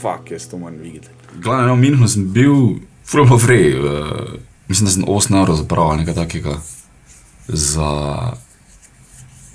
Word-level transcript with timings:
fuck, 0.00 0.30
jaz 0.30 0.48
to 0.48 0.58
moram 0.58 0.78
videti. 0.82 1.08
Glavno, 1.38 1.66
no, 1.66 1.74
v 1.74 1.84
Minhnu 1.84 2.08
sem 2.08 2.26
bil, 2.32 2.80
full 3.06 3.28
pa 3.28 3.38
free. 3.38 3.74
Uh, 3.76 4.40
mislim, 4.68 4.86
da 4.86 4.92
sem 4.92 5.04
8 5.04 5.40
evrov 5.40 5.56
zapravil 5.56 6.02
nekaj 6.02 6.14
takega 6.14 6.60
za 7.48 7.90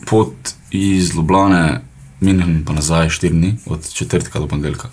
pot 0.06 0.56
iz 0.72 1.16
Ljubljane, 1.16 1.82
Minhen 2.20 2.64
pa 2.66 2.74
nazaj 2.74 3.10
4 3.10 3.30
dni, 3.30 3.56
od 3.66 3.94
četrtka 3.94 4.40
do 4.40 4.48
ponedeljka. 4.48 4.90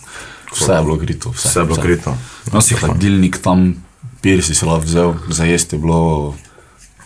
Vse 0.52 0.72
je 0.72 0.82
bilo 0.82 0.98
krito. 0.98 1.30
Vse, 1.30 1.48
Vse 1.48 1.60
je 1.60 1.64
bilo 1.64 1.76
krito. 1.76 2.16
Nosi 2.52 2.74
hladilnik 2.74 3.38
tam, 3.42 3.74
pir 4.20 4.44
si 4.44 4.54
se 4.54 4.66
lahko 4.66 4.86
vzel, 4.86 5.14
za 5.28 5.44
jesti 5.44 5.76
je 5.76 5.80
bilo, 5.80 6.34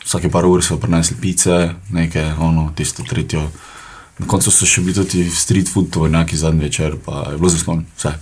vsake 0.05 0.31
par 0.31 0.47
ur 0.47 0.65
so 0.65 0.79
prinesli 0.81 1.17
pice, 1.21 1.71
nekaj, 1.91 2.33
ono, 2.39 2.73
tisto 2.77 3.02
tretjo. 3.02 3.48
Na 4.19 4.27
koncu 4.27 4.51
so 4.51 4.66
še 4.66 4.80
bili 4.80 4.95
tudi 4.95 5.30
street 5.30 5.69
food, 5.69 5.91
to 5.92 6.06
je 6.06 6.12
neki 6.12 6.37
zadnji 6.37 6.65
večer, 6.65 6.97
pa 7.05 7.27
je 7.30 7.38
bilo 7.38 7.52
zasnovno, 7.52 7.84
vse. 7.97 8.15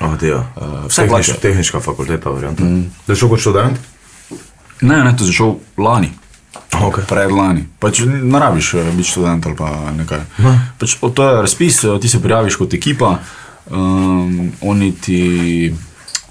Oh, 0.00 0.16
dejo. 0.20 0.42
Uh, 0.56 0.84
vse 0.88 1.06
Tehnič, 1.06 1.30
tehnička 1.40 1.80
fakulteta, 1.80 2.30
varianta. 2.30 2.64
Mm. 2.64 2.90
Da 3.06 3.12
je 3.12 3.16
šel 3.16 3.28
kot 3.28 3.40
študent? 3.40 3.78
Ne, 4.80 5.04
ne, 5.04 5.16
to 5.16 5.24
je 5.24 5.30
začel 5.32 5.54
lani. 5.78 6.10
Okay. 6.76 7.04
Predlani. 7.08 7.64
Pač 7.80 8.02
ne 8.04 8.38
rabiš 8.40 8.74
eh, 8.74 8.90
biti 8.96 9.08
študent 9.08 9.46
ali 9.46 9.56
pa 9.56 9.70
nekaj. 9.96 10.20
Pač, 10.78 10.96
o, 11.00 11.08
to 11.08 11.24
je 11.24 11.42
razpis, 11.42 11.84
eh, 11.84 11.96
ti 12.00 12.08
se 12.08 12.20
prijaviš 12.22 12.56
kot 12.56 12.74
ekipa, 12.74 13.18
um, 13.70 14.52
oni 14.60 14.92
ti, 14.92 15.72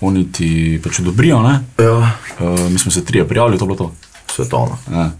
oni 0.01 0.25
ti 0.31 0.49
pač 0.83 0.99
odobrijo. 0.99 1.41
ne. 1.41 1.59
Ja, 1.77 2.11
Uh, 2.35 2.59
mi 2.71 2.79
smo 2.79 2.91
se 2.91 3.05
trije 3.05 3.23
prijavili, 3.27 3.57
to 3.57 3.63
je 3.63 3.67
bilo 3.67 3.77
to. 3.77 3.93
svetovno. 4.27 4.77
Ja. 4.91 5.11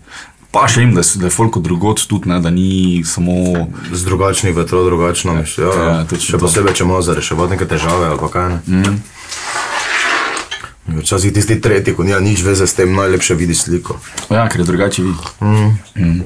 Pa 0.56 0.70
še 0.72 0.86
jim, 0.86 0.94
da, 0.96 1.04
da 1.20 1.28
je 1.28 1.34
folk 1.36 1.58
drugot 1.60 2.00
tudi, 2.08 2.30
ne, 2.32 2.40
da 2.40 2.48
ni 2.54 3.04
samo. 3.04 3.34
Z 3.92 4.08
drugačnih 4.08 4.56
vetrov, 4.56 4.86
drugačno 4.88 5.36
misliš. 5.36 5.58
Ja, 5.60 5.72
ja, 5.76 5.88
ja, 5.90 6.06
točno 6.08 6.38
še 6.38 6.40
posebej, 6.40 6.78
če 6.80 6.86
imaš 6.88 7.10
za 7.10 7.16
reševati 7.18 7.58
neke 7.58 7.68
težave 7.68 8.08
ali 8.14 8.20
pa 8.22 8.30
kaj 8.32 8.48
ne. 8.54 8.60
Mm. 8.72 8.96
Včasih 11.02 11.34
tisti 11.36 11.58
tretji, 11.60 11.96
ko 11.98 12.06
nima 12.08 12.22
nič 12.24 12.46
veze 12.46 12.64
s 12.70 12.78
tem, 12.78 12.94
najlepše 12.96 13.36
vidi 13.36 13.58
sliko. 13.58 13.98
Ja, 14.30 14.46
ker 14.48 14.64
je 14.64 14.68
drugače 14.70 15.04
vidi. 15.04 15.34
Mm. 15.44 15.76
Mm. 16.00 16.22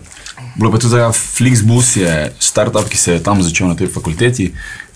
Bilo 0.60 0.70
pa 0.76 0.78
tudi, 0.78 0.94
da 0.94 1.08
ja, 1.08 1.10
Flixbus 1.16 1.96
je 1.98 2.14
startup, 2.44 2.86
ki 2.92 3.02
se 3.02 3.18
je 3.18 3.24
tam 3.26 3.42
začel 3.42 3.72
na 3.72 3.80
tej 3.80 3.90
fakulteti 3.90 4.52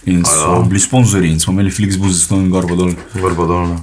in 0.06 0.22
so 0.28 0.60
ja. 0.60 0.62
bili 0.68 0.84
sponzorji 0.84 1.32
in 1.32 1.40
smo 1.40 1.56
imeli 1.56 1.72
Flixbus 1.74 2.20
za 2.20 2.28
stojno 2.28 2.54
gor 2.54 2.68
pa 2.70 2.78
dol. 2.78 2.94
Vrbo 3.18 3.50
dolno. 3.50 3.82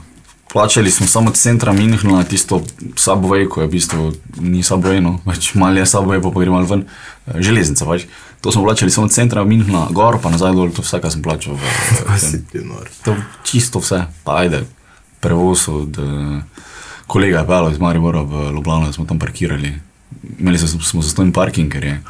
Plačali 0.53 0.91
smo 0.91 1.07
samo 1.07 1.31
od 1.31 1.37
centra 1.37 1.73
Minhna, 1.73 2.25
tisto 2.25 2.63
Subway, 2.97 3.49
ko 3.49 3.61
je 3.61 3.67
v 3.67 3.71
bistvu 3.71 4.13
ni 4.41 4.63
Subway, 4.67 4.99
no, 5.01 5.21
pač 5.25 5.55
malo 5.55 5.79
je 5.79 5.87
Subway, 5.87 6.23
pa, 6.23 6.31
pa 6.31 6.41
gre 6.41 6.51
malo 6.51 6.67
ven, 6.67 6.85
eh, 7.27 7.39
železnica 7.39 7.87
pač. 7.87 8.09
To 8.41 8.53
smo 8.53 8.65
plačali 8.65 8.91
samo 8.91 9.07
od 9.07 9.15
centra 9.15 9.45
Minhna, 9.45 9.87
gor 9.91 10.19
pa 10.23 10.31
nazaj 10.31 10.57
dol, 10.57 10.73
to 10.75 10.83
vse, 10.83 10.99
kar 11.01 11.13
sem 11.13 11.23
plačal. 11.23 11.55
V, 11.55 11.63
to 13.05 13.15
čisto 13.45 13.79
vse, 13.79 14.07
pa 14.25 14.43
ajde, 14.43 14.65
prevoz 15.21 15.69
od 15.69 16.01
kolega 17.07 17.43
je 17.43 17.47
pel 17.47 17.71
iz 17.71 17.79
Maribora 17.79 18.23
v 18.23 18.51
Ljubljano, 18.55 18.93
smo 18.93 19.05
tam 19.05 19.19
parkirali. 19.19 19.75
Imeli 20.39 20.59
smo, 20.59 20.81
smo 20.83 21.03
zastojni 21.03 21.33
parking, 21.33 21.73
ker 21.73 21.85
je 21.85 22.03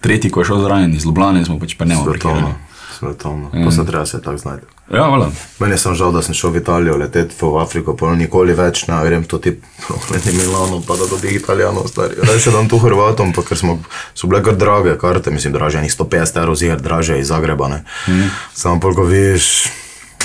tretji, 0.00 0.30
ko 0.30 0.40
je 0.40 0.52
šel 0.52 0.62
zraven 0.64 0.94
iz 0.94 1.04
Ljubljane, 1.04 1.44
smo 1.44 1.58
pač 1.60 1.76
pa 1.76 1.84
ne 1.84 1.96
Svetovno. 1.96 2.54
Svetovno. 2.98 3.50
Mm. 3.52 3.64
To 3.64 3.70
se 3.70 3.86
treba 3.86 4.06
se 4.06 4.22
tako 4.22 4.38
znajti. 4.38 4.66
Ja. 4.92 5.30
Meni 5.58 5.74
je 5.74 5.78
samo 5.78 5.94
žal, 5.94 6.12
da 6.12 6.22
sem 6.22 6.34
šel 6.34 6.50
v 6.50 6.56
Italijo, 6.56 6.96
leteti 6.96 7.34
v 7.40 7.58
Afriko, 7.58 7.96
pa 7.96 8.14
nikoli 8.14 8.54
več 8.54 8.86
ne 8.86 9.00
grem 9.04 9.24
to 9.24 9.38
ti 9.38 9.52
proti 10.08 10.32
Milano, 10.32 10.80
pa 10.86 10.96
da 10.96 11.08
dobih 11.10 11.34
Italijanov, 11.36 11.88
stari. 11.90 12.14
Reče 12.22 12.54
dam 12.54 12.68
tu 12.68 12.78
Hrvatom, 12.78 13.32
pa 13.32 13.42
ker 13.42 13.58
smo, 13.58 13.78
so 14.14 14.30
bile 14.30 14.42
kar 14.46 14.56
drage 14.56 14.94
karte, 14.98 15.30
mislim, 15.30 15.52
draže, 15.52 15.82
enih 15.82 15.92
150 15.92 16.38
evrov 16.38 16.56
zigar, 16.56 16.80
draže 16.80 17.18
iz 17.18 17.28
Zagreba, 17.28 17.68
ne. 17.68 17.82
Mm. 18.08 18.30
Samo 18.54 18.80
polko 18.80 19.04
viš, 19.04 19.66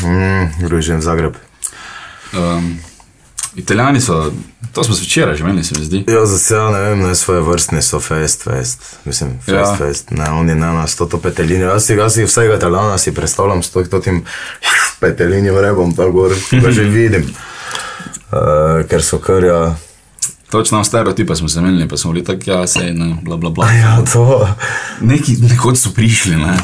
mm, 0.05 0.67
greš 0.67 0.93
v 0.95 1.01
Zagreb. 1.01 1.41
Um, 2.31 2.77
Italijani 3.55 4.01
so, 4.01 4.31
to 4.73 4.83
smo 4.83 4.95
se 4.95 5.03
včeraj 5.03 5.35
že 5.35 5.43
imeli, 5.43 5.63
se 5.63 5.75
mi 5.79 5.85
zdi. 5.85 6.05
Ja, 6.07 6.25
za 6.25 6.37
se, 6.37 6.55
ne 6.55 6.79
vem, 6.81 6.99
ne 6.99 7.15
svoje 7.15 7.41
vrstne 7.41 7.81
so 7.81 7.99
fest, 7.99 8.43
fest, 8.43 8.83
mislim, 9.05 9.39
fest, 9.45 9.55
Ja. 9.55 9.75
fest, 9.77 10.11
ne, 10.11 10.29
oni 10.29 10.55
ne 10.55 10.67
nas, 10.73 10.95
to, 10.95 11.05
to 11.05 11.17
petelinje, 11.17 11.65
jaz 11.65 11.85
si, 11.85 11.93
jaz 11.93 12.13
si 12.13 12.23
vsega 12.23 12.55
italijana 12.55 12.97
si 12.97 13.13
predstavljam 13.13 13.63
s 13.63 13.69
to, 13.69 13.83
to 13.83 13.99
tim 13.99 14.23
petelinjem 14.99 15.57
rebom, 15.57 15.95
tako 15.95 16.11
gor, 16.11 16.31
ga 16.51 16.71
že 16.71 16.83
vidim, 16.83 17.21
uh, 18.31 18.85
ker 18.89 19.03
so 19.03 19.17
kar, 19.19 19.43
ja, 19.43 19.75
Točno 20.51 20.83
stereotipe 20.83 21.35
smo 21.35 21.49
se 21.49 21.59
imeli, 21.59 21.87
pa 21.87 21.97
smo 21.97 22.11
bili 22.11 22.25
tako, 22.25 22.41
ja, 22.45 22.67
sej, 22.67 22.93
ne, 22.93 23.15
bla, 23.23 23.37
bla, 23.37 23.49
bla. 23.49 23.71
ja, 23.71 24.03
to, 24.13 24.47
Neki, 25.01 25.37
nekod 25.41 25.77
so 25.79 25.89
prišli, 25.95 26.35
ne. 26.35 26.57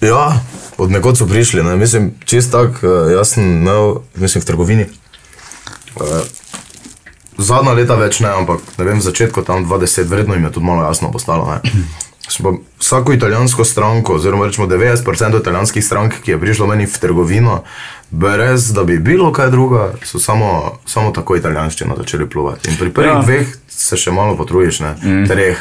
ja, 0.00 0.40
od 0.78 0.90
nekod 0.90 1.18
so 1.18 1.26
prišli, 1.26 1.62
ne, 1.62 1.76
mislim, 1.76 2.14
čist 2.24 2.52
tak, 2.52 2.70
uh, 2.82 3.12
jaz 3.12 3.28
sem 3.28 3.44
imel, 3.44 3.94
mislim, 4.16 4.42
v 4.42 4.46
trgovini, 4.46 4.86
zadnja 7.38 7.72
leta 7.72 7.96
več 7.98 8.20
ne, 8.20 8.32
ampak 8.42 8.62
ne 8.78 8.84
vem, 8.84 8.98
v 8.98 9.06
začetku 9.06 9.46
tam 9.46 9.64
20, 9.68 10.10
verjetno 10.10 10.34
jim 10.34 10.48
je 10.48 10.52
tudi 10.58 10.66
malo 10.66 10.84
jasno 10.84 11.12
postalo, 11.14 11.46
vsako 12.80 13.12
italijansko 13.12 13.64
stranko, 13.64 14.18
oziroma 14.18 14.46
rečemo 14.46 14.66
90% 14.66 15.40
italijanskih 15.40 15.84
strank, 15.84 16.20
ki 16.24 16.30
je 16.34 16.40
prišlo 16.40 16.66
meni 16.66 16.86
v 16.86 16.98
trgovino, 17.00 17.62
brez 18.10 18.72
da 18.72 18.84
bi 18.84 18.98
bilo 18.98 19.32
kaj 19.32 19.50
druga, 19.50 19.92
so 20.04 20.18
samo, 20.18 20.78
samo 20.86 21.10
tako 21.10 21.36
italijanščino 21.36 21.96
začeli 21.96 22.28
pluvati. 22.28 22.70
In 22.70 22.76
pri 22.76 22.92
prvih 22.92 23.10
Ja. 23.10 23.16
ja. 23.16 23.22
dveh 23.22 23.56
se 23.68 23.96
še 23.96 24.12
malo 24.12 24.36
potrujiš, 24.36 24.80
ne, 24.80 24.94
mm. 25.02 25.26
treh. 25.28 25.58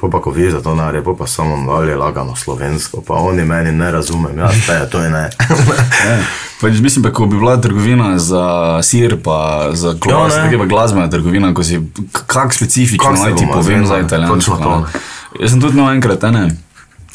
Pa 0.00 0.10
pa 0.12 0.20
ko 0.20 0.30
vidiš, 0.30 0.58
da 0.58 0.60
to 0.60 0.74
naredi, 0.76 1.04
pa, 1.04 1.14
pa 1.18 1.26
samo 1.26 1.56
dalje 1.64 1.96
lagano 1.96 2.36
slovensko, 2.36 3.00
pa 3.06 3.14
oni 3.14 3.44
meni 3.44 3.72
ne 3.72 3.90
razumem, 3.90 4.38
ja, 4.38 4.50
te, 4.66 4.76
to 4.92 5.00
je 5.00 5.10
ne. 5.10 5.30
Ja. 6.62 6.68
Pač 6.68 6.80
mislim, 6.80 7.02
pa, 7.02 7.10
ko 7.10 7.26
bi 7.26 7.36
bila 7.36 7.56
trgovina 7.56 8.18
za 8.18 8.44
sir, 8.82 9.16
pa 9.16 9.36
za 9.72 9.94
klos, 9.94 10.32
Ja, 10.32 10.38
ja, 10.38 10.44
tako 10.44 10.58
pa 10.58 10.66
glasbena 10.66 11.10
trgovina, 11.10 11.54
ko 11.54 11.64
si 11.64 11.80
kak 12.26 12.54
specifično 12.54 13.12
naj 13.12 13.36
ti 13.36 13.46
povem 13.46 13.86
za 13.86 13.98
italijansko. 13.98 14.86
Jaz 15.40 15.50
sem 15.50 15.60
tudi 15.60 15.78
imel 15.78 15.92
enkrat, 15.92 16.22
ne, 16.24 16.50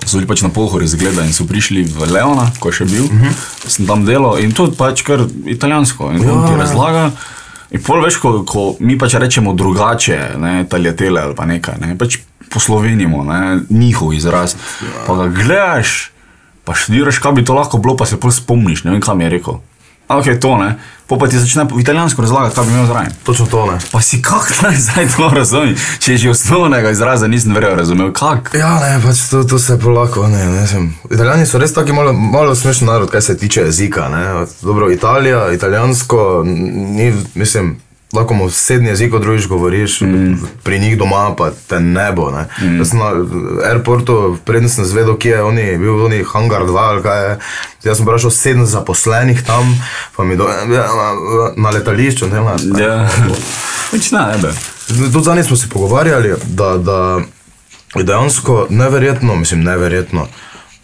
so 0.01 0.17
bili 0.17 0.27
pač 0.27 0.41
na 0.41 0.49
pohori 0.49 0.87
zgleda 0.87 1.23
in 1.23 1.33
so 1.33 1.45
prišli 1.45 1.83
v 1.83 2.09
Leona, 2.09 2.49
ko 2.59 2.69
je 2.69 2.73
še 2.73 2.85
bil, 2.85 3.03
uh 3.03 3.13
Mhm. 3.13 3.25
-huh. 3.25 3.69
sem 3.69 3.85
tam 3.85 4.05
delal 4.05 4.39
in 4.39 4.49
je 4.49 4.71
pač 4.77 5.01
kar 5.01 5.19
italijansko. 5.45 6.11
In 6.11 6.29
on 6.29 6.45
ti 6.45 6.51
Ja. 6.51 6.57
razlaga. 6.57 7.11
In 7.71 7.81
pol 7.83 8.01
veš, 8.01 8.17
ko, 8.17 8.43
ko 8.43 8.75
mi 8.79 8.97
pač 8.97 9.13
rečemo 9.13 9.53
drugače, 9.53 10.37
ne, 10.37 10.65
taljatele 10.69 11.21
ali 11.21 11.35
pa 11.35 11.45
nekaj, 11.45 11.75
ne, 11.79 11.97
pač 11.97 12.17
poslovenimo 12.49 13.23
ne, 13.23 13.59
njihov 13.69 14.13
izraz. 14.13 14.55
Pa 15.07 15.15
ga 15.15 15.27
gledaš, 15.27 16.11
pa 16.65 16.75
študiraš, 16.75 17.21
kaj 17.23 17.37
bi 17.37 17.45
to 17.45 17.53
lahko 17.53 17.77
bilo, 17.77 17.95
pa 17.97 18.05
se 18.09 18.19
pol 18.19 18.33
spomniš, 18.33 18.83
ne 18.83 18.95
vem, 18.95 19.01
kam 19.01 19.21
je 19.21 19.29
rekel. 19.29 19.61
A, 20.07 20.17
ok, 20.17 20.37
to 20.41 20.57
ne. 20.57 20.75
Po 21.05 21.17
pa 21.21 21.27
ti 21.29 21.37
začne 21.37 21.65
v 21.69 21.81
italijansko 21.81 22.21
razlagati, 22.21 22.55
kaj 22.55 22.65
bi 22.65 22.71
imel 22.73 22.85
zraven. 22.85 23.11
Točno 23.23 23.45
to 23.45 23.65
ne. 23.65 23.77
Pa 23.91 24.01
si 24.01 24.21
kako 24.21 24.53
naj 24.63 24.77
zdaj 24.77 25.07
to 25.17 25.29
razumem, 25.29 25.75
če 25.99 26.17
že 26.17 26.29
osnovnega 26.29 26.91
izraza 26.91 27.27
nisem 27.27 27.53
verjel 27.53 27.75
razumel, 27.77 28.11
kak. 28.13 28.51
Ja, 28.57 28.77
ne, 28.81 28.97
pač 29.01 29.21
to, 29.29 29.43
to 29.43 29.59
se 29.59 29.77
polako, 29.79 30.27
ne, 30.27 30.45
ne 30.45 30.65
vem. 30.73 30.91
Italijani 31.09 31.45
so 31.45 31.61
res 31.61 31.73
taki 31.73 31.93
malo, 31.93 32.13
malo 32.13 32.55
smešen 32.55 32.89
narod, 32.89 33.09
kar 33.09 33.21
se 33.21 33.37
tiče 33.37 33.69
jezika, 33.69 34.09
ne. 34.09 34.45
Dobro, 34.61 34.91
Italija, 34.91 35.51
italijansko, 35.53 36.43
ni, 36.45 37.13
mislim, 37.35 37.75
lahko 38.15 38.33
mu 38.33 38.49
sedni 38.49 38.89
jezik 38.89 39.11
drugič 39.11 39.47
govoriš, 39.47 40.01
mm. 40.01 40.35
pri 40.63 40.79
njih 40.79 40.97
doma 40.97 41.35
pa 41.37 41.51
te 41.67 41.79
ne 41.79 42.11
bo, 42.11 42.31
ne. 42.31 42.45
Mm. 42.61 42.77
Jaz 42.77 42.89
sem 42.89 42.99
na 42.99 43.11
airportu, 43.69 44.37
preden 44.45 44.69
sem 44.69 44.85
zvedel, 44.85 45.17
kje 45.17 45.31
je 45.31 45.43
oni, 45.43 45.65
bil 45.77 46.05
oni 46.05 46.23
hangar 46.23 46.65
2 46.65 46.77
ali 46.77 47.03
kaj 47.03 47.23
je, 47.23 47.37
jaz 47.83 47.97
sem 47.97 48.07
vprašal 48.07 48.31
sedem 48.31 48.65
zaposlenih 48.65 49.43
tam, 49.43 49.75
pa 50.15 50.23
mi 50.23 50.37
do, 50.37 50.47
ja, 50.47 50.87
na 51.57 51.69
letališču, 51.69 52.27
ne, 52.31 52.41
na, 52.41 52.55
Ja, 52.79 52.95
pač 53.91 54.11
ne, 54.11 54.25
ne, 54.31 54.41
be. 54.41 54.55
Tudi 54.87 55.23
zadnjič 55.23 55.47
smo 55.47 55.57
se 55.57 55.69
pogovarjali, 55.69 56.33
da, 56.45 56.77
da 56.77 57.19
je 57.95 58.03
dejansko 58.03 58.67
neverjetno, 58.69 59.35
mislim, 59.35 59.63
neverjetno. 59.63 60.27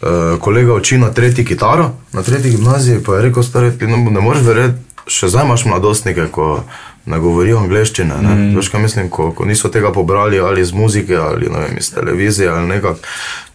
Uh, 0.02 0.40
kolega 0.40 0.74
uči 0.74 0.98
na 0.98 1.12
tretji 1.12 1.44
kitaro, 1.44 1.92
na 2.12 2.22
tretji 2.22 2.50
gimnaziji, 2.50 3.02
pa 3.06 3.14
je 3.14 3.22
rekel, 3.22 3.42
stari, 3.42 3.78
ti 3.78 3.86
ne, 3.86 3.96
ne 3.96 4.20
moreš 4.20 4.42
verjeti, 4.42 4.78
še 5.06 5.28
zdaj 5.30 5.44
imaš 5.46 5.64
mladostnike, 5.64 6.26
ko 6.34 6.64
ne 7.06 7.18
govorijo 7.18 7.58
angleščine. 7.58 8.14
Ne? 8.22 8.34
Mm. 8.34 8.56
Veš, 8.56 8.68
kaj 8.68 8.82
mislim, 8.82 9.10
ko, 9.10 9.30
ko 9.32 9.44
niso 9.44 9.68
tega 9.68 9.92
pobrali 9.92 10.40
ali 10.40 10.60
iz 10.60 10.72
muzike, 10.72 11.16
ali 11.16 11.48
vem, 11.48 11.78
iz 11.78 11.94
televizije 11.94 12.48
ali 12.48 12.68
nekako. 12.68 12.98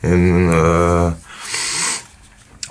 Uh, 0.03 1.13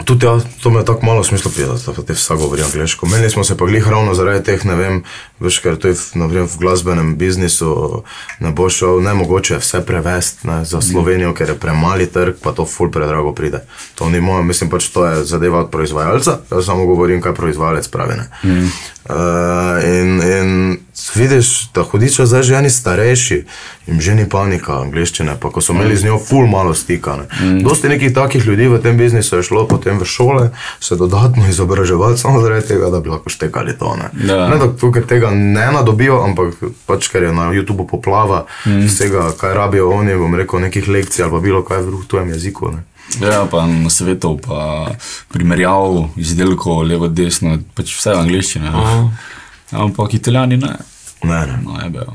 Tudi 0.05 0.27
ja, 0.27 0.41
to 0.63 0.71
me 0.71 0.85
tako 0.85 1.07
malo 1.07 1.25
smislo 1.25 1.51
pila, 1.57 1.75
da 1.87 2.03
te 2.03 2.13
vsak 2.13 2.39
govori 2.39 2.63
angliško. 2.63 3.07
Menili 3.07 3.31
smo 3.31 3.45
se 3.45 3.57
pa 3.57 3.65
glih 3.65 3.89
ravno 3.89 4.15
zaradi 4.15 4.45
teh, 4.45 4.65
ne 4.65 4.75
vem, 4.77 4.99
veš, 5.41 5.59
ker 5.65 5.79
to 5.81 5.89
je 5.89 5.95
v, 5.95 6.03
naprimer, 6.21 6.45
v 6.53 6.59
glasbenem 6.61 7.15
biznisu, 7.17 8.03
ne 8.41 8.53
bo 8.53 8.69
šel, 8.71 9.01
ne 9.03 9.15
mogoče 9.15 9.55
je 9.55 9.61
vse 9.61 9.81
prevesti 9.87 10.49
ne, 10.49 10.65
za 10.65 10.83
Slovenijo, 10.83 11.33
ker 11.35 11.49
je 11.49 11.57
premali 11.59 12.07
trg, 12.07 12.37
pa 12.43 12.53
to 12.53 12.67
ful 12.69 12.91
predrago 12.93 13.33
pride. 13.33 13.63
To 13.95 14.11
ni 14.13 14.21
moje, 14.21 14.45
mislim 14.45 14.71
pač 14.71 14.91
to 14.93 15.07
je 15.07 15.25
zadeva 15.25 15.65
od 15.65 15.71
proizvajalca, 15.71 16.39
jaz 16.51 16.67
samo 16.67 16.87
govorim, 16.87 17.23
kaj 17.25 17.35
proizvajalec 17.35 17.89
pravi. 17.89 18.21
Ne. 18.21 18.29
Mm. 18.45 18.69
Uh, 19.09 19.85
in, 19.85 20.21
in 20.23 20.79
vidiš, 21.15 21.71
da 21.75 21.83
hudiča 21.83 22.27
zdaj 22.27 22.43
že 22.43 22.55
eni 22.55 22.71
starejši, 22.71 23.45
jim 23.87 24.01
že 24.01 24.15
ni 24.15 24.29
panika 24.29 24.81
angliščine, 24.81 25.37
pa 25.41 25.51
ko 25.51 25.61
so 25.61 25.73
imeli 25.73 25.97
z 25.97 26.09
njo 26.09 26.19
ful 26.19 26.47
malo 26.47 26.75
stika. 26.75 27.17
Ne. 27.17 27.27
Mm. 27.41 27.63
Dosti 27.63 27.89
nekih 27.89 28.15
takih 28.15 28.47
ljudi 28.47 28.67
v 28.69 28.81
tem 28.83 28.99
biznisu 28.99 29.37
je 29.37 29.43
šlo 29.43 29.67
potem 29.69 29.99
v 29.99 30.05
šole, 30.05 30.51
se 30.81 30.97
dodatno 30.97 31.47
izobraževati 31.53 32.21
samo 32.21 32.43
zaradi 32.43 32.67
tega, 32.67 32.91
da 32.91 33.01
bi 33.01 33.09
lahko 33.09 33.31
štekali 33.31 33.79
to. 33.79 33.97
Ne, 33.97 34.11
Ja. 34.27 34.49
ne 34.49 34.59
da 34.59 34.67
tukaj 34.77 35.07
tega 35.07 35.31
ne 35.31 35.71
nadobijo, 35.73 36.19
ampak 36.25 36.55
pač 36.87 37.09
ker 37.09 37.23
je 37.23 37.33
na 37.33 37.53
YouTubu 37.55 37.87
poplava 37.87 38.47
mm. 38.67 38.87
vsega, 38.87 39.31
kaj 39.39 39.55
rabijo 39.55 39.91
oni, 39.91 40.17
bom 40.17 40.35
rekel, 40.35 40.61
nekih 40.61 40.89
lekcij 40.89 41.25
ali 41.25 41.33
pa 41.33 41.41
bilo 41.41 41.63
kaj 41.63 41.83
v 41.83 41.87
drugem 41.87 42.07
tujem 42.09 42.29
jeziku. 42.29 42.73
Ne. 42.73 42.83
Ja, 43.21 43.47
pa 43.51 43.67
na 43.67 43.91
svetu, 43.91 44.35
pa 44.43 44.91
primerjav 45.33 46.09
izdelkov 46.19 46.83
levo, 46.89 47.09
desno, 47.09 47.57
pač 47.75 47.95
vse 47.97 48.15
v 48.17 48.23
angliščini. 48.25 48.73
Uh. 48.73 49.11
Ampak 49.73 50.15
italijani 50.19 50.59
ne. 50.61 50.75
Ne, 51.25 51.41
ne. 51.47 51.59
No, 51.65 51.79
je 51.81 51.91
bil. 51.91 52.11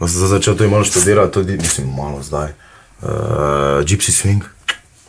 No, 0.00 0.08
zdaj 0.08 0.34
začel 0.34 0.56
to 0.58 0.68
malo 0.68 0.84
študirati, 0.84 1.32
tudi, 1.32 1.56
mislim, 1.60 1.94
malo 1.96 2.22
zdaj. 2.22 2.52
Uh, 3.00 3.80
Gypsy 3.86 4.12
swing. 4.12 4.44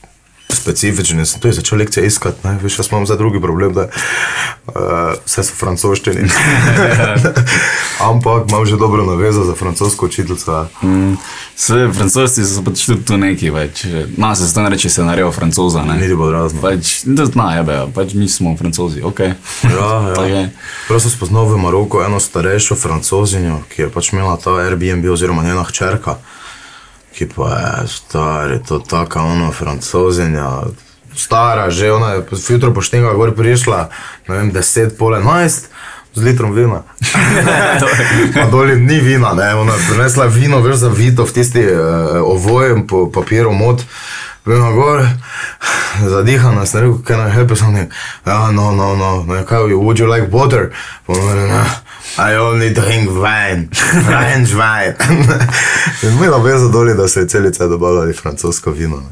specifičen, 0.55 1.19
jaz 1.19 1.35
sem 1.35 1.41
tudi 1.41 1.55
začel 1.55 1.79
lekcije 1.79 2.07
iskati, 2.07 2.47
ne, 2.47 2.59
veš, 2.63 2.79
jaz 2.79 2.89
imam 2.93 3.07
zdaj 3.07 3.19
drugi 3.19 3.41
problem, 3.41 3.75
da 3.75 3.89
uh, 4.67 4.75
vse 5.27 5.45
so 5.45 5.55
francoščini. 5.59 6.29
Ampak 8.11 8.51
imam 8.51 8.67
že 8.67 8.77
dobro 8.77 9.05
navezo 9.07 9.45
za 9.45 9.55
francosko 9.55 10.07
učiteljico. 10.07 10.67
Mm. 10.83 11.15
Sve 11.57 11.93
francoski 11.93 12.45
so 12.45 12.63
pač 12.65 12.87
tudi 12.87 13.05
tu 13.05 13.17
neki 13.17 13.51
več. 13.51 13.85
Na 14.17 14.35
se 14.35 14.49
stane 14.49 14.71
reči, 14.71 14.91
se 14.91 15.05
narejo 15.05 15.33
francoza. 15.33 15.85
Ne? 15.85 15.97
Niti 16.01 16.15
bo 16.15 16.31
razno. 16.31 16.61
Pač, 16.63 17.03
da 17.05 17.27
zna, 17.27 17.55
je 17.57 17.63
bil, 17.69 17.93
pač 17.95 18.15
mi 18.15 18.29
smo 18.29 18.57
francozi, 18.59 19.03
ok. 19.03 19.21
Ja, 19.21 19.91
ja. 20.27 20.47
Prav 20.89 21.01
sem 21.01 21.11
spoznal 21.11 21.47
v 21.51 21.61
Maroku 21.63 22.03
eno 22.05 22.21
starejšo 22.21 22.77
francozinjo, 22.77 23.63
ki 23.71 23.87
je 23.87 23.91
pač 23.93 24.13
imela 24.13 24.37
ta 24.37 24.59
Airbnb 24.65 25.07
oziroma 25.11 25.45
njena 25.45 25.65
hčerka, 25.65 26.19
ki 27.15 27.29
pa 27.37 27.49
je 27.49 27.89
stara, 27.89 28.59
to 28.59 28.79
taka 28.79 29.23
ona 29.23 29.51
francozinja. 29.51 30.63
Stara, 31.17 31.71
že 31.71 31.93
ona 31.93 32.11
je 32.11 32.23
jutro 32.49 32.75
poštena, 32.75 33.13
gor 33.15 33.35
prišla, 33.35 33.89
ne 34.29 34.35
vem, 34.35 34.51
10, 34.53 34.99
pol 34.99 35.15
11. 35.15 35.71
Z 36.15 36.23
litrom 36.23 36.53
vina. 36.55 36.83
Na 38.37 38.47
dolje 38.51 38.77
ni 38.77 39.01
vina, 39.01 39.35
ne, 39.35 39.55
ona 39.55 39.73
je 39.73 39.87
prinesla 39.91 40.27
vino, 40.27 40.61
veš, 40.61 40.77
zavito 40.77 41.27
v 41.27 41.33
tisti 41.33 41.63
uh, 41.67 42.23
ovojem 42.23 42.87
po 42.87 43.11
papiru 43.13 43.53
mod. 43.53 43.83
Vino 44.47 44.73
gor, 44.75 45.07
zadihana, 46.13 46.67
sem 46.67 46.81
rekel, 46.81 47.03
can 47.07 47.29
I 47.29 47.31
help 47.31 47.51
you 47.51 47.57
something? 47.57 47.91
Ja, 48.27 48.51
no, 48.51 48.73
no, 48.73 48.97
no, 48.97 49.25
ne, 49.25 49.45
kaj, 49.47 49.73
would 49.75 49.99
you 49.99 50.07
like 50.11 50.29
water? 50.31 50.71
Reče, 51.09 51.47
ne, 51.49 51.65
I 52.19 52.37
only 52.37 52.71
drink 52.71 53.11
wine, 53.11 53.69
French 54.07 54.55
wine. 54.55 54.95
In 56.03 56.15
mi 56.21 56.27
je 56.27 56.31
bilo 56.45 56.69
dolje, 56.69 56.95
da 56.95 57.09
so 57.09 57.21
je 57.21 57.29
celice 57.29 57.67
dobavljali 57.69 58.13
francosko 58.13 58.71
vino. 58.71 59.03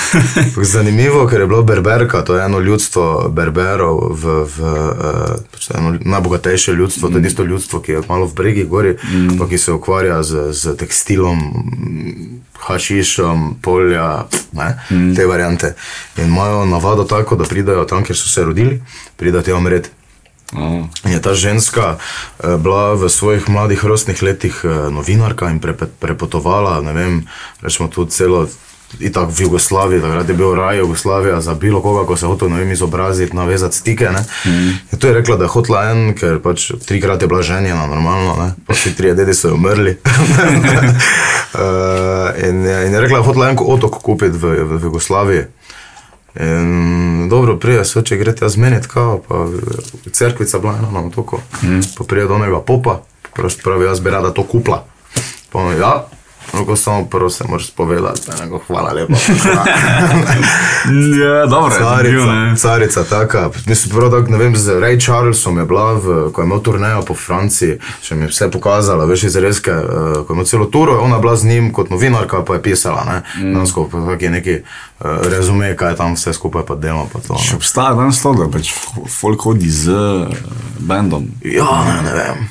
Zanimivo, 0.72 1.26
ker 1.26 1.40
je 1.40 1.46
bilo 1.46 1.62
berberka, 1.62 2.24
to 2.24 2.36
je 2.36 2.44
eno 2.44 2.60
ljudstvo 2.60 3.28
berberov, 3.28 3.98
v, 4.10 4.44
v, 4.56 4.60
uh, 4.60 5.40
pač 5.52 5.70
eno 5.74 5.96
najbogatejše 6.00 6.72
ljudstvo, 6.72 7.08
to 7.08 7.16
je 7.16 7.22
tisto 7.22 7.44
ljudstvo, 7.44 7.80
ki 7.80 7.92
je 7.92 8.02
malo 8.08 8.26
v 8.26 8.34
bregi 8.34 8.64
gori, 8.64 8.96
mm. 9.04 9.38
pa 9.38 9.48
ki 9.48 9.58
se 9.58 9.72
ukvarja 9.72 10.22
z, 10.22 10.52
z 10.52 10.76
tekstilom, 10.76 11.38
mm, 11.38 12.42
hašišom, 12.66 13.56
polja, 13.62 14.26
ne, 14.52 14.76
mm. 14.90 15.14
te 15.16 15.26
variante. 15.26 15.74
In 16.16 16.24
imajo 16.24 16.66
navado 16.66 17.04
tako, 17.04 17.36
da 17.36 17.44
pridajo 17.44 17.84
tam, 17.84 18.04
kjer 18.04 18.16
so 18.16 18.28
se 18.28 18.44
rodili, 18.44 18.82
pridajo 19.16 19.42
tja 19.42 19.56
umreti. 19.56 19.90
In 20.52 21.12
je 21.12 21.20
ta 21.22 21.34
ženska 21.34 21.96
eh, 21.96 22.56
bila 22.60 22.94
v 22.94 23.08
svojih 23.08 23.48
mladih 23.48 23.84
rostnih 23.84 24.22
letih 24.22 24.52
eh, 24.64 24.90
novinarka 24.92 25.48
in 25.48 25.60
prepotovala, 26.00 26.80
ne 26.80 26.92
vem, 26.92 27.24
rečemo 27.60 27.88
tu 27.88 28.04
celo. 28.06 28.48
Itak 29.00 29.32
v 29.32 29.48
Jugoslaviji, 29.48 30.04
takrat 30.04 30.28
je 30.28 30.36
bil 30.36 30.52
raj 30.52 30.84
Jugoslavija 30.84 31.40
za 31.40 31.54
bilo 31.56 31.80
koga, 31.80 32.04
ko 32.04 32.12
se 32.16 32.28
hoče 32.28 32.44
ne 32.44 32.60
vem 32.60 32.76
izobraziti, 32.76 33.32
navezati 33.36 33.76
stike. 33.76 34.08
Mm. 34.44 34.68
In 34.92 34.98
to 35.00 35.08
je 35.08 35.14
rekla, 35.14 35.36
da 35.40 35.44
je 35.44 35.48
hotla 35.48 35.90
en, 35.90 36.12
ker 36.12 36.36
pač 36.44 36.76
trikrat 36.84 37.22
je 37.22 37.28
bila 37.28 37.40
ženjena, 37.40 37.86
normalno, 37.88 38.36
ne? 38.36 38.52
pa 38.66 38.76
vsi 38.76 38.92
trije 38.92 39.14
dedi 39.14 39.32
so 39.34 39.54
umrli. 39.56 39.96
uh, 39.96 40.04
in, 42.48 42.64
je, 42.68 42.86
in 42.86 42.92
je 42.92 43.00
rekla, 43.00 43.16
da 43.16 43.22
je 43.24 43.28
hotla 43.32 43.48
en 43.48 43.56
otok 43.64 43.96
kupiti 44.04 44.36
v, 44.36 44.60
v, 44.60 44.76
v 44.76 44.84
Jugoslaviji. 44.92 45.48
In 46.40 47.28
dobro, 47.28 47.56
prije 47.56 47.84
se 47.84 48.02
če 48.02 48.16
greš 48.16 48.40
jaz 48.40 48.52
zmeniti, 48.52 48.88
kao, 48.88 49.20
pa 49.28 49.46
crkvica 50.12 50.58
bila 50.58 50.78
ena 50.78 50.90
na 50.90 51.06
otoku, 51.06 51.38
mm. 51.62 51.80
pa 51.98 52.04
prije 52.04 52.26
do 52.26 52.34
onega 52.34 52.60
popa, 52.60 53.02
pravi, 53.64 53.84
jaz 53.84 54.00
bi 54.00 54.10
rada 54.10 54.32
to 54.34 54.42
kupla. 54.42 54.84
Pa 55.52 55.58
on, 55.58 55.76
ja, 55.76 56.08
Roko 56.52 56.76
samo 56.76 57.04
prvo 57.04 57.30
se 57.30 57.44
moraš 57.48 57.70
povedati, 57.70 58.20
da 58.26 58.44
ne 58.44 58.58
hvala 58.66 58.92
lepa. 58.92 59.14
Ja, 61.22 61.46
dobro, 61.46 61.74
je 61.74 62.10
bil, 62.10 62.22
Carica, 62.56 62.56
carica, 62.56 63.04
taka. 63.04 63.50
Mislim, 63.66 63.96
prav 63.96 64.10
tako, 64.10 64.30
ne 64.30 64.38
vem, 64.38 64.56
z 64.56 64.70
Ray 64.70 65.04
Charlesom 65.04 65.58
je 65.58 65.64
bila, 65.64 65.92
v, 65.92 66.32
ko 66.32 66.40
je 66.40 66.44
imel 66.46 66.60
turnejo 66.60 67.02
po 67.02 67.14
Franciji, 67.14 67.78
še 68.02 68.14
mi 68.14 68.26
je 68.26 68.32
vse 68.32 68.50
pokazala, 68.50 69.04
veš, 69.06 69.24
iz 69.30 69.36
reske, 69.36 69.72
uh, 69.72 70.22
ko 70.26 70.32
je 70.32 70.36
imel 70.36 70.46
celo 70.46 70.66
turo, 70.66 70.92
je 70.92 70.98
ona 70.98 71.18
bila 71.18 71.36
z 71.36 71.46
njim 71.46 71.72
kot 71.72 71.90
novinarka, 71.90 72.42
pa 72.44 72.58
je 72.58 72.62
pisala, 72.62 73.04
ne, 73.06 73.22
mm. 73.38 73.54
dansko, 73.54 73.86
pa 73.92 74.02
tak 74.10 74.22
je 74.22 74.30
neki 74.30 74.56
uh, 74.62 75.06
rezume, 75.30 75.76
kaj 75.76 75.94
je 75.94 75.96
tam 75.96 76.16
vse 76.18 76.34
skupaj 76.34 76.66
pa 76.66 76.74
delo, 76.74 77.06
pa 77.12 77.22
to. 77.22 77.38
Še 77.38 77.54
Ne. 77.54 77.60
obstaja 77.62 77.94
danes 77.94 78.22
to, 78.22 78.34
da 78.34 78.48
pač 78.50 78.72
folk 79.20 79.46
hodi 79.46 79.70
z 79.70 79.94
uh, 79.94 80.34
bendom. 80.78 81.30
Ja, 81.46 81.70
ne, 81.86 81.96
ne 82.08 82.16
vem, 82.18 82.50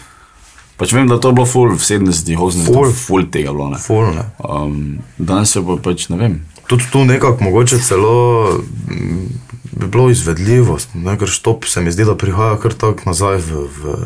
Pač 0.81 0.95
vem, 0.97 1.05
da 1.05 1.19
to 1.21 1.29
je 1.29 1.37
bilo 1.37 1.45
full 1.45 1.75
v 1.77 1.77
70-ih, 1.77 2.39
80-ih, 2.41 2.65
Ful. 2.65 2.73
full, 2.73 2.93
full 2.97 3.27
tega 3.29 3.53
bilo. 3.53 3.69
Ne. 3.69 3.77
ful 3.77 4.07
ne. 4.15 4.25
Um, 4.41 4.79
danes 5.21 5.53
je 5.53 5.61
pa 5.61 5.77
pač, 5.77 6.07
ne 6.09 6.17
vem. 6.17 6.39
Tudi 6.65 6.89
tu 6.89 7.03
nekako 7.05 7.45
mogoče 7.45 7.77
celo 7.85 8.15
mm, 8.89 9.27
bi 9.77 9.89
bilo 9.93 10.09
izvedljivost, 10.09 10.95
ne, 10.97 11.13
ker 11.21 11.29
štop 11.29 11.69
se 11.69 11.85
mi 11.85 11.93
zdi, 11.93 12.07
da 12.09 12.17
prihaja 12.17 12.57
kar 12.63 12.73
tako 12.73 13.13
nazaj 13.13 13.43
v. 13.45 13.67
v 13.69 13.99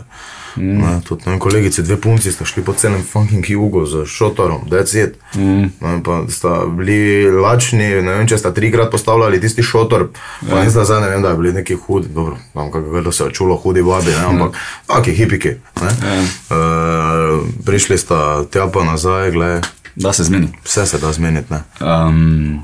Mm. 0.57 0.81
Ne, 0.81 1.01
tudi, 1.07 1.23
ne 1.25 1.31
vem, 1.31 1.39
kolegici, 1.39 1.83
dve 1.83 1.97
punci 2.01 2.31
sta 2.31 2.45
šli 2.45 2.63
po 2.63 2.73
celem 2.73 3.03
funking 3.03 3.49
jugu 3.49 3.85
z 3.85 4.05
šotorom, 4.05 4.67
decet. 4.69 5.17
Mm. 5.35 5.69
Ne, 5.81 5.95
pa 6.03 6.23
sta 6.29 6.65
bili 6.77 7.31
lačni, 7.31 7.89
ne 8.01 8.17
vem, 8.17 8.27
če 8.27 8.37
sta 8.37 8.53
trikrat 8.53 8.91
postavljali 8.91 9.41
tisti 9.41 9.63
šotor, 9.63 10.07
pa 10.49 10.63
ja. 10.63 10.69
zdaj 10.69 11.01
ne 11.01 11.09
vem, 11.09 11.21
da 11.21 11.33
je 11.33 11.39
bili 11.41 11.53
neki 11.53 11.75
hudi, 11.75 12.07
dobro, 12.15 12.37
vam 12.53 12.71
kako 12.71 13.01
da 13.01 13.11
se 13.11 13.23
je 13.23 13.33
čulo 13.33 13.55
hudi 13.55 13.83
babi, 13.83 14.11
ne, 14.11 14.25
ampak 14.25 14.59
taki 14.87 15.11
hipiki. 15.11 15.57
Ne. 15.81 15.91
Ja. 16.03 16.21
Uh, 16.49 17.47
prišli 17.65 17.97
sta 17.97 18.45
tja 18.51 18.67
pa 18.73 18.83
nazaj, 18.83 19.31
gledaj, 19.31 19.61
Da 19.95 20.13
se 20.13 20.23
zmeni. 20.23 20.47
vse 20.63 20.85
se 20.85 20.97
da 20.97 21.11
zmeniti. 21.11 21.53
Ne. 21.53 21.61
Um, 21.79 22.63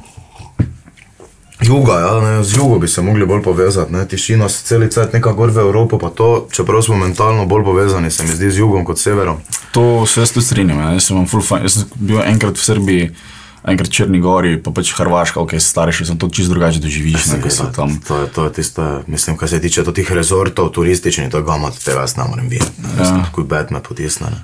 Juga, 1.61 1.99
ja, 1.99 2.13
ne, 2.21 2.43
z 2.43 2.57
jugo 2.57 2.79
bi 2.79 2.87
se 2.87 3.01
mogli 3.01 3.25
bolj 3.25 3.43
povezati, 3.43 3.93
ne, 3.93 4.05
tišina 4.07 4.49
se 4.49 4.63
cel 4.65 4.87
cel 4.89 5.09
nekaj 5.13 5.33
gor 5.33 5.51
v 5.51 5.57
Evropo, 5.57 5.97
pa 5.97 6.09
to, 6.09 6.47
čeprav 6.51 6.81
smo 6.81 6.97
mentalno 6.97 7.45
bolj 7.45 7.63
povezani, 7.63 8.11
se 8.11 8.23
mi 8.23 8.33
zdi 8.33 8.51
z 8.51 8.57
jugom 8.57 8.85
kot 8.85 8.97
severom. 8.99 9.37
to 9.71 10.05
se 10.05 10.21
jaz 10.21 10.31
tu 10.31 10.41
strinjam. 10.41 10.79
Ja. 10.79 10.89
Jaz, 10.93 11.03
sem 11.03 11.15
imam 11.15 11.27
full 11.27 11.43
fun. 11.43 11.61
jaz 11.61 11.73
sem 11.73 11.87
bil 11.95 12.21
enkrat 12.21 12.57
v 12.57 12.63
Srbiji, 12.63 13.11
enkrat 13.63 13.89
Črni 13.93 14.19
Gori, 14.19 14.57
pa 14.57 14.71
pač 14.71 14.89
Hrvaška, 14.97 15.39
ok, 15.39 15.53
starejši 15.61 16.05
sem 16.05 16.17
to 16.17 16.29
čisto 16.33 16.53
drugače 16.53 16.81
doživiš, 16.81 17.25
ne, 17.29 17.41
ker 17.43 17.53
so 17.53 17.67
tam. 17.75 17.93
To 18.07 18.17
je, 18.21 18.27
to 18.33 18.45
je 18.45 18.53
tiste, 18.57 18.81
mislim, 19.07 19.37
kar 19.37 19.49
se 19.49 19.61
tiče 19.61 19.85
tih 19.93 20.11
rezortov, 20.11 20.71
turističnih, 20.73 21.29
to 21.29 21.37
je 21.37 21.43
gama, 21.45 21.69
tega 21.85 22.01
jaz 22.01 22.17
ne 22.17 22.25
morem 22.25 22.49
videti. 22.49 22.81
Ne, 22.81 22.89
ja. 22.97 23.21
Tako 23.29 23.43
bed 23.43 23.71
me 23.71 23.83
potisne. 23.85 24.33
Ne. 24.33 24.41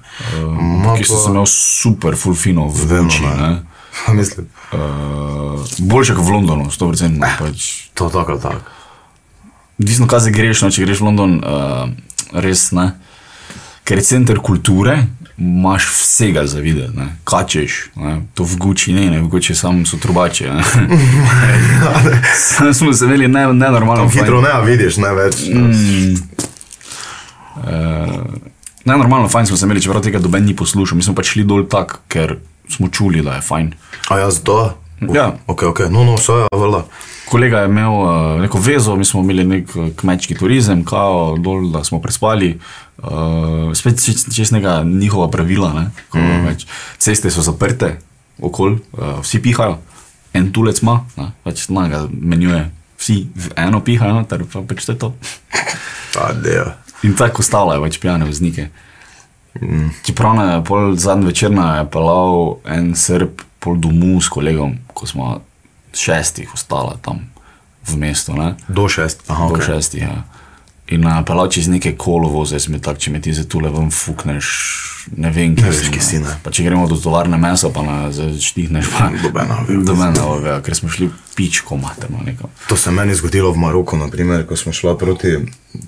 Ma 0.86 0.94
Ki 0.98 1.04
sem 1.04 1.34
imel 1.34 1.50
super, 1.50 2.16
full 2.16 2.38
fino 2.38 2.70
v 2.70 2.86
Vuči. 2.86 3.26
ne. 3.26 3.34
ne. 3.42 3.77
mislim, 4.20 4.48
Uh, 4.72 5.64
boljše 5.78 6.16
kot 6.16 6.26
v 6.26 6.30
Londonu, 6.30 6.66
100%. 6.68 7.24
Pač, 7.40 7.88
to 7.94 8.10
tako 8.10 8.32
ali 8.32 8.42
tako. 8.42 8.60
Odvisno, 9.80 10.08
kaj 10.08 10.20
se 10.20 10.32
greš, 10.32 10.62
no, 10.62 10.72
če 10.72 10.84
greš 10.84 11.00
v 11.00 11.06
London, 11.08 11.38
uh, 11.40 12.42
res 12.44 12.72
ne. 12.76 12.90
Ker 13.88 14.02
je 14.02 14.04
center 14.04 14.42
kulture, 14.44 14.98
imaš 15.40 15.88
vsega 15.94 16.44
za 16.52 16.60
videti, 16.60 16.98
ne. 16.98 17.06
kačeš, 17.24 17.78
ne. 17.96 18.18
to 18.36 18.44
v 18.44 18.58
Guči 18.60 18.92
ne, 18.92 19.06
ne 19.14 19.22
v 19.22 19.30
Guči 19.32 19.56
samo 19.56 19.86
so 19.88 19.96
trubače. 20.04 20.52
ne. 20.52 20.64
Sam 22.36 22.74
smo 22.78 22.92
se 22.92 23.06
imeli 23.06 23.32
ne, 23.32 23.48
nenormalno. 23.54 24.10
fajn. 24.10 24.20
Hitro 24.20 24.42
ne, 24.44 24.52
a 24.52 24.60
vidiš, 24.68 25.00
ne 25.00 25.14
več. 25.16 25.48
Mm. 25.48 26.12
Uh, 27.56 28.36
nenormalno 28.84 29.32
fajn 29.32 29.48
smo 29.54 29.58
se 29.58 29.64
imeli, 29.66 29.82
čeprav 29.82 30.04
tega 30.04 30.20
doben 30.20 30.44
ni 30.44 30.56
poslušal. 30.56 31.00
Mi 31.00 31.08
smo 31.08 31.16
pač 31.16 31.38
šli 31.38 31.48
dol 31.48 31.64
tak, 31.72 32.02
ker 32.12 32.36
smo 32.70 32.90
čuli, 32.90 33.22
da 33.22 33.38
je 33.38 33.42
fajn. 33.42 33.74
A 34.10 34.20
jaz 34.20 34.42
to? 34.44 34.78
Ja. 35.14 35.36
Ok, 35.48 35.64
ok, 35.64 35.80
no, 35.90 36.04
no, 36.04 36.16
vse 36.18 36.34
je, 36.34 36.48
vela. 36.52 36.86
Kolega 37.30 37.60
je 37.60 37.70
imel 37.70 37.92
uh, 37.92 38.42
neko 38.42 38.60
vezo, 38.60 38.96
mi 38.96 39.06
smo 39.06 39.22
imeli 39.22 39.44
nek 39.44 39.70
eh, 39.76 39.90
kmečki 39.96 40.36
turizem, 40.36 40.86
kao 40.86 41.36
dol, 41.38 41.70
da 41.72 41.84
smo 41.84 42.00
prespali. 42.02 42.60
Uh, 42.98 43.76
spet 43.76 44.02
neka 44.52 44.84
njihova 44.84 45.28
pravila, 45.30 45.74
ne, 45.74 45.90
ko, 46.10 46.18
mm. 46.18 46.46
več, 46.48 46.66
ceste 46.98 47.30
so 47.30 47.44
zaprte, 47.46 47.98
okol, 48.42 48.80
uh, 48.96 49.20
vsi 49.22 49.42
pihajo, 49.44 49.78
en 50.34 50.50
tulec 50.56 50.82
ima, 50.82 51.02
pač 51.44 51.68
na 51.70 51.86
ga 51.92 52.02
menjuje, 52.10 52.64
vsi 52.98 53.20
v 53.36 53.54
eno 53.68 53.84
pihajo, 53.86 54.24
ter 54.30 54.48
pa 54.50 54.64
pač 54.66 54.88
to 54.88 54.96
je 54.96 55.00
to. 55.06 55.14
Adejo. 56.18 56.72
In 57.06 57.14
tako 57.14 57.46
ostalo 57.46 57.76
je 57.76 57.84
pač 57.84 58.00
pijane 58.02 58.26
voznike. 58.26 58.72
Mm. 59.62 59.90
Čeprav 60.06 60.36
je 60.36 60.64
pol 60.66 60.96
zadnji 60.96 61.26
večer 61.26 61.52
je 61.52 61.86
pelal 61.92 62.58
en 62.66 62.96
srb 62.96 63.42
pol 63.60 63.78
domu 63.78 64.22
s 64.22 64.30
kolegom, 64.30 64.78
ko 64.94 65.08
smo 65.08 65.40
šestih 65.94 66.54
ostala 66.54 66.98
tam 67.02 67.26
v 67.88 67.98
mestu. 67.98 68.34
Ne? 68.34 68.56
Do 68.68 68.88
šest. 68.90 69.24
Aha, 69.28 69.48
Do 69.48 69.56
okay. 69.56 69.66
šestih. 69.66 70.02
Ja. 70.02 70.24
In 70.88 71.04
uh, 71.04 71.20
pelal 71.28 71.50
čez 71.52 71.68
neke 71.68 71.98
kolovoze, 72.00 72.56
mi 72.72 72.80
tako, 72.80 73.02
če 73.04 73.12
me 73.12 73.20
ti 73.20 73.34
za 73.36 73.44
tule 73.44 73.68
ven 73.74 73.90
fukneš, 73.92 74.48
ne 75.20 75.32
vem, 75.36 75.56
kje 75.58 75.66
Ne 75.66 75.72
veš, 75.74 75.90
kje 75.92 76.04
si. 76.04 76.20
Pa 76.44 76.52
če 76.56 76.64
gremo 76.64 76.86
do 76.88 76.96
tovarne 76.96 77.36
mesa, 77.42 77.68
pa 77.76 77.84
na 77.84 77.98
štihneš, 78.12 78.92
pa 78.96 79.10
Nobena 79.12 79.58
ve. 79.68 79.82
Dobena, 79.84 80.24
ovega, 80.24 80.62
ker 80.64 80.78
smo 80.80 80.88
šli 80.92 81.10
pičko 81.36 81.76
materno 81.82 82.24
nekam. 82.24 82.54
To 82.72 82.78
se 82.80 82.94
meni 82.96 83.18
zgodilo 83.20 83.52
v 83.52 83.60
Maroku, 83.66 84.00
naprimer, 84.00 84.46
ko 84.48 84.56
smo 84.56 84.72
šli 84.72 84.94
proti, 85.00 85.34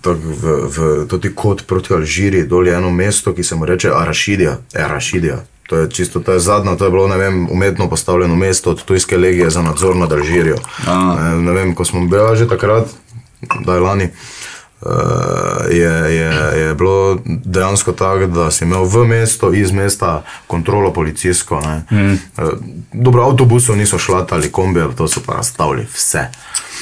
tak, 0.04 0.20
v, 0.20 0.58
v 0.68 0.90
toti 1.08 1.32
kot 1.32 1.64
proti 1.68 1.96
Alžiriji, 1.96 2.50
dol 2.52 2.68
je 2.68 2.76
eno 2.76 2.92
mesto, 2.92 3.32
ki 3.32 3.44
se 3.44 3.56
mu 3.56 3.70
reče 3.70 3.94
Arašidija. 3.96 4.58
Arašidija. 4.76 5.40
To 5.70 5.80
je 5.80 5.90
čisto, 5.96 6.20
to 6.20 6.36
je 6.36 6.44
zadnjo, 6.44 6.76
to 6.76 6.90
je 6.90 6.92
bilo, 6.92 7.08
ne 7.08 7.16
vem, 7.22 7.46
umetno 7.48 7.88
postavljeno 7.88 8.36
mesto 8.36 8.74
od 8.76 8.84
tujske 8.84 9.18
legije 9.18 9.48
za 9.54 9.62
nadzor 9.64 9.96
nad 9.96 10.12
Alžirijo. 10.12 10.60
A. 10.88 11.00
Ne, 11.24 11.36
ne 11.46 11.56
vem, 11.56 11.76
ko 11.78 11.86
smo 11.86 12.04
bili 12.10 12.36
že 12.36 12.50
takrat, 12.50 12.90
da 13.64 13.78
je 13.78 13.86
lani. 13.86 14.10
Uh, 14.10 14.50
je, 15.72 16.16
je, 16.16 16.60
je 16.60 16.76
bilo 16.76 17.18
dejansko 17.26 17.92
tako, 17.92 18.28
da 18.28 18.52
si 18.52 18.64
imel 18.64 18.84
v 18.84 19.06
mestu, 19.08 19.54
iz 19.54 19.72
mesta 19.72 20.24
kontrolo 20.48 20.94
policijsko. 20.94 21.62
Mm. 21.92 22.12
Uh, 22.12 22.18
dobro, 22.94 23.24
avtobusov 23.24 23.78
niso 23.78 23.98
šlatali, 24.00 24.52
kombijev, 24.52 24.96
to 24.96 25.08
so 25.08 25.22
pa 25.26 25.34
razstavili 25.34 25.88
vse. 25.94 26.28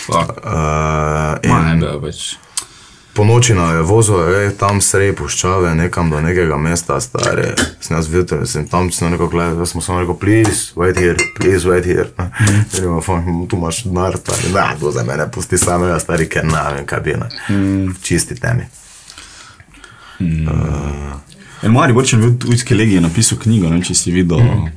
Fuck. 0.05 0.37
Uh, 0.43 0.51
Ma, 0.53 1.39
in 1.43 1.65
ne, 1.65 1.77
da 1.81 1.95
več. 1.97 2.37
Po 3.17 3.25
noči 3.25 3.57
na 3.57 3.71
je 3.71 3.81
vozil, 3.81 4.21
ej, 4.29 4.51
tam 4.61 4.77
sredi 4.77 5.15
puščave, 5.17 5.71
nekam 5.73 6.11
do 6.13 6.21
nekega 6.21 6.53
mesta, 6.61 6.99
stare. 7.01 7.55
Sem 7.81 7.97
jaz 7.97 8.09
videl, 8.13 8.43
sem 8.45 8.67
tam 8.69 8.91
sem 8.93 9.09
rekel, 9.09 9.31
gledaj, 9.33 9.57
jaz 9.57 9.73
sem 9.73 9.81
samo 9.81 10.03
rekel, 10.03 10.13
please, 10.21 10.77
wait 10.77 10.99
here, 11.01 11.17
please, 11.33 11.65
wait 11.65 11.81
here. 11.81 12.11
Mm. 12.13 12.61
Rekel, 12.77 13.01
fuck, 13.01 13.31
tu 13.49 13.57
imaš 13.57 13.81
denar, 13.89 14.19
stari, 14.21 14.53
da, 14.53 14.67
to 14.77 14.93
za 14.93 15.01
mene 15.07 15.25
pusti 15.33 15.57
samega, 15.57 15.97
stari, 15.97 16.29
ker 16.29 16.45
ne 16.45 16.61
vem, 16.75 16.85
kaj 16.85 17.01
bi, 17.01 17.17
ne. 17.17 17.31
Mm. 17.49 17.97
Čisti 18.05 18.37
temi. 18.37 18.69
En 20.21 21.73
mari 21.73 21.97
bočen 21.97 22.21
bil 22.21 22.35
v 22.35 22.39
tujski 22.45 22.77
legiji 22.77 23.01
napisal 23.01 23.41
knjigo, 23.41 23.71
ne 23.71 23.79
vem, 23.79 23.87
če 23.89 23.97
si 23.97 24.13
videl. 24.13 24.45
Mm. 24.45 24.69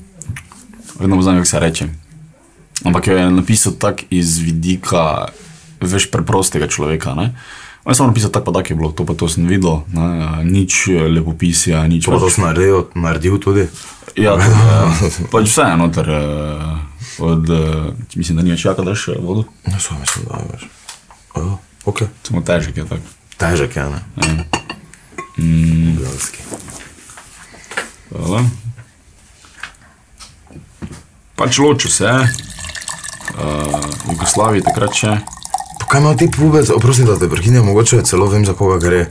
Vedno 0.97 1.21
poznam, 1.21 1.43
kako 1.43 1.53
se 1.53 1.61
reče. 1.61 1.93
Ampak 2.89 3.13
jo 3.13 3.21
je 3.21 3.31
napisal 3.37 3.77
tako 3.77 4.09
iz 4.09 4.39
vidika 4.41 5.29
veš 5.81 6.09
preprostega 6.13 6.73
človeka. 6.73 7.13
Ne? 7.17 7.35
On 7.83 7.91
je 7.91 7.95
samo 7.95 8.09
napisal 8.09 8.31
tako, 8.31 8.45
pa 8.45 8.53
tako 8.53 8.69
je 8.69 8.77
bilo, 8.77 8.93
to 8.93 9.07
pa 9.07 9.15
to 9.15 9.29
sem 9.29 9.47
videl, 9.47 9.81
ne? 9.89 10.09
nič 10.45 10.87
lepopisja, 10.89 11.81
nič 11.87 12.05
To, 12.05 12.19
to 12.19 12.29
sem 12.29 12.45
naredil, 12.45 12.85
naredil 12.95 13.39
tudi. 13.39 13.65
Ja, 14.15 14.37
ja. 14.37 14.91
pač 15.33 15.49
vse 15.49 15.65
je 15.65 15.77
noter. 15.77 16.07
eh, 16.09 16.77
Od, 17.21 17.51
eh, 17.51 17.93
mislim, 18.15 18.37
da 18.37 18.43
ni 18.43 18.51
več 18.51 18.65
jaka, 18.65 18.81
da 18.83 18.95
še 18.95 19.13
vodo. 19.21 19.45
Ne, 19.67 19.77
so 19.77 19.93
mislim, 19.97 20.25
da 20.25 20.39
veš. 20.49 20.63
Oh, 21.37 21.57
ok. 21.85 22.03
Samo 22.25 22.41
težek 22.41 22.77
je 22.77 22.85
tako. 22.85 23.05
Težek 23.37 23.77
je, 23.77 23.85
ne? 23.85 24.01
Mm, 25.37 25.97
Ljubljanski. 25.97 26.41
hvala. 28.11 28.41
Pač 31.37 31.59
ločil 31.59 31.91
se, 31.91 32.09
uh, 32.09 33.81
Jugoslaviji 34.09 34.65
takrat 34.65 34.93
še. 34.97 35.13
Kaj 35.91 36.01
ima 36.01 36.17
ti 36.17 36.29
pubec, 36.31 36.71
oprosti, 36.71 37.05
da 37.05 37.19
te 37.19 37.29
prekinjam, 37.29 37.67
mogoče 37.67 38.03
celo 38.03 38.27
vem, 38.27 38.45
za 38.47 38.53
koga 38.55 38.79
gre. 38.79 39.07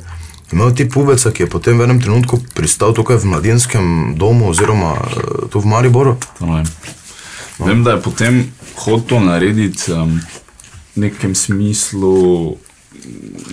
Imel 0.51 0.71
ti 0.71 0.89
pubeca, 0.89 1.31
ki 1.31 1.43
je 1.43 1.49
potem 1.49 1.77
v 1.77 1.83
enem 1.83 1.99
trenutku 2.01 2.39
pristal 2.55 2.93
tukaj 2.95 3.19
v 3.19 3.33
mladinskem 3.33 4.15
domu, 4.15 4.47
oziroma 4.49 4.93
eh, 4.95 5.49
tu 5.51 5.59
v 5.59 5.67
Mariboru. 5.67 6.15
To 6.39 6.47
ne 6.47 6.61
vem. 6.61 6.69
Vem, 7.59 7.83
da 7.83 7.97
je 7.97 8.01
potem 8.01 8.39
hotel 8.79 9.19
narediti 9.27 9.91
um, 9.91 10.15
v 10.95 11.03
nekem 11.03 11.35
smislu 11.35 12.55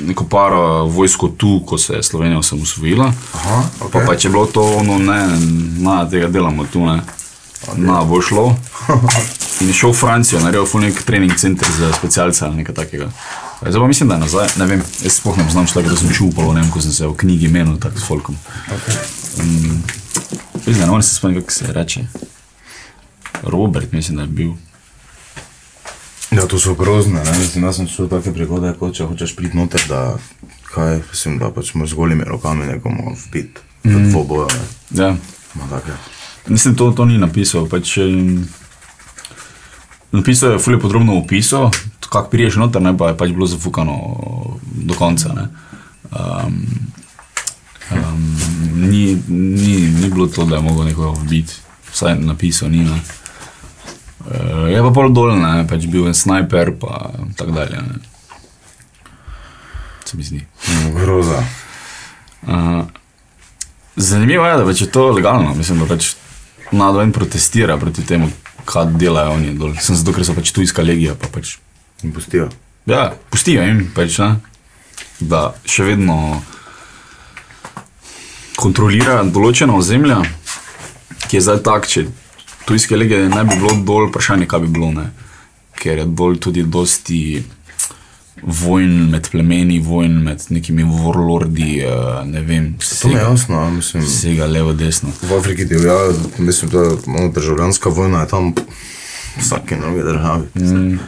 neko 0.07 0.25
paro 0.31 0.87
vojsko 0.87 1.29
tu, 1.29 1.61
ko 1.67 1.79
se 1.79 1.99
je 1.99 2.03
Slovenija 2.03 2.39
osamosvojila. 2.39 3.13
Aha, 3.35 3.63
Pa, 3.93 4.07
pa 4.07 4.15
če 4.17 4.29
je 4.29 4.33
bilo 4.33 4.47
to 4.47 4.63
ono, 4.63 4.99
ne, 4.99 5.19
na 5.83 6.05
tega 6.11 6.31
delamo 6.31 6.67
tu, 6.71 6.87
ne. 6.87 7.03
Na, 7.75 8.05
bo 8.05 8.21
šlo. 8.23 8.57
In 9.61 9.73
šel 9.73 9.91
v 9.91 9.97
Francijo, 9.97 10.41
naredil 10.41 10.67
je 10.69 10.81
nek 10.81 11.03
trening 11.03 11.33
center 11.39 11.69
za 11.79 11.93
specialce 11.93 12.45
ali 12.45 12.57
nekaj 12.57 12.75
takega. 12.75 13.11
Zdaj 13.61 13.81
pa 13.81 13.87
mislim, 13.87 14.09
da 14.09 14.15
je 14.15 14.21
nazaj, 14.21 14.49
ne 14.57 14.67
vem, 14.67 14.83
jaz 15.03 15.13
sploh 15.17 15.39
ne 15.39 15.45
poznam 15.45 15.67
človeka, 15.67 15.91
da 15.91 15.97
sem 15.97 16.13
čupal, 16.13 16.53
ne 16.53 16.61
vem, 16.61 16.71
ko 16.71 16.81
sem 16.81 16.93
se 16.93 17.07
v 17.07 17.17
knjigi 17.17 17.49
menil 17.49 17.79
tako 17.81 17.99
s 17.99 18.05
folkom. 18.05 18.37
Um, 19.41 19.83
mislim, 20.55 20.79
da 20.79 20.85
ne 20.85 20.91
morem 20.91 21.03
se 21.03 21.15
spomniti, 21.15 21.41
kako 21.41 21.53
se 21.53 21.73
reče. 21.73 22.01
Robert, 23.43 23.93
mislim, 23.93 24.17
da 24.17 24.23
je 24.23 24.29
bil. 24.29 24.53
Ja, 26.31 26.47
to 26.47 26.59
so 26.59 26.75
grozne, 26.75 27.25
ne? 27.25 27.39
Mislim, 27.39 27.65
jaz 27.65 27.77
sem 27.77 27.87
čutil 27.87 28.09
take 28.09 28.33
prigode, 28.33 28.75
kot 28.79 28.95
če 28.95 29.07
hočeš 29.09 29.37
priti 29.37 29.57
noter, 29.57 29.81
da 29.89 30.19
kaj, 30.75 31.01
mislim, 31.11 31.39
da 31.39 31.49
pač 31.51 31.73
moraš 31.75 31.95
z 31.95 31.97
golimi 31.97 32.29
rokami 32.29 32.67
nekomu 32.67 33.17
vpiti 33.17 33.65
v 33.85 34.11
dvobojo, 34.11 34.51
ne? 34.53 34.69
Ja. 35.01 35.15
Ma 35.55 35.71
take. 35.71 36.16
Mislim, 36.47 36.75
to, 36.75 36.91
to 36.91 37.05
ni 37.05 37.19
napisal. 37.19 37.67
Pač, 37.69 37.97
em, 37.99 38.47
napisal 40.13 40.53
je 40.53 40.59
fulje 40.59 40.81
podrobno 40.81 41.19
opisal, 41.19 41.71
kako 42.09 42.31
priješ 42.31 42.57
noter, 42.57 42.83
ne 42.83 42.97
pa 42.99 43.09
je 43.09 43.17
pač 43.17 43.31
bilo 43.31 43.47
zafukano 43.47 43.97
do 44.63 44.95
konca. 44.95 45.33
Ne. 45.35 45.49
Um, 46.11 46.67
um, 47.91 48.37
ni, 48.75 49.19
ni, 49.29 49.77
ni 49.91 50.11
bilo 50.11 50.27
to, 50.27 50.45
da 50.45 50.57
je 50.57 50.63
mogel 50.63 50.85
nekoga 50.85 51.21
ubiti, 51.21 51.55
vsaj 51.93 52.19
napisal 52.21 52.71
ni. 52.71 52.85
Ne. 52.85 53.01
Uh, 54.27 54.71
je 54.71 54.83
pa 54.83 54.91
pol 54.95 55.11
dol, 55.15 55.35
ne, 55.39 55.67
pač 55.67 55.87
bil 55.91 56.07
en 56.07 56.15
sniper, 56.15 56.73
pa 56.79 57.11
tako 57.37 57.59
dalje. 57.59 57.83
Ne. 57.83 57.99
Se 60.05 60.17
mi 60.17 60.23
zdi. 60.23 60.47
Groza. 60.95 61.43
Uh, 62.47 62.87
zanimivo 63.97 64.47
je, 64.47 64.57
da 64.57 64.65
pač 64.65 64.81
je 64.81 64.91
to 64.91 65.11
legalno. 65.11 65.55
Mislim, 65.55 65.83
da 65.83 65.91
pač 65.91 66.15
nadven 66.73 67.13
protestira 67.13 67.77
proti 67.79 68.05
temu, 68.07 68.31
kaj 68.65 68.91
delajo 68.99 69.37
oni 69.37 69.55
dol. 69.59 69.75
Sem 69.81 69.97
zato, 69.97 70.13
ker 70.13 70.25
so 70.27 70.35
pač 70.35 70.51
tujska 70.53 70.83
legija. 70.83 71.15
Pa 71.15 71.29
pač, 71.33 71.57
In 72.05 72.13
pustijo. 72.13 72.49
ja, 72.87 73.15
pustijo 73.31 73.63
jim, 73.63 73.87
pač, 73.95 74.19
ne, 74.19 74.37
da 75.21 75.55
še 75.65 75.85
vedno 75.87 76.43
kontrolira 78.57 79.23
določena 79.25 79.75
ozemlja, 79.77 80.21
ki 81.29 81.39
je 81.39 81.43
zdaj 81.45 81.63
tak, 81.67 81.89
če 81.91 82.07
tujske 82.69 82.97
legije 82.97 83.29
ne 83.29 83.45
bi 83.45 83.57
bilo 83.59 83.75
dol, 83.87 84.09
vprašanje, 84.11 84.49
kaj 84.51 84.65
bi 84.67 84.73
bilo. 84.79 84.91
Ne. 84.93 85.11
Ker 85.77 86.03
je 86.03 86.07
dol 86.09 86.39
tudi 86.41 86.63
dosti 86.65 87.43
vojn 88.43 89.11
med 89.11 89.29
plemeni, 89.31 89.79
vojn 89.81 90.13
med 90.23 90.43
nekimi 90.49 90.85
warlordi, 90.85 91.81
eh, 91.85 92.25
ne 92.25 92.41
vem, 92.41 92.75
To 93.03 93.09
mi 93.09 93.15
je 93.15 93.21
jasno, 93.21 93.71
mislim. 93.71 94.03
vsega 94.03 94.47
levo, 94.47 94.73
desno. 94.73 95.09
V 95.23 95.39
Afriki 95.39 95.65
divja, 95.65 95.95
mislim, 96.39 96.71
da 96.71 96.79
je 96.79 97.29
državljanska 97.29 97.89
vojna, 97.89 98.21
je 98.21 98.29
tam 98.29 98.55
v 98.55 98.63
vsaki 99.41 99.77
novi 99.77 100.03
državi. 100.03 100.47
Mm. 100.55 100.99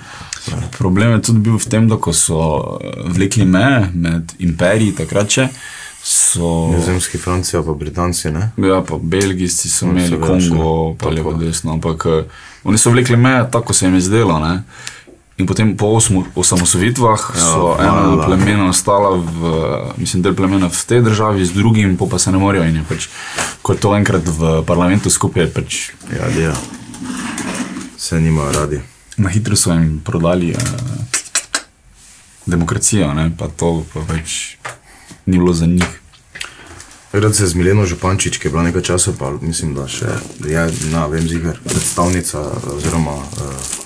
Problem 0.78 1.12
je 1.12 1.22
tudi 1.22 1.38
bil 1.38 1.58
v 1.58 1.68
tem, 1.68 1.88
da 1.88 1.96
ko 1.96 2.12
so 2.12 2.78
eh, 2.80 3.02
vlekli 3.04 3.44
meje 3.44 3.90
med 3.94 4.32
imperiji 4.38 4.94
takrat, 5.02 5.30
še, 5.30 5.48
so. 6.02 6.70
Nizozemski, 6.72 7.18
Francija, 7.18 7.62
pa 7.62 7.74
Britanci, 7.74 8.30
ne? 8.30 8.50
Ja, 8.56 8.80
pa 8.82 8.96
Belgijci 9.02 9.68
so 9.68 9.86
imeli 9.86 10.20
Kongo, 10.20 10.94
pa 10.98 11.12
levo, 11.12 11.32
desno. 11.36 11.72
Ampak 11.76 12.06
eh, 12.06 12.22
oni 12.64 12.78
so 12.78 12.90
vlekli 12.90 13.16
meje 13.16 13.50
tako, 13.52 13.72
se 13.72 13.86
jim 13.86 13.94
je 13.94 14.06
zdelo. 14.08 14.40
Ne? 14.40 14.62
In 15.38 15.46
potem 15.46 15.76
po 15.76 15.94
osmo- 15.94 16.26
osamosvojitvah 16.34 17.20
so 17.32 17.76
Ja, 17.76 17.84
ena 17.84 17.92
valjda. 17.92 18.24
plemena 18.26 18.68
ostala, 18.68 19.10
v, 19.12 19.38
mislim, 19.96 20.22
del 20.22 20.34
plemena 20.34 20.66
v 20.66 20.84
tej 20.84 21.00
državi, 21.00 21.44
z 21.44 21.52
drugim 21.52 21.96
pa, 21.96 22.18
se 22.18 22.32
ne 22.32 22.38
morejo. 22.38 22.64
In 22.64 22.76
je 22.76 22.84
pač, 22.84 23.06
ko 23.62 23.72
je 23.72 23.78
to 23.78 23.94
enkrat 23.94 24.22
v 24.24 24.62
parlamentu 24.62 25.06
skupaj, 25.08 25.46
pač 25.48 25.90
Ja, 26.10 26.26
dija. 26.28 26.54
Vse 27.96 28.18
nimajo 28.18 28.52
radi. 28.52 28.80
na 29.16 29.28
hitro 29.28 29.56
so 29.56 29.72
jim 29.72 30.00
prodali 30.00 30.50
uh, 30.50 30.62
demokracijo, 32.44 33.14
ne? 33.14 33.30
pa 33.30 33.48
to 33.48 33.84
pa 33.84 34.00
pač 34.00 34.54
ni 35.24 35.38
bilo 35.38 35.52
za 35.52 35.66
njih. 35.66 35.86
Takrat 37.10 37.34
se 37.34 37.42
je 37.42 37.48
z 37.48 37.54
Mileno 37.54 37.86
Župančič, 37.86 38.38
ki 38.38 38.46
je 38.46 38.50
bila 38.50 38.62
nekaj 38.62 38.82
časa, 38.84 39.12
pa 39.12 39.30
mislim, 39.40 39.74
da 39.74 39.86
še 39.86 40.06
je, 40.40 40.62
na 40.90 41.06
vem, 41.06 41.24
zigar, 41.24 41.58
predstavnica 41.64 42.38
oziroma 42.68 43.10
uh, 43.12 43.77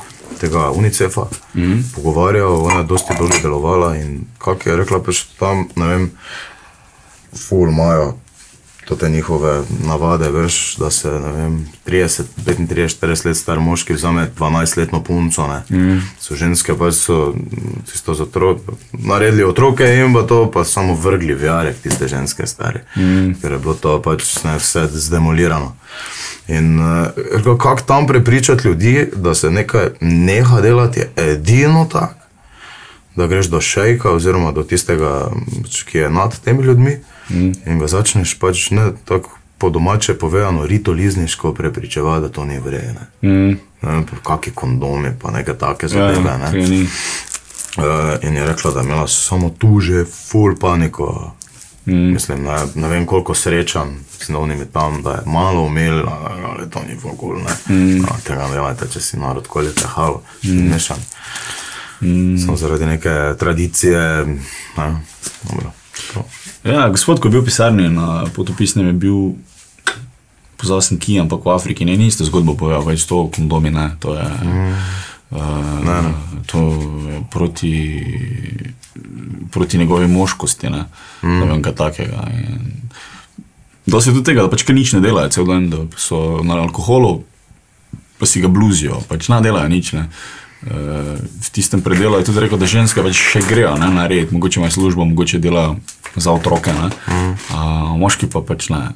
tega 0.42 0.70
UNICEF-a, 0.70 1.26
mm 1.54 1.62
-hmm. 1.62 1.82
pogovarjal, 1.94 2.64
ona 2.66 2.82
je 2.82 2.90
dosti 2.90 3.14
bolje 3.18 3.38
delovala 3.42 3.96
in 3.96 4.20
kako 4.38 4.70
je 4.70 4.76
rekla, 4.76 5.02
pač 5.02 5.22
tam, 5.38 5.68
ne 5.76 5.86
vem, 5.86 6.10
ful 7.48 7.68
imajo 7.68 8.14
to 8.84 8.96
te 8.96 9.08
njihove 9.08 9.62
navade, 9.86 10.30
veš, 10.30 10.76
da 10.76 10.90
se, 10.90 11.10
vem, 11.10 11.66
30, 11.86 12.22
35, 12.46 13.00
40 13.00 13.26
let 13.26 13.36
star 13.36 13.60
moški 13.60 13.92
vzame 13.92 14.30
12-letno 14.38 15.02
punco, 15.02 15.46
ne. 15.48 15.78
Mm. 15.78 16.00
So 16.20 16.34
ženske 16.34 16.74
pač 16.78 16.94
so 16.94 17.34
tisto 17.90 18.14
za 18.14 18.22
otroke, 18.22 18.74
naredili 18.92 19.44
otroke 19.44 19.86
in 19.94 20.14
pa 20.14 20.22
to 20.22 20.50
pa 20.50 20.64
samo 20.64 20.94
vrgli 20.94 21.34
v 21.34 21.44
jarek 21.44 21.78
tiste 21.82 22.08
ženske 22.08 22.46
stare, 22.46 22.84
mm. 22.96 23.38
ker 23.42 23.52
je 23.52 23.58
bilo 23.58 23.74
to 23.74 24.00
pač 24.02 24.42
ne, 24.44 24.56
vse 24.58 24.88
zdemolirano. 24.92 25.76
In 26.48 26.80
uh, 26.80 27.58
kako 27.58 27.80
tam 27.86 28.06
prepričati 28.06 28.68
ljudi, 28.68 29.08
da 29.16 29.34
se 29.34 29.50
nekaj 29.50 29.88
neha 30.00 30.60
delati, 30.60 31.00
je 31.00 31.10
edino 31.16 31.86
tako, 31.92 32.18
da 33.16 33.26
greš 33.26 33.46
do 33.46 33.60
šejka, 33.60 34.10
oziroma 34.10 34.52
do 34.52 34.62
tistega, 34.62 35.30
pač, 35.62 35.82
ki 35.82 35.98
je 35.98 36.10
nad 36.10 36.40
temi 36.40 36.64
ljudmi, 36.64 36.98
mm. 37.32 37.52
in 37.66 37.78
ga 37.78 37.86
začneš 37.86 38.38
pač 38.38 38.70
ne 38.70 38.92
tako 39.04 39.38
po 39.62 39.70
domače 39.70 40.14
povedano, 40.14 40.66
ritolizniško 40.66 41.54
prepričevati, 41.54 42.22
da 42.22 42.28
to 42.28 42.44
ni 42.44 42.58
vredno. 42.58 43.00
Mm. 43.22 43.58
Kakšni 44.22 44.52
kondomi, 44.54 45.12
pa 45.22 45.30
nekaj 45.30 45.54
take 45.58 45.88
zadeve. 45.88 46.30
Ja, 46.30 46.36
ne. 46.36 46.50
kaj 46.50 46.68
ni. 46.68 46.82
Uh, 46.82 47.84
in 48.22 48.36
je 48.36 48.46
rekla, 48.46 48.70
da 48.70 48.80
je 48.80 48.84
imela 48.84 49.08
samo 49.08 49.50
tu 49.50 49.80
že 49.80 50.04
full 50.04 50.56
paniko. 50.60 51.34
Mm. 51.86 52.12
Mislim, 52.12 52.42
ne, 52.42 52.56
ne 52.74 52.88
vem 52.88 53.06
koliko 53.06 53.34
srečam 53.34 54.04
z 54.20 54.28
novimi 54.28 54.66
tam, 54.72 55.02
da 55.02 55.10
je 55.10 55.22
malo 55.26 55.62
umel, 55.62 56.02
ali 56.50 56.70
to 56.70 56.82
ni 56.88 56.98
vogul. 57.02 57.38
Mm. 57.68 57.98
No, 57.98 58.08
tega 58.24 58.48
ne 58.48 58.60
vem, 58.60 58.76
če 58.92 59.00
si 59.00 59.16
narod 59.16 59.46
koli 59.46 59.74
tehal, 59.74 60.20
mm. 60.42 60.70
mešan. 60.70 60.98
Mm. 62.00 62.38
Samo 62.38 62.56
zaradi 62.56 62.86
neke 62.86 63.34
tradicije. 63.38 64.26
Ne, 64.76 64.90
dobro, 65.42 65.70
Ja, 66.64 66.88
gospod, 66.88 67.20
ko 67.20 67.28
je 67.28 67.32
bil 67.36 67.42
v 67.42 67.48
pisarni 67.50 67.88
na 67.90 68.24
potopisnem, 68.34 68.92
je 68.92 68.96
bil, 68.96 69.18
pozval 70.60 70.82
sem 70.84 71.00
ki, 71.00 71.18
ampak 71.22 71.42
v 71.44 71.52
Afriki 71.52 71.86
ne, 71.88 71.96
niste 71.98 72.24
zgodbo 72.24 72.54
povedal, 72.54 72.84
več 72.86 73.04
to 73.08 73.26
kondomi, 73.32 73.72
ne, 73.74 73.92
to 74.02 74.16
je. 74.16 74.28
Mm. 74.28 74.76
Uh, 75.32 75.80
Ne, 75.80 75.96
ne. 76.04 76.12
To 76.52 76.60
je 77.08 77.18
proti, 77.32 77.76
proti 79.48 79.78
njegovi 79.80 80.04
moškosti, 80.04 80.68
ne, 80.68 80.84
mm. 81.24 81.38
ne 81.40 81.46
vem, 81.48 81.62
kaj 81.64 81.74
takega. 81.74 82.28
In 82.36 82.82
Dosti 83.86 84.12
je 84.12 84.14
tudi 84.14 84.28
tega, 84.28 84.44
da 84.44 84.52
pač 84.52 84.62
kaj 84.62 84.76
nič 84.76 84.92
ne 84.94 85.00
delajo, 85.02 85.32
cel 85.34 85.48
dan, 85.48 85.66
da 85.72 85.80
so 85.98 86.44
na 86.46 86.60
alkoholu, 86.62 87.24
pa 88.20 88.28
si 88.28 88.44
ga 88.44 88.52
bluzijo, 88.52 89.00
pač 89.08 89.26
ne 89.32 89.40
delajo 89.42 89.72
nič. 89.72 89.96
Ne. 89.96 90.04
Uh, 90.06 90.41
v 90.62 91.48
tistem 91.50 91.82
predelu 91.82 92.18
je 92.18 92.24
tudi 92.30 92.40
rekel, 92.40 92.58
da 92.58 92.70
ženske 92.70 93.02
pač 93.02 93.18
še 93.18 93.42
grejo 93.42 93.74
ne, 93.80 93.90
na 93.90 94.06
red, 94.06 94.30
mogoče 94.30 94.60
imajo 94.60 94.76
službo, 94.78 95.04
mogoče 95.10 95.42
delajo 95.42 95.76
za 96.16 96.30
otroke. 96.32 96.70
Ne. 96.70 96.90
Mm. 97.08 97.34
Uh, 97.50 97.96
moški 97.98 98.30
pa 98.30 98.44
pač 98.46 98.70
ne. 98.70 98.94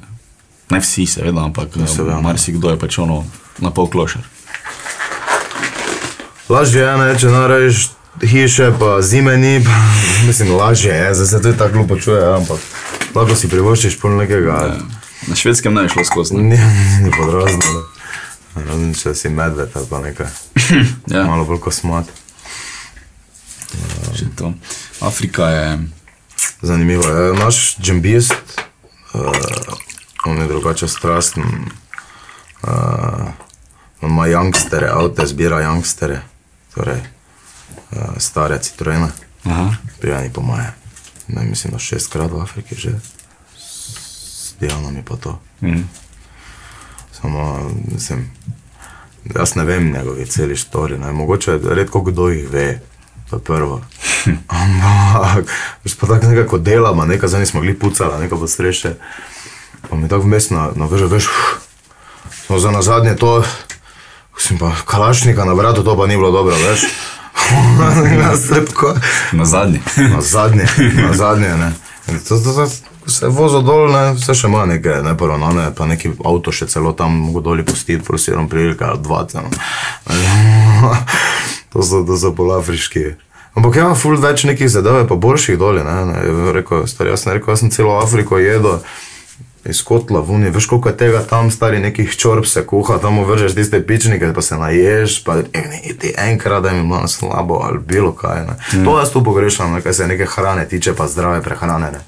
Ne 0.71 0.79
vsi, 0.83 1.07
seveda, 1.07 1.43
ampak 1.47 1.75
seveda, 1.87 2.19
ne. 2.19 2.23
marsikdo 2.23 2.71
je 2.71 2.79
pač 2.79 2.99
ono 2.99 3.23
na 3.63 3.71
pol 3.71 3.87
klošar. 3.91 4.23
Lažje 6.47 6.83
je, 6.83 6.93
ne, 6.95 7.07
če 7.19 7.31
narediš 7.31 7.89
hiše, 8.23 8.71
pa 8.79 9.01
zime 9.03 9.35
ni, 9.37 9.59
pa, 9.63 9.75
mislim, 10.27 10.55
lažje 10.55 10.95
je, 10.95 11.13
zdaj 11.19 11.27
se 11.27 11.41
to 11.43 11.53
tako 11.53 11.83
glupo 11.83 11.99
čuje, 11.99 12.23
ampak 12.23 12.63
lahko 13.15 13.35
si 13.35 13.51
privoščiš 13.51 13.99
pol 13.99 14.15
nekega. 14.19 14.55
Ja. 14.71 14.79
Na 15.27 15.35
švedskem 15.35 15.73
ne 15.75 15.83
je 15.87 15.91
šlo 15.91 16.07
skozi. 16.07 16.39
ne. 16.39 16.43
Ni, 16.55 16.57
ni 17.03 17.11
podrazno, 17.11 17.59
da. 17.59 17.96
Razen 18.65 18.93
če 18.93 19.13
si 19.15 19.29
medved 19.29 19.75
ali 19.75 19.87
pa 19.89 19.99
nekaj. 19.99 20.27
Ja. 21.13 21.23
Malo 21.23 21.45
bolj 21.45 21.59
kosmat. 21.63 22.09
Že 24.13 24.25
to. 24.35 24.53
Afrika 25.01 25.47
je. 25.49 25.79
Zanimivo 26.61 27.07
je. 27.07 27.33
Naš 27.33 27.77
džembist, 27.79 28.33
uh, 29.13 29.31
on 30.25 30.37
je 30.37 30.47
drugače 30.47 30.87
strasten. 30.87 31.43
Uh, 32.63 33.27
on 34.01 34.11
ima 34.11 34.27
youngstere, 34.27 34.89
avte 34.89 35.27
zbira 35.27 35.61
youngstere, 35.61 36.21
torej 36.75 36.99
uh, 36.99 38.17
stare 38.17 38.59
citroene, 38.61 39.07
Aha. 39.45 39.71
pijani 40.01 40.33
po 40.33 40.41
moje. 40.41 40.73
Ne, 41.27 41.43
mislim, 41.43 41.73
da 41.73 41.79
šestkrat 41.79 42.31
v 42.31 42.41
Afriki 42.41 42.75
že. 42.75 42.91
S 43.57 44.53
Dianom 44.59 44.95
je 44.95 45.03
pa 45.05 45.15
to. 45.15 45.39
Mhm. 45.61 46.06
Samo, 47.21 47.71
mislim, 47.93 48.31
jaz 49.35 49.55
ne 49.55 49.65
vem 49.65 49.91
njegovi 49.91 50.25
celi 50.25 50.55
štori, 50.55 50.97
ne. 50.97 51.11
mogoče 51.11 51.59
redko 51.63 52.01
kdo 52.01 52.27
jih 52.27 52.49
ve, 52.49 52.79
to 53.29 53.35
je 53.35 53.39
prvo. 53.39 53.81
Ampak, 54.47 55.45
veš 55.83 55.95
pa 55.95 56.07
tako 56.07 56.27
nekako 56.27 56.57
delamo, 56.57 57.05
nekaj 57.05 57.29
zdaj 57.29 57.39
nismo 57.39 57.59
mogli 57.59 57.79
pucati, 57.79 58.21
nekaj 58.21 58.39
pod 58.39 58.49
streše. 58.49 58.93
Pa 59.89 59.95
mi 59.95 60.09
tako 60.09 60.21
vmes 60.21 60.49
na, 60.49 60.69
na 60.75 60.85
vrže, 60.85 61.05
veš, 61.05 61.25
uf, 61.25 61.61
smo 62.45 62.59
za 62.59 62.71
nazadnje 62.71 63.15
to, 63.15 63.43
mislim 64.35 64.59
pa, 64.59 64.71
kalašnika 64.85 65.45
na 65.45 65.53
vratu, 65.53 65.83
to 65.83 65.97
pa 65.97 66.07
ni 66.07 66.15
bilo 66.17 66.31
dobro, 66.31 66.55
veš. 66.55 66.81
Tako, 68.65 68.95
Na 69.37 69.45
zadnji. 69.45 69.79
na 69.97 70.21
zadnje, 70.21 70.65
na 71.05 71.13
zadnje, 71.21 71.55
ne. 71.55 71.73
To, 72.27 72.39
to, 72.39 72.53
to, 72.53 72.67
ko 72.86 72.86
se 73.07 73.27
vozil 73.27 73.61
dol, 73.63 73.87
ne, 73.91 74.13
vse 74.17 74.35
še 74.35 74.47
ima 74.47 74.65
neke 74.67 74.99
neporavnane, 75.05 75.69
pa 75.77 75.87
neki 75.87 76.13
avto 76.27 76.51
še 76.51 76.67
celo 76.71 76.93
tam 76.97 77.15
mogo 77.27 77.41
doli 77.45 77.65
pustiti, 77.65 78.03
prosirom 78.03 78.49
prilika, 78.51 78.95
dva 78.99 79.25
ceno. 79.29 79.51
To 81.75 81.83
so, 81.83 81.99
to 82.07 82.15
so 82.15 82.31
polafriški. 82.33 83.17
Ampak 83.57 83.75
ja, 83.75 83.89
ful 83.97 84.15
več 84.21 84.45
nekih 84.47 84.69
zadev 84.71 85.01
je 85.01 85.07
pa 85.09 85.17
boljših 85.19 85.57
doli, 85.59 85.83
ne, 85.83 85.97
ne. 86.07 86.21
Rekel, 86.55 86.85
star, 86.89 87.09
jaz 87.11 87.25
sem 87.25 87.35
rekel, 87.35 87.51
jaz 87.53 87.61
sem 87.61 87.73
celo 87.75 87.97
Afriko 87.99 88.39
jedel. 88.39 88.79
Iz 89.67 89.81
kotla 89.83 90.21
vuni, 90.23 90.47
veš 90.53 90.69
koliko 90.71 90.93
je 90.93 90.97
tega 91.01 91.21
tam, 91.27 91.51
stari 91.51 91.81
nekih 91.83 92.15
čorb 92.15 92.47
se 92.47 92.63
kuha, 92.63 93.01
tam 93.03 93.19
vržeš 93.27 93.57
tiste 93.57 93.81
pičnike, 93.83 94.31
pa 94.33 94.41
se 94.41 94.57
naješ, 94.57 95.19
pa 95.27 95.41
ne, 95.43 95.81
ti 95.99 96.13
enkrat, 96.15 96.63
da 96.63 96.71
mi 96.71 96.87
bilo 96.87 97.03
slabo 97.11 97.59
ali 97.67 97.83
bilo 97.83 98.13
kaj. 98.15 98.45
Ne. 98.47 98.55
Mm. 98.73 98.85
To 98.87 98.95
jaz 99.01 99.11
tu 99.11 99.23
pogrešam, 99.25 99.75
ne, 99.75 99.83
kar 99.83 99.93
se 99.93 100.07
neke 100.07 100.25
hrane 100.37 100.63
tiče, 100.71 100.95
pa 100.95 101.11
zdrave 101.11 101.43
prehrane. 101.43 101.91
Ne. 101.97 102.05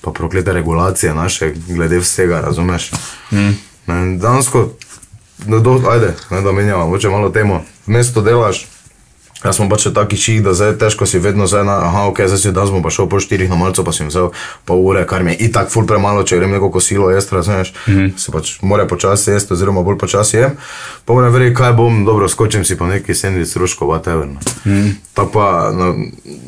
Pa 0.00 0.10
proklete 0.10 0.52
regulacije 0.52 1.14
naše, 1.14 1.52
glede 1.68 1.98
vsega, 1.98 2.40
razumeš? 2.40 2.90
Mm. 3.30 3.50
Ne, 3.86 4.18
dansko, 4.18 4.68
no, 5.46 5.60
do, 5.60 5.82
ajde, 5.90 6.14
ne, 6.30 6.40
da 6.40 6.52
menjamo, 6.52 6.86
moče 6.86 7.08
malo 7.08 7.30
temo, 7.30 7.64
mesto 7.86 8.20
delaš. 8.20 8.66
Jaz 9.38 9.54
sem 9.54 9.68
pač 9.70 9.84
taki 9.94 10.16
ših, 10.18 10.40
da 10.42 10.50
zdaj 10.50 10.72
težko 10.80 11.06
si 11.06 11.20
vedno 11.22 11.46
zdaj 11.46 11.62
na, 11.62 11.76
aha, 11.86 12.00
ok, 12.10 12.24
zdaj 12.26 12.40
si 12.42 12.50
danes 12.50 12.72
bom 12.74 12.82
pa 12.82 12.90
šel 12.90 13.06
po 13.06 13.20
štirih 13.22 13.46
na 13.50 13.54
malco, 13.54 13.84
pa 13.86 13.94
sem 13.94 14.08
vzel 14.10 14.32
pol 14.66 14.82
ure, 14.82 15.04
kar 15.06 15.22
mi 15.22 15.36
je 15.36 15.46
itak 15.46 15.70
ful 15.70 15.86
premalo, 15.86 16.24
če 16.26 16.40
grem 16.40 16.56
neko 16.56 16.72
kosilo 16.74 17.10
jesti, 17.14 17.36
razumeš, 17.38 17.70
mm 17.86 17.92
-hmm. 17.94 18.16
se 18.18 18.32
pač 18.34 18.50
mora 18.62 18.86
počasi 18.86 19.30
jesti, 19.30 19.52
oziroma 19.54 19.82
bolj 19.82 19.98
počasi 19.98 20.36
jem, 20.36 20.56
pa 21.04 21.14
moram 21.14 21.32
verjeti, 21.32 21.54
kaj 21.54 21.72
bom, 21.72 22.04
dobro, 22.04 22.28
skočim 22.28 22.64
si 22.64 22.78
pa 22.78 22.86
neki 22.86 23.14
sendvič, 23.14 23.56
ruško, 23.56 23.86
whatever. 23.86 24.26
Mm 24.26 24.38
-hmm. 24.64 24.92
Tako 25.14 25.30
pa, 25.30 25.70
no, 25.72 25.94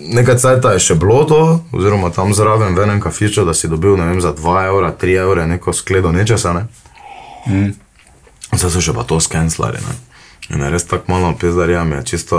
nekaj 0.09 0.37
cajta 0.37 0.73
je 0.73 0.79
še 0.79 0.95
bilo 0.95 1.25
to, 1.25 1.65
oziroma 1.73 2.11
tam 2.11 2.35
zraven 2.35 2.75
v 2.75 2.83
enem 2.83 3.01
kafiču, 3.01 3.45
da 3.45 3.55
si 3.55 3.69
dobil, 3.69 3.97
ne 3.97 4.07
vem, 4.07 4.21
za 4.21 4.35
2 4.35 4.67
evra, 4.67 4.93
3 5.01 5.17
evra 5.17 5.47
neko 5.47 5.73
skledo 5.73 6.13
nečesa, 6.13 6.53
ne. 6.53 6.67
Mm. 7.47 7.75
Zdaj 8.57 8.71
so 8.71 8.81
še 8.81 8.93
pa 8.93 9.03
to 9.03 9.21
skenslari, 9.21 9.79
ne. 9.79 10.10
In 10.51 10.63
res 10.71 10.85
tako 10.87 11.13
malo 11.13 11.35
pizdarja, 11.41 11.85
mi 11.85 11.97
je 11.97 12.05
čisto, 12.05 12.39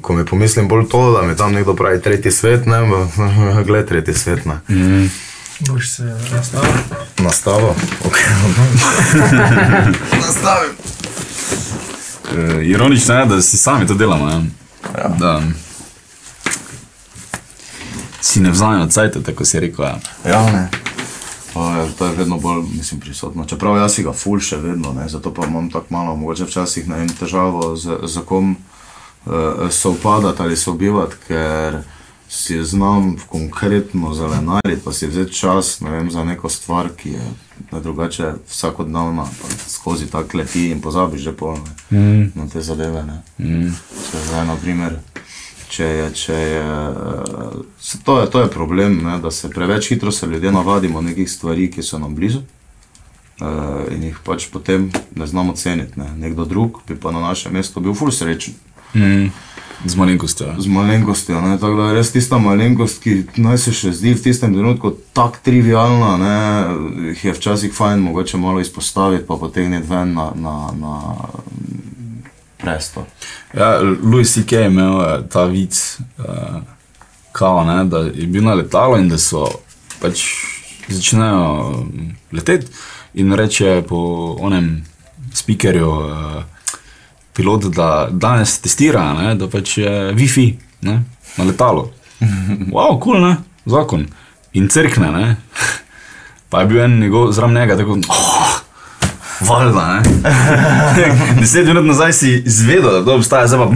ko 0.00 0.14
mi 0.14 0.26
pomislim 0.26 0.68
bolj 0.68 0.88
to, 0.88 1.12
da 1.12 1.22
mi 1.26 1.36
tam 1.36 1.52
nekdo 1.52 1.74
pravi 1.74 2.02
tretji 2.02 2.32
svet, 2.32 2.66
ne, 2.66 2.80
gled 3.68 3.88
tretji 3.88 4.14
svet, 4.14 4.44
ne. 4.44 4.60
Mm. 4.68 5.10
Boš 5.68 5.90
se 5.90 6.02
nastavil. 6.32 6.72
Nastavo, 7.18 7.74
ok. 8.04 8.16
Nastavim. 10.26 10.72
Uh, 12.24 12.62
ironično 12.62 13.14
je, 13.14 13.26
da 13.26 13.42
si 13.42 13.56
sami 13.56 13.86
to 13.86 13.94
delamo. 13.94 14.28
Ja. 14.28 14.42
Ja. 14.98 15.08
Da, 15.18 15.42
si 18.20 18.40
ne 18.40 18.50
vzamemo 18.50 18.86
cajt, 18.86 19.16
tako 19.26 19.44
si 19.44 19.60
rekel. 19.60 19.84
Ja. 19.84 19.98
Ja, 20.26 20.42
ne. 20.52 20.68
Pa, 21.56 21.86
to 21.98 22.06
je 22.06 22.12
vedno 22.12 22.36
bolj 22.38 22.62
mislim, 22.76 23.00
prisotno. 23.00 23.44
Čeprav 23.44 23.76
jaz 23.76 23.94
si 23.94 24.02
ga 24.04 24.12
ful 24.12 24.40
še 24.44 24.58
vedno, 24.60 24.92
ne, 24.92 25.08
zato 25.08 25.32
pa 25.34 25.46
imam 25.46 25.70
tako 25.72 25.86
malo, 25.94 26.16
mogoče 26.16 26.44
včasih 26.44 26.84
vem, 26.88 27.08
težavo 27.08 27.70
z, 27.76 27.96
z 28.04 28.24
kom 28.28 28.50
uh, 28.52 29.70
sovpadati 29.72 30.42
ali 30.42 30.56
sobivati, 30.56 31.16
ker 31.28 31.78
si 32.28 32.60
znam 32.64 33.16
konkretno 33.26 34.12
zelenariti, 34.14 34.82
pa 34.84 34.92
si 34.92 35.06
vzeti 35.06 35.32
čas 35.32 35.80
ne 35.80 35.90
vem, 35.90 36.10
za 36.10 36.24
neko 36.24 36.48
stvar, 36.52 36.90
ki 36.96 37.10
je 37.10 37.24
ne, 37.72 37.80
drugače 37.80 38.34
vsakodnevna, 38.50 39.24
pa 39.24 39.48
skozi 39.68 40.10
tak 40.12 40.34
leti 40.34 40.68
in 40.70 40.84
pozabiš 40.84 41.20
že 41.20 41.32
polno 41.32 41.64
mm. 41.90 42.32
na 42.34 42.48
te 42.52 42.60
zadeve. 42.60 43.00
Ne. 43.02 43.22
Mm. 43.38 43.72
Če 44.10 44.24
zdaj, 44.28 44.46
na 44.46 44.60
primer, 44.60 45.00
če 45.76 45.84
je, 45.86 46.10
če 46.14 46.34
je, 46.34 46.60
eh, 46.60 47.56
se- 47.80 47.98
to 48.00 48.20
je, 48.20 48.28
to 48.28 48.40
je 48.40 48.50
problem, 48.50 49.00
ne, 49.02 49.18
da 49.18 49.30
se 49.30 49.50
preveč 49.50 49.88
hitro 49.88 50.12
se 50.12 50.26
ljudje 50.26 50.52
navadimo 50.52 51.00
nekih 51.02 51.28
stvari, 51.28 51.70
ki 51.70 51.82
so 51.84 51.98
nam 51.98 52.14
blizu. 52.14 52.42
Uh, 53.36 53.46
in 53.92 54.02
jih 54.02 54.16
pač 54.24 54.46
potem 54.48 54.86
ne 55.14 55.26
znamo 55.26 55.52
ceniti. 55.54 55.92
Ne. 55.96 56.06
Nekdo 56.16 56.46
drug 56.46 56.78
bi 56.88 56.96
pa 56.96 57.10
na 57.10 57.20
našem 57.20 57.52
mestu 57.52 57.80
bil 57.80 57.92
ful 57.94 58.10
srečen, 58.10 58.54
Mm. 58.94 59.28
Z 59.84 59.94
malenkostjo. 59.94 60.54
z 60.56 60.66
malenkostjo. 60.68 61.36
Ne? 61.38 61.58
Tako 61.58 61.76
da 61.76 61.82
je 61.84 61.94
res 61.94 62.08
tista 62.10 62.38
malenkost, 62.38 63.02
ki 63.02 63.12
naj 63.36 63.58
se 63.58 63.72
še 63.72 63.92
zdi 63.92 64.14
v 64.14 64.22
tistem 64.22 64.54
trenutku 64.54 64.94
tako 65.12 65.36
trivialna, 65.42 66.16
ne? 66.16 66.36
je 67.14 67.32
včasih 67.32 67.74
fajn 67.74 68.00
mogoče 68.00 68.38
malo 68.38 68.60
izpostaviti, 68.60 69.26
pa 69.26 69.36
potegniti 69.36 69.84
ven 69.86 70.14
na, 70.14 70.30
na, 70.34 70.56
na 70.72 70.94
presto. 72.56 73.06
Ja, 73.54 73.80
Louis 74.02 74.32
C.K. 74.32 74.52
je 74.52 74.66
imel 74.66 75.00
eh, 75.02 75.22
ta 75.32 75.44
vic, 75.44 75.98
uh, 76.18 76.60
kao, 77.32 77.64
ne, 77.64 77.84
da 77.84 77.98
je 77.98 78.26
bil 78.26 78.44
na 78.44 78.54
letalu 78.54 78.98
in 78.98 79.08
da 79.08 79.18
so 79.18 79.46
pač 80.00 80.22
začnejo 80.88 81.70
mm, 81.70 82.10
leteti 82.32 82.66
in 83.14 83.32
reče 83.32 83.82
po 83.88 83.98
onem 84.40 84.84
speakerju 85.34 85.88
uh, 85.90 86.42
pilot, 87.36 87.64
da 87.64 88.08
danes 88.10 88.58
testira, 88.60 89.12
ne, 89.12 89.34
da 89.34 89.48
pač 89.48 89.78
je 89.78 89.92
Wi-Fi 90.14 90.52
ne, 90.80 91.02
na 91.36 91.44
letalu. 91.44 91.90
Wow, 92.72 92.96
kul, 92.96 93.00
cool, 93.00 93.20
ne, 93.20 93.36
zakon. 93.66 94.06
In 94.56 94.68
crkne, 94.72 95.10
ne. 95.12 95.36
Pa 96.50 96.62
je 96.62 96.66
bil 96.70 96.80
en 96.80 97.00
njegov 97.00 97.32
zraven 97.32 97.54
njega, 97.54 97.76
tako. 97.76 97.98
Oh, 98.08 98.45
Valjda, 99.40 99.86
ne. 99.92 100.02
Deset 101.40 101.66
minut 101.66 101.86
nazaj 101.86 102.12
si 102.12 102.42
izvedel, 102.46 102.92
da 102.92 103.04
to 103.04 103.16
obstaja, 103.16 103.46
zdaj 103.46 103.58
pa. 103.58 103.72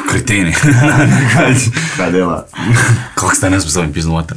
Kreteni. 0.10 0.52
Kaj 1.96 2.12
dela? 2.12 2.46
Kako 3.14 3.34
ste 3.34 3.50
nesposobni 3.50 3.92
pisati? 3.92 4.34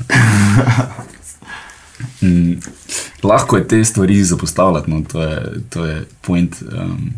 Mm, 2.21 2.59
lahko 3.23 3.57
je 3.57 3.67
te 3.67 3.85
stvari 3.85 4.23
zapostavljati, 4.23 4.91
no, 4.91 5.01
to 5.11 5.21
je, 5.21 5.61
to 5.69 5.85
je 5.85 6.05
point. 6.21 6.55
Um, 6.61 7.13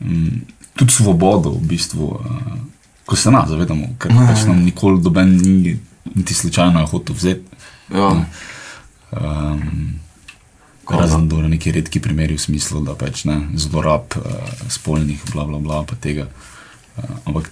um, 0.00 0.40
tudi 0.74 0.92
svobodo, 0.92 1.50
v 1.50 1.60
bistvu, 1.60 2.04
uh, 2.04 2.52
ko 3.06 3.16
se 3.16 3.30
nas 3.30 3.48
zavedamo, 3.48 3.86
ker 3.98 4.12
pač 4.28 4.44
nam 4.46 4.64
nikoli 4.64 5.02
doben 5.02 5.36
ni 5.36 5.78
niti 6.14 6.34
slučajno 6.34 6.86
hotel 6.86 7.16
vzeti. 7.16 7.44
Ja. 7.94 8.24
Um, 9.12 10.00
razen 10.90 11.28
do 11.28 11.42
neki 11.42 11.72
redki 11.72 12.00
primeri 12.00 12.36
v 12.36 12.42
smislu, 12.42 12.80
da 12.86 12.94
pač 12.94 13.24
ne 13.24 13.40
zlorab 13.58 14.14
uh, 14.20 14.24
spolnih, 14.70 15.22
bla 15.32 15.44
bla 15.44 15.58
bla, 15.58 15.82
pa 15.88 15.98
tega. 15.98 16.28
Uh, 16.96 17.10
ampak 17.24 17.50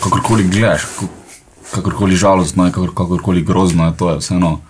kakorkoli 0.00 0.48
gledaš, 0.50 0.82
kako- 0.82 1.12
kakorkoli 1.74 2.16
žalostno 2.16 2.66
je, 2.66 2.72
kakor, 2.72 2.94
kakorkoli 2.94 3.42
grozno 3.42 3.86
je, 3.86 3.96
to 3.96 4.10
je 4.10 4.18
vseeno 4.18 4.60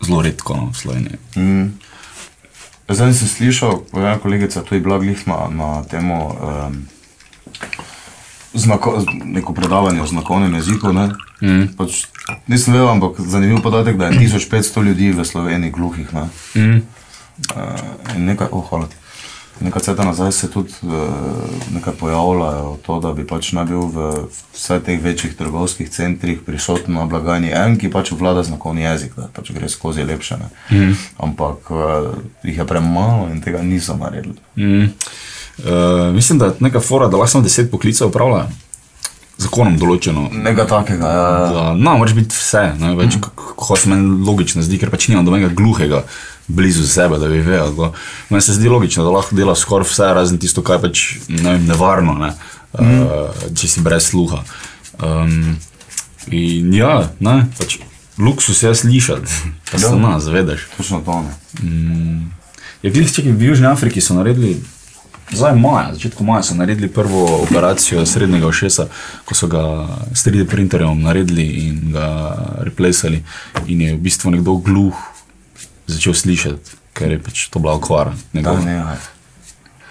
zelo 0.00 0.22
redko 0.22 0.56
no, 0.56 0.70
v 0.72 0.76
Sloveniji. 0.76 1.18
Mm. 1.36 1.66
Zdaj 2.90 3.14
sem 3.14 3.28
slišal, 3.28 3.84
ena 3.94 4.18
kolegica, 4.18 4.62
tu 4.66 4.74
je 4.74 4.80
bila 4.82 4.98
glih 4.98 5.20
na, 5.28 5.46
na 5.48 5.68
temo 5.86 6.34
um, 6.34 6.80
znako, 8.54 9.04
neko 9.24 9.54
predavanje 9.54 10.02
o 10.02 10.06
znakovnem 10.06 10.54
jeziku. 10.54 10.92
Ne? 10.92 11.08
Mm. 11.42 11.66
Pač, 11.76 12.04
nisem 12.46 12.74
vedel, 12.74 12.88
ampak 12.88 13.20
zanimiv 13.20 13.62
podatek, 13.62 13.96
da 13.96 14.06
je 14.06 14.18
1500 14.18 14.82
ljudi 14.82 15.12
v 15.12 15.24
Sloveniji 15.24 15.70
gluhih. 15.70 16.14
Ne? 16.14 16.28
Mm. 16.54 16.82
Uh, 17.56 18.16
in 18.16 18.24
nekaj, 18.24 18.48
oh, 18.52 18.64
hvala. 18.68 18.86
ti. 18.86 18.96
Nekaj 19.60 19.82
cesta 19.82 20.04
nazaj 20.04 20.32
se 20.32 20.50
tudi 20.50 20.72
uh, 20.82 20.92
nekaj 21.74 21.92
pojavljajo, 21.92 22.78
to, 22.86 23.00
da 23.00 23.12
bi 23.12 23.26
pač 23.26 23.52
naj 23.52 23.66
bil 23.68 23.90
v 23.92 24.06
vseh 24.54 24.80
teh 24.84 25.02
večjih 25.02 25.34
trgovskih 25.36 25.90
centrih 25.90 26.40
prisoten 26.46 26.96
na 26.96 27.04
blagajni 27.04 27.52
en, 27.52 27.76
ki 27.76 27.90
pač 27.92 28.12
vlada 28.16 28.42
znakovni 28.42 28.86
jezik, 28.86 29.12
da 29.16 29.28
pač 29.28 29.52
gre 29.52 29.68
skozi 29.68 30.04
lepše. 30.08 30.38
Mm. 30.70 30.96
Ampak 31.20 31.70
uh, 31.70 32.08
jih 32.42 32.56
je 32.56 32.66
premalo 32.66 33.28
in 33.28 33.44
tega 33.44 33.60
niso 33.62 33.96
naredili. 34.00 34.40
Mm. 34.56 34.88
Uh, 35.60 36.14
mislim, 36.14 36.38
da 36.38 36.46
je 36.46 36.52
neka 36.60 36.80
fora, 36.80 37.08
da 37.08 37.16
lahko 37.16 37.30
samo 37.30 37.44
deset 37.44 37.70
poklicev 37.70 38.08
upravlja. 38.08 38.46
Zakonom 39.40 39.78
določeno. 39.80 40.26
Nekaj 40.32 40.66
takega, 40.68 41.08
ja. 41.08 41.28
Da, 41.48 41.62
no, 41.74 41.94
moraš 41.96 42.12
biti 42.14 42.36
vse, 42.36 42.74
ne, 42.78 42.90
več, 42.96 43.14
mm. 43.16 43.22
kako 43.36 43.76
se 43.76 43.88
meni 43.88 44.18
logično 44.26 44.60
zdi, 44.62 44.76
ker 44.78 44.90
pač 44.92 45.06
nimam 45.08 45.24
dobenega 45.24 45.48
gluhega 45.56 46.02
blizu 46.48 46.84
sebe, 46.84 47.16
da 47.18 47.28
bi 47.30 47.38
vedel. 47.40 47.72
da- 47.76 47.92
Meni 48.28 48.42
se 48.44 48.52
zdi 48.52 48.68
logično, 48.68 49.04
da 49.04 49.14
lahko 49.14 49.36
delaš 49.36 49.62
skoraj 49.64 49.88
vse, 49.88 50.08
razen 50.14 50.38
tisto, 50.38 50.60
kar 50.62 50.76
je 50.76 50.82
pač 50.82 51.04
ne 51.28 51.54
vem, 51.54 51.64
nevarno, 51.66 52.18
ne, 52.20 52.34
mm. 52.76 53.00
uh, 53.00 53.46
če 53.56 53.68
si 53.68 53.80
brez 53.80 54.10
sluha. 54.10 54.42
Um, 55.00 55.56
in 56.28 56.74
ja, 56.76 57.08
ne, 57.20 57.46
pač 57.56 57.78
luksus 58.20 58.60
je 58.62 58.74
slišati, 58.74 59.24
da 59.72 59.78
se 59.78 59.86
Ja. 59.88 59.94
nas 59.96 60.28
zavedaš. 60.28 60.66
Točno 60.76 61.00
to 61.00 61.22
ne. 61.24 61.32
Je 62.82 62.90
glih, 62.92 63.08
če 63.08 63.24
v 63.24 63.48
Južni 63.50 63.66
Afriki 63.68 64.00
so 64.00 64.14
naredili, 64.16 64.58
zdaj 65.32 65.56
maja, 65.56 65.94
začetku 65.94 66.24
maja 66.24 66.42
so 66.42 66.54
naredili 66.54 66.88
prvo 66.88 67.42
operacijo 67.42 68.06
srednjega 68.06 68.46
ošesa, 68.46 68.86
ko 69.24 69.34
so 69.34 69.46
ga 69.46 69.62
s 70.14 70.26
3D 70.26 70.46
printerjem 70.48 71.02
naredili 71.02 71.46
in 71.66 71.92
ga 71.92 72.36
replacali. 72.60 73.22
In 73.66 73.80
je 73.80 73.94
v 73.94 74.00
bistvu 74.00 74.30
nekdo 74.30 74.56
gluh 74.56 74.96
začel 75.86 76.14
slišati, 76.14 76.76
ker 76.92 77.16
je 77.16 77.22
pač 77.22 77.48
to 77.48 77.58
bila 77.58 77.74
okvara. 77.74 78.14
Da, 78.32 78.40
njegova. 78.40 78.64
ne, 78.64 78.72
ja. 78.72 78.98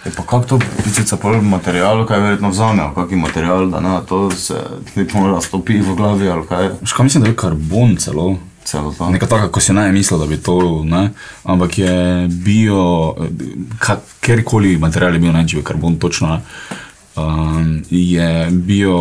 Je 0.05 0.11
pa 0.15 0.23
kako 0.23 0.45
to 0.45 0.59
picica 0.83 1.17
pol 1.17 1.41
material, 1.41 2.05
kaj 2.07 2.19
verjetno 2.19 2.49
vzame, 2.49 2.83
ali 2.83 2.95
kaki 2.95 3.15
material, 3.15 3.67
da 3.69 3.79
na 3.79 4.01
to 4.01 4.31
se 4.31 4.55
ne 4.95 5.05
mora 5.13 5.41
stopi 5.41 5.81
v 5.81 5.95
glavi, 5.95 6.29
ali 6.29 6.47
kaj 6.47 6.69
kaj 6.95 7.03
mislim, 7.03 7.23
da 7.23 7.29
je 7.29 7.35
karbon 7.35 7.97
celo. 7.99 8.37
Celo 8.69 8.93
to. 8.93 9.09
Nekaj 9.09 9.29
takega, 9.29 9.51
ko 9.53 9.61
si 9.63 9.73
naj 9.73 9.91
mislil, 9.95 10.19
da 10.21 10.27
bi 10.29 10.37
to, 10.37 10.83
ne? 10.85 11.09
ampak 11.43 11.77
je 11.81 12.27
bio, 12.29 13.15
kjerkoli 14.21 14.77
material 14.77 15.17
je 15.17 15.23
bil, 15.23 15.33
ne 15.33 15.47
če 15.47 15.59
je 15.59 15.65
karbon 15.65 15.97
točno, 16.01 16.35
ne? 16.35 16.41
um, 17.17 17.81
je 17.89 18.47
bio 18.51 18.97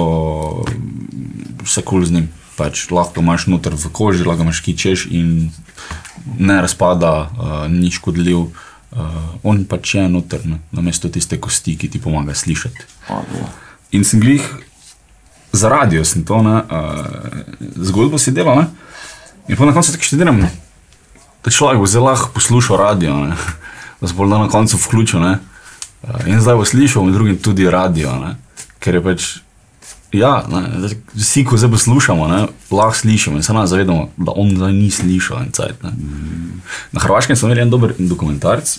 vse 1.65 1.85
kul 1.85 2.05
z 2.09 2.19
njim. 2.19 2.29
Pač 2.59 2.89
lahko 2.91 3.23
imaš 3.23 3.47
noter 3.47 3.77
v 3.79 3.91
koži, 3.95 4.25
lahko 4.27 4.43
imaš 4.43 4.65
kičeš 4.67 5.07
in 5.15 5.53
ne 6.39 6.57
razpada, 6.65 7.13
uh, 7.29 7.61
ni 7.71 7.93
škodljiv. 7.95 8.49
Uh, 8.89 9.45
on 9.47 9.63
pač 9.69 9.95
je 9.95 10.09
noter, 10.09 10.43
ne? 10.49 10.59
namesto 10.73 11.13
tiste 11.13 11.39
kosti, 11.39 11.77
ki 11.79 11.93
ti 11.93 12.01
pomaga 12.03 12.35
slišati. 12.35 12.89
In 13.95 14.05
sem 14.05 14.21
glih 14.21 14.43
za 15.53 15.69
radio, 15.69 16.05
sem 16.05 16.25
to, 16.25 16.43
ne, 16.43 16.57
uh, 16.65 17.85
zgodbo 17.89 18.19
si 18.19 18.35
delal, 18.35 18.65
ne? 18.65 18.88
In 19.49 19.57
pa 19.57 19.67
na 19.67 19.73
koncu 19.73 19.93
tako 19.93 20.05
študiram, 20.05 20.41
da 21.45 21.51
človek 21.51 21.79
bo 21.79 21.87
zelo 21.87 22.11
lahko 22.11 22.31
poslušal 22.35 22.77
radio, 22.77 23.17
ne? 23.17 23.37
da 24.01 24.09
se 24.09 24.15
bo 24.15 24.27
na 24.27 24.49
koncu 24.49 24.77
vključil. 24.77 25.21
Ne? 25.21 25.39
Uh, 26.03 26.27
in 26.27 26.41
zdaj 26.41 26.57
bo 26.57 26.65
slišal, 26.65 27.05
med 27.05 27.15
drugim 27.15 27.39
tudi 27.39 27.71
radio, 27.71 28.15
ne? 28.21 28.37
ker 28.79 28.95
je 28.95 29.03
pač. 29.03 29.29
Ja, 30.13 30.41
ne, 30.49 30.89
vsi, 31.13 31.43
ko 31.45 31.59
zdaj 31.61 31.69
poslušamo, 31.71 32.29
ne, 32.29 32.39
lahko 32.73 32.97
slišimo 32.97 33.37
in 33.37 33.43
se 33.45 33.53
nas 33.53 33.69
zavedamo, 33.71 34.07
da 34.17 34.33
on 34.37 34.55
zdaj 34.57 34.73
ni 34.73 34.91
slišal. 34.91 35.51
cajt, 35.53 35.83
ne. 35.83 35.93
Na 36.93 37.01
Hrvaškem 37.01 37.37
smo 37.37 37.49
imeli 37.49 37.67
en 37.67 37.71
dober 37.71 37.93
dokumentarc, 37.99 38.79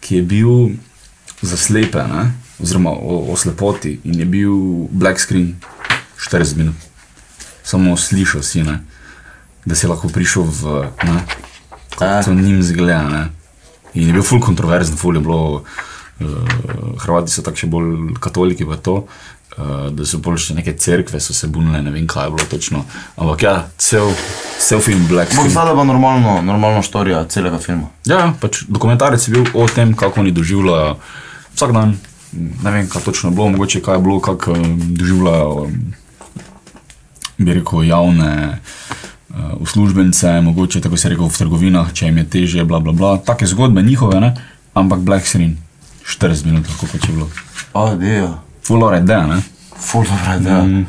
ki 0.00 0.16
je 0.16 0.22
bil 0.22 0.68
za 1.40 1.56
slepe, 1.56 2.04
ne? 2.04 2.32
oziroma 2.58 2.90
o, 2.90 3.32
o 3.32 3.36
slepoti 3.36 4.00
in 4.04 4.20
je 4.20 4.24
bil 4.24 4.52
black 4.90 5.20
screen 5.20 5.54
40 6.18 6.56
minut. 6.56 6.74
Samo 7.64 7.96
slišal 7.96 8.42
si, 8.42 8.62
ne? 8.62 8.80
Da 9.68 9.76
si 9.76 9.86
lahko 9.86 10.08
prišel 10.08 10.48
v 10.48 10.88
ne? 11.04 11.20
to 12.24 12.32
njim 12.32 12.62
zgleda. 12.62 13.08
Ne? 13.08 13.28
In 13.94 14.06
je 14.06 14.12
bil 14.12 14.22
full 14.22 14.40
kontroverzen, 14.40 14.96
full 14.96 15.16
je 15.16 15.20
bilo, 15.20 15.62
uh, 16.20 16.26
Hrvati 16.98 17.32
so 17.32 17.42
tako 17.42 17.60
še 17.60 17.66
bolj 17.66 18.14
katoliki, 18.20 18.66
pa 18.68 18.78
to. 18.80 19.02
Uh, 19.58 19.88
da 19.90 20.06
so 20.06 20.20
bolj 20.22 20.38
še 20.38 20.54
neke 20.54 20.76
cerkve, 20.78 21.18
so 21.20 21.34
se 21.34 21.48
bunile, 21.50 21.80
ne 21.82 21.90
vem 21.90 22.06
kaj 22.06 22.28
je 22.28 22.34
bilo 22.36 22.46
točno. 22.50 22.84
Ampak 23.18 23.42
ja, 23.42 23.54
cel, 23.76 24.12
cel 24.62 24.80
film 24.84 25.08
Black 25.10 25.34
Screen. 25.34 25.50
zada 25.50 25.74
pa 25.74 25.84
normalno, 25.84 26.38
normalno 26.46 26.84
štorija 26.86 27.24
celega 27.32 27.58
filma. 27.58 27.90
Ja, 28.06 28.20
ja, 28.20 28.28
pač 28.40 28.62
dokumentarec 28.70 29.26
je 29.26 29.34
bil 29.34 29.50
o 29.58 29.66
tem, 29.66 29.96
kako 29.98 30.22
oni 30.22 30.34
doživljajo 30.36 30.94
vsak 31.56 31.74
dan. 31.74 31.96
Ne 32.38 32.70
vem, 32.70 32.86
kaj 32.92 33.02
točno 33.08 33.32
je 33.32 33.34
bilo, 33.34 33.48
mogoče 33.56 33.82
kaj 33.82 33.98
je 33.98 34.04
bilo, 34.04 34.20
kako 34.22 34.54
um, 34.54 34.78
doživljajo, 35.00 35.50
um, 35.64 35.76
bi 37.38 37.58
rekel, 37.58 37.82
javne 37.88 38.30
uh, 38.52 39.07
uslužbence, 39.60 40.40
mogoče 40.40 40.80
tako 40.80 40.96
se 40.96 41.08
rekel 41.08 41.28
v 41.28 41.38
trgovinah, 41.38 41.92
če 41.92 42.06
jim 42.06 42.18
je 42.22 42.28
teže, 42.30 42.64
bla 42.64 42.80
bla 42.80 42.92
bla. 42.92 43.16
Take 43.18 43.46
zgodbe 43.46 43.82
njihove, 43.82 44.20
ne? 44.20 44.34
ampak 44.74 44.98
Black 44.98 45.26
Screen, 45.26 45.56
40 46.06 46.46
minut, 46.46 46.68
lahko 46.68 46.86
pač 46.86 47.08
je 47.08 47.14
bilo. 47.14 47.30
A, 47.74 47.94
deja. 47.94 48.38
Full 48.62 48.84
ideja, 48.94 49.26
ne? 49.26 49.42
Ful 49.78 50.04
dobro 50.04 50.32
je, 50.32 50.40
da. 50.40 50.62
Mm. 50.64 50.86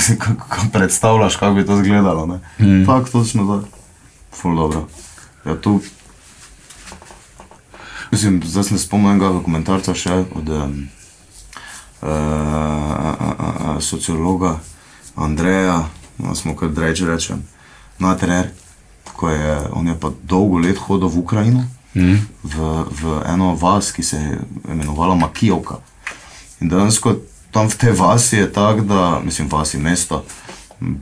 Si 0.00 0.18
kako 0.18 0.66
predstavljaš, 0.72 1.36
kako 1.36 1.54
bi 1.54 1.66
to 1.66 1.80
izgledalo. 1.80 2.26
Mm. 2.58 2.86
Tako 2.86 3.08
točno 3.08 3.46
to. 3.46 3.64
Ful 4.32 4.56
dobro. 4.56 4.88
Ja, 5.46 5.60
tu. 5.60 5.80
Mislim, 8.10 8.42
zdaj 8.44 8.64
sem 8.64 8.78
se 8.78 8.84
spomnil 8.84 9.10
enega 9.10 9.28
dokumentarca 9.32 9.94
še 9.94 10.12
od 10.12 10.48
um, 10.48 10.88
uh, 12.02 12.08
sociologa 13.80 14.58
Andreja, 15.16 15.88
no, 16.18 16.34
smo 16.34 16.56
kar 16.56 16.68
dreč 16.68 17.02
rečem, 17.02 17.42
Natrer, 17.98 18.50
ko 19.16 19.30
je, 19.30 19.58
on 19.72 19.86
je 19.86 19.94
pa 20.00 20.10
dolgo 20.22 20.58
let 20.58 20.78
hodil 20.78 21.08
v 21.08 21.18
Ukrajino, 21.18 21.64
mm. 21.94 22.18
v, 22.42 22.54
v 22.90 23.20
eno 23.30 23.54
vas, 23.54 23.92
ki 23.92 24.02
se 24.02 24.16
je 24.16 24.38
imenovala 24.68 25.14
Makijovka. 25.14 25.78
In 26.60 26.68
dejansko 26.68 27.16
tam 27.54 27.70
v 27.70 27.78
tej 27.78 27.92
vasi 27.94 28.36
je 28.42 28.52
tako, 28.52 28.82
da, 28.82 29.20
mislim, 29.24 29.48
vasi 29.48 29.78
mesto, 29.78 30.24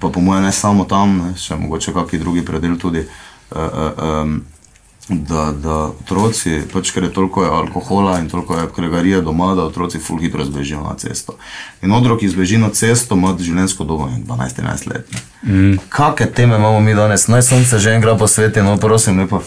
pa 0.01 0.09
po 0.13 0.21
mojem 0.21 0.45
ne 0.45 0.53
samo 0.53 0.85
tam, 0.85 1.17
ne, 1.19 1.31
še 1.37 1.57
mogoče 1.57 1.95
kakšen 1.97 2.21
drugi 2.21 2.45
predel 2.45 2.77
tudi. 2.79 3.07
Uh, 3.53 3.59
uh, 3.59 4.25
um, 4.25 4.41
Da, 5.09 5.51
da 5.51 5.77
otroci, 5.91 6.61
pač 6.73 6.93
ker 6.95 7.03
je 7.03 7.11
toliko 7.11 7.43
je 7.43 7.49
alkohola 7.51 8.21
in 8.21 8.29
toliko 8.31 8.55
je 8.55 8.69
kregarije 8.75 9.21
doma, 9.21 9.55
da 9.59 9.65
otroci 9.67 9.99
ful 9.99 10.21
hitro 10.23 10.45
zbežijo 10.45 10.81
na 10.81 10.95
cesto. 10.95 11.35
In 11.83 11.93
otrok, 11.93 12.21
ki 12.21 12.29
zbeži 12.31 12.61
na 12.63 12.71
cesto, 12.71 13.19
ima 13.19 13.33
življenjsko 13.39 13.85
dobo 13.85 14.07
12-13 14.29 14.87
let. 14.93 15.11
Mm. 15.43 15.81
Kakšne 15.91 16.29
teme 16.37 16.57
imamo 16.57 16.81
mi 16.81 16.95
danes? 16.95 17.27
Naj 17.27 17.43
sonce 17.43 17.81
že 17.83 17.97
enkrat 17.97 18.19
posveti, 18.19 18.63
no 18.63 18.77
prosim, 18.79 19.19
lepo. 19.19 19.43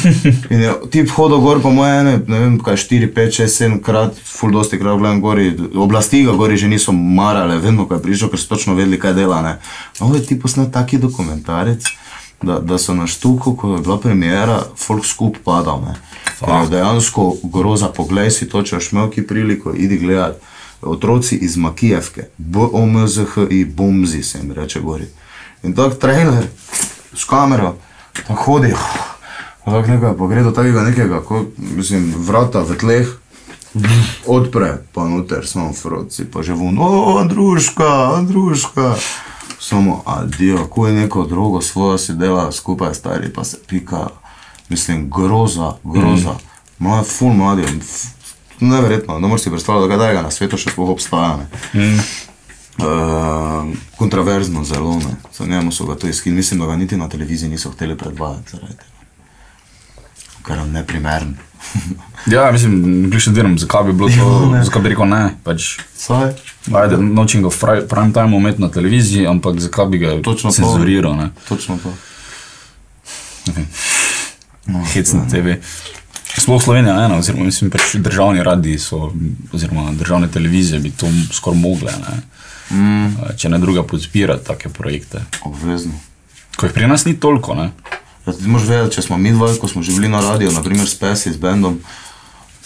In 0.54 0.62
je 0.62 0.76
tip 0.94 1.10
hodil 1.16 1.42
gor, 1.42 1.58
po 1.58 1.74
moje, 1.74 2.04
ne, 2.06 2.16
ne 2.30 2.42
vem, 2.44 2.60
kaj 2.62 2.78
4, 2.78 3.10
5, 3.16 3.40
6, 3.42 3.62
7 3.66 3.80
krat, 3.82 4.14
ful 4.14 4.54
dosti 4.54 4.78
krat 4.78 4.94
gledam 4.94 5.18
gori, 5.20 5.50
oblasti 5.74 6.22
ga 6.22 6.38
gori 6.38 6.56
že 6.56 6.70
niso 6.70 6.94
marale, 6.94 7.58
vedno, 7.58 7.90
ko 7.90 7.98
je 7.98 8.04
prišel, 8.06 8.30
ker 8.30 8.38
so 8.38 8.54
točno 8.54 8.78
vedeli, 8.78 9.00
kaj 9.00 9.18
dela. 9.18 9.42
Ne. 9.42 9.58
No, 9.98 10.14
je 10.14 10.22
ti 10.22 10.38
posnel 10.38 10.70
taki 10.70 11.02
dokumentarec 11.02 11.98
da, 12.42 12.58
da 12.58 12.78
so 12.78 12.94
na 12.94 13.06
štuku, 13.06 13.56
ko 13.56 13.74
je 13.74 13.82
bila 13.82 13.98
premjera, 13.98 14.62
folk 14.76 15.06
skup 15.06 15.36
padal. 15.44 15.84
Dejansko 16.70 17.34
groza, 17.42 17.88
poglej 17.88 18.30
si 18.30 18.48
to, 18.48 18.62
če 18.62 18.78
boš 18.80 18.92
imel 18.92 19.10
ki 19.10 19.26
priliko, 19.26 19.74
idi 19.76 19.98
gledat. 19.98 20.40
Otroci 20.80 21.36
iz 21.36 21.58
Makijevke, 21.60 22.30
BOMZHI, 22.38 23.64
bomzi 23.64 24.22
se 24.22 24.38
jim 24.38 24.52
reče 24.56 24.80
gori. 24.80 25.04
In 25.62 25.74
tak 25.76 25.98
trailer 26.00 26.46
s 27.12 27.24
kamero, 27.28 27.74
tako 28.16 28.34
hodi, 28.34 28.72
tako 29.64 29.82
nekaj, 29.92 30.14
pa 30.18 30.26
gre 30.26 30.42
do 30.42 30.54
takega 30.56 30.82
nekega, 30.82 31.20
ko, 31.20 31.44
mislim, 31.76 32.14
vrata 32.16 32.64
v 32.64 32.78
tleh, 32.80 33.12
odpre, 34.26 34.78
pa 34.94 35.04
noter, 35.04 35.44
samo 35.46 35.74
froci, 35.76 36.24
pa 36.24 36.40
že 36.42 36.56
vun, 36.56 36.80
o, 36.80 37.18
Andruška, 37.20 38.16
Andruška. 38.16 38.94
Samo, 39.60 40.02
adijo, 40.06 40.66
ko 40.66 40.86
je 40.86 40.92
neko 40.92 41.26
drugo 41.26 41.60
svojo 41.60 41.98
si 41.98 42.12
dela 42.12 42.52
skupaj, 42.52 42.94
stari 42.94 43.32
pa 43.32 43.44
se 43.44 43.58
pika, 43.66 44.08
mislim, 44.68 45.10
groza, 45.10 45.74
groza. 45.84 46.32
Mm. 46.32 46.84
Mlad, 46.84 47.06
ful 47.06 47.32
mladi, 47.32 47.66
neverjetno, 48.60 49.18
ne 49.18 49.28
moreš 49.28 49.42
si 49.42 49.50
predstavljati, 49.50 49.98
da 49.98 50.12
ga 50.12 50.22
na 50.22 50.30
svetu 50.30 50.56
še 50.56 50.70
sploh 50.70 50.88
obstaja. 50.88 51.36
Ne. 51.36 51.48
Mm. 51.74 52.00
Uh, 52.80 53.68
kontroverzno 53.96 54.64
zelo, 54.64 54.94
ne. 54.98 55.16
za 55.36 55.46
njemu 55.46 55.72
so 55.72 55.84
ga 55.86 55.94
to 55.94 56.08
iskali, 56.08 56.36
mislim, 56.36 56.60
da 56.60 56.66
ga 56.66 56.76
niti 56.76 56.96
na 56.96 57.08
televiziji 57.08 57.50
niso 57.50 57.70
hteli 57.70 57.98
predvajati 57.98 58.50
zaradi 58.50 58.76
tega. 58.76 58.90
Ker 60.46 60.58
je 60.58 60.64
neprimeren. 60.64 61.36
Ja, 62.26 62.52
mislim, 62.52 63.08
klišem 63.10 63.34
delam, 63.34 63.58
zakaj 63.58 63.84
bi 63.84 63.92
bilo 63.92 64.08
to, 64.08 64.56
zakaj 64.64 64.82
bi 64.82 64.88
rekel 64.88 65.08
ne. 65.08 65.34
Pač, 65.44 65.78
Saj? 65.96 66.32
ajde, 66.74 66.96
nočem 66.96 67.42
ga 67.42 67.48
v 67.48 67.86
prime 67.88 68.12
time 68.12 68.36
imeti 68.36 68.60
na 68.62 68.68
televiziji, 68.70 69.26
ampak 69.26 69.60
zakaj 69.60 69.86
bi 69.86 69.98
ga 69.98 70.22
Točno 70.22 70.50
to. 70.50 70.56
cenzuriral, 70.56 71.16
ne. 71.16 71.30
Točno 71.48 71.78
to. 71.82 71.94
No, 74.66 74.84
Hec 74.92 75.12
na 75.12 75.24
TV. 75.28 75.56
Sploh 76.36 76.62
Slovenija 76.62 76.94
ena, 77.04 77.18
oziroma 77.18 77.44
mislim, 77.44 77.70
pač 77.70 77.94
državni 77.94 78.42
radiji 78.42 78.78
so, 78.78 79.12
oziroma 79.52 79.90
državne 79.92 80.28
televizije 80.30 80.80
bi 80.80 80.90
to 80.90 81.06
skoraj 81.32 81.58
mogle, 81.58 81.92
ne. 81.92 82.20
Mm. 82.70 83.16
Če 83.36 83.48
ne 83.48 83.58
druga 83.58 83.82
podpira 83.82 84.36
take 84.38 84.68
projekte. 84.68 85.24
Obvezno. 85.44 85.92
Ko 86.56 86.66
jih 86.66 86.74
pri 86.74 86.86
nas 86.86 87.04
ni 87.04 87.16
toliko, 87.20 87.54
ne. 87.54 87.70
Ti 88.24 88.46
moraš 88.46 88.68
vedeti, 88.68 88.94
če 88.94 89.02
smo 89.02 89.18
mi 89.18 89.32
dva, 89.32 89.48
ko 89.60 89.68
smo 89.68 89.82
že 89.82 89.92
bili 89.96 90.08
na 90.08 90.20
radiju, 90.20 90.52
naprimer 90.52 90.88
s 90.88 90.94
Pesi, 90.98 91.32
s 91.32 91.40
bendom, 91.40 91.80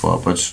pa 0.02 0.18
pač 0.24 0.52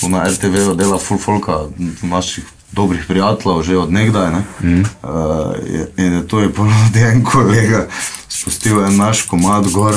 tu 0.00 0.10
na 0.10 0.26
RTV 0.28 0.74
dela 0.78 0.98
full 0.98 1.20
folka, 1.22 1.64
naših 2.02 2.44
dobrih 2.74 3.04
prijateljev, 3.08 3.62
že 3.62 3.78
od 3.78 3.92
nekdaj. 3.92 4.30
Ne? 4.32 4.42
Mm. 4.60 4.84
Uh, 5.02 5.54
in 5.96 6.12
je 6.12 6.28
to 6.28 6.40
je 6.40 6.52
ponovno 6.52 6.90
en 7.12 7.24
kolega 7.24 7.86
spustil 8.28 8.84
en 8.84 8.96
naš 8.96 9.22
komad 9.22 9.70
gor, 9.70 9.94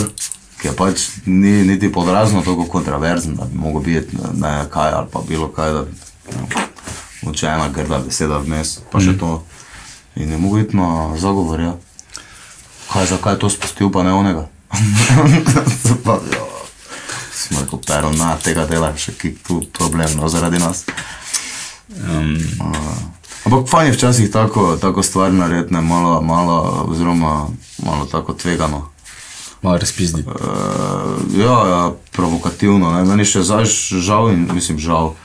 ki 0.62 0.70
pač 0.78 1.10
ni 1.26 1.64
niti 1.66 1.92
podrazno 1.92 2.42
tako 2.42 2.66
kontroverzen, 2.66 3.36
da 3.36 3.46
bi 3.46 3.58
mogel 3.58 3.82
biti 3.82 4.18
ne, 4.34 4.66
kaj 4.70 4.92
ali 4.92 5.08
pa 5.12 5.22
bilo 5.28 5.48
kaj, 5.48 5.74
da 5.74 5.82
bi 5.84 5.92
no, 7.22 7.34
če 7.34 7.48
ena 7.48 7.70
grda 7.74 8.00
beseda 8.06 8.38
vmes, 8.38 8.80
pa 8.92 9.02
še 9.02 9.18
to. 9.18 9.42
In 10.16 10.32
je 10.32 10.38
mogel 10.38 10.64
iti 10.66 10.78
na 10.78 11.18
zagovor, 11.18 11.62
ja. 11.62 11.74
Kaj, 12.88 13.06
zakaj 13.06 13.34
je 13.34 13.40
to 13.40 13.50
spustil, 13.50 13.92
pa 13.92 14.04
ne 14.04 14.14
onega? 14.14 14.48
pa, 16.06 16.20
jo, 16.24 16.48
smo 17.34 17.62
rekel, 17.62 17.80
pero, 17.88 18.12
na 18.16 18.36
tega 18.44 18.66
dela, 18.68 18.92
še 18.98 19.16
ki 19.16 19.36
tu 19.44 19.62
problem, 19.76 20.18
no, 20.20 20.30
zaradi 20.32 20.60
nas. 20.60 20.86
Um, 22.04 22.36
Ampak 23.48 23.70
fajn 23.72 23.88
je 23.88 23.96
včasih 23.96 24.32
tako, 24.32 24.76
tako 24.76 25.04
stvar 25.04 25.32
narediti, 25.34 25.74
ne, 25.74 25.82
malo, 25.82 26.22
malo, 26.22 26.86
oziroma 26.92 27.48
malo 27.84 28.06
tako 28.12 28.34
tvegano. 28.34 28.90
malo 29.62 29.78
razpizdi. 29.78 30.24
Uh, 30.28 31.40
ja, 31.40 31.56
ja, 31.68 31.92
provokativno. 32.12 32.92
Ne. 32.92 33.06
Meni 33.06 33.26
še 33.26 33.44
zdaj 33.44 33.66
žal, 34.04 34.32
in 34.32 34.50
mislim 34.54 34.80
žal, 34.80 35.16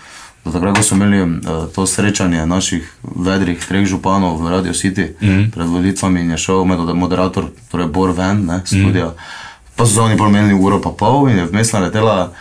takrat, 0.51 0.77
ko 0.77 0.83
smo 0.83 0.97
imeli 0.97 1.23
uh, 1.23 1.39
to 1.75 1.87
srečanje 1.87 2.47
naših 2.47 2.93
vedrih 3.03 3.67
treh 3.69 3.87
županov 3.87 4.43
v 4.43 4.51
Radio 4.51 4.73
City 4.73 5.15
mm 5.21 5.29
-hmm. 5.29 5.51
pred 5.51 5.67
volitvami 5.67 6.21
je 6.31 6.39
šel 6.39 6.65
med 6.65 6.79
moderator, 6.79 7.45
torej 7.71 7.87
Bor 7.87 8.11
ven, 8.11 8.47
ne, 8.47 8.61
studija. 8.65 9.07
Mm 9.07 9.11
-hmm. 9.11 9.77
Pa 9.77 9.87
so 9.87 10.03
oni 10.03 10.17
bolj 10.17 10.31
menili 10.31 10.55
uro 10.55 10.81
pa 10.81 10.91
pol 10.91 11.29
in 11.29 11.39
je 11.39 11.47
vmes 11.47 11.73
naletela 11.73 12.33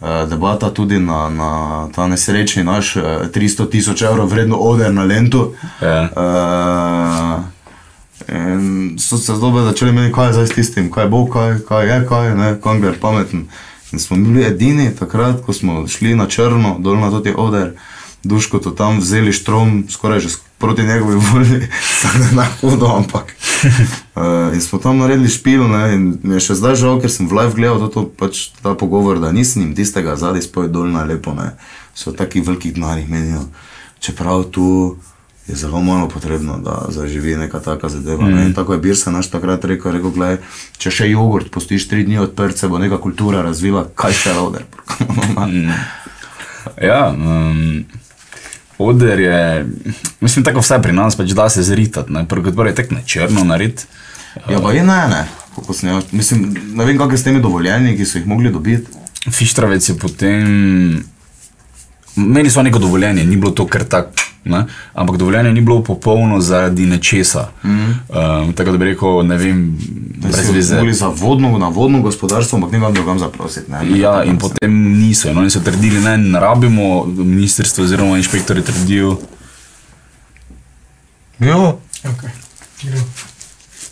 uh, 0.00 0.28
debata 0.28 0.70
tudi 0.70 0.98
na, 0.98 1.28
na 1.28 1.88
ta 1.94 2.06
nesrečni 2.08 2.64
naš 2.64 2.96
uh, 2.96 3.02
300 3.02 3.70
tisoč 3.70 4.02
evrov 4.02 4.28
vreden 4.28 4.54
oder 4.58 4.92
na 4.94 5.04
Lentu. 5.04 5.54
Ja. 5.82 6.08
Uh, 6.16 7.44
In 8.28 8.98
so 8.98 9.16
se 9.16 9.34
zelo 9.34 9.64
začeli 9.64 9.92
meniti, 9.92 10.14
kaj 10.14 10.26
je 10.26 10.32
zdaj 10.32 10.46
s 10.46 10.50
tistim, 10.50 10.90
kaj 10.90 11.06
bo, 11.08 11.26
kaj, 11.26 11.58
kaj 11.68 11.88
je, 11.88 12.06
kaj 12.08 12.28
je, 12.28 12.34
ne, 12.34 12.60
kongler 12.60 12.98
pameten. 13.00 13.46
In 13.92 13.98
smo 13.98 14.16
bili 14.16 14.44
edini 14.46 14.90
takrat, 14.98 15.42
ko 15.46 15.52
smo 15.52 15.86
šli 15.88 16.14
na 16.14 16.28
črno, 16.28 16.76
dol 16.78 17.00
na 17.00 17.10
toti 17.10 17.34
oder, 17.36 17.72
duško 18.22 18.58
to 18.58 18.70
tam 18.70 18.98
vzeli 18.98 19.32
štrom, 19.32 19.84
skoraj 19.90 20.20
že 20.20 20.28
proti 20.58 20.82
njegovi 20.82 21.16
volji, 21.16 21.68
samo 22.00 22.24
na 22.32 22.46
hudo, 22.60 22.86
ampak. 22.86 23.34
Uh, 24.14 24.52
in 24.54 24.60
smo 24.60 24.78
tam 24.78 24.98
naredili 24.98 25.28
špil, 25.28 25.68
ne, 25.68 25.94
in 25.94 26.18
mi 26.22 26.36
je 26.36 26.40
še 26.40 26.58
zdaj 26.60 26.76
žal, 26.76 27.00
ker 27.00 27.10
sem 27.10 27.28
v 27.28 27.38
live 27.40 27.56
gledal 27.56 27.80
to, 27.80 27.88
to 27.88 28.02
pač 28.06 28.50
ta 28.62 28.74
pogovor, 28.76 29.18
da 29.18 29.32
nisem 29.32 29.62
jim 29.62 29.74
tistega 29.74 30.16
zadaj 30.20 30.44
spoj 30.46 30.68
dol 30.68 30.92
na 30.92 31.04
lepo, 31.08 31.34
ne. 31.34 31.56
So 31.96 32.12
v 32.12 32.20
takih 32.20 32.44
velikih 32.46 32.76
denarjih 32.76 33.08
menijo, 33.08 33.48
čeprav 34.04 34.44
tu 34.52 35.00
je 35.50 35.56
zelo 35.56 35.82
malo 35.82 36.08
potrebno, 36.08 36.58
da 36.58 36.86
zaživi 36.88 37.36
neka 37.36 37.60
taka 37.60 37.88
zadeva. 37.88 38.24
Mm. 38.24 38.34
Ne? 38.34 38.44
In 38.46 38.54
tako 38.54 38.72
je 38.72 38.78
Birsa 38.78 39.10
naš 39.10 39.30
takrat 39.30 39.64
rekel, 39.64 39.92
rekel 39.92 40.10
gledaj, 40.10 40.38
če 40.78 40.90
še 40.90 41.10
jogurt 41.10 41.50
pustiš 41.50 41.88
tri 41.88 42.04
dni 42.04 42.18
odprt, 42.18 42.58
se 42.58 42.68
bo 42.68 42.78
neka 42.78 42.98
kultura 42.98 43.42
razvila, 43.42 43.86
kaj 43.94 44.12
še 44.14 44.32
roder. 44.32 44.64
Ja, 46.82 47.08
um, 47.08 47.84
oder 48.78 49.20
je, 49.20 49.66
mislim, 50.20 50.44
tako 50.44 50.60
vse 50.60 50.76
pri 50.82 50.92
nas, 50.92 51.16
pač 51.16 51.32
da 51.32 51.48
se 51.48 51.62
zritati, 51.62 52.12
ne, 52.12 52.26
prvo 52.28 52.44
kot 52.44 52.54
prvo 52.54 52.68
je 52.68 52.74
tek 52.74 52.90
na 52.90 53.00
črno 53.02 53.44
narediti. 53.44 53.84
ja, 54.48 54.60
pa 54.60 54.72
je 54.72 54.84
ne, 54.84 55.00
ne. 55.08 55.22
Kako 55.56 55.72
jaz- 55.72 56.12
Mislim, 56.12 56.44
ne 56.74 56.84
vem, 56.84 56.98
kako 56.98 57.10
je 57.10 57.18
s 57.18 57.24
temi 57.24 57.40
dovoljenji, 57.40 57.96
ki 57.96 58.04
so 58.04 58.18
jih 58.18 58.26
mogli 58.26 58.52
dobiti. 58.52 58.92
Fištravec 59.30 59.88
je 59.88 59.98
potem, 59.98 61.04
imeli 62.16 62.50
so 62.50 62.62
neko 62.62 62.78
dovoljenje, 62.78 63.24
ni 63.24 63.36
bilo 63.36 63.50
to 63.52 63.66
kar 63.66 63.84
tako, 63.84 64.10
ne, 64.44 64.64
ampak 64.94 65.16
dovoljenje 65.16 65.52
ni 65.52 65.60
bilo 65.60 65.82
popolno 65.82 66.40
zaradi 66.40 66.86
nečesa. 66.86 67.48
Mm 67.64 67.70
-hmm. 67.70 68.42
um, 68.42 68.52
tako 68.52 68.70
da 68.70 68.78
bi 68.78 68.84
rekel, 68.84 69.26
ne 69.26 69.36
vem, 69.36 69.78
brez 70.16 70.50
veze. 70.54 70.76
mogli 70.76 70.94
za 70.94 71.08
vodno, 71.08 71.58
na 71.58 71.68
vodno 71.68 72.00
gospodarstvo, 72.02 72.56
ampak 72.56 72.72
ne 72.72 72.78
vam 72.78 72.94
drugam 72.94 73.18
zaprositi. 73.18 73.70
Ne? 73.70 73.98
Ja, 74.00 74.24
in 74.24 74.38
potem 74.38 74.98
niso. 74.98 75.32
No, 75.32 75.42
in 75.42 75.50
so 75.50 75.60
trdili, 75.60 76.00
da 76.00 76.16
ne 76.16 76.40
rabimo, 76.40 77.04
ministrstvo 77.06 77.84
oziroma 77.84 78.16
inšpektori 78.16 78.62
trdijo, 78.62 79.18
Jo, 81.40 81.78
Okay. 82.04 82.30
Gremo. 82.82 83.04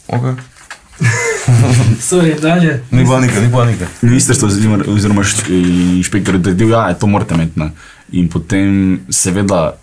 okay. 0.07 0.35
Sorry, 2.11 2.41
dalje. 2.41 2.83
Ni 2.91 3.07
panike, 3.07 3.41
ni 3.41 3.53
panike. 3.53 3.87
ministrstvo 4.03 4.49
oziroma, 4.87 5.25
inšpektor 5.97 6.43
trdijo, 6.43 6.69
da 6.69 6.89
ja, 6.89 6.95
to 6.95 7.07
morate 7.07 7.35
imeti. 7.35 7.61
Ne. 8.13 8.19
In 8.21 8.29
potem, 8.29 9.01
seveda, 9.11 9.77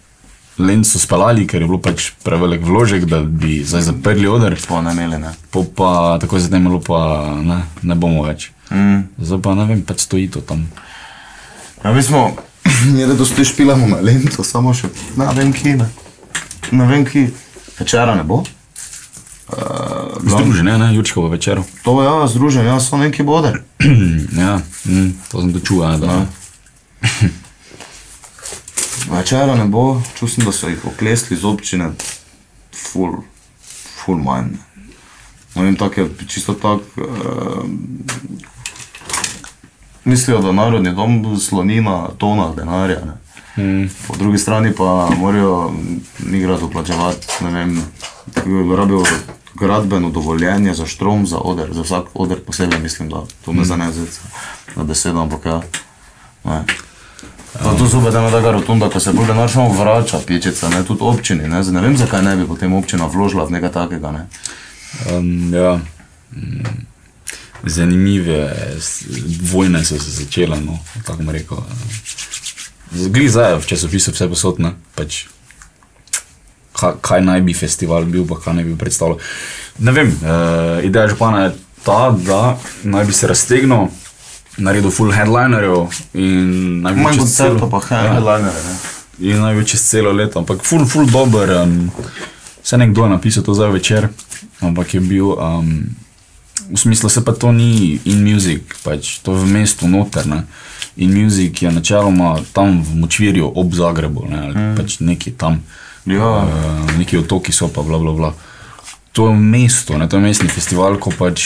len 0.58 0.84
so 0.84 1.00
spalali, 1.00 1.46
ker 1.48 1.62
je 1.62 1.68
bilo 1.68 1.80
pač 1.84 2.12
prevelik 2.24 2.64
vložek, 2.64 3.06
da 3.06 3.20
bi 3.22 3.60
zdaj 3.66 3.82
zaprli 3.92 4.28
oder, 4.28 4.56
Po 4.68 4.82
ne 4.82 4.92
imeli, 4.92 5.20
ne. 5.20 5.34
po 5.52 5.64
pa 5.64 6.18
tako 6.22 6.40
zatem 6.40 6.64
bilo 6.66 6.80
pa 6.80 7.36
ne, 7.44 7.66
ne 7.84 7.96
bomo 7.96 8.24
več. 8.24 8.52
Mm. 8.72 9.12
Zdaj 9.20 9.42
pa 9.42 9.56
ne 9.56 9.66
vem, 9.66 9.82
pač 9.86 10.08
stoji 10.08 10.32
to 10.32 10.42
tam. 10.42 10.66
Ja, 11.84 11.94
mi 11.94 12.04
smo, 12.04 12.32
ne 12.96 13.06
da 13.06 13.14
dosti 13.14 13.46
špilamo 13.46 13.88
na 13.88 14.02
lento, 14.02 14.44
samo 14.44 14.74
še, 14.74 14.90
ne 15.20 15.30
vem, 15.36 15.54
ki 15.54 15.76
ne. 15.78 15.90
Ne 16.72 16.86
vem, 16.90 17.06
ki. 17.06 17.30
Večera 17.78 18.16
ne 18.16 18.24
bo. 18.24 18.42
Uh, 19.46 20.18
Združenje, 20.26 20.78
ne, 20.82 20.96
Jurčkovo 20.96 21.30
večer. 21.30 21.62
to 21.84 22.02
je, 22.02 22.06
ja, 22.08 22.28
združen, 22.28 22.66
ja, 22.66 22.80
so 22.80 22.98
neki 22.98 23.24
bode. 23.24 23.54
ja, 24.44 24.58
mm, 24.90 25.12
to 25.30 25.42
sem 25.42 25.52
dočuval. 25.54 26.00
Da. 26.02 26.26
Večera 29.12 29.56
ne 29.56 29.66
bo, 29.66 30.02
čutim, 30.20 30.46
da 30.46 30.52
so 30.52 30.70
jih 30.70 30.86
oklesli 30.86 31.38
z 31.38 31.46
občine, 31.46 31.92
full, 32.74 33.22
full 34.04 34.18
manj. 34.18 34.58
Ne 35.56 35.64
vem, 35.64 35.76
tako 35.76 36.02
je 36.02 36.10
čisto 36.28 36.54
tako. 36.54 36.82
Uh, 36.98 37.66
mislijo, 40.06 40.42
da 40.42 40.52
narodni 40.52 40.92
dom 40.96 41.40
sloni 41.40 41.82
na 41.82 42.08
tonah 42.18 42.56
denarja. 42.56 43.00
Ne. 43.06 43.14
Mm. 43.58 43.90
Po 44.08 44.16
drugi 44.16 44.38
strani 44.38 44.74
pa 44.76 45.10
morajo 45.18 45.74
migrati 46.20 46.62
doplačevati, 46.62 47.28
ne 47.42 47.52
vem, 47.52 47.84
rabijo 48.78 49.04
gradbeno 49.54 50.10
dovoljenje 50.10 50.74
za 50.74 50.86
štrom, 50.86 51.28
za 51.28 51.38
oder, 51.38 51.74
za 51.74 51.82
vsak 51.82 52.06
oder 52.14 52.40
posebej 52.40 52.80
mislim, 52.80 53.10
da 53.10 53.24
to 53.46 53.54
me 53.54 53.66
zanese 53.66 54.02
na 54.76 54.84
besedo, 54.84 55.22
ampak 55.22 55.46
ja. 55.46 55.62
Ne. 56.44 56.66
Pa 57.64 57.76
tu 57.78 57.88
zopet 57.88 58.16
ena 58.16 58.32
taka 58.32 58.52
rotunda, 58.52 58.90
ko 58.90 59.00
se 59.00 59.14
bolj 59.14 59.28
denar 59.28 59.52
samo 59.52 59.74
vrača, 59.74 60.20
pičica, 60.28 60.70
ne, 60.70 60.84
tudi 60.84 61.04
občini, 61.04 61.48
ne, 61.48 61.64
ne 61.64 61.82
vem, 61.82 61.98
zakaj 61.98 62.24
ne 62.24 62.36
bi 62.36 62.48
potem 62.48 62.74
občina 62.74 63.08
vložila 63.08 63.46
v 63.46 63.56
nekaj 63.56 63.72
takega, 63.72 64.12
ne. 64.12 64.28
Um, 65.12 65.54
ja. 65.54 65.80
Zanimive 67.64 68.52
vojne 69.52 69.86
so 69.86 70.00
se 70.00 70.12
začele, 70.12 70.60
no, 70.62 70.80
kako 71.06 71.24
bom 71.24 71.32
rekel. 71.34 71.64
Zgli 72.92 73.30
zdaj 73.30 73.60
v 73.60 73.68
časopisu 73.72 74.12
vse 74.12 74.28
posodne, 74.30 74.76
pač 74.96 75.26
kaj 76.76 77.22
naj 77.24 77.42
bi 77.42 77.56
festival 77.56 78.06
bil, 78.06 78.28
pa 78.28 78.36
kaj 78.40 78.60
naj 78.60 78.68
bi 78.68 78.78
predstavljal. 78.78 79.20
Ne 79.80 79.92
vem, 79.96 80.12
uh, 80.12 80.84
ideja 80.84 81.08
župana 81.08 81.48
je 81.48 81.56
ta, 81.88 82.12
da 82.12 82.58
naj 82.84 83.06
bi 83.06 83.14
se 83.16 83.28
raztegnil, 83.32 83.88
naredil 84.58 84.92
full 84.92 85.12
headlinerjev 85.12 85.88
in 86.14 86.82
naj 86.82 86.94
bi 86.94 87.02
Manj 87.02 87.20
čez 87.20 87.36
celo- 87.38 87.70
pa 87.70 87.80
Ja. 87.96 88.14
headlinere, 88.14 88.62
ne. 88.64 88.76
In 89.20 89.40
naj 89.42 89.56
bi 89.56 89.66
čez 89.66 89.82
celo 89.90 90.12
leto, 90.12 90.40
ampak 90.40 90.64
ful, 90.64 90.86
ful 90.86 91.06
dober. 91.06 91.52
Um, 91.64 91.92
Vse 92.64 92.78
nekdo 92.78 93.04
je 93.04 93.10
napisal 93.10 93.44
to 93.44 93.54
za 93.54 93.68
večer, 93.68 94.08
ampak 94.62 94.94
je 94.94 95.00
bil, 95.00 95.28
um, 95.38 95.84
v 96.74 96.80
smislu 96.80 97.10
se 97.10 97.22
pa 97.26 97.32
to 97.32 97.52
ni 97.52 98.00
in 98.06 98.24
music, 98.34 98.62
pač 98.84 99.20
to 99.22 99.36
je 99.36 99.40
v 99.40 99.46
mestu 99.54 99.88
noter. 99.88 100.26
Ne? 100.28 100.48
In 100.98 101.14
music 101.24 101.62
je 101.62 101.72
načeloma 101.72 102.40
tam 102.54 102.82
v 102.82 102.96
Močvirju 102.96 103.52
ob 103.56 103.74
Zagrebu, 103.74 104.26
ne? 104.30 104.40
ali 104.42 104.54
mm. 104.56 104.76
pač 104.78 105.00
neki 105.00 105.32
tam, 105.38 105.62
Ja, 106.06 106.46
uh, 106.46 106.98
neki 106.98 107.18
otoki 107.18 107.52
so 107.52 107.68
pa 107.68 107.82
bla 107.82 107.98
bla 107.98 108.12
bla. 108.14 108.34
To 109.12 109.30
je 109.30 109.36
mesto, 109.36 109.98
ne? 109.98 110.10
to 110.10 110.18
je 110.18 110.22
mestni 110.22 110.50
festival, 110.50 110.98
ko 110.98 111.10
pač 111.10 111.42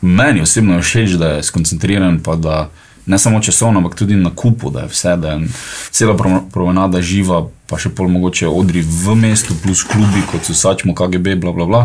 meni 0.00 0.40
osebno 0.40 0.76
je 0.78 0.82
všeč, 0.82 1.16
da 1.20 1.28
je 1.28 1.42
skoncentriran, 1.42 2.20
pa 2.24 2.36
da 2.36 2.70
ne 3.06 3.18
samo 3.18 3.40
časovno, 3.40 3.80
ampak 3.80 3.94
tudi 3.94 4.16
na 4.16 4.30
kupu, 4.34 4.70
da 4.70 4.80
je 4.80 4.88
vse, 4.88 5.16
da 5.16 5.32
je 5.32 5.48
cela 5.90 6.16
pro- 6.16 6.42
promenada 6.52 7.02
živa, 7.02 7.46
pa 7.66 7.78
še 7.78 7.90
pol 7.90 8.08
mogoče 8.08 8.48
odri 8.48 8.82
v 8.82 9.14
mestu, 9.14 9.54
plus 9.62 9.82
klubi, 9.82 10.22
kot 10.30 10.46
so 10.46 10.54
Sačmo, 10.54 10.94
KGB, 10.94 11.34
bla 11.40 11.52
bla 11.52 11.66
bla, 11.66 11.82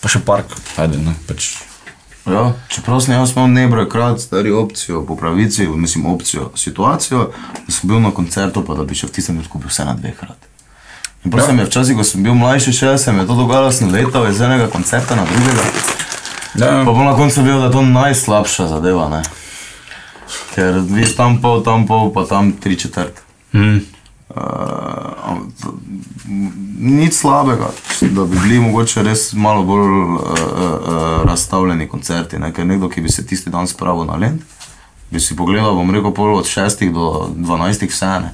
pa 0.00 0.08
še 0.08 0.22
park, 0.24 0.56
ajde, 0.76 1.02
ne, 1.02 1.14
pač. 1.28 1.54
Ja, 2.26 2.52
čeprav 2.70 3.00
sem 3.02 3.16
jaz 3.16 3.32
imel 3.34 3.48
nebrojkrat 3.50 4.20
stari 4.22 4.52
opcijo, 4.54 5.02
po 5.06 5.16
pravici, 5.18 5.66
mislim 5.66 6.06
opcijo, 6.06 6.52
situacijo, 6.56 7.32
da 7.66 7.74
sem 7.74 7.90
bil 7.90 8.00
na 8.00 8.14
koncertu, 8.14 8.62
pa 8.62 8.78
da 8.78 8.86
bi 8.86 8.94
še 8.94 9.10
v 9.10 9.16
tistem 9.18 9.40
trenutku 9.40 9.58
bil 9.58 9.72
vse 9.72 9.86
na 9.88 9.96
dvekrat. 9.98 10.48
In 11.24 11.30
prosim, 11.30 11.58
ja. 11.58 11.66
včasih, 11.66 11.98
ko 11.98 12.06
sem 12.06 12.22
bil 12.22 12.34
mlajši, 12.38 12.74
še 12.74 12.94
se 12.98 13.12
mi 13.12 13.22
je 13.22 13.26
to 13.26 13.34
dogajalo, 13.38 13.74
sem 13.74 13.90
letal 13.90 14.26
iz 14.30 14.40
enega 14.42 14.70
koncerta 14.70 15.18
na 15.18 15.26
drugega. 15.26 15.66
Ja, 16.58 16.84
Pa 16.84 16.92
bom 16.92 17.04
na 17.04 17.16
koncu 17.16 17.42
videl, 17.42 17.58
da 17.60 17.66
je 17.66 17.72
to 17.72 17.82
najslabša 17.82 18.66
zadeva, 18.68 19.08
ne? 19.08 19.22
Ker 20.54 20.82
viš 20.84 21.16
tam 21.16 21.40
pol, 21.40 21.62
tam 21.64 21.86
pol, 21.86 22.12
pa 22.12 22.26
tam 22.28 22.52
tri 22.52 22.78
četrt. 22.78 23.22
mm, 23.52 23.80
Uh, 24.32 25.36
nič 26.78 27.12
slabega, 27.12 27.68
da 28.00 28.24
bi 28.24 28.38
bili 28.40 28.60
mogoče 28.60 29.02
res 29.04 29.32
malo 29.36 29.60
bolj 29.62 29.90
uh, 29.92 30.14
uh, 30.16 31.24
razstavljeni 31.28 31.88
koncerti. 31.88 32.38
Ne? 32.38 32.48
Ker 32.52 32.66
nekdo, 32.66 32.88
ki 32.88 33.04
bi 33.04 33.12
se 33.12 33.26
tisti 33.26 33.50
dan 33.50 33.68
spravil 33.68 34.08
na 34.08 34.16
lend, 34.16 34.40
bi 35.10 35.20
si 35.20 35.36
pogledal, 35.36 35.74
bom 35.76 35.92
rekel, 35.92 36.14
pol 36.16 36.32
od 36.38 36.48
6 36.48 36.88
do 36.92 37.28
12 37.36 37.84
vse 37.90 38.12
ne. 38.24 38.32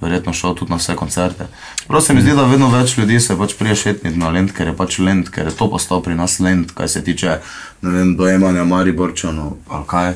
Verjetno 0.00 0.32
šel 0.32 0.54
tudi 0.54 0.70
na 0.70 0.76
vse 0.76 0.96
koncerte. 0.96 1.46
Prav 1.88 2.02
se 2.02 2.14
mi 2.14 2.22
zdi, 2.22 2.34
da 2.36 2.44
vedno 2.44 2.68
več 2.70 2.96
ljudi 2.98 3.20
se 3.20 3.36
pač 3.38 3.54
prije 3.58 3.76
šetniti 3.76 4.18
na 4.18 4.28
lend, 4.34 4.52
ker 4.52 4.68
je 4.68 4.76
pač 4.76 4.98
lend, 4.98 5.30
ker 5.30 5.46
je 5.48 5.56
to 5.56 5.70
postal 5.70 6.02
pri 6.02 6.14
nas 6.18 6.38
lend, 6.42 6.74
kaj 6.74 6.88
se 6.88 7.04
tiče 7.04 7.38
ne 7.82 7.90
vem, 7.90 8.16
dojemanja 8.16 8.64
Mariborčanov 8.64 9.56
ali 9.68 9.86
kaj. 9.86 10.14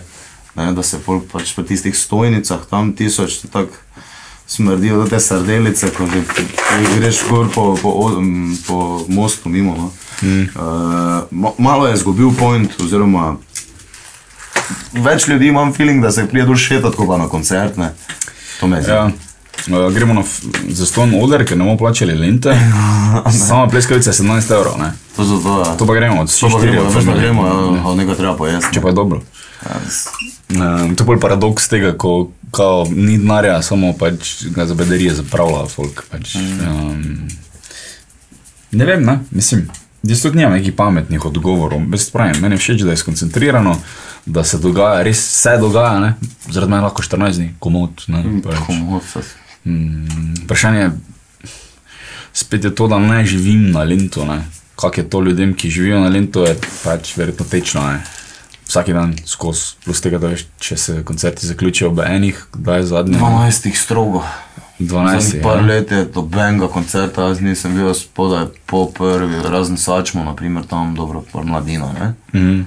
Ne, 0.58 0.72
da 0.74 0.82
se 0.82 0.98
pol 0.98 1.20
pač 1.32 1.52
po 1.54 1.62
tistih 1.62 1.94
stojnicah 1.94 2.64
tam 2.70 2.90
tisoč 2.92 3.44
tako 3.52 3.76
smrdijo 4.48 4.96
do 4.96 5.06
te 5.06 5.20
sardelice, 5.20 5.90
ko 5.94 6.06
že 6.06 6.24
ko 6.24 6.42
greš 6.96 7.20
gor 7.30 7.46
po, 7.54 7.76
po, 7.82 7.92
po 8.66 9.04
mostu 9.08 9.48
mimo. 9.48 9.76
No. 9.76 9.92
Mm. 10.22 10.48
Uh, 11.38 11.52
malo 11.58 11.86
je 11.86 11.94
izgubil 11.94 12.32
point, 12.38 12.72
oziroma 12.80 13.36
več 14.92 15.28
ljudi 15.28 15.52
imam 15.52 15.72
feeling, 15.74 16.02
da 16.02 16.10
se 16.10 16.26
prije 16.26 16.46
dol 16.46 16.56
šetati, 16.56 16.96
ko 16.96 17.06
pa 17.06 17.18
na 17.18 17.28
koncert. 17.28 17.76
Ne. 17.76 17.92
To 18.60 18.66
me 18.66 18.82
zdi. 18.82 18.90
ja. 18.90 19.10
Uh, 19.66 19.90
gremo 19.90 20.14
na 20.14 20.22
zaston 20.70 21.14
oder, 21.14 21.44
ker 21.44 21.54
ne 21.54 21.64
bomo 21.64 21.76
plačali 21.76 22.14
lente. 22.14 22.54
Sama 23.40 23.66
pleskavica 23.66 24.10
je 24.10 24.16
17 24.16 24.52
evrov, 24.52 24.78
ne. 24.78 24.92
To, 25.16 25.24
to, 25.24 25.58
ja. 25.60 25.76
To 25.76 25.84
pa 25.84 25.94
gremo 25.94 26.20
od 26.20 26.30
to 26.30 26.48
pa 26.48 26.56
4 26.56 26.62
gremo, 26.62 26.84
do 26.84 26.90
veš, 26.90 27.04
da 27.04 27.12
8. 27.12 27.18
gremo, 27.18 27.40
ja, 27.42 27.52
od 27.84 27.96
nekaj 27.96 28.14
treba 28.16 28.34
pojesti. 28.34 28.72
Če 28.72 28.80
pa 28.80 28.88
je 28.88 28.94
dobro. 28.94 29.22
Ja, 29.62 29.76
s- 29.86 30.08
Um, 30.48 30.94
to 30.96 31.02
je 31.02 31.06
bolj 31.06 31.18
paradoks 31.20 31.68
tega, 31.68 31.90
ko 31.92 32.30
kao, 32.50 32.86
ni 32.88 33.18
denarja, 33.18 33.58
samo 33.62 33.92
pač 33.92 34.16
ga 34.46 34.64
za 34.64 34.72
bedarije 34.74 35.12
zapravlja 35.14 35.66
folk. 35.66 36.06
Pač, 36.08 36.36
um, 36.36 37.28
ne 38.72 38.84
vem, 38.84 39.02
ne? 39.02 39.18
mislim. 39.30 39.66
Jaz 40.02 40.22
tudi 40.22 40.38
nimam 40.38 40.52
nekih 40.52 40.72
pametnih 40.72 41.24
odgovorov. 41.24 41.80
Bez 41.86 42.06
pravim, 42.08 42.40
meni 42.40 42.54
je 42.54 42.58
všeč, 42.58 42.80
da 42.80 42.90
je 42.90 42.96
skoncentrirano, 42.96 43.74
da 44.26 44.44
se 44.44 44.58
dogaja, 44.58 45.02
res 45.02 45.18
vse 45.20 45.58
dogaja, 45.58 45.98
ne? 46.00 46.14
zaradi 46.48 46.70
mene 46.70 46.82
lahko 46.82 47.02
14 47.02 47.36
dni, 47.36 47.50
komod. 47.58 48.04
Ne, 48.08 48.22
pač. 48.40 48.56
Komod 48.64 49.02
Mm, 49.04 49.22
Vprašanje 50.44 50.80
je, 50.80 50.90
spet 52.32 52.64
je 52.64 52.74
to, 52.74 52.88
da 52.88 52.98
ne 52.98 53.24
živim 53.26 53.70
na 53.70 53.82
Lentu. 53.82 54.24
ne. 54.24 54.44
Kak 54.76 54.98
je 54.98 55.10
to 55.10 55.20
ljudem, 55.20 55.54
ki 55.54 55.70
živijo 55.70 56.00
na 56.00 56.08
Lentu, 56.08 56.40
je 56.40 56.56
pač 56.84 57.16
verjetno 57.16 57.46
tečno. 57.50 57.82
Ne? 57.82 58.02
Vsak 58.68 58.90
dan 58.92 59.14
skozi, 59.24 59.74
plus 59.84 60.00
tega, 60.00 60.18
da 60.18 60.28
veš, 60.28 60.44
če 60.60 60.76
se 60.76 61.04
koncerti 61.04 61.46
zaključijo 61.46 61.88
ob 61.88 62.02
enih, 62.04 62.46
da 62.54 62.76
je 62.76 62.86
zadnji. 62.86 63.16
12 63.18 63.74
strogo. 63.74 64.22
12. 64.78 65.20
Zadnjih 65.20 65.42
par 65.42 65.56
ja. 65.58 65.66
let 65.66 65.90
je 65.90 66.04
dobenega 66.04 66.68
koncerta, 66.68 67.28
jaz 67.28 67.40
nisem 67.40 67.74
bil 67.74 67.94
spodaj 67.94 68.46
po 68.66 68.86
prvi, 68.94 69.40
razen 69.42 69.76
Sačmo, 69.76 70.24
naprimer 70.24 70.66
tam 70.66 70.94
dobro, 70.94 71.24
pa 71.32 71.42
mladina, 71.42 71.92
ne? 71.92 72.12
Mhm. 72.34 72.60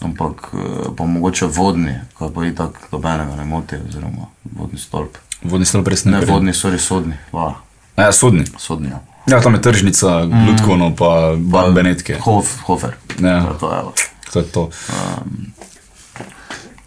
Ampak 0.00 0.50
eh, 0.54 0.90
pa 0.96 1.04
mogoče 1.04 1.46
vodni, 1.46 1.94
kaj 2.18 2.28
pa 2.34 2.44
itak 2.46 2.76
dobenega 2.90 3.36
ne 3.36 3.44
moti, 3.44 3.80
oziroma 3.88 4.28
vodni 4.52 4.78
stolp. 4.78 5.18
Vodni 5.42 5.66
stol 5.66 5.84
res 5.86 6.04
ne 6.04 6.20
vodni, 6.26 6.54
sorry, 6.54 6.78
sodni, 6.78 7.14
va, 7.32 7.54
Ja, 7.98 8.12
sodni. 8.12 8.44
sodni. 8.58 8.88
Ja. 8.88 9.00
Ja, 9.28 9.40
tam 9.40 9.54
je 9.54 9.62
tržnica, 9.62 10.24
mm. 10.24 10.44
Glutkono, 10.46 10.94
pa 10.96 11.34
Bar 11.36 11.72
Benetke. 11.72 12.16
Hof, 12.24 12.56
hofer. 12.64 12.96
Ja. 13.20 13.42
To 13.60 13.70
je 13.70 13.82
to. 13.82 13.92
To 14.32 14.38
je 14.38 14.44
to. 14.44 14.70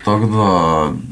Tako 0.06 0.26
da 0.26 0.48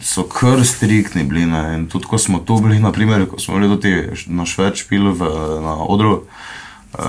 so 0.04 0.24
kar 0.24 0.66
striktni 0.66 1.24
bili. 1.24 1.46
Ne? 1.46 1.76
In 1.76 1.88
tudi 1.90 2.06
ko 2.06 2.18
smo 2.18 2.40
tu 2.40 2.58
bili, 2.62 2.80
naprimer, 2.80 3.28
ko 3.30 3.40
smo 3.40 3.60
bili 3.60 3.70
tudi 3.70 4.10
na 4.28 4.46
šveč 4.46 4.88
pil 4.90 5.12
v, 5.12 5.30
na 5.62 5.76
odru, 5.86 6.24
uh, 6.98 7.00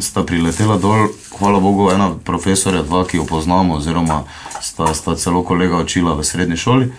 sta 0.00 0.24
priletela 0.26 0.78
dol, 0.78 1.08
hvala 1.38 1.60
Bogu, 1.60 1.90
ena 1.94 2.10
profesorja, 2.24 2.82
dva, 2.82 3.04
ki 3.06 3.16
jo 3.16 3.26
poznamo, 3.26 3.76
oziroma 3.78 4.24
sta, 4.60 4.94
sta 4.94 5.14
celo 5.14 5.44
kolega 5.46 5.78
učila 5.78 6.14
v 6.18 6.24
srednji 6.24 6.56
šoli. 6.56 6.90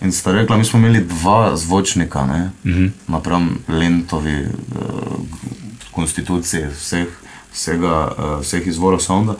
In 0.00 0.12
sta 0.12 0.32
rekla, 0.32 0.56
mi 0.56 0.64
smo 0.64 0.78
imeli 0.78 1.04
dva 1.04 1.56
zvočnika, 1.56 2.26
ne, 2.26 2.50
uh 2.64 2.70
-huh. 2.70 2.90
napram 3.08 3.58
Lentovi 3.68 4.42
uh, 4.42 5.20
konstituciji 5.90 6.66
vseh, 6.66 7.06
vsega, 7.52 8.12
uh, 8.18 8.40
vseh 8.40 8.66
izvorov 8.66 9.00
sonda. 9.00 9.34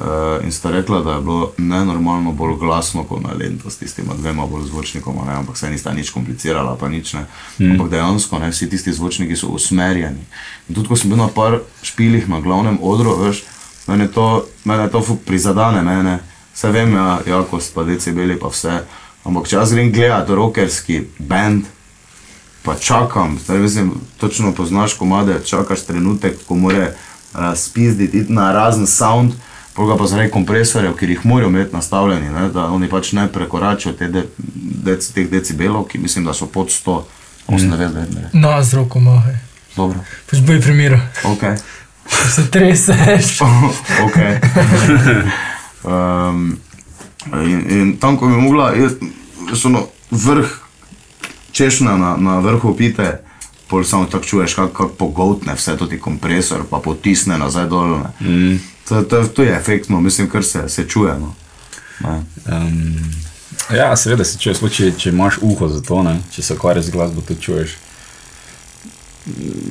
Uh, 0.00 0.44
in 0.44 0.52
sta 0.52 0.70
rekla, 0.70 1.00
da 1.00 1.12
je 1.12 1.20
bilo 1.20 1.52
nenormalno 1.58 2.32
bolj 2.32 2.56
glasno 2.58 3.04
kot 3.04 3.22
na 3.22 3.30
Lento 3.38 3.70
s 3.70 3.76
tistima 3.76 4.14
dvema 4.14 4.46
bolj 4.46 4.64
zvočnikoma, 4.66 5.24
ne, 5.24 5.32
ampak 5.32 5.56
se 5.56 5.70
nista 5.70 5.92
nič 5.92 6.10
komplicirala, 6.10 6.76
pa 6.80 6.88
nič 6.88 7.12
ne. 7.12 7.24
Mm. 7.58 7.70
Ampak 7.70 7.90
dejansko 7.90 8.38
ne, 8.38 8.50
vsi 8.50 8.70
tisti 8.70 8.92
zvočniki 8.92 9.36
so 9.36 9.46
usmerjeni. 9.46 10.24
In 10.68 10.74
tudi 10.74 10.88
ko 10.88 10.96
sem 10.96 11.10
bil 11.10 11.18
na 11.18 11.28
par 11.28 11.58
špilih 11.82 12.28
na 12.28 12.40
glavnem 12.40 12.78
odru, 12.82 13.16
veš, 13.16 13.42
mene 13.86 14.08
to, 14.08 14.46
mene 14.64 14.88
to 14.88 15.04
prizadane, 15.26 15.82
mene. 15.82 16.18
Vse 16.54 16.70
vem, 16.70 16.94
ja, 16.94 17.20
jakost, 17.26 17.74
pa 17.74 17.84
decibeli, 17.84 18.38
pa 18.38 18.48
vse. 18.48 18.80
Ampak 19.24 19.48
če 19.48 19.56
jaz 19.56 19.74
grem 19.74 19.92
gledat 19.92 20.28
rockerski 20.28 21.02
band, 21.18 21.64
pa 22.62 22.74
čakam, 22.74 23.38
zdaj 23.44 23.58
mislim, 23.58 23.92
točno 24.20 24.52
poznaš 24.52 24.94
komade, 24.94 25.40
čakaš 25.44 25.84
trenutek, 25.88 26.44
ko 26.48 26.54
more 26.54 26.92
razpizditi 27.34 28.18
iti 28.18 28.32
na 28.32 28.52
razen 28.52 28.86
sound, 28.86 29.32
ga 29.76 29.96
pa 29.96 30.06
zaradi 30.06 30.30
kompresorjev, 30.30 30.92
ker 30.96 31.10
jih 31.10 31.20
morajo 31.24 31.48
imeti 31.48 31.74
nastavljeni, 31.74 32.28
ne, 32.28 32.48
da 32.52 32.66
oni 32.66 32.88
pač 32.88 33.12
ne 33.12 33.28
prekoračijo 33.32 33.92
te 33.96 34.08
de, 34.08 34.26
dec, 34.84 35.06
teh 35.14 35.30
decibelov, 35.30 35.86
ki 35.88 35.98
mislim, 35.98 36.24
da 36.24 36.34
so 36.34 36.46
pod 36.46 36.68
100 36.68 37.02
Osem, 37.46 37.70
devet, 37.70 37.94
devet, 37.94 38.10
devet. 38.14 38.34
Na 38.34 38.62
z 38.62 38.74
roko 38.74 39.00
mahaj. 39.00 39.34
Dobro. 39.76 39.98
Pač 40.30 40.38
boj 40.46 40.60
primeru. 40.60 40.98
Ok. 41.24 41.42
Se 42.34 42.50
treseš. 42.50 43.40
ok. 44.06 44.18
um, 45.90 46.58
in, 47.26 47.70
in 47.70 47.96
tam, 47.96 48.16
ko 48.16 48.26
bi 48.26 48.32
mogla, 48.32 48.70
je 48.70 48.88
veš, 49.50 49.64
ono, 49.64 49.86
vrh 50.10 50.48
češnja 51.52 51.96
na, 51.96 52.16
na 52.16 52.38
vrhu 52.38 52.74
pite, 52.76 53.20
pol 53.68 53.84
samo 53.84 54.04
tako 54.04 54.24
čuješ, 54.24 54.54
kako 54.54 54.72
kak 54.72 54.96
pogotne 54.98 55.54
vse 55.54 55.76
to 55.76 55.86
ti 55.86 56.00
kompresor, 56.00 56.64
pa 56.70 56.78
potisne 56.78 57.38
nazaj 57.38 57.66
dol. 57.66 57.98
Mm. 58.20 58.56
To, 58.88 59.02
to, 59.02 59.24
to 59.24 59.42
je 59.42 59.56
efektno, 59.56 60.00
mislim, 60.00 60.30
kar 60.30 60.44
se, 60.44 60.68
se 60.68 60.88
čuje. 60.88 61.14
No. 61.18 61.34
Ne. 62.00 62.22
Um, 62.56 62.96
ja, 63.76 63.96
seveda 63.96 64.24
se 64.24 64.38
čuješ, 64.38 64.58
če, 64.72 64.92
če 64.98 65.12
imaš 65.12 65.38
uho 65.40 65.68
za 65.68 65.82
to, 65.82 66.02
ne? 66.02 66.18
če 66.32 66.42
se 66.42 66.54
ukvarjaš 66.54 66.88
z 66.88 66.90
glasbo, 66.90 67.22
to 67.22 67.34
čuješ. 67.34 67.76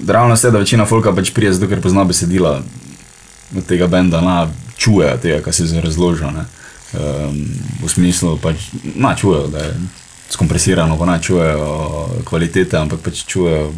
Realnost 0.07 0.43
je, 0.43 0.51
da 0.51 0.61
večina 0.61 0.85
folka 0.85 1.11
pač 1.15 1.33
prije 1.33 1.53
zato, 1.53 1.67
ker 1.67 1.81
pozna 1.81 2.05
besedila 2.07 2.61
tega 3.67 3.87
benda, 3.87 4.21
na, 4.21 4.47
čuje 4.77 5.09
tega, 5.21 5.41
kar 5.43 5.53
si 5.53 5.67
zdaj 5.67 5.89
razložil. 5.89 6.31
ne. 6.31 6.45
Um, 6.93 7.45
v 7.83 7.89
smislu, 7.89 8.37
pač, 8.41 8.71
na, 8.95 9.15
čujejo, 9.15 9.47
da 9.47 9.61
je 9.61 9.73
skompresirano, 10.29 10.97
pa 10.97 11.05
ne 11.05 11.19
čujejo 11.21 12.09
kvalitete, 12.25 12.77
ampak 12.77 12.99
pač 13.05 13.23
čujejo. 13.29 13.73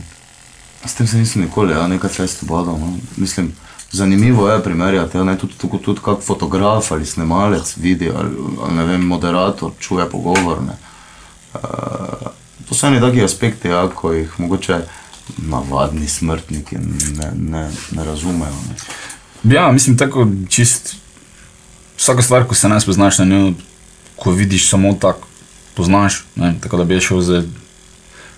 S 0.85 0.95
tem 0.95 1.07
se 1.07 1.17
nisem 1.17 1.41
nikoli, 1.41 1.73
ja, 1.73 1.87
nekaj 1.87 2.09
časa 2.09 2.47
bodal. 2.47 2.79
No. 2.79 2.93
Mislim, 3.17 3.51
zanimivo 3.91 4.47
je 4.49 4.63
primerjati, 4.63 5.17
ja, 5.17 5.23
ne, 5.23 5.37
tudi, 5.37 5.53
tudi, 5.59 5.83
tudi 5.83 5.99
kak 6.03 6.23
fotograf 6.23 6.91
ali 6.91 7.05
snemalec 7.05 7.75
vidi, 7.77 8.09
ali, 8.15 8.31
ali 8.63 8.75
ne 8.75 8.85
vem, 8.85 9.03
moderator 9.05 9.71
čuje 9.79 10.09
pogovor. 10.09 10.63
Ne. 10.63 10.79
Uh, 11.53 12.31
to 12.69 12.75
so 12.75 12.87
eni 12.87 13.03
taki 13.03 13.23
aspekti, 13.23 13.67
ja, 13.67 13.89
ko 13.95 14.13
jih 14.13 14.39
mogoče 14.39 14.79
navadni 15.37 16.07
smrtniki 16.07 16.79
ne, 16.79 17.31
ne, 17.35 17.67
ne 17.91 18.03
razumejo. 18.03 18.55
Ne. 18.69 19.55
Ja, 19.55 19.71
mislim, 19.71 19.97
tako 19.97 20.27
čist. 20.49 20.95
Vsaka 22.01 22.21
stvar, 22.25 22.47
ko 22.49 22.55
se 22.57 22.69
ne 22.69 22.79
spoznaš 22.81 23.19
na 23.21 23.25
njo, 23.29 23.53
ko 24.17 24.31
vidiš 24.33 24.69
samo 24.69 24.93
tako, 24.93 25.27
poznaš. 25.77 26.23
Ne? 26.35 26.55
Tako 26.61 26.77
da 26.77 26.83
bi 26.83 26.97
šel 27.01 27.21
zdaj 27.21 27.43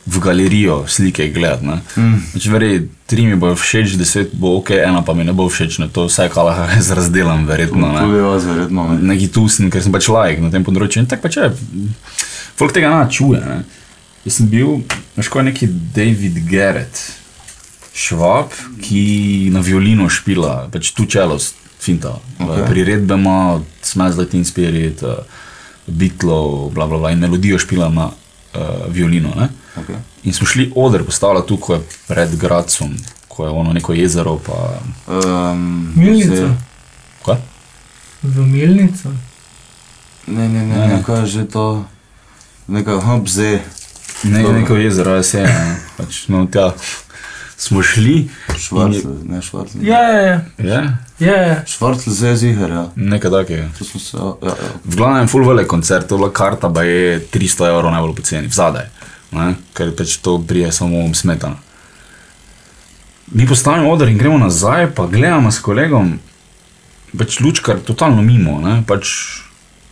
v 0.05 0.19
galerijo 0.19 0.83
slike 0.87 1.27
gledati. 1.31 1.65
Mm. 1.95 2.39
Če 2.39 2.51
verjej, 2.51 2.81
tri 3.07 3.23
mi 3.25 3.37
bo 3.39 3.53
všeč, 3.55 3.95
deset 3.95 4.33
bo 4.35 4.57
ok, 4.57 4.73
ena 4.83 4.99
pa 5.05 5.15
mi 5.15 5.23
ne 5.23 5.31
bo 5.31 5.47
všeč, 5.47 5.77
ne? 5.79 5.87
to 5.87 6.09
vse 6.09 6.27
kalaha 6.33 6.67
jaz 6.75 6.91
razdelam, 6.91 7.45
verjetno. 7.47 7.93
Tudi 7.95 8.19
Ne? 8.19 8.19
jaz, 8.19 8.49
verjetno. 8.51 8.87
Ne. 8.91 8.99
Neki 9.13 9.31
tusen, 9.31 9.71
ker 9.71 9.83
sem 9.83 9.95
pač 9.95 10.11
lajk 10.11 10.43
na 10.43 10.51
tem 10.51 10.67
področju. 10.67 11.05
In 11.05 11.07
tako 11.07 11.29
pač 11.29 11.39
je. 11.39 11.49
Folk 12.59 12.75
tega 12.75 12.91
ne 12.91 13.07
čuje. 13.07 13.39
Ne? 13.47 13.61
Jaz 14.27 14.41
sem 14.41 14.51
bil, 14.51 14.81
veš, 15.15 15.31
ko 15.31 15.39
je 15.39 15.47
neki 15.53 15.71
David 15.95 16.43
Garrett, 16.51 16.99
švab, 17.95 18.51
ki 18.83 19.51
na 19.55 19.63
violino 19.63 20.11
špila, 20.11 20.65
pač 20.73 20.91
tu 20.91 21.07
čelost, 21.07 21.55
finta. 21.83 22.09
Ok. 22.39 22.47
Okay. 22.49 22.67
Priredbe 22.69 23.13
ima, 23.13 23.59
Smash 23.81 24.15
the 24.15 24.25
Teen 24.25 24.45
Spirit, 24.45 25.01
uh, 25.03 25.09
Beatlov, 25.87 26.71
bla, 26.73 26.87
bla, 26.87 26.97
bla, 26.97 27.11
in 27.11 27.19
melodijo 27.19 27.59
špila 27.59 27.89
na 27.89 28.05
uh, 28.05 28.61
violino. 28.89 29.33
Ne? 29.35 29.49
Okay. 29.77 29.95
In 30.23 30.33
smo 30.33 30.47
šli 30.47 30.71
oder 30.75 31.03
postavljati 31.03 31.47
tu, 31.47 31.57
ko 31.57 31.73
je 31.73 31.81
pred 32.07 32.35
Gracom, 32.35 32.93
ko 33.27 33.45
je 33.45 33.49
ono 33.51 33.73
neko 33.73 33.93
jezero. 33.93 34.37
Pa, 34.39 34.79
Um, 35.07 35.93
Milnica. 35.95 36.55
kaj? 37.25 37.35
V 38.23 38.45
milnico. 38.47 39.09
Ne, 40.27 40.47
ne, 40.49 40.65
ne, 40.65 40.87
ne, 40.87 41.03
kaj 41.05 41.19
je 41.19 41.25
že 41.25 41.45
to, 41.47 41.85
nekaj 42.67 42.95
hobze. 43.03 43.59
Ne, 44.23 44.43
neko 44.43 44.75
jezero, 44.79 45.15
jaz 45.15 45.33
je. 45.33 45.43
ne. 45.43 45.75
Pač, 45.97 46.27
no, 46.31 46.45
tja 46.47 46.71
smo 47.57 47.83
šli. 47.83 48.29
Švarcl, 48.59 49.07
ne 49.27 49.41
švarcl. 49.41 49.83
Ja, 49.83 49.99
ja, 49.99 50.21
ja. 50.21 50.39
Je, 50.57 50.69
ja, 50.69 50.97
ja. 51.25 51.63
Švarcl 51.67 52.09
zdaj 52.09 52.29
je 52.29 52.37
ziger, 52.37 52.71
ja. 52.71 52.83
nekaj 52.95 53.31
takega. 53.31 53.67
Se, 53.79 54.17
ja, 54.17 54.33
ja. 54.41 54.55
V 54.83 54.95
glavnem, 54.95 55.27
full 55.27 55.47
velik 55.47 55.67
koncert, 55.67 56.07
to 56.07 56.15
je 56.15 56.23
bila 56.23 56.31
karta, 56.33 56.69
pa 56.73 56.83
je 56.83 57.19
300 57.33 57.69
evrov 57.69 57.91
najbolj 57.91 58.15
poceni, 58.15 58.49
zadaj, 58.51 58.89
ne? 59.31 59.53
ker 59.73 59.93
pač 59.97 60.17
to 60.23 60.37
prije 60.47 60.71
samo 60.71 61.05
smetano. 61.13 61.59
Mi 63.33 63.47
postavimo 63.47 63.91
oder 63.91 64.11
in 64.11 64.17
gremo 64.17 64.37
nazaj, 64.37 64.91
pa 64.95 65.07
gledamo 65.07 65.51
s 65.51 65.63
kolegom, 65.63 66.17
pač 67.17 67.39
lučkar 67.39 67.79
totalno 67.85 68.21
mimo, 68.21 68.59
ne? 68.61 68.81
pač 68.87 69.09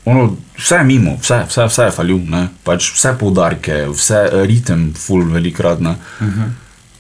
ono, 0.06 0.36
vse 0.58 0.82
je 0.82 0.84
mimo, 0.84 1.16
vse, 1.22 1.44
vse, 1.48 1.66
vse 1.70 1.88
je 1.90 1.96
falil, 1.96 2.22
ne? 2.30 2.48
pač 2.66 2.92
vse 2.96 3.14
poudarke, 3.20 3.84
vse 3.94 4.26
ritem, 4.50 4.92
full 4.98 5.30
velikrat. 5.30 5.80
Uh 5.80 5.96
-huh. 6.20 6.50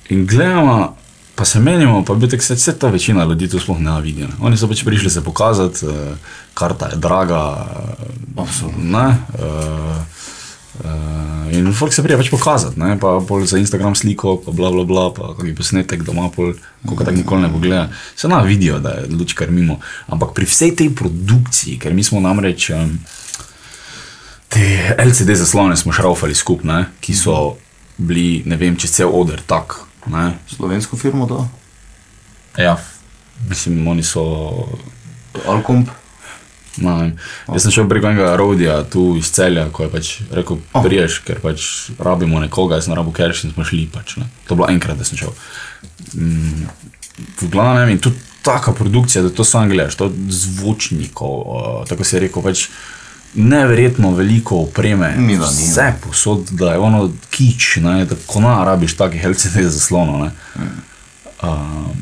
In 0.09 0.25
gledamo, 0.25 0.97
pa 1.41 1.45
se 1.45 1.59
menimo, 1.59 2.03
pa 2.05 2.13
bi 2.13 2.29
tako 2.29 2.43
se 2.43 2.53
vse 2.53 2.79
ta 2.79 2.89
večina 2.89 3.23
ljudi 3.23 3.47
tu 3.49 3.59
sploh 3.59 3.79
ne 3.79 4.01
vidi. 4.01 4.21
Ne? 4.21 4.35
Oni 4.45 4.57
so 4.57 4.67
pač 4.69 4.83
prišli 4.85 5.09
se 5.09 5.23
pokazati, 5.25 5.85
uh, 5.85 5.95
karta 6.53 6.91
je 6.91 6.99
draga. 7.01 7.39
Uh, 8.37 8.77
ne, 8.77 9.07
uh, 9.39 9.97
uh, 10.85 11.49
in 11.57 11.73
folk 11.73 11.97
se 11.97 12.05
prija 12.05 12.19
pač 12.21 12.29
pokazati, 12.29 12.77
ne? 12.79 12.93
pa 13.01 13.15
pol 13.27 13.47
za 13.49 13.57
Instagram 13.57 13.97
sliko, 13.97 14.35
pa 14.45 14.53
bla 14.53 14.69
bla 14.69 14.85
bla, 14.85 15.07
pa 15.17 15.33
kakšen 15.33 15.57
posnetek 15.57 16.05
doma, 16.05 16.29
pol, 16.29 16.53
koliko 16.85 17.09
tako 17.09 17.17
nikoli 17.17 17.47
ne 17.47 17.51
pogleda. 17.57 17.89
Se 18.15 18.29
na 18.29 18.45
vidijo, 18.45 18.77
da 18.79 18.99
je 18.99 19.09
lučkar 19.09 19.49
mimo. 19.49 19.79
Ampak 20.13 20.37
pri 20.37 20.45
vsej 20.45 20.75
tej 20.77 20.93
produkciji, 20.93 21.79
ker 21.81 21.97
mi 21.97 22.05
smo 22.05 22.21
namreč. 22.21 22.69
Um, 22.77 22.99
Te 24.51 24.93
LCD 24.99 25.33
zaslone 25.39 25.77
smo 25.79 25.93
šraufali 25.95 26.35
skupaj, 26.35 26.89
ki 27.01 27.13
so 27.15 27.55
bili, 27.97 28.43
ne 28.45 28.59
vem, 28.59 28.75
čez 28.77 28.99
cel 28.99 29.09
oder 29.09 29.41
tak. 29.47 29.87
Ne? 30.07 30.31
Slovensko 30.49 30.97
firmo 30.97 31.27
to? 31.27 31.47
Ja, 32.57 32.77
mislim, 33.49 33.87
oni 33.87 34.03
so. 34.03 34.23
Alkomp? 35.47 35.89
No, 36.79 36.93
jaz 37.51 37.65
sem 37.65 37.73
šel 37.75 37.87
preko 37.91 38.07
enega 38.07 38.35
rodija 38.39 38.77
tu 38.87 39.15
iz 39.19 39.27
celja, 39.35 39.65
ko 39.75 39.83
je 39.83 39.91
pač 39.91 40.11
rekel, 40.31 40.61
Oh. 40.73 40.83
priješ, 40.83 41.19
ker 41.27 41.41
pač 41.43 41.65
rabimo 41.99 42.39
nekoga, 42.39 42.79
jaz 42.79 42.87
sem 42.87 42.95
rabo 42.95 43.11
kerš 43.11 43.43
in 43.45 43.53
smo 43.53 43.65
šli. 43.67 43.89
Pač, 43.91 44.15
ne. 44.21 44.29
to 44.47 44.55
je 44.55 44.59
bilo 44.61 44.69
enkrat, 44.71 44.97
da 44.97 45.07
sem 45.07 45.19
šel. 45.19 45.33
Mm, 46.15 46.69
v 47.41 47.49
glavnem, 47.51 47.91
in 47.91 47.99
tudi 47.99 48.23
taka 48.41 48.71
produkcija, 48.73 49.25
da 49.27 49.33
to 49.35 49.43
sam 49.43 49.69
gledaš, 49.69 49.99
to 49.99 50.07
zvočnikov, 50.29 51.35
uh, 51.43 51.83
tako 51.89 52.07
se 52.07 52.17
je 52.17 52.23
rekel, 52.27 52.43
pač 52.43 52.69
neverjetno 53.33 54.11
veliko 54.11 54.57
opreme, 54.57 55.15
Mi 55.17 55.37
da 55.37 55.45
ni, 55.45 55.67
vse 55.67 55.93
posod, 56.03 56.49
da 56.51 56.71
je 56.71 56.79
ono 56.79 57.11
kič, 57.29 57.75
ne, 57.75 58.05
da 58.05 58.15
ko 58.25 58.41
na 58.41 58.63
rabiš 58.63 58.97
takih 58.97 59.25
LCD 59.25 59.63
zaslonov. 59.67 60.21
ne. 60.21 60.31
Um, 61.43 61.95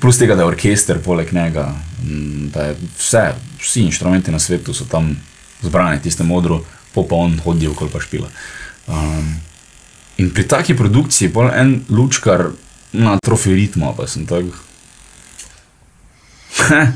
plus 0.00 0.18
tega, 0.18 0.34
da 0.34 0.42
je 0.42 0.46
orkester 0.46 1.02
poleg 1.04 1.32
njega, 1.32 1.74
mm, 2.04 2.48
da 2.54 2.62
je 2.62 2.76
vse, 2.98 3.32
vsi 3.60 3.80
inštrumenti 3.80 4.30
na 4.30 4.38
svetu 4.38 4.74
so 4.74 4.84
tam 4.84 5.16
zbrani, 5.62 6.02
tiste 6.02 6.24
modro, 6.24 6.62
po 6.94 7.02
pa 7.02 7.16
on 7.16 7.40
hodi 7.44 7.68
okoli 7.68 7.90
pa 7.90 8.00
špila. 8.00 8.28
Um, 8.86 9.34
in 10.16 10.30
pri 10.30 10.48
taki 10.48 10.76
produkciji, 10.76 11.32
pol 11.32 11.50
en 11.52 11.82
lučkar 11.88 12.48
na 12.92 13.18
trofej 13.18 13.54
ritma, 13.54 13.92
pa 13.96 14.06
sem 14.06 14.26
tak. 14.26 14.44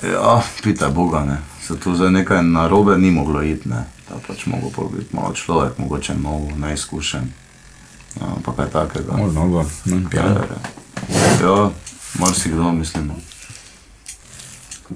Ja, 0.00 0.40
pitaj 0.64 0.88
Boga, 0.96 1.20
ne. 1.28 1.49
Se 1.70 1.76
tu 1.78 1.94
zdaj 1.94 2.10
nekaj 2.10 2.42
narobe 2.42 2.98
ni 2.98 3.10
moglo 3.10 3.42
iti, 3.42 3.68
ne. 3.68 3.84
Da 4.08 4.16
pač 4.26 4.46
mogo 4.50 4.70
pol 4.74 4.88
biti 4.90 5.14
malo 5.16 5.30
človek, 5.38 5.78
mogoče 5.78 6.16
nov, 6.18 6.50
neizkušen. 6.58 7.28
Ja, 8.20 8.26
pa 8.42 8.52
kaj 8.52 8.70
takega. 8.74 9.14
Možno, 9.16 9.42
ali 9.42 9.52
pa, 9.54 9.90
ne, 9.90 10.02
Ja, 10.02 10.08
pijan. 10.10 10.34
ja 11.42 11.70
marsikdo, 12.18 12.72
mislim. 12.72 13.12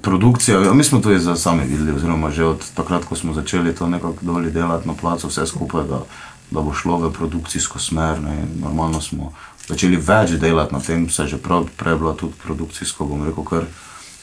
Produkcija, 0.01 0.59
ja, 0.59 0.73
mi 0.73 0.83
smo 0.83 0.99
to 0.99 1.15
že 1.15 1.35
sami 1.35 1.63
videli, 1.63 1.95
oziroma 1.95 2.31
že 2.31 2.43
od 2.43 2.59
takrat, 2.75 3.05
ko 3.07 3.15
smo 3.15 3.33
začeli 3.33 3.75
to 3.75 3.87
nekako 3.87 4.19
dolje 4.21 4.51
delati 4.51 4.87
na 4.87 4.93
placu, 4.93 5.27
vse 5.27 5.47
skupaj, 5.47 5.87
da, 5.87 6.03
da 6.51 6.61
bo 6.61 6.73
šlo 6.73 6.97
v 6.97 7.13
produkcijsko 7.13 7.79
smer. 7.79 8.19
Ne. 8.19 8.43
Normalno 8.59 9.01
smo 9.01 9.31
začeli 9.67 9.95
več 9.95 10.35
delati 10.35 10.73
na 10.75 10.79
tem, 10.83 11.09
se 11.09 11.23
je 11.23 11.27
že 11.27 11.37
prav, 11.37 11.71
prej 11.77 11.95
bila 11.95 12.13
tudi 12.19 12.33
produkcijsko, 12.43 13.05
bom 13.05 13.23
rekel, 13.23 13.43
kar 13.43 13.63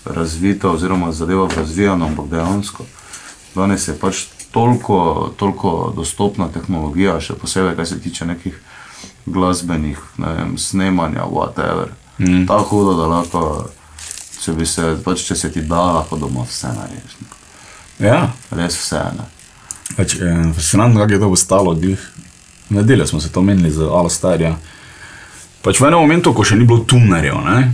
razvita, 0.05 0.71
oziroma 0.71 1.13
zadeva 1.13 1.49
razvijana, 1.57 2.07
ampak 2.07 2.29
dejansko. 2.31 2.85
Danes 3.55 3.89
je 3.89 3.99
pač 3.99 4.25
toliko, 4.51 5.33
toliko 5.37 5.93
dostopna 5.97 6.49
tehnologija, 6.49 7.21
še 7.21 7.35
posebej, 7.35 7.77
kar 7.77 7.87
se 7.87 8.01
tiče 8.01 8.27
nekih 8.27 8.59
glasbenih, 9.27 9.99
ne 10.19 10.33
vem, 10.37 10.59
snemanja, 10.59 11.25
whatever. 11.31 11.93
Mm. 12.19 12.47
Tako 12.47 12.77
hudo, 12.77 12.97
da 12.99 13.07
lahko, 13.07 13.71
če, 14.43 14.57
se, 14.67 14.97
pač, 15.05 15.25
če 15.29 15.37
se 15.37 15.53
ti 15.53 15.63
da, 15.63 15.81
lahko 15.99 16.19
doma 16.21 16.45
vse 16.49 16.73
narediš. 16.75 17.17
ne. 17.21 17.31
Ja, 18.09 18.33
Res 18.51 18.77
vse. 18.81 19.01
Ne. 19.17 19.29
pač, 19.97 20.17
eh, 20.17 20.53
fascinantno, 20.55 21.01
kako 21.01 21.13
je 21.13 21.21
to 21.21 21.29
postalo. 21.29 21.75
glih. 21.75 22.11
V 22.71 22.75
nedeljo 22.75 23.07
smo 23.07 23.21
se 23.21 23.33
to 23.33 23.43
menili 23.43 23.71
z 23.71 23.85
Alstarja. 23.85 24.57
Pač 25.63 25.81
v 25.81 25.87
enem 25.87 26.01
momentu, 26.01 26.33
ko 26.35 26.45
še 26.45 26.57
ni 26.57 26.65
bilo 26.65 26.83
tunerjev, 26.85 27.39
ne, 27.45 27.73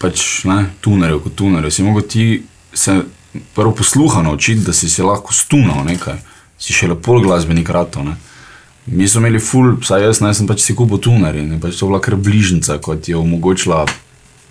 pač 0.00 0.44
ne, 0.48 0.70
tunerjev 0.80 1.20
kot 1.26 1.36
tunerjev, 1.36 1.70
si 1.70 1.84
mogel 1.84 2.02
ti 2.08 2.24
se 2.72 2.94
prvo 3.54 3.74
posluha 3.76 4.22
naučiti, 4.22 4.64
da 4.64 4.72
si 4.72 4.88
se 4.88 5.04
lahko 5.04 5.32
stunal 5.32 5.84
nekaj, 5.84 6.16
si 6.58 6.72
še 6.72 6.88
lepo 6.88 7.20
glasbenik 7.20 7.68
rato. 7.68 8.02
Ne. 8.02 8.16
Mi 8.86 9.08
smo 9.08 9.20
imeli 9.20 9.38
full, 9.38 9.76
vsaj 9.78 10.02
jaz, 10.02 10.20
ne, 10.20 10.32
sem 10.34 10.48
pač 10.48 10.64
si 10.64 10.74
kupil 10.74 10.98
tuner 10.98 11.36
in 11.36 11.60
pač 11.60 11.76
to 11.78 11.86
bila 11.86 12.00
kar 12.00 12.16
bližnjica, 12.16 12.78
kot 12.80 13.08
je 13.08 13.16
omogočila, 13.16 13.84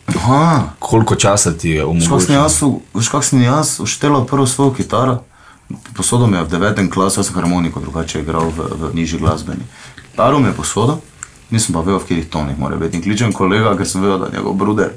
Aha, 0.09 0.73
koliko 0.79 1.13
časa 1.15 1.51
ti 1.53 1.69
je 1.69 1.85
v- 1.85 2.81
veš, 2.93 3.09
kak 3.09 3.23
sem 3.23 3.41
jaz 3.41 3.77
uštelal 3.79 4.25
prvo 4.25 4.47
svojo 4.47 4.73
kitaro. 4.73 5.21
Posodil 5.93 6.25
mi 6.27 6.37
je 6.37 6.43
v 6.43 6.49
devetem 6.49 6.89
klasu, 6.89 7.19
jaz 7.19 7.27
sem 7.27 7.35
harmoniko 7.35 7.77
drugače 7.79 8.21
igral 8.21 8.49
v, 8.49 8.57
v 8.57 8.95
nižji 8.95 9.19
glasbeni. 9.19 9.61
Kitaro 10.01 10.39
mi 10.39 10.49
je 10.49 10.53
posodil, 10.53 10.97
nisem 11.51 11.73
pa 11.73 11.81
vedel, 11.81 11.99
v 11.99 12.03
katerih 12.03 12.25
tonih 12.25 12.57
mora 12.57 12.73
biti. 12.75 12.97
In 12.97 13.03
kličem 13.03 13.29
kolega, 13.29 13.77
ker 13.77 13.85
sem 13.85 14.01
vedel, 14.01 14.17
da 14.17 14.25
je 14.25 14.41
njegov 14.41 14.53
bruder, 14.57 14.89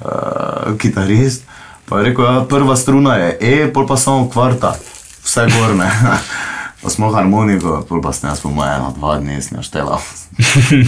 uh, 0.00 0.76
kitarist. 0.78 1.44
Pa 1.88 1.98
je 1.98 2.04
rekel, 2.10 2.24
ja, 2.24 2.44
prva 2.48 2.76
struna 2.76 3.14
je 3.14 3.38
E, 3.40 3.72
pol 3.72 3.86
pa 3.86 3.96
samo 3.96 4.28
kvarta, 4.30 4.74
vse 5.24 5.46
gorne. 5.54 5.90
pa 6.82 6.90
smo 6.90 7.12
harmoniko, 7.14 7.84
pol 7.88 8.02
pa 8.02 8.12
sem 8.12 8.30
jaz 8.30 8.42
po 8.42 8.50
moje 8.50 8.74
eno, 8.74 8.92
dva 8.98 9.18
dni 9.18 9.42
sem 9.42 9.58
jo 9.58 9.62
štelal. 9.62 10.02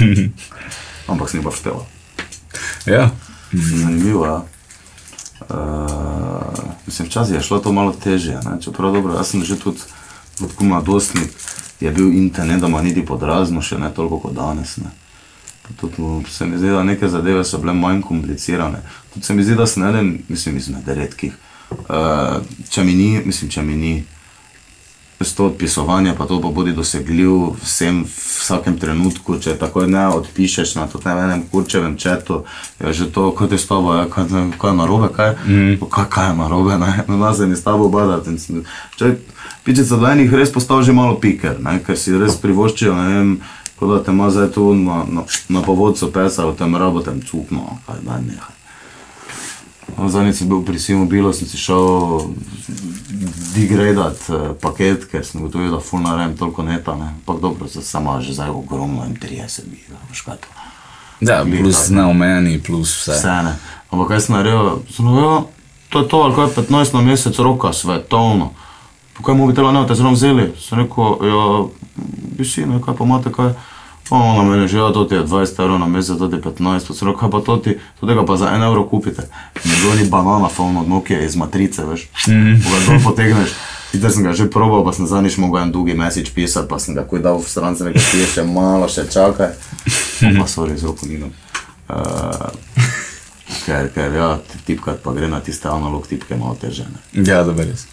Ampak 1.11 1.31
sem 1.31 1.43
pa 1.43 1.55
štelal. 1.55 1.87
Ja, 2.87 3.11
Zanimivo, 3.53 4.27
ja. 4.27 4.43
Uh, 5.49 6.59
mislim, 6.87 7.09
včasih 7.09 7.35
je 7.35 7.43
šlo 7.43 7.59
to 7.59 7.73
malo 7.73 7.93
težje, 7.93 8.41
ne? 8.45 8.61
čeprav 8.61 8.93
dobro, 8.93 9.15
jaz 9.15 9.31
sem 9.31 9.45
že 9.45 9.57
tudi 9.57 9.81
kot 10.39 10.61
mladostnik, 10.61 11.31
je 11.81 11.91
bil 11.91 12.13
internet, 12.13 12.61
da 12.61 12.67
ima 12.67 12.83
niti 12.83 13.07
podrazno, 13.07 13.63
še 13.63 13.79
ne 13.79 13.91
toliko 13.95 14.19
kot 14.19 14.35
danes. 14.35 14.77
Ne? 14.77 14.91
Tudi 15.77 16.03
mu 16.03 16.23
se 16.31 16.47
mi 16.47 16.59
zdi, 16.59 16.71
da 16.71 16.83
neke 16.85 17.09
zadeve 17.09 17.45
so 17.45 17.59
bile 17.59 17.73
manj 17.73 18.03
komplicirane. 18.03 18.83
Tudi 19.15 19.27
se 19.27 19.35
mi 19.35 19.45
zdi, 19.45 19.55
da 19.55 19.67
sem 19.67 19.85
eden, 19.85 20.19
mislim, 20.29 20.57
izmed 20.57 20.89
redkih. 20.89 21.35
Uh, 21.71 22.41
če 22.71 22.85
mi 22.85 22.95
ni, 22.95 23.11
mislim, 23.25 23.51
če 23.51 23.63
mi 23.63 23.77
ni, 23.77 23.95
s 25.21 25.35
to 25.35 25.47
odpisovanje, 25.47 26.15
pa 26.19 26.27
to 26.27 26.41
pa 26.41 26.49
bodi 26.49 26.73
dosegljiv 26.73 27.31
vsem 27.63 28.05
v 28.05 28.07
vsakem 28.07 28.79
trenutku, 28.79 29.39
če 29.43 29.57
takoj 29.59 29.89
ne 29.91 30.07
odpišeš 30.15 30.77
na 30.79 30.87
to 30.87 31.01
enem 31.05 31.43
kurčevem 31.51 31.97
četu, 31.99 32.45
je 32.79 32.93
že 32.93 33.11
to, 33.11 33.33
kot 33.35 33.53
je 33.53 33.59
s 33.59 33.67
tabo, 33.67 33.95
ja, 33.95 34.07
kaj, 34.07 34.31
kaj 34.59 34.71
je 34.71 34.77
narobe, 34.77 35.09
kaj, 35.17 35.35
mm. 35.47 35.83
kaj, 35.91 36.07
kaj 36.11 36.31
je 36.31 36.37
narobe, 36.39 36.79
ne, 36.79 36.93
no, 37.09 37.19
da 37.19 37.35
se 37.35 37.47
mi 37.47 37.57
s 37.57 37.65
tabo 37.65 37.89
badati. 37.89 38.31
pičica 39.65 39.97
da 39.97 40.13
enih 40.13 40.33
res 40.33 40.53
postal 40.53 40.83
že 40.83 40.93
malo 40.93 41.19
piker, 41.21 41.59
ne, 41.61 41.81
ker 41.83 41.99
si 41.99 42.15
res 42.19 42.39
privoščijo, 42.39 42.95
ne 42.95 43.09
vem, 43.15 43.41
kot 43.79 43.91
da 43.91 44.03
te 44.03 44.11
ima 44.11 44.31
zdaj 44.31 44.51
tu 44.55 44.75
na, 44.75 45.05
na, 45.09 45.23
na 45.49 45.63
povodcu 45.63 46.13
pesa, 46.13 46.47
v 46.47 46.57
tem 46.59 46.77
rabotem 46.77 47.23
cukno, 47.23 47.79
kaj 47.87 48.01
da 48.03 48.21
nehaj. 48.21 48.59
Zadnjič 50.09 50.37
sem 50.37 50.49
bil 50.49 50.63
pri 50.63 50.79
Simobilu, 50.79 51.33
sem 51.33 51.49
si 51.49 51.59
šel 51.59 52.29
degradat 53.55 54.29
eh, 54.29 54.53
paket, 54.61 55.09
ker 55.11 55.25
sem 55.27 55.43
gotovil, 55.43 55.73
da 55.73 55.81
fulno 55.81 56.15
rem 56.17 56.37
toliko 56.37 56.63
neta, 56.63 56.95
ne. 56.95 57.15
Ampak 57.19 57.41
dobro, 57.41 57.69
za 57.69 57.83
sama 57.83 58.21
že 58.21 58.37
zdaj 58.37 58.51
ogromno 58.51 59.07
in 59.07 59.17
30 59.17 59.71
giga, 59.71 59.99
veš 60.11 60.23
kaj 60.23 60.37
to. 60.37 60.49
ja 61.21 61.43
plus 61.45 61.89
neomejeni, 61.89 62.61
plus 62.63 62.95
vse. 63.01 63.17
Vse 63.19 63.37
ne. 63.43 63.57
Ampak 63.91 64.09
kaj 64.09 64.21
sem 64.21 64.37
naredil? 64.37 64.83
Sem 64.93 65.09
rekel, 65.09 65.49
to 65.89 66.03
je 66.03 66.09
to, 66.09 66.23
ali 66.23 66.35
kaj 66.35 66.47
je 66.47 66.57
15 66.63 66.95
na 66.95 67.01
mesec 67.03 67.39
roka, 67.39 67.73
svetovno. 67.73 68.53
Po 69.19 69.27
kaj 69.27 69.35
mobitela 69.35 69.73
ne, 69.75 69.83
te 69.87 69.95
zelo 69.99 70.15
vzeli. 70.15 70.53
Sem 70.63 70.79
rekel, 70.79 71.19
ja, 71.27 71.43
bi 72.39 72.47
si, 72.47 72.67
ne, 72.67 72.79
kaj 72.85 72.95
pa 72.95 73.05
imate 73.05 73.35
kaj. 73.35 73.53
O, 74.11 74.19
na 74.39 74.43
mene 74.43 74.69
že, 74.69 74.79
ja, 74.79 74.93
to 74.93 75.05
ti 75.05 75.19
je 75.19 75.27
20 75.27 75.59
evrov 75.61 75.79
na 75.79 75.87
mesec, 75.87 76.17
to 76.17 76.29
ti 76.29 76.39
je 76.39 76.43
15, 76.43 76.87
pa 76.89 76.95
sem 76.95 77.09
rekel, 77.09 77.21
kaj 77.21 77.31
pa 77.31 77.41
to 77.45 77.57
ti, 77.61 77.75
to 78.01 78.07
tega 78.09 78.25
pa 78.25 78.37
za 78.41 78.55
1 78.55 78.65
evro 78.65 78.87
kupite. 78.89 79.27
Ne 79.65 79.75
bilo 79.83 79.95
ni 79.95 80.09
banana, 80.09 80.49
phone 80.49 80.81
od 80.81 80.89
Nokia 80.89 81.21
iz 81.21 81.37
matrice, 81.37 81.85
veš. 81.85 82.09
Mm 82.29 82.33
-hmm. 82.33 82.63
Ko 82.65 82.71
ga 82.71 82.79
dol 82.87 83.03
potegneš. 83.05 83.51
Sicer 83.91 84.13
sem 84.13 84.23
ga 84.23 84.33
že 84.33 84.51
probal, 84.51 84.85
pa 84.85 84.93
sem 84.93 85.07
zadnjič 85.07 85.37
mogel 85.37 85.63
en 85.63 85.73
dolgi 85.73 85.95
message 85.95 86.31
pisati, 86.35 86.69
pa 86.69 86.79
sem 86.79 86.95
ga 86.95 87.05
kuj 87.05 87.21
dal 87.21 87.39
v 87.39 87.49
stran, 87.49 87.77
sem 87.77 87.87
rekel, 87.87 88.03
ti 88.11 88.27
še 88.35 88.45
malo, 88.45 88.89
še 88.89 89.09
čakaj. 89.09 89.53
Pa 90.39 90.47
sorry, 90.47 90.77
z 90.77 90.85
roko 90.85 91.07
ninom. 91.07 91.33
Uh, 91.89 92.53
ker, 93.65 93.89
ker 93.95 94.13
ja, 94.13 94.39
tipkat 94.67 95.01
pa 95.01 95.13
gre 95.13 95.29
na 95.29 95.41
tiste 95.41 95.69
analog 95.69 96.07
tipke 96.07 96.37
malo 96.37 96.57
teže. 96.61 96.85
Ne. 96.85 97.25
Ja, 97.25 97.43
da 97.45 97.53
res. 97.53 97.87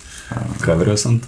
Kaj 0.62 0.76
verjel 0.76 0.98
sem? 0.98 1.22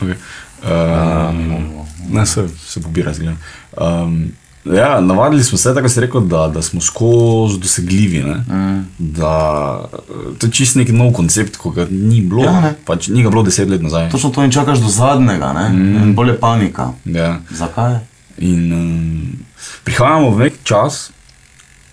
Okay. 0.00 0.16
Um, 0.62 1.86
ne, 2.10 2.26
se, 2.26 2.48
se 2.66 2.82
pobira 2.82 3.14
zgled. 3.14 3.34
Um, 3.76 4.32
ja, 4.64 5.00
navadili 5.00 5.44
smo 5.44 5.58
se, 5.58 5.74
tako 5.74 5.88
si 5.88 6.00
rekel, 6.00 6.20
da, 6.20 6.48
da 6.48 6.62
smo 6.62 6.80
skozi 6.80 7.58
dosegljivi. 7.58 8.22
Ne? 8.22 8.34
Mm. 8.34 8.86
Da, 8.98 9.84
eh, 9.92 10.38
to 10.38 10.46
je 10.46 10.52
čist 10.52 10.76
neki 10.76 10.92
nov 10.92 11.12
koncept, 11.12 11.56
ko 11.56 11.70
ga 11.70 11.86
ni 11.90 12.20
bilo. 12.20 12.44
Ja, 12.44 12.60
ne. 12.60 12.74
pač, 12.86 13.08
ni 13.08 13.22
ga 13.22 13.30
bilo 13.30 13.42
deset 13.42 13.68
let 13.68 13.82
nazaj. 13.82 14.10
Točno 14.10 14.30
to 14.30 14.44
in 14.44 14.50
čakaš 14.50 14.78
do 14.78 14.88
zadnjega, 14.88 15.52
ne? 15.52 15.68
Mm. 15.68 16.02
in 16.02 16.14
bolje 16.14 16.38
panika. 16.40 16.92
Ja. 17.04 17.40
Zakaj? 17.50 17.98
In 18.38 18.72
um, 18.72 19.44
prihajamo 19.84 20.30
v 20.30 20.46
nek 20.46 20.62
čas, 20.64 21.10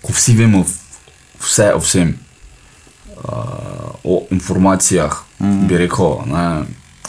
ko 0.02 0.14
vsi 0.14 0.36
vemo 0.38 0.64
vse 1.40 1.74
o 1.74 1.80
vsem, 1.80 2.14
uh, 3.18 3.98
o 4.04 4.22
informacijah. 4.32 5.29
Mm. 5.40 5.68
Bi 5.68 5.78
rekel, 5.78 6.18
ne, 6.26 6.46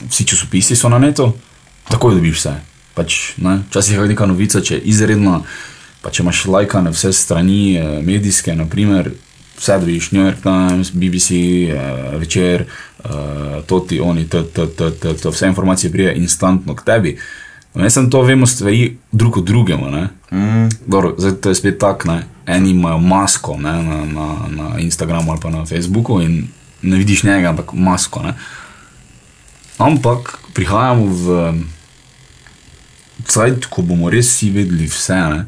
vsi 0.09 0.27
časopisi 0.27 0.77
so 0.77 0.89
na 0.89 0.99
netu, 0.99 1.33
takoj 1.89 2.15
dobiš 2.15 2.39
vse. 2.39 2.55
Pač, 2.95 3.19
ne, 3.39 3.61
včasih 3.71 3.99
je 3.99 4.09
neka 4.13 4.27
novica, 4.27 4.63
če 4.63 4.79
je 4.79 4.85
izredna, 4.93 5.41
pa 6.03 6.11
če 6.11 6.23
imaš 6.23 6.45
lajkane 6.47 6.93
vse 6.95 7.13
strani, 7.13 7.77
eh, 7.77 7.99
medijske, 8.07 8.55
naprimer, 8.57 9.13
vse 9.59 9.79
dobiš, 9.83 10.11
New 10.13 10.25
York 10.25 10.43
Times, 10.43 10.93
BBC, 10.95 11.31
eh, 11.71 12.17
večer, 12.19 12.65
eh, 12.65 13.63
to 13.67 13.81
ti 13.81 14.01
oni, 14.01 14.29
t, 14.29 14.43
t, 14.43 14.67
t, 14.67 14.91
t, 14.91 15.15
t, 15.15 15.31
vse 15.31 15.47
informacije 15.47 15.93
prije 15.93 16.17
instantno 16.17 16.75
k 16.75 16.85
tebi. 16.85 17.19
Ne 17.75 17.91
samo 17.91 18.11
to, 18.11 18.23
vemo 18.23 18.47
stvari 18.47 18.97
drug 19.13 19.37
od 19.37 19.45
drugemu. 19.45 19.91
ne. 19.91 20.09
Mm. 20.33 20.69
Dobro, 20.87 21.15
zdaj 21.19 21.33
to 21.33 21.49
je 21.49 21.55
spet 21.55 21.79
tako, 21.79 22.19
eni 22.47 22.71
imajo 22.71 22.99
masko 22.99 23.57
ne, 23.57 23.83
na, 23.83 24.05
na, 24.05 24.37
na 24.49 24.79
Instagramu 24.79 25.31
ali 25.31 25.41
pa 25.43 25.51
na 25.51 25.67
Facebooku 25.67 26.21
in 26.21 26.49
ne 26.83 26.97
vidiš 26.97 27.23
njega, 27.25 27.51
ampak 27.51 27.73
masko. 27.73 28.23
Ne. 28.23 28.35
Ampak 29.79 30.39
prihajamo 30.55 31.07
v 31.07 31.27
cajt, 33.27 33.67
ko 33.67 33.83
bomo 33.83 34.11
res 34.11 34.29
vsi 34.29 34.51
vedeli 34.55 34.89
vse, 34.91 35.21
ne. 35.35 35.47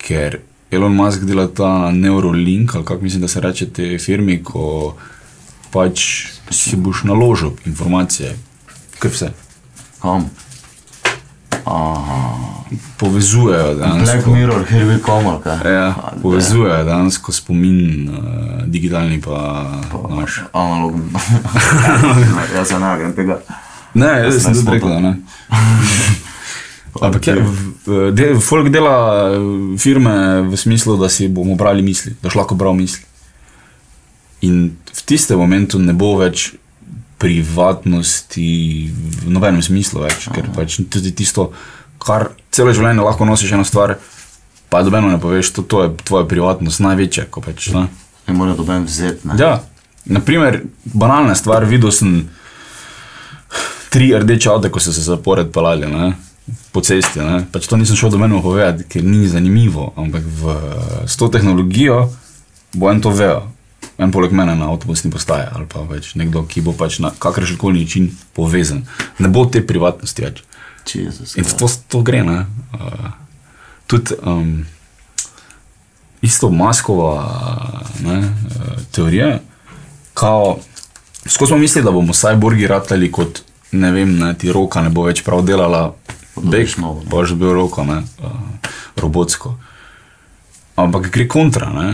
ker 0.00 0.40
Elon 0.70 0.94
Musk 0.94 1.26
dela 1.26 1.48
ta 1.48 1.90
Neuralink, 1.90 2.74
ali 2.74 2.84
kako 2.84 3.02
mislim, 3.02 3.20
da 3.20 3.28
se 3.28 3.40
reče 3.40 3.66
te 3.70 3.98
firmi, 3.98 4.38
ko 4.44 4.96
pač 5.70 6.26
si 6.50 6.76
boš 6.76 7.04
naložil 7.04 7.56
informacije, 7.66 8.36
kar 8.98 9.10
vse. 9.10 9.32
Kam? 10.00 10.30
Aha. 11.64 12.46
Povezujejo 12.96 13.74
Black 13.74 13.96
dejansko. 13.96 14.30
Mirror, 14.30 14.64
here 14.70 14.84
we 14.84 14.98
come, 15.02 15.28
ali 15.28 15.42
kaj? 15.42 15.72
Ja, 15.72 15.94
povezujejo 16.22 16.84
dejansko 16.84 17.32
spomin, 17.32 18.08
uh, 18.08 18.62
digitalni 18.66 19.20
pa 19.20 19.66
naš. 20.10 20.40
Analogno. 20.52 21.04
Jaz 22.56 22.68
se 22.68 22.78
ne 22.78 22.98
grem 22.98 23.12
tega. 23.16 23.40
Ne, 23.94 24.06
jaz 24.06 24.42
sem 24.42 24.52
ne 24.52 24.54
tudi 24.54 24.62
smo 24.62 24.74
rekel, 24.74 24.88
da 24.88 25.00
ne. 25.00 25.16
Ampak 27.02 27.26
je, 27.26 27.34
v- 27.86 28.10
de, 28.12 28.34
folk 28.42 28.68
dela 28.68 28.94
eh, 29.30 29.78
firme 29.78 30.42
v 30.50 30.56
smislu, 30.56 30.96
da 30.98 31.08
si 31.08 31.28
bomo 31.28 31.54
brali 31.54 31.82
misli, 31.82 32.12
da 32.18 32.28
boš 32.28 32.34
lahko 32.34 32.54
bral 32.54 32.74
misli. 32.74 33.02
In 34.46 34.76
v 34.94 35.02
tistem 35.06 35.38
momentu 35.38 35.78
ne 35.78 35.92
bo 35.92 36.16
več 36.18 36.52
privatnosti 37.20 38.48
v 38.90 39.32
nobenem 39.32 39.62
smislu 39.64 40.04
več, 40.06 40.28
ker 40.32 40.48
pač 40.54 40.78
tudi 40.88 41.12
tisto, 41.16 41.50
kar 42.00 42.30
celo 42.54 42.72
življenje 42.72 43.04
lahko 43.04 43.28
nosiš 43.28 43.54
eno 43.58 43.66
stvar, 43.68 43.98
pa 44.72 44.80
dobeno 44.86 45.10
ne 45.12 45.20
poveš, 45.20 45.52
to, 45.56 45.66
to 45.66 45.84
je 45.84 45.92
tvoja 46.08 46.28
privatnost 46.30 46.82
največja, 46.84 47.28
ko 47.32 47.44
pač, 47.44 47.70
ne. 47.76 47.88
Ne 48.28 48.36
more 48.36 48.56
doben 48.56 48.86
vzeti, 48.88 49.28
ne? 49.28 49.36
Ja, 49.40 49.58
naprimer, 50.08 50.62
banalna 50.84 51.36
stvar, 51.36 51.66
videl 51.68 51.92
sem 51.92 52.22
tri 53.90 54.12
rdeče 54.16 54.50
avto, 54.52 54.70
ko 54.72 54.80
so 54.80 54.94
se 54.94 55.04
zapored 55.04 55.50
pelali 55.52 55.90
ne, 55.90 56.12
po 56.72 56.80
cesti. 56.86 57.20
Ne. 57.20 57.44
Pač 57.52 57.66
to 57.68 57.76
nisem 57.76 57.98
šel 57.98 58.14
do 58.14 58.22
mene 58.22 58.40
povedati, 58.40 58.86
ker 58.88 59.04
ni 59.04 59.26
zanimivo, 59.28 59.90
ampak 59.98 60.24
v, 60.24 60.56
s 61.10 61.18
to 61.20 61.28
tehnologijo 61.28 62.06
bo 62.72 62.90
en 62.90 63.00
to 63.00 63.10
vejo. 63.10 63.50
En 64.00 64.12
poleg 64.12 64.32
mene 64.32 64.54
na 64.56 64.70
avtobusni 64.72 65.10
postaji 65.12 65.50
ali 65.52 65.66
pa 65.68 65.82
več 65.84 66.14
nekdo, 66.16 66.46
ki 66.48 66.62
bo 66.64 66.72
pač 66.72 66.98
na 67.04 67.10
kakršen 67.12 67.58
koli 67.60 67.82
način 67.84 68.08
povezan. 68.36 68.86
Ne 69.18 69.28
bo 69.28 69.44
te 69.44 69.60
privatnosti 69.66 70.24
več. 70.24 70.44
Jezus, 70.88 71.36
In 71.36 71.44
to, 71.44 71.68
to 71.88 72.00
gre. 72.02 72.22
Ne? 72.24 72.38
Uh, 72.72 73.10
tudi 73.86 74.16
um, 74.24 74.64
isto 76.24 76.50
maskova 76.50 77.12
ne, 78.00 78.18
uh, 78.18 78.80
teorija, 78.92 79.38
kao, 80.14 80.58
skozi 81.26 81.52
smo 81.52 81.58
mislili, 81.58 81.84
da 81.84 81.92
bomo 81.92 82.16
cyborgi 82.16 82.66
ratali 82.66 83.12
kot, 83.12 83.42
ne 83.72 83.92
vem, 83.92 84.16
ne, 84.18 84.32
ti 84.38 84.52
roka 84.52 84.82
ne 84.82 84.90
bo 84.90 85.04
več 85.06 85.22
prav 85.26 85.44
delala, 85.46 85.90
bek, 86.40 86.76
novo, 86.80 87.04
ne. 87.04 87.10
pa 87.10 87.24
že 87.28 87.36
bil 87.36 87.52
roko, 87.54 87.84
ne, 87.84 88.00
uh, 88.24 88.72
robotsko. 89.00 89.54
Ampak 90.80 91.10
gre 91.12 91.28
kontra, 91.28 91.70
ne, 91.76 91.88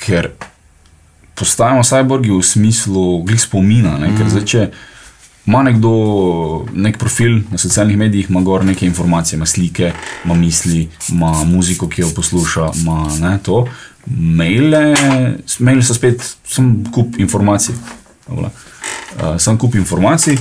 ker 0.00 0.32
postajamo 1.36 1.84
cyborgi 1.84 2.30
v 2.32 2.42
smislu 2.42 3.22
glih 3.28 3.40
spomina, 3.40 3.98
ne, 4.00 4.12
ker 4.16 4.28
zdaj, 4.32 4.44
če 4.48 4.68
ima 5.46 5.62
nekdo 5.62 5.90
nek 6.74 6.98
profil 6.98 7.42
na 7.52 7.58
socialnih 7.60 7.98
medijih, 7.98 8.30
ima 8.30 8.40
gor 8.42 8.64
neke 8.64 8.86
informacije, 8.86 9.36
ima 9.36 9.46
slike, 9.46 9.92
ima 10.24 10.34
misli, 10.34 10.88
ima 11.12 11.44
muziko, 11.44 11.88
ki 11.88 12.02
jo 12.02 12.10
posluša, 12.16 12.70
ima 12.80 13.04
ne, 13.20 13.36
to. 13.42 13.66
Maile, 14.06 14.94
maile 15.58 15.82
so 15.82 15.94
spet 15.94 16.24
sem 16.44 16.72
kup 16.94 17.18
informacij. 17.18 17.74
Uh, 18.26 19.36
sem 19.38 19.58
kup 19.58 19.74
informacij 19.78 20.38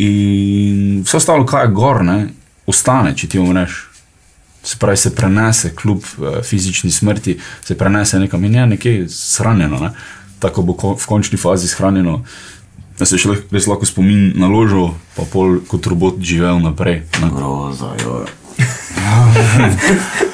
in 0.00 1.02
vse 1.04 1.16
ostalo, 1.20 1.46
kaj 1.46 1.68
je 1.68 1.74
gor, 1.76 2.02
ne, 2.04 2.18
ostane, 2.66 3.14
če 3.16 3.28
ti 3.28 3.38
umreš. 3.38 3.86
Se 4.64 4.76
pravi, 4.76 4.98
se 5.00 5.14
prenese 5.16 5.70
kljub 5.76 6.02
uh, 6.18 6.40
fizični 6.44 6.90
smrti, 6.92 7.38
se 7.64 7.76
prenese 7.78 8.18
nekam 8.18 8.44
in 8.44 8.54
je 8.54 8.66
nekje 8.74 8.96
shranjeno. 9.08 9.78
Ne? 9.80 9.92
Tako 10.40 10.62
bo 10.62 10.76
v 10.96 11.06
končni 11.06 11.38
fazi 11.38 11.68
shranjeno, 11.68 12.22
da 12.98 13.06
se 13.08 13.20
še 13.20 13.36
res 13.52 13.68
lahko 13.68 13.88
spomin 13.88 14.32
naložil, 14.40 14.94
pa 15.16 15.28
pol 15.28 15.60
kot 15.68 15.86
robot 15.86 16.20
živel 16.20 16.60
naprej. 16.64 17.04
Ne? 17.20 17.28
Groza, 17.32 17.94
jo. 18.00 18.24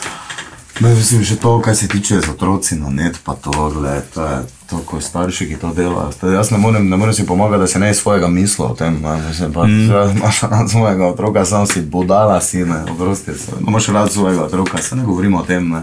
Ne, 0.80 0.94
mislim, 0.94 1.22
že 1.22 1.36
to, 1.36 1.60
kar 1.60 1.76
se 1.76 1.88
tiče 1.88 2.20
z 2.20 2.28
otroci 2.28 2.76
na 2.76 2.90
net, 2.90 3.20
pa 3.24 3.32
to, 3.34 3.70
gled, 3.72 4.04
to 4.14 4.22
je 4.22 4.36
to, 4.70 4.78
ko 4.84 5.00
starši, 5.00 5.48
ki 5.48 5.56
to 5.56 5.72
delajo. 5.72 6.12
Jaz 6.32 6.50
ne 6.50 6.58
morem, 6.58 6.88
ne 6.88 6.96
morem 6.96 7.14
si 7.14 7.26
pomagati, 7.26 7.60
da 7.60 7.66
se 7.66 7.78
ne 7.78 7.90
iz 7.90 7.96
svojega 7.96 8.28
misla 8.28 8.66
o 8.66 8.74
tem. 8.74 9.00
Ne, 9.00 9.16
mislim, 9.28 9.52
pa, 9.52 9.64
mm. 9.66 10.16
Imaš 10.16 10.42
rad 10.42 10.70
svojega 10.70 11.06
otroka, 11.06 11.44
sam 11.44 11.66
si 11.66 11.80
budala, 11.80 12.40
si 12.40 12.64
ne, 12.64 12.82
oprosti 12.92 13.34
se. 13.34 13.52
Imaš 13.68 13.88
rad 13.88 14.12
svojega 14.12 14.44
otroka, 14.44 14.82
se 14.82 14.96
ne 14.96 15.04
govorimo 15.04 15.38
o 15.38 15.42
tem, 15.42 15.68
ne. 15.68 15.82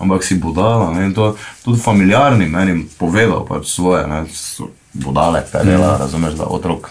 Ampak 0.00 0.24
si 0.24 0.38
budala, 0.40 0.90
ne, 0.96 1.10
to 1.14 1.34
tudi 1.64 1.80
familiarni 1.80 2.48
meni 2.48 2.86
povedal 2.98 3.44
pač 3.48 3.68
svoje, 3.68 4.06
ne, 4.08 4.24
budale, 4.92 5.44
dela, 5.52 5.94
mm. 5.94 6.00
razumeš, 6.00 6.34
da 6.40 6.48
otrok 6.48 6.88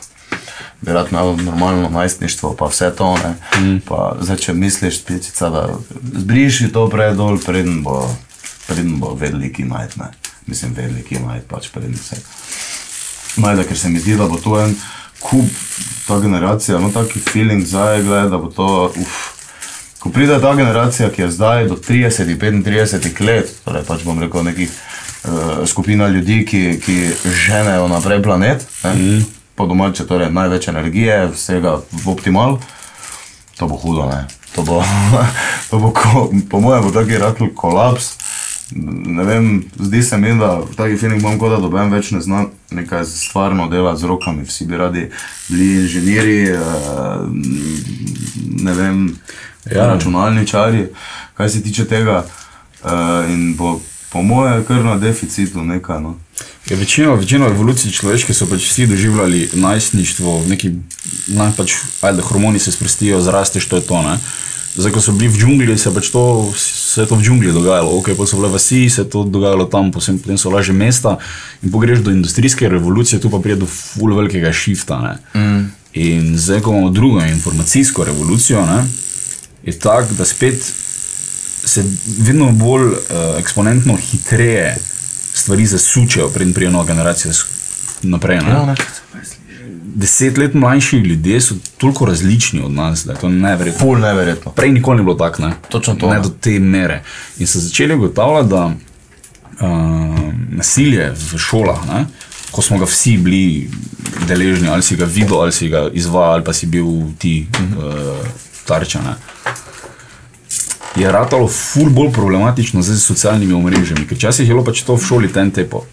bi 0.81 0.93
rad 0.93 1.07
imel 1.11 1.35
normalno 1.35 1.89
najstništvo, 1.89 2.55
pa 2.55 2.65
vse 2.65 2.91
to. 2.95 3.17
Mm. 3.59 3.79
Pa, 3.87 4.15
zdaj, 4.21 4.37
če 4.37 4.53
misliš, 4.53 5.01
pecica, 5.03 5.49
da 5.49 5.67
zbriši 6.13 6.71
to 6.71 6.87
predol, 6.89 7.39
preden 7.45 7.81
bo, 7.83 8.05
preden 8.67 8.99
bo 8.99 9.13
veliki 9.19 9.65
najt, 9.67 9.97
ne. 9.97 10.11
Mislim, 10.47 10.73
veliki 10.73 11.19
najt, 11.19 11.49
pač 11.49 11.67
preden 11.73 11.97
se 11.97 12.15
najde, 13.37 13.63
ker 13.67 13.77
se 13.77 13.89
mi 13.89 13.99
zdi, 13.99 14.15
da 14.17 14.27
bo 14.27 14.39
to 14.39 14.55
en 14.61 14.75
kup, 15.19 15.51
ta 16.07 16.19
generacija, 16.19 16.79
no 16.79 16.91
taki 16.93 17.19
feeling 17.19 17.65
zdaj, 17.65 18.03
da 18.29 18.37
bo 18.37 18.49
to, 18.49 18.93
uf. 18.95 19.38
Ko 19.99 20.09
pride 20.09 20.39
ta 20.39 20.53
generacija, 20.55 21.09
ki 21.11 21.21
je 21.21 21.31
zdaj 21.31 21.67
do 21.67 21.75
30-35 21.75 23.25
let, 23.25 23.51
torej 23.65 23.83
pač 23.87 24.05
bom 24.07 24.19
rekel 24.19 24.45
nekih 24.47 24.69
uh, 24.71 25.67
skupina 25.67 26.07
ljudi, 26.07 26.45
ki, 26.47 26.63
ki 26.85 26.95
ženejo 27.25 27.87
naprej 27.91 28.23
planet, 28.23 28.65
ne, 28.83 28.93
mm 28.93 29.27
po 29.59 29.65
domače, 29.67 30.05
torej 30.07 30.31
največ 30.31 30.69
energije, 30.71 31.15
vsega 31.35 31.81
v 31.91 32.07
optimal, 32.07 32.61
to 33.59 33.67
bo 33.67 33.75
hudo. 33.75 34.07
Ne? 34.07 34.23
To 34.55 34.63
bo, 34.63 34.79
to 35.69 35.79
bo 35.83 35.91
ko, 35.91 36.31
po 36.47 36.63
mojem, 36.63 36.87
bo 36.87 36.91
taki 36.95 37.19
rahel 37.19 37.51
kolaps. 37.51 38.15
Ne 38.71 39.23
vem, 39.27 39.65
zdi 39.75 39.99
se 40.03 40.17
mi, 40.17 40.31
da 40.39 40.61
taki 40.77 40.95
film 40.95 41.19
imam, 41.19 41.35
kot 41.41 41.51
da 41.51 41.59
dobem 41.59 41.91
več 41.91 42.13
ne 42.15 42.21
znam 42.23 42.53
nekaj 42.71 43.03
stvarno 43.09 43.67
delati 43.67 43.99
z 43.99 44.07
rokami. 44.07 44.47
Vsi 44.47 44.65
bi 44.69 44.79
radi 44.79 45.03
bili 45.49 45.69
inženirji, 45.81 46.55
ne 48.63 48.73
vem, 48.79 49.03
ja. 49.65 49.87
računalničari, 49.87 50.87
kaj 51.33 51.49
se 51.49 51.63
tiče 51.63 51.85
tega. 51.85 52.23
In 53.29 53.55
bo 53.57 53.79
po 54.09 54.21
mojem, 54.21 54.63
kar 54.65 54.83
na 54.83 54.97
deficitu 54.97 55.63
nekaj. 55.63 56.01
No. 56.01 56.15
Ja, 56.69 56.77
večino, 56.77 57.15
večino 57.15 57.47
evolucij 57.47 57.91
človeške 57.91 58.33
so 58.33 58.47
pač 58.49 58.65
vsi 58.69 58.87
doživljali 58.87 59.49
najstništvo, 59.53 60.43
neki 60.49 60.71
naj 61.27 61.51
pač, 61.57 61.75
ajde, 62.01 62.21
hormoni 62.21 62.59
se 62.59 62.71
sprostijo, 62.71 63.21
zrasteš, 63.21 63.65
to 63.65 63.75
je 63.75 63.85
to. 63.85 64.01
Ne? 64.01 64.17
Zdaj, 64.75 64.91
ko 64.91 65.01
so 65.01 65.11
bili 65.11 65.29
v 65.33 65.39
džungli, 65.41 65.77
se, 65.77 65.93
pač 65.93 66.09
to, 66.13 66.23
se 66.57 67.01
je 67.01 67.07
to 67.09 67.17
v 67.17 67.25
džungli 67.25 67.53
dogajalo, 67.53 67.89
ok, 67.99 68.11
pa 68.17 68.25
so 68.29 68.37
bile 68.37 68.51
vasi, 68.53 68.85
se 68.89 69.01
je 69.01 69.09
to 69.09 69.23
dogajalo 69.23 69.65
tam, 69.65 69.91
potem, 69.91 70.19
potem 70.21 70.37
so 70.37 70.53
lažje 70.53 70.73
mesta 70.73 71.17
in 71.63 71.71
pogreš 71.73 72.05
do 72.05 72.13
industrijske 72.13 72.69
revolucije, 72.69 73.19
tu 73.21 73.29
pa 73.29 73.41
pride 73.41 73.63
do 73.65 73.69
ful 73.69 74.13
velikega 74.15 74.53
šifta. 74.53 75.17
Mm. 75.33 75.69
In 75.93 76.37
zdaj, 76.37 76.61
ko 76.61 76.71
imamo 76.71 76.89
drugo 76.93 77.25
informacijsko 77.25 78.05
revolucijo, 78.05 78.61
ne, 78.65 78.83
je 79.63 79.79
tako, 79.79 80.13
da 80.13 80.25
spet 80.25 80.73
se 81.63 81.83
vedno 82.19 82.51
bolj 82.51 82.85
uh, 82.85 82.95
eksponentno 83.39 83.95
hitreje 83.95 84.77
stvari 85.33 85.65
zasučejo, 85.65 86.29
preden 86.29 86.53
prijo 86.53 86.71
nova 86.71 86.85
generacija 86.85 87.33
naprej. 88.01 88.37
Ja, 88.37 88.75
Deset 89.95 90.37
let 90.37 90.53
mlajši 90.53 90.97
ljudje 90.97 91.41
so 91.41 91.55
toliko 91.77 92.05
različni 92.05 92.61
od 92.61 92.71
nas, 92.71 93.05
da 93.05 93.11
je 93.11 93.19
to 93.19 93.29
neverjetno. 93.29 93.79
Pol 93.79 93.99
neverjetno. 93.99 94.51
Prej 94.51 94.71
nikoli 94.71 94.97
ni 94.97 95.03
bilo 95.03 95.15
tako, 95.15 95.41
ne? 95.41 95.53
Točno 95.69 95.95
to. 95.95 96.09
Ne, 96.09 96.15
ne 96.15 96.21
do 96.21 96.29
te 96.29 96.59
mere. 96.59 97.03
In 97.39 97.47
so 97.47 97.59
začeli 97.59 97.95
ugotavljati, 97.95 98.49
da 98.49 98.65
uh, 98.65 100.33
nasilje 100.49 101.11
v 101.31 101.37
šolah, 101.37 101.87
ne, 101.87 102.05
ko 102.51 102.61
smo 102.61 102.77
ga 102.77 102.85
vsi 102.85 103.17
bili 103.17 103.69
deležni, 104.27 104.67
ali 104.67 104.83
si 104.83 104.95
ga 104.95 105.05
videl, 105.05 105.41
ali 105.41 105.51
si 105.51 105.69
ga 105.69 105.89
izvajal, 105.93 106.33
ali 106.33 106.43
pa 106.43 106.53
si 106.53 106.67
bil 106.67 106.85
ti 107.17 107.47
uh, 107.77 108.27
tarča. 108.65 109.01
Ne 109.01 109.15
je 110.95 111.11
ratalo 111.11 111.47
ful 111.47 111.89
bolj 111.89 112.11
problematično 112.13 112.81
z 112.81 112.97
socialnimi 112.99 113.53
omrežjami. 113.53 114.07
Ker 114.07 114.17
včasih 114.17 114.47
je 114.47 114.53
bilo 114.53 114.65
pač 114.65 114.81
to 114.83 114.95
v 114.95 115.05
šoli 115.05 115.33
ten 115.33 115.51
tepo, 115.51 115.85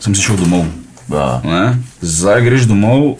sem 0.00 0.14
si 0.14 0.22
šel 0.22 0.40
domov. 0.40 0.66
Ja. 1.10 1.74
Zdaj 2.02 2.42
greš 2.46 2.66
domov, 2.70 3.18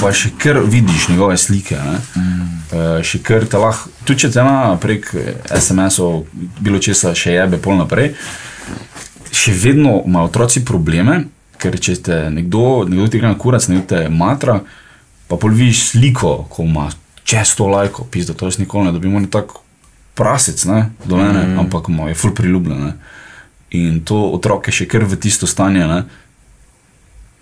pa 0.00 0.12
še 0.12 0.32
kar 0.38 0.60
vidiš 0.64 1.08
njegove 1.08 1.36
slike. 1.38 1.78
Mm. 2.16 2.48
E, 2.68 2.84
še 3.04 3.20
kar 3.24 3.46
te 3.48 3.60
lahko, 3.60 3.90
tudi 4.04 4.24
če 4.24 4.32
te 4.32 4.44
ima 4.44 4.76
prek 4.80 5.10
SMS-ov, 5.48 6.24
bilo 6.60 6.80
česa 6.80 7.14
še 7.16 7.36
jebe 7.36 7.60
pol 7.60 7.78
naprej, 7.80 8.12
še 9.32 9.54
vedno 9.56 10.02
imajo 10.06 10.28
otroci 10.28 10.64
probleme, 10.64 11.22
ker 11.58 11.78
če 11.80 11.96
te 12.04 12.18
nekdo, 12.32 12.84
nekdo 12.88 13.08
ti 13.08 13.20
gre 13.20 13.32
na 13.32 13.38
kurac, 13.40 13.68
nekdo 13.68 13.86
te 13.94 14.02
matra, 14.12 14.60
pa 15.28 15.40
pol 15.40 15.56
vidiš 15.56 15.92
sliko, 15.92 16.44
ko 16.52 16.64
ima 16.64 16.88
često 17.28 17.68
lajko, 17.68 18.06
pizda, 18.12 18.36
to 18.36 18.48
jaz 18.48 18.60
nikoli 18.60 18.88
ne 18.88 18.94
dobimo, 18.96 19.20
ne 19.20 19.28
tako 19.32 19.64
prasec, 20.18 20.64
ne, 20.66 20.90
do 21.06 21.16
mene, 21.16 21.46
mm. 21.46 21.58
ampak 21.62 21.88
moj 21.94 22.10
je 22.10 22.18
ful 22.18 22.34
priljubljen. 22.34 22.90
Ne. 22.90 22.92
In 23.78 24.00
to 24.02 24.18
otroke 24.34 24.74
še 24.74 24.88
kar 24.90 25.06
v 25.06 25.18
tisto 25.20 25.46
stanje, 25.46 25.86
ne, 25.86 26.02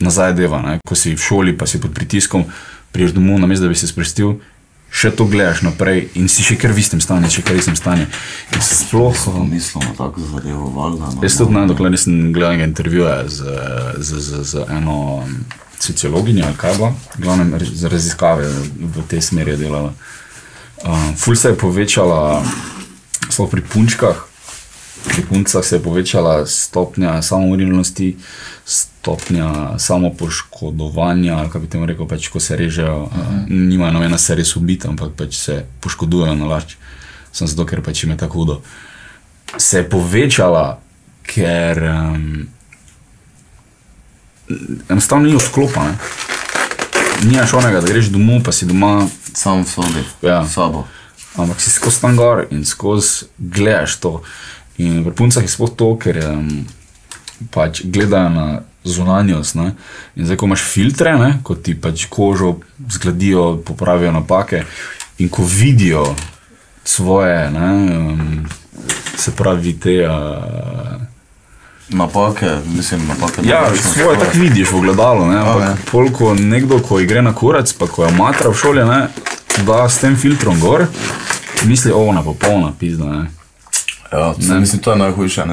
nazaj 0.02 0.36
deva, 0.36 0.60
ne, 0.60 0.76
ko 0.84 0.98
si 0.98 1.14
v 1.16 1.22
šoli, 1.22 1.56
pa 1.56 1.64
si 1.64 1.80
pod 1.80 1.96
pritiskom, 1.96 2.44
priješ 2.92 3.16
domov, 3.16 3.40
namesto 3.40 3.64
da 3.64 3.72
bi 3.72 3.78
se 3.78 3.88
spustil. 3.88 4.36
Še 4.86 5.10
to 5.18 5.26
gledaš 5.28 5.64
naprej 5.66 6.06
in 6.16 6.28
si 6.30 6.44
še 6.46 6.54
kar 6.60 6.70
v 6.72 6.78
istem 6.80 7.02
stanju, 7.02 7.28
še 7.32 7.42
kar 7.42 7.56
v 7.56 7.60
istem 7.64 7.74
stanju. 7.76 8.06
Sploh 8.62 9.16
so 9.18 9.34
to 9.34 9.42
mislili, 9.44 9.90
tako 9.98 10.22
zadevo, 10.22 10.70
valjda. 10.72 11.10
No, 11.16 11.24
Jaz 11.26 11.36
tudi 11.40 11.56
ne, 11.56 11.64
dokler 11.68 11.92
nisem 11.92 12.30
gledal 12.32 12.62
intervjuja 12.64 13.16
z, 13.26 13.56
z, 13.98 14.22
z, 14.22 14.44
z 14.46 14.68
eno 14.72 15.26
sociologinjo 15.82 16.46
ali 16.46 16.56
kaj 16.56 16.78
glavnem 17.18 17.58
za 17.60 17.88
raziskave 17.92 18.46
v 18.78 19.04
tej 19.10 19.20
smeri 19.20 19.56
je 19.56 19.66
delala. 19.66 19.92
Uh, 20.84 21.16
ful 21.16 21.36
se 21.36 21.48
je 21.48 21.56
povečala, 21.56 22.44
sploh 23.30 23.50
pri 23.50 23.62
punčkah, 23.64 24.26
pri 25.06 25.22
puncah 25.22 25.64
se 25.64 25.76
je 25.76 25.82
povečala 25.82 26.46
stopnja 26.46 27.22
samomorilnosti, 27.22 28.16
stopnja 28.64 29.78
samopoškodovanja, 29.78 31.38
ali 31.38 31.50
kaj 31.50 31.60
bi 31.60 31.68
temu 31.68 31.86
rekel, 31.86 32.06
pač, 32.06 32.28
ko 32.28 32.40
se 32.40 32.56
režejo, 32.56 33.02
uh 33.02 33.12
-huh. 33.12 33.42
uh, 33.42 33.50
nimajo 33.50 33.92
nobena 33.92 34.18
se 34.18 34.34
res 34.34 34.56
ubiti, 34.56 34.88
ampak 34.88 35.12
pač 35.16 35.36
se 35.36 35.64
poškodujejo 35.80 36.34
na 36.34 36.46
lač. 36.46 36.76
Sem 37.32 37.46
zato, 37.46 37.66
ker 37.66 37.82
pač 37.82 38.02
jim 38.02 38.10
je 38.10 38.16
tako 38.16 38.38
hudo. 38.38 38.62
Se 39.56 39.78
je 39.78 39.88
povečala, 39.88 40.80
ker 41.22 41.82
um, 41.82 42.48
enostavno 44.88 45.28
ni 45.28 45.36
odklopana. 45.36 45.98
Nimaš 47.24 47.54
onega, 47.54 47.80
da 47.80 47.86
greš 47.86 48.10
domov, 48.12 48.42
pa 48.44 48.52
si 48.52 48.66
doma 48.66 49.06
sam 49.32 49.62
v 49.62 49.68
sobi, 49.68 50.02
ja. 50.22 50.44
sabo. 50.48 50.84
Ampak 51.36 51.60
si 51.60 51.70
skozi 51.70 52.00
tam 52.00 52.16
gor 52.16 52.46
in 52.50 52.64
skozi 52.64 53.26
gledaš 53.38 53.96
to. 54.00 54.20
In 54.78 55.04
v 55.04 55.12
puncah 55.16 55.44
je 55.44 55.48
sploh 55.48 55.72
to, 55.72 55.96
ker 56.00 56.20
um, 56.24 56.64
pač 57.52 57.84
gledajo 57.84 58.32
na 58.32 58.46
zunanjost. 58.84 59.56
Ne? 59.56 59.72
In 60.16 60.28
zdaj, 60.28 60.40
ko 60.40 60.48
imaš 60.48 60.64
filtre, 60.64 61.16
ne? 61.20 61.40
ko 61.44 61.56
ti 61.56 61.76
pač 61.76 62.06
kožo 62.12 62.58
zgledijo, 62.92 63.60
popravijo 63.64 64.12
napake 64.12 64.64
in 65.18 65.32
ko 65.32 65.44
vidijo 65.44 66.12
svoje, 66.84 67.50
ne? 67.50 67.68
Um, 67.96 68.48
se 69.16 69.32
pravi, 69.32 69.72
te. 69.80 70.04
Uh, 70.04 71.15
Napake, 71.88 72.50
mislim, 72.76 73.06
napake. 73.06 73.42
Ja, 73.44 73.70
svoje 73.94 74.18
tako 74.18 74.38
vidiš 74.38 74.70
v 74.72 74.80
gledalu. 74.80 75.26
Ne, 75.26 75.38
A, 75.38 75.58
ne. 75.58 75.76
Polko 75.90 76.34
nekdo, 76.34 76.78
ko 76.78 76.96
gre 76.96 77.22
na 77.22 77.34
kurac, 77.34 77.72
pa 77.72 77.86
ko 77.86 78.04
je 78.04 78.12
matra 78.12 78.50
v 78.50 78.54
šoli, 78.54 78.84
ne, 78.84 79.08
da 79.66 79.88
s 79.88 79.98
tem 79.98 80.16
filtrom 80.16 80.60
gor, 80.60 80.86
misli, 81.64 81.92
o, 81.92 81.98
ona 81.98 82.22
popolna 82.22 82.72
pizda. 82.78 83.04
Ne. 83.04 83.30
Ja, 84.12 84.34
ne. 84.38 84.60
Mislim, 84.60 84.82
to 84.82 84.90
je 84.90 84.96
najhujše. 84.96 85.44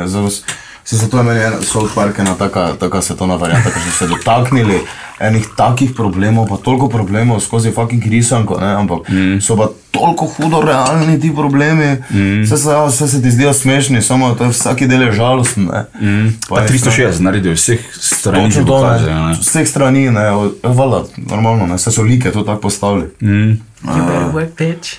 Se 0.85 0.97
zato 0.97 1.17
je 1.17 1.23
meni 1.23 1.39
ena 1.39 1.61
South 1.61 1.95
Park 1.95 2.19
ena 2.19 2.35
taka, 2.35 2.73
taka 2.79 3.01
svetovna 3.01 3.35
varianta, 3.35 3.69
ker 3.71 3.81
so 3.81 3.97
se 3.97 4.07
dotaknili 4.07 4.81
enih 5.19 5.47
takih 5.57 5.93
problemov, 5.95 6.47
pa 6.49 6.57
toliko 6.57 6.89
problemov 6.89 7.39
skozi 7.39 7.71
fucking 7.71 8.03
risanko, 8.05 8.57
ne, 8.59 8.73
ampak 8.75 9.09
mm. 9.09 9.41
so 9.41 9.55
pa 9.55 9.69
toliko 9.91 10.25
hudo 10.25 10.61
realni 10.61 11.19
ti 11.21 11.31
problemi, 11.35 11.95
mm. 12.09 12.41
vse, 12.43 12.57
se, 12.57 12.69
vse 12.87 13.07
se 13.07 13.21
ti 13.21 13.31
zdijo 13.31 13.53
smešni, 13.53 14.01
samo 14.01 14.33
to 14.35 14.43
je 14.43 14.49
vsaki 14.49 14.87
del 14.87 15.01
je 15.01 15.11
žalosten, 15.11 15.69
ne. 15.71 15.85
Mm. 16.01 16.33
Pa 16.49 16.65
360 16.67 17.19
naredijo 17.19 17.53
vseh 17.53 17.79
strani, 17.99 18.49
Točno 18.49 18.65
to, 18.65 18.77
dokaže, 18.77 19.13
ne. 19.13 19.21
ne. 19.21 19.37
Vseh 19.39 19.67
strani, 19.69 20.09
ne, 20.11 20.31
od- 20.31 20.55
vala, 20.63 21.05
normalno, 21.17 21.67
ne, 21.67 21.75
vse 21.75 21.91
so 21.91 22.03
like 22.03 22.31
to 22.31 22.43
tako 22.43 22.61
postavili. 22.61 23.07
Mm. 23.21 23.51
You 23.83 24.05
better 24.07 24.31
work, 24.33 24.57
bitch. 24.57 24.97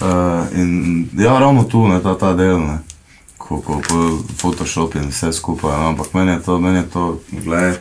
Uh, 0.00 0.44
in 0.60 1.08
ja, 1.18 1.38
ravno 1.38 1.62
tu 1.62 1.86
je 1.86 2.02
ta, 2.02 2.18
ta 2.18 2.34
del, 2.34 2.58
ne, 2.58 2.78
ko, 3.48 3.60
ko, 3.60 3.80
ko 3.88 4.22
Photoshop 4.40 4.94
in 4.94 5.08
vse 5.08 5.32
skupaj. 5.32 5.76
No, 5.76 5.88
ampak 5.88 6.14
meni 6.14 6.32
je 6.32 6.42
to, 6.42 6.58
meni 6.58 6.78
je 6.78 6.88
to, 6.92 7.20
gledaj, 7.32 7.74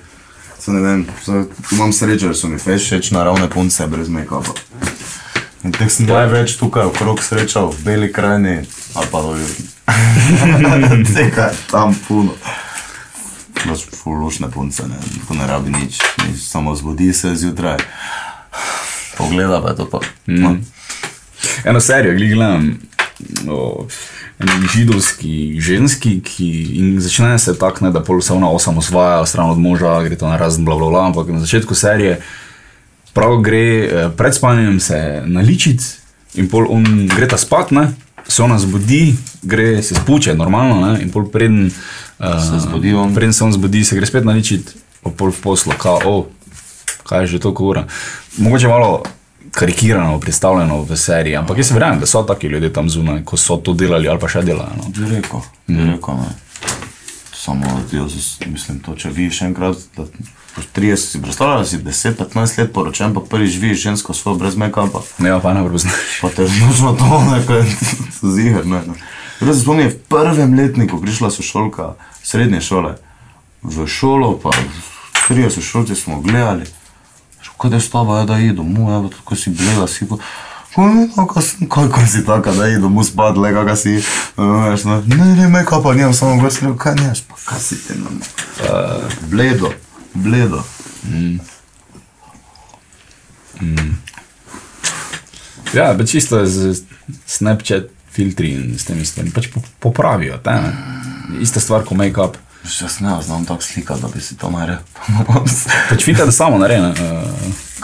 se 0.60 0.72
ne 0.72 0.82
vem, 0.82 1.06
se, 1.26 1.46
imam 1.72 1.94
srečo, 1.94 2.28
da 2.28 2.34
so 2.34 2.48
mi 2.48 2.60
všeč 2.60 3.12
naravne 3.12 3.50
punce 3.50 3.88
brez 3.88 4.10
make-upa. 4.10 4.54
In 5.64 5.72
teh 5.72 5.88
sem 5.88 6.08
največ 6.10 6.58
tukaj 6.60 6.92
okrog 6.92 7.24
srečal, 7.24 7.72
v 7.72 7.84
Beli 7.86 8.12
krajini 8.14 8.66
ali 8.96 9.08
pa 9.12 9.22
dolje. 9.24 9.48
Tega 11.16 11.52
je 11.52 11.58
tam 11.72 11.96
puno. 12.08 12.36
Pač 13.64 13.86
fulušne 13.96 14.52
punce, 14.52 14.84
ne, 14.88 15.00
ko 15.28 15.40
ne 15.40 15.48
rabi 15.48 15.72
nič, 15.72 16.02
nič, 16.28 16.44
samo 16.44 16.76
zbudi 16.76 17.14
se 17.16 17.32
zjutraj. 17.36 17.80
Pogleda 19.16 19.62
pa 19.64 19.72
je 19.72 19.76
to 19.76 19.86
pa. 19.88 20.00
Mm. 20.28 20.60
Eno 21.64 21.80
serijo, 21.80 22.18
gledam 22.20 22.76
o 23.50 23.88
eni 24.40 24.68
židovski 24.74 25.60
ženski, 25.62 26.20
ki 26.22 26.50
in 26.80 26.96
začne 27.02 27.40
se 27.40 27.58
tako, 27.60 27.90
da 27.90 28.04
pol 28.04 28.22
se 28.22 28.34
ona 28.34 28.50
osamosvaja, 28.50 29.26
stran 29.26 29.50
od 29.50 29.60
moža, 29.60 30.02
gre 30.04 30.16
to 30.16 30.28
na 30.28 30.38
razen 30.38 30.66
bla 30.66 30.76
bla 30.76 30.90
bla, 30.90 31.06
ampak 31.08 31.28
na 31.28 31.40
začetku 31.40 31.76
serije 31.76 32.22
prav 33.14 33.38
gre 33.42 33.86
eh, 33.86 34.10
pred 34.18 34.36
spanjem 34.36 34.80
se 34.80 35.24
naličiti 35.26 35.84
in 36.34 36.50
pol 36.50 36.66
on 36.70 37.08
gre 37.08 37.28
ta 37.30 37.38
spat, 37.38 37.72
ne, 37.72 37.92
se 38.28 38.44
ona 38.44 38.60
zbudi, 38.60 39.16
gre 39.42 39.84
se 39.84 39.96
spuče, 39.96 40.34
normalno, 40.36 40.80
ne, 40.82 41.02
in 41.04 41.12
pol 41.12 41.28
preden 41.30 41.68
uh, 41.68 42.40
Se 42.42 42.60
zbudi 42.60 42.94
on. 42.94 43.14
Preden 43.14 43.34
se 43.34 43.44
on 43.44 43.54
zbudi, 43.54 43.84
se 43.86 43.96
gre 43.96 44.06
spet 44.06 44.26
naličiti, 44.26 44.74
pol 45.04 45.32
v 45.32 45.42
poslu, 45.44 45.76
kao, 45.78 46.00
oh, 46.06 46.26
kaj 47.04 47.24
je 47.24 47.28
že 47.28 47.40
toliko 47.40 47.66
ura. 47.66 47.86
Mogoče 48.38 48.68
malo 48.68 49.04
karikirano 49.54 50.20
predstavljeno 50.20 50.82
v 50.82 50.98
seriji, 50.98 51.36
ampak 51.36 51.58
jaz 51.58 51.72
verjamem, 51.72 52.00
da 52.00 52.06
so 52.06 52.24
taki 52.24 52.48
ljudje 52.48 52.74
tam 52.74 52.90
zunaj, 52.90 53.24
ko 53.24 53.38
so 53.38 53.58
to 53.58 53.74
delali 53.74 54.10
ali 54.10 54.20
pa 54.20 54.28
še 54.28 54.42
delajo. 54.42 54.74
No. 54.78 54.90
Bi 54.90 55.10
rekel, 55.16 55.44
bi 55.68 55.92
rekel, 55.92 56.16
ne. 56.16 56.32
Samo, 57.34 57.68
jaz 57.92 58.16
mislim, 58.46 58.80
to, 58.80 58.96
če 58.96 59.12
vidiš 59.12 59.42
enkrat, 59.50 59.78
da 59.98 60.06
po 60.56 60.62
30 60.76 60.96
si 60.96 61.22
predstavljal, 61.22 61.60
da 61.60 61.66
si 61.66 61.78
10-15 61.78 62.60
let 62.60 62.74
poročen, 62.74 63.14
pa 63.14 63.22
prvič 63.30 63.58
vidiš 63.60 63.82
žensko 63.84 64.14
svojo 64.14 64.38
brez 64.38 64.56
make-upa, 64.56 65.02
Ne, 65.18 65.34
pa 65.42 65.54
ne 65.54 65.64
prepoznaš. 65.66 66.20
pa 66.22 66.30
te 66.30 66.48
znočno 66.48 66.94
to, 67.00 67.22
nekaj 67.32 67.66
ziger, 68.22 68.66
ne. 68.66 68.82
ne. 68.88 68.96
Jaz 69.42 69.58
se 69.58 69.62
spomnim, 69.62 69.90
v 69.90 69.98
prvem 70.10 70.54
letniku 70.54 71.02
prišla 71.02 71.32
sošolka 71.32 71.94
srednje 72.24 72.62
šole, 72.62 72.96
v 73.64 73.88
šolo 73.88 74.38
pa, 74.40 74.54
trije 75.28 75.52
sošolci 75.52 75.96
smo 75.96 76.22
gledali, 76.22 76.66
kaj 77.64 77.72
da 77.72 77.80
je 77.80 77.86
s 77.88 77.94
tabo, 77.94 78.18
ja, 78.20 78.26
da 78.28 78.38
je 78.42 78.54
domov, 78.58 78.92
ja, 78.92 79.00
tako 79.16 79.40
si 79.40 79.56
bleda, 79.56 79.88
si 79.88 80.10
pa, 80.10 80.20
Kaj, 80.74 81.90
kaj 81.94 82.08
si 82.10 82.24
taka, 82.26 82.52
da 82.58 82.66
je 82.66 82.80
domov 82.82 83.06
spad, 83.06 83.38
le 83.38 83.52
kakaj 83.54 83.78
si, 83.78 83.92
no, 84.38 84.48
veš, 84.66 84.88
no, 84.90 84.96
ne, 85.06 85.28
ne, 85.38 85.50
me 85.50 85.62
kaj 85.66 85.84
pa 85.84 85.94
nijem, 85.94 86.14
samo 86.18 86.50
si 86.50 86.66
rekel, 86.66 86.78
kaj 86.82 86.96
niješ, 86.98 87.22
pa 87.30 87.38
kaj 87.46 87.60
si 87.62 87.78
ti, 87.78 87.94
no, 88.02 88.10
uh, 88.66 89.06
bledo, 89.30 89.70
bledo. 90.18 90.64
Ja, 95.74 95.94
pa 95.98 96.06
čisto 96.06 96.42
z 96.46 96.82
Snapchat 97.26 97.90
filtri 98.14 98.54
in 98.54 98.78
s 98.78 98.86
temi 98.86 99.06
stvarmi 99.06 99.34
pač 99.34 99.50
po- 99.54 99.66
popravijo. 99.80 100.38
Te, 100.38 100.54
ne. 100.54 100.74
Ista 101.42 101.60
stvar 101.60 101.86
kot 101.86 101.98
make-up. 101.98 102.38
Jaz 102.64 103.00
ne 103.00 103.22
znam 103.22 103.46
tako 103.46 103.62
slikati, 103.62 104.02
da 104.02 104.08
bi 104.08 104.22
si 104.22 104.38
to 104.38 104.50
naredil. 104.50 104.80
Pač 105.90 106.04
filter 106.04 106.32
samo 106.32 106.58
naredi. 106.58 106.82
Uh, 107.04 107.28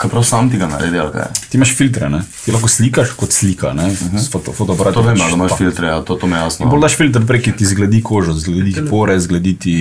kaj 0.00 0.10
prav 0.10 0.24
sam 0.24 0.50
ti 0.50 0.56
ga 0.58 0.66
naredi, 0.66 0.98
ali 0.98 1.12
kaj? 1.12 1.26
ti 1.50 1.56
imaš 1.56 1.74
filtre, 1.76 2.08
ne. 2.08 2.22
ti 2.44 2.52
lahko 2.52 2.68
slikaš 2.68 3.12
kot 3.16 3.32
slika, 3.32 3.72
ne, 3.72 3.84
uh 3.84 3.90
-huh. 3.92 4.18
s 4.18 4.30
foto, 4.32 4.52
fotoaparatom. 4.52 5.02
To 5.02 5.08
vem, 5.08 5.18
da 5.18 5.28
imaš 5.34 5.52
filtre, 5.58 5.86
ja, 5.86 6.00
to, 6.02 6.14
to 6.14 6.26
mi 6.26 6.36
je 6.36 6.40
jasno. 6.40 6.66
Bolj 6.66 6.80
daš 6.80 6.96
filter 6.96 7.26
prek, 7.26 7.44
ki 7.44 7.52
ti 7.52 7.66
zgledi 7.66 8.02
kožo, 8.02 8.32
zgledi 8.32 8.72
ti 8.72 8.86
pore, 8.90 9.20
zgledi 9.20 9.56
ti 9.58 9.76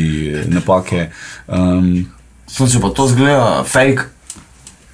napake. 0.47 1.10
Um, 1.47 2.06
Samo 2.47 2.70
če 2.70 2.80
pa 2.80 2.89
to 2.89 3.08
zgleda 3.08 3.64
fake, 3.64 4.02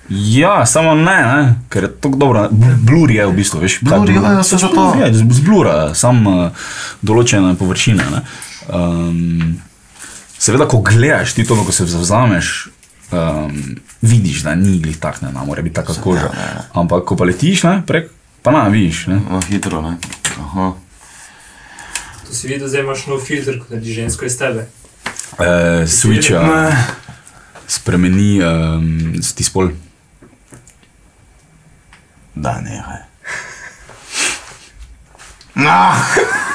ja, 0.10 0.66
samo 0.66 0.96
ne, 0.96 1.22
ne, 1.36 1.56
ker 1.70 1.84
je 1.84 1.92
tako 2.02 2.18
dobro. 2.18 2.50
bl- 2.52 2.78
Blur 2.82 3.12
je 3.12 3.28
v 3.28 3.34
bistvu, 3.34 3.60
veš. 3.60 3.80
kaj 3.80 3.98
Blur, 4.00 4.10
blur- 4.10 4.24
ja, 4.24 4.32
ja, 4.32 4.42
že 4.44 4.58
to. 4.58 4.94
Z- 5.12 5.34
zblura 5.34 5.96
sam 5.96 6.28
uh, 6.28 6.52
določene 7.02 7.56
površine. 7.56 8.04
Ne. 8.12 8.22
Um, 8.70 9.58
seveda, 10.46 10.68
ko 10.70 10.82
gledaš 10.86 11.34
ti 11.34 11.46
to, 11.46 11.58
ko 11.66 11.72
se 11.72 11.86
zavzameš. 11.90 12.70
Um, 13.12 13.78
vidiš, 14.02 14.42
da 14.44 14.56
ni 14.56 14.80
glih 14.82 14.98
tak, 15.00 15.22
ne, 15.22 15.32
ne 15.32 15.46
more 15.46 15.62
biti 15.62 15.76
taka 15.76 15.94
koža. 15.94 16.30
Ampak 16.74 17.06
ko 17.06 17.16
pa 17.16 17.26
letiš 17.26 17.64
ne, 17.64 17.76
prek, 17.88 18.10
pa 18.42 18.52
na, 18.52 18.68
vidiš. 18.68 19.06
Ne. 19.14 19.20
no, 19.30 19.42
hitro, 19.50 19.82
ne. 19.82 19.98
Aha. 20.42 20.74
To 22.28 22.34
si 22.34 22.50
videl, 22.50 22.70
da 22.70 22.82
imaš 22.82 23.06
nov 23.08 23.22
filter, 23.22 23.60
kot 23.62 23.74
naredi 23.74 23.94
žensko 24.02 24.26
iz 24.26 24.38
tebe. 24.38 24.68
Uh, 25.38 25.86
switcha 25.90 26.42
spremeni 27.68 28.42
um, 28.44 29.14
ti 29.36 29.44
spol. 29.44 29.72
Da, 32.36 32.60
nehaj. 32.62 33.06
Nah. 35.56 36.55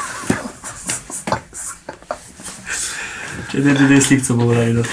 Če 3.51 3.59
ne 3.65 3.75
bi 3.75 4.01
slikce 4.01 4.35
bo 4.39 4.47
vrajdo. 4.47 4.85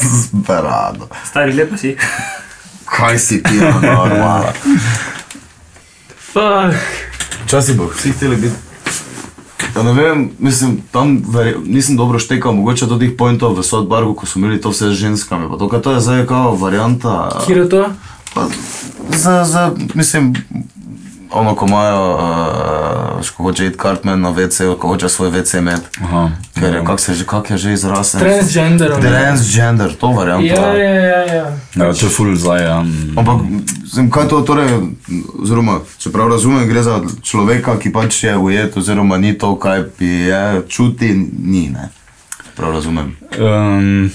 Zberado. 0.00 1.08
Stari, 1.26 1.52
lepo 1.52 1.76
si. 1.76 1.96
Kaj 2.84 3.18
si 3.18 3.42
ti, 3.42 3.58
normalno? 3.58 4.52
Fuck. 6.30 6.78
Včasih 7.44 7.76
bo 7.76 7.90
vsi 7.90 8.12
hteli 8.12 8.36
biti. 8.36 8.54
Ja, 9.74 9.82
ne 9.82 9.92
vem, 9.92 10.30
mislim, 10.38 10.78
tam 10.92 11.18
verje, 11.26 11.56
nisem 11.64 11.96
dobro 11.96 12.18
štekal, 12.18 12.54
mogoče 12.54 12.86
do 12.86 12.98
teh 12.98 13.10
pointov 13.18 13.58
v 13.58 13.66
South 13.66 13.90
Parku, 13.90 14.14
ko 14.14 14.26
so 14.26 14.38
imeli 14.38 14.60
to 14.62 14.70
vse 14.70 14.94
z 14.94 15.10
ženskami. 15.10 15.50
Pa 15.50 15.58
to, 15.58 15.66
kaj 15.66 15.82
to 15.82 15.98
je 15.98 16.04
zdaj 16.06 16.26
kao 16.30 16.54
varianta. 16.54 17.42
Kjer 17.46 17.66
je 17.66 17.68
to? 17.68 17.82
Pa, 18.34 18.46
za, 19.10 19.42
za, 19.42 19.74
mislim, 19.98 20.34
ono, 21.34 21.54
ko 21.54 21.66
imajo, 21.66 22.14
uh, 23.18 23.28
ko 23.28 23.42
hoče 23.42 23.66
iti 23.66 23.78
Cartman 23.78 24.20
na 24.20 24.30
WC, 24.30 24.76
ko 24.78 24.88
hoče 24.88 25.08
svoj 25.08 25.30
WC 25.30 25.54
imeti. 25.54 25.86
Aha. 26.00 26.30
Ker 26.54 26.74
je, 26.74 26.82
kak, 26.86 27.00
se, 27.00 27.14
že- 27.14 27.24
kak 27.24 27.50
je 27.50 27.56
že 27.58 27.72
izraz? 27.72 28.10
Transgender. 28.12 28.92
Transgender, 29.00 29.94
to 29.94 30.06
varianta. 30.08 30.44
Ja, 30.44 30.74
ja, 30.74 30.94
ja. 30.94 31.34
ja. 31.34 31.46
Ja, 31.76 31.92
to 31.92 32.06
je 32.06 32.10
full 32.10 32.36
zdaj. 32.36 32.66
Um, 32.70 32.90
Ampak, 33.16 33.40
zem, 33.86 34.10
kaj 34.10 34.28
to 34.28 34.40
torej, 34.40 34.68
oziroma, 35.36 35.80
če 35.98 36.10
prav 36.10 36.28
razumem, 36.28 36.68
gre 36.68 36.82
za 36.82 37.00
človeka, 37.22 37.78
ki 37.78 37.92
pač 37.92 38.24
je 38.24 38.36
ujet, 38.36 38.76
oziroma 38.76 39.18
ni 39.18 39.34
to, 39.34 39.56
kaj 39.56 39.84
bi 39.98 40.10
je, 40.28 40.62
čuti, 40.68 41.10
ni, 41.38 41.68
ne. 41.68 41.88
Prav 42.56 42.72
razumem. 42.72 43.16
um, 43.38 44.10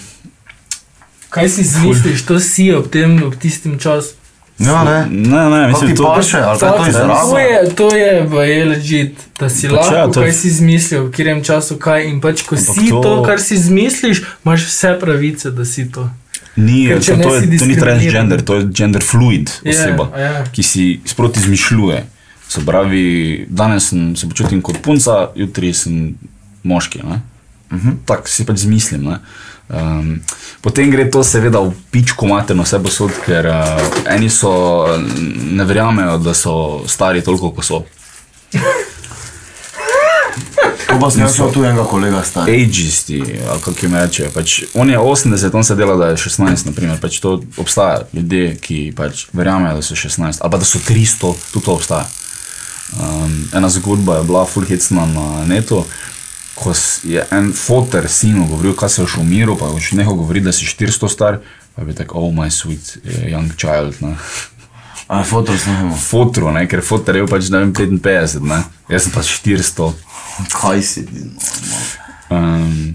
Kaj 1.30 1.50
si 1.50 1.64
zmisliš, 1.64 2.24
to 2.26 2.40
si 2.40 2.72
ob 2.74 2.88
tem, 2.90 3.20
ob 3.24 3.36
tistem 3.36 3.78
času? 3.80 4.16
Ja, 4.60 4.84
ne. 4.84 5.08
ne, 5.10 5.50
ne, 5.50 5.68
mislim, 5.68 5.90
ti 5.90 5.96
to 5.96 6.14
paše, 6.16 6.38
ali 6.38 6.60
kaj 6.60 6.70
to 6.70 6.78
To 6.78 6.90
izraza? 6.90 7.38
je, 7.40 7.76
to 7.76 7.96
je 7.96 8.08
je 8.50 8.66
legit, 8.66 9.16
da 9.40 9.50
si 9.50 9.68
Pač 9.68 9.72
lahko, 9.72 9.96
ja, 9.96 10.08
to 10.08 10.20
je- 10.20 10.26
kaj 10.26 10.34
si 10.34 10.48
izmislil, 10.48 11.04
v 11.04 11.12
katerem 11.12 11.44
času 11.44 11.78
kaj 11.78 12.06
in 12.06 12.22
pač 12.22 12.42
ko 12.42 12.56
Ampak 12.56 12.76
si 12.76 12.90
to, 12.90 13.02
to- 13.02 13.24
kar 13.24 13.40
si 13.40 13.54
izmisliš, 13.56 14.22
imaš 14.46 14.66
vse 14.66 14.98
pravice, 15.00 15.52
da 15.52 15.66
si 15.66 15.92
to. 15.92 16.10
Ni, 16.58 16.88
Ker 16.88 17.00
to, 17.00 17.16
ne 17.16 17.24
to, 17.24 17.36
je, 17.36 17.58
to 17.58 17.66
ni 17.66 17.76
transgender, 17.76 18.42
to 18.42 18.56
je 18.56 18.66
gender 18.68 19.02
fluid 19.02 19.50
Ja, 19.64 19.72
oseba, 19.72 20.10
ja. 20.14 20.44
ki 20.52 20.64
si 20.64 21.00
sproti 21.06 21.40
izmišljuje. 21.40 22.06
Se 22.50 22.66
pravi, 22.66 23.04
danes 23.50 23.88
sem, 23.88 24.16
se 24.16 24.28
počutim 24.28 24.62
kot 24.62 24.78
punca, 24.78 25.30
jutri 25.36 25.74
sem 25.74 26.16
moški. 26.64 27.00
Uh 27.72 27.78
-huh. 27.78 27.96
Tako 28.06 28.28
si 28.28 28.46
pač 28.46 28.58
izmislim. 28.58 29.04
ne. 29.04 29.20
Um, 29.70 30.22
potem 30.62 30.90
gre 30.90 31.12
to 31.12 31.24
seveda 31.24 31.60
v 31.62 31.74
pičko 31.92 32.26
materno 32.26 32.64
vse 32.66 32.80
posod, 32.82 33.12
ker 33.26 33.46
uh, 33.46 33.82
eni 34.10 34.30
so, 34.30 34.88
ne 35.52 35.64
verjamejo, 35.64 36.18
da 36.18 36.34
so 36.34 36.82
stari 36.88 37.22
toliko, 37.22 37.52
kot 37.52 37.66
so. 37.66 37.84
To 40.90 40.98
pa 40.98 41.12
sem 41.14 41.22
jaz 41.22 41.38
imel 41.38 41.52
tu 41.54 41.64
enega 41.64 41.84
kolega 41.86 42.24
star. 42.26 42.50
Ageisti, 42.50 43.22
kako 43.62 43.76
jim 43.82 43.96
reče. 43.96 44.32
Pač, 44.34 44.56
on 44.74 44.90
je 44.90 44.98
80, 44.98 45.54
on 45.54 45.64
se 45.64 45.76
dela, 45.78 45.96
da 45.96 46.10
je 46.10 46.18
16, 46.18 46.66
naprimer. 46.66 46.98
Pač 47.02 47.20
to 47.22 47.38
obstaja 47.62 48.08
ljudje, 48.14 48.56
ki 48.58 48.80
pač 48.98 49.28
verjamejo, 49.38 49.78
da 49.78 49.86
so 49.86 49.96
16, 49.96 50.42
ali 50.42 50.52
pa 50.52 50.58
da 50.58 50.66
so 50.66 50.82
300, 50.82 51.34
tudi 51.54 51.66
to 51.66 51.78
obstaja. 51.78 52.10
Um, 52.98 53.44
ena 53.54 53.70
zgodba 53.70 54.18
je 54.18 54.24
bila 54.24 54.48
full 54.50 54.66
hitsna 54.66 55.06
na 55.06 55.46
netu, 55.46 55.84
ko 56.60 56.74
je 57.04 57.26
en 57.32 57.52
foter 57.56 58.10
sinu 58.12 58.48
govoril, 58.50 58.76
kaj 58.76 58.90
se 58.90 59.02
je 59.02 59.08
še 59.16 59.24
umiril, 59.24 59.56
pa 59.60 59.72
še 59.80 59.98
nekaj 60.00 60.18
govori, 60.20 60.44
da 60.44 60.52
si 60.56 60.68
400 60.68 61.10
star, 61.12 61.40
pa 61.76 61.88
bi 61.88 61.96
tako, 61.96 62.26
oh 62.28 62.34
my 62.36 62.50
sweet 62.52 62.98
eh, 63.04 63.30
young 63.32 63.52
child. 63.56 63.96
Ne. 64.04 64.16
A, 65.10 65.24
fotor 65.24 65.58
snemo. 65.58 65.96
Fotru, 65.98 66.52
ne, 66.54 66.68
ker 66.70 66.84
fotor 66.86 67.18
je 67.18 67.26
pač 67.26 67.48
ne 67.50 67.64
vem 67.64 67.72
55, 67.74 68.44
ne. 68.46 68.60
jaz 68.92 69.08
sem 69.08 69.16
pač 69.16 69.32
400. 69.42 69.88
Kaj 70.54 70.84
si 70.86 71.06
ti? 71.08 71.24
Um, 72.30 72.94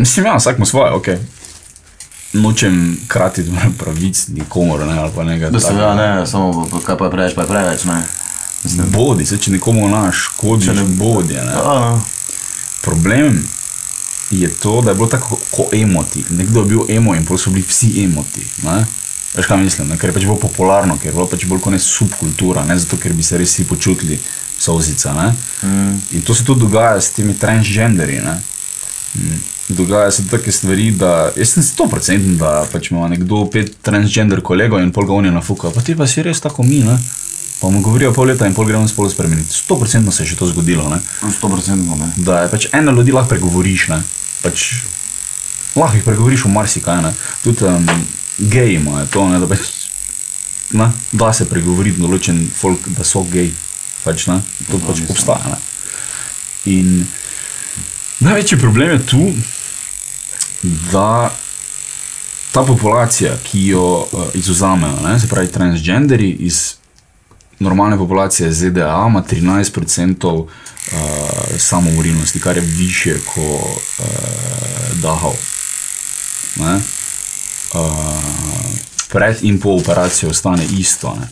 mislim, 0.00 0.26
ja, 0.26 0.34
vsak 0.40 0.58
ima 0.58 0.66
svoje, 0.66 0.96
ok. 0.98 1.08
Nočem 2.42 2.96
kratiti 3.08 3.54
pravic 3.78 4.24
nikomor, 4.34 4.82
ne, 4.88 4.98
ali 4.98 5.14
pa 5.14 5.24
nekaj. 5.24 5.54
Da 5.54 5.60
se 5.62 5.76
ja, 5.78 5.94
ne, 5.94 6.26
samo 6.26 6.66
kaj 6.84 6.98
pa 6.98 7.06
je 7.06 7.14
preveč, 7.14 7.36
pa 7.38 7.46
je 7.46 7.52
preveč, 7.54 7.86
ne. 7.88 8.02
Bodi, 8.64 9.26
se 9.26 9.38
če 9.38 9.50
nekomu 9.50 9.88
naškodiš, 9.88 10.66
Če 10.66 10.74
ne 10.74 10.82
ne- 10.82 10.96
bodi. 10.96 11.34
Ne. 11.34 11.54
No. 11.54 12.02
Problem 12.80 13.48
je 14.30 14.48
to, 14.50 14.80
da 14.80 14.90
je 14.90 14.94
bilo 14.94 15.06
tako 15.06 15.38
kot 15.50 15.74
emoti. 15.74 16.24
Nekdo 16.30 16.60
je 16.60 16.66
bil 16.66 16.80
emo 16.88 17.14
in 17.14 17.24
pol 17.24 17.38
so 17.38 17.50
bili 17.50 17.64
vsi 17.68 18.04
emoti. 18.04 18.46
Ne? 18.62 18.86
Veš 19.34 19.46
kaj 19.46 19.56
mislim, 19.56 19.88
ne? 19.88 19.98
ker 19.98 20.10
je 20.10 20.14
pač 20.14 20.22
bilo 20.24 20.36
popularno, 20.36 20.96
ker 20.98 21.06
je 21.06 21.12
bilo 21.12 21.26
pač 21.26 21.44
bolj 21.44 21.60
kot 21.60 21.72
ne 21.72 21.78
subkultura, 21.78 22.64
ne 22.64 22.78
zato, 22.78 22.96
ker 22.96 23.12
bi 23.12 23.22
se 23.22 23.38
res 23.38 23.52
vsi 23.52 23.64
počutili 23.64 24.18
sozica. 24.58 25.12
Mm. 25.62 26.00
In 26.12 26.22
to 26.22 26.34
se 26.34 26.44
tudi 26.44 26.60
dogaja 26.60 27.00
s 27.00 27.10
temi 27.10 27.34
transgenderi. 27.38 28.20
Ne? 28.24 28.40
Mm. 29.14 29.38
Dogaja 29.68 30.10
se 30.10 30.24
take 30.28 30.52
stvari, 30.52 30.90
da 30.90 31.30
jaz 31.36 31.48
sem 31.48 31.62
100% 31.62 32.36
da 32.36 32.66
pač 32.72 32.90
ima 32.90 33.08
nekdo 33.08 33.44
pet 33.52 33.76
transgender 33.82 34.40
kolegov 34.40 34.80
in 34.82 34.92
pol 34.92 35.06
ga 35.06 35.12
oni 35.12 35.30
nafuka, 35.30 35.70
pa 35.70 35.80
ti 35.80 35.94
pa 35.96 36.06
si 36.06 36.22
res 36.22 36.40
tako 36.40 36.62
mi, 36.62 36.78
ne? 36.80 36.98
Pa 37.60 37.68
mu 37.68 37.80
govorijo 37.80 38.12
pol 38.14 38.30
leta 38.30 38.46
in 38.46 38.54
pol 38.54 38.66
gremo 38.66 38.88
spolu 38.88 39.10
spremeniti. 39.10 39.50
100% 39.68 40.10
se 40.10 40.22
je 40.22 40.30
še 40.30 40.36
to 40.38 40.46
zgodilo, 40.46 40.86
ne? 40.88 41.00
100% 41.22 41.96
ne. 41.98 42.12
da 42.16 42.42
je 42.42 42.50
pač 42.52 42.68
eno 42.72 42.92
ljudi 42.94 43.12
lahko 43.12 43.34
pregovoriš. 43.34 43.88
Ne? 43.88 43.98
Pač, 44.42 44.68
lahko 45.74 45.98
jih 45.98 46.04
pregovoriš 46.06 46.46
v 46.46 46.52
marsikaj. 46.54 47.02
Ne? 47.02 47.12
Tudi 47.42 47.66
um, 47.66 47.90
geji 48.38 48.78
imajo 48.78 49.06
to, 49.10 49.26
ne? 49.28 49.42
da 49.42 49.50
pač, 49.50 49.66
ne? 50.70 50.92
da 51.10 51.32
se 51.34 51.48
pregovoriti 51.50 51.98
določen 51.98 52.44
folk, 52.54 52.86
da 52.94 53.02
so 53.02 53.24
geji. 53.26 53.50
Pač, 54.04 54.28
ne? 54.30 54.38
to 54.70 54.78
pač 54.86 55.02
obstaja. 55.10 55.56
Ne? 55.56 55.58
In 56.70 57.02
največji 58.22 58.62
problem 58.62 58.94
je 58.94 59.02
tu, 59.02 59.34
da 60.94 61.34
ta 62.54 62.62
populacija, 62.62 63.34
ki 63.42 63.66
jo 63.74 63.86
uh, 64.06 64.30
izuzamejo, 64.38 65.02
ne? 65.02 65.18
se 65.18 65.26
pravi 65.26 65.50
transgenderi 65.50 66.36
iz 66.46 66.77
normalne 67.58 67.96
populacije 67.96 68.52
ZDA 68.52 69.06
ima 69.08 69.22
13% 69.30 70.26
uh, 70.26 70.48
samomorilnosti, 71.58 72.40
kar 72.40 72.56
je 72.56 72.62
više 72.62 73.18
kot 73.34 73.78
uh, 73.98 74.06
Dahov. 75.02 75.34
Ne? 76.56 76.80
Uh, 77.74 77.80
pred 79.08 79.36
in 79.42 79.60
po 79.60 79.70
operaciji 79.70 80.30
ostane 80.30 80.64
isto. 80.78 81.16
Ne? 81.20 81.28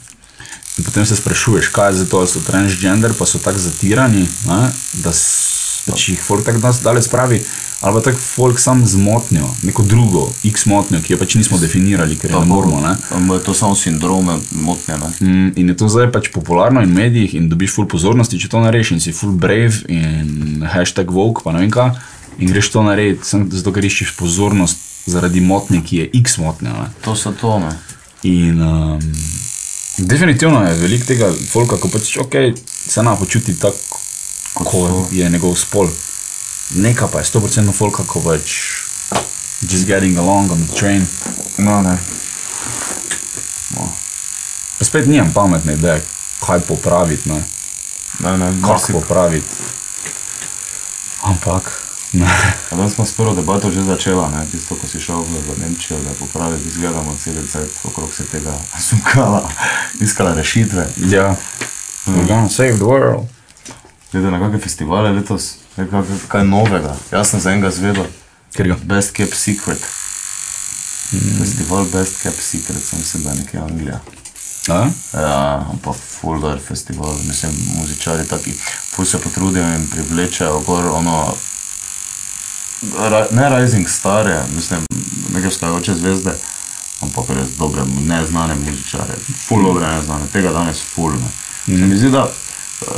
In 0.78 0.84
potem 0.84 1.06
se 1.06 1.16
sprašuješ, 1.16 1.68
kaj 1.68 1.88
je 1.88 1.94
zato, 1.94 2.20
da 2.20 2.26
so 2.26 2.40
transgender, 2.40 3.12
pa 3.18 3.26
so 3.26 3.38
tako 3.38 3.58
zatirani, 3.58 4.28
ne? 4.46 4.70
da 4.92 5.12
s- 5.86 5.90
pač 5.90 6.08
jih 6.08 6.20
folk 6.20 6.44
tako 6.44 6.58
nas 6.58 6.80
daleč 6.82 7.04
spravi, 7.04 7.38
ali 7.80 7.94
pa 7.94 8.00
tako 8.02 8.18
folk 8.18 8.58
sam 8.58 8.82
zmotnjo, 8.82 9.46
neko 9.62 9.82
drugo, 9.84 10.24
x 10.44 10.66
motnjo, 10.66 10.98
ki 11.00 11.12
jo 11.12 11.18
pač 11.18 11.34
nismo 11.34 11.58
definirali, 11.58 12.16
ker 12.16 12.30
jo 12.30 12.40
ne 12.40 12.46
moramo. 12.46 12.80
Ne? 12.80 12.96
Je 13.30 13.40
to 13.40 13.54
samo 13.54 13.74
sindrome, 13.74 14.34
motnje, 14.52 14.96
ne. 14.96 15.08
Mm, 15.22 15.52
In 15.56 15.68
je 15.68 15.76
to 15.76 15.88
zdaj 15.88 16.10
pač 16.10 16.28
popularno 16.30 16.82
in 16.82 16.88
v 16.88 16.94
medijih, 16.96 17.34
in 17.34 17.48
dobiš 17.48 17.70
full 17.72 17.86
pozornosti, 17.86 18.38
če 18.38 18.48
to 18.48 18.60
narediš, 18.60 18.90
in 18.90 19.00
si 19.00 19.12
full 19.12 19.32
brave 19.32 19.84
in 19.88 20.26
hashtag 20.66 21.10
vogue, 21.10 21.40
pa 21.40 21.52
ne 21.52 21.60
vem 21.60 21.70
kaj, 21.70 21.92
in 22.38 22.48
greš 22.48 22.68
to 22.68 22.82
narediti, 22.82 23.24
sem 23.24 23.46
zato, 23.48 23.72
ker 23.72 23.84
iščeš 23.84 24.16
pozornost 24.16 24.76
zaradi 25.06 25.40
motnje, 25.40 25.80
ki 25.80 25.96
je 25.96 26.10
x 26.14 26.38
motnja. 26.38 26.72
Ne? 26.72 26.88
To 27.00 27.14
so 27.14 27.30
to, 27.32 27.58
ne. 27.58 27.70
In 28.24 28.58
um, 28.58 28.98
definitivno 29.98 30.62
je 30.62 30.74
veliko 30.74 31.04
tega 31.06 31.28
folka, 31.50 31.76
ko 31.76 31.88
pač 31.88 32.16
ok, 32.16 32.34
se 32.88 33.02
na 33.02 33.16
počuti 33.16 33.54
tako, 33.54 33.95
kot 34.64 35.12
je 35.12 35.28
njegov 35.30 35.54
spol. 35.56 35.88
Neka 36.70 37.06
pa 37.08 37.18
je 37.18 37.24
100% 37.24 37.72
folka, 37.72 38.02
ko 38.04 38.20
pač 38.20 38.52
just 39.62 39.86
getting 39.86 40.18
along 40.18 40.52
on 40.52 40.66
the 40.66 40.74
train. 40.74 41.06
No, 41.58 41.82
ne. 41.82 41.98
Pa 44.78 44.84
spet 44.84 45.06
nimam 45.06 45.32
pametne 45.32 45.72
ideje, 45.72 46.02
kaj 46.46 46.60
popraviti. 46.60 47.28
Ne? 47.28 47.44
Ne, 48.20 48.38
ne, 48.38 48.46
kako 48.60 48.72
marsi- 48.72 48.92
popraviti. 48.92 49.46
Ampak, 51.22 51.82
ne. 52.12 52.24
Ja, 52.24 52.76
Danes 52.76 52.94
smo 52.94 53.04
s 53.04 53.12
prvo 53.12 53.34
debato 53.34 53.70
že 53.70 53.82
začela, 53.82 54.28
ne? 54.30 54.46
tisto, 54.52 54.74
ko 54.74 54.86
si 54.86 55.00
šel 55.00 55.22
v, 55.22 55.58
Nemčijo, 55.58 55.98
da 55.98 56.12
popraviš, 56.12 56.60
izgledamo 56.66 57.16
cel 57.16 57.34
cel 57.48 57.64
okrog 57.84 58.14
se 58.14 58.24
tega 58.24 58.52
sumkala, 58.88 59.48
iskala 60.00 60.34
rešitve. 60.34 60.88
Ja, 60.96 61.36
we're 62.06 62.26
gonna 62.28 62.48
save 62.48 62.76
the 62.76 62.84
world. 62.84 63.28
Glede 64.12 64.30
na 64.30 64.38
kakšne 64.38 64.60
festivale 64.62 65.12
letos, 65.12 65.54
kaj, 65.76 66.04
kaj, 66.28 66.44
novega. 66.44 66.96
Jaz 67.12 67.30
sem 67.30 67.40
za 67.40 67.52
enega 67.52 67.70
zvedel, 67.70 68.06
Ker 68.54 68.68
ga. 68.68 68.76
Best 68.82 69.12
Kept 69.12 69.34
Secret. 69.34 69.82
Mm. 71.12 71.38
Festival 71.38 71.84
Best 71.92 72.22
Kept 72.22 72.42
Secret, 72.42 72.82
sem 72.82 73.02
se 73.04 73.18
da 73.18 73.34
nekje 73.34 73.60
Anglija. 73.60 74.00
A? 74.68 74.86
Ja, 75.12 75.66
pa 75.82 75.92
full 75.92 76.40
dober 76.40 76.58
festival, 76.58 77.14
mislim, 77.26 77.52
muzičari 77.78 78.26
taki, 78.28 78.52
ful 78.94 79.04
se 79.04 79.18
potrudijo 79.18 79.74
in 79.74 79.86
privlečejo 79.90 80.58
gor 80.66 80.86
ono, 80.86 81.34
ra, 82.98 83.26
ne 83.30 83.48
Rising 83.58 83.88
Stare, 83.88 84.42
mislim, 84.54 84.86
neke 85.34 85.48
vskajajoče 85.48 85.94
zvezde, 85.94 86.34
ampak 87.00 87.30
res 87.30 87.54
dobre, 87.58 87.82
neznane 87.86 88.54
muzičare, 88.54 89.14
full 89.46 89.62
dobre 89.62 89.86
neznane, 89.86 90.26
tega 90.32 90.52
danes 90.52 90.82
full 90.94 91.14
ne. 91.14 91.30
Mm. 91.66 91.78
Se 91.78 91.86
mi 91.86 91.98
zdi, 91.98 92.10
da 92.10 92.24
uh, 92.24 92.90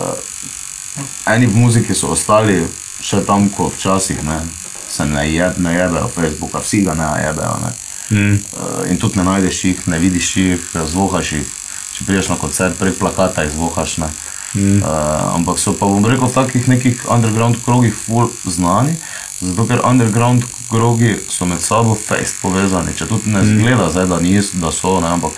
eni 1.26 1.46
v 1.46 1.56
muziki 1.56 1.94
so 1.94 2.12
ostali 2.14 2.62
še 3.02 3.22
tam, 3.26 3.48
ko 3.50 3.68
včasih 3.70 4.22
ne, 4.26 4.40
se 4.88 5.06
ne, 5.06 5.26
je, 5.30 5.52
ne 5.58 5.74
jebejo 5.74 6.08
Facebooka, 6.14 6.62
vsi 6.64 6.82
ga 6.86 6.94
ne 6.98 7.08
jebejo. 7.22 7.58
Ne. 7.62 7.72
Mm. 8.10 8.34
Uh, 8.56 8.90
in 8.90 8.98
tudi 8.98 9.20
ne 9.20 9.24
najdeš 9.24 9.64
jih, 9.64 9.86
ne 9.86 9.98
vidiš 9.98 10.36
jih, 10.36 10.66
zvohaš 10.88 11.32
jih. 11.32 11.54
Če 11.96 12.06
priješ 12.06 12.30
na 12.32 12.38
koncert, 12.40 12.78
prek 12.78 12.98
plakata 12.98 13.44
jih 13.44 13.54
zvohaš. 13.54 13.98
Ne. 14.02 14.10
Mm. 14.54 14.80
Uh, 14.80 15.36
ampak 15.36 15.60
so 15.60 15.76
pa, 15.76 15.86
bom 15.86 16.04
rekel, 16.08 16.26
v 16.26 16.34
takih 16.34 16.68
nekih 16.68 17.04
underground 17.12 17.60
krogih 17.64 17.94
ful 17.94 18.32
znani, 18.48 18.96
zato 19.40 19.68
ker 19.68 19.84
underground 19.84 20.46
krogi 20.70 21.14
so 21.28 21.46
med 21.46 21.62
sabo 21.62 21.94
fejst 21.94 22.40
povezani. 22.42 22.96
Če 22.96 23.06
tudi 23.10 23.30
ne 23.30 23.44
zgleda 23.44 23.90
zdaj, 23.92 24.08
da, 24.10 24.20
nis, 24.24 24.54
da 24.56 24.72
so, 24.74 24.98
ne, 25.04 25.12
ampak 25.12 25.36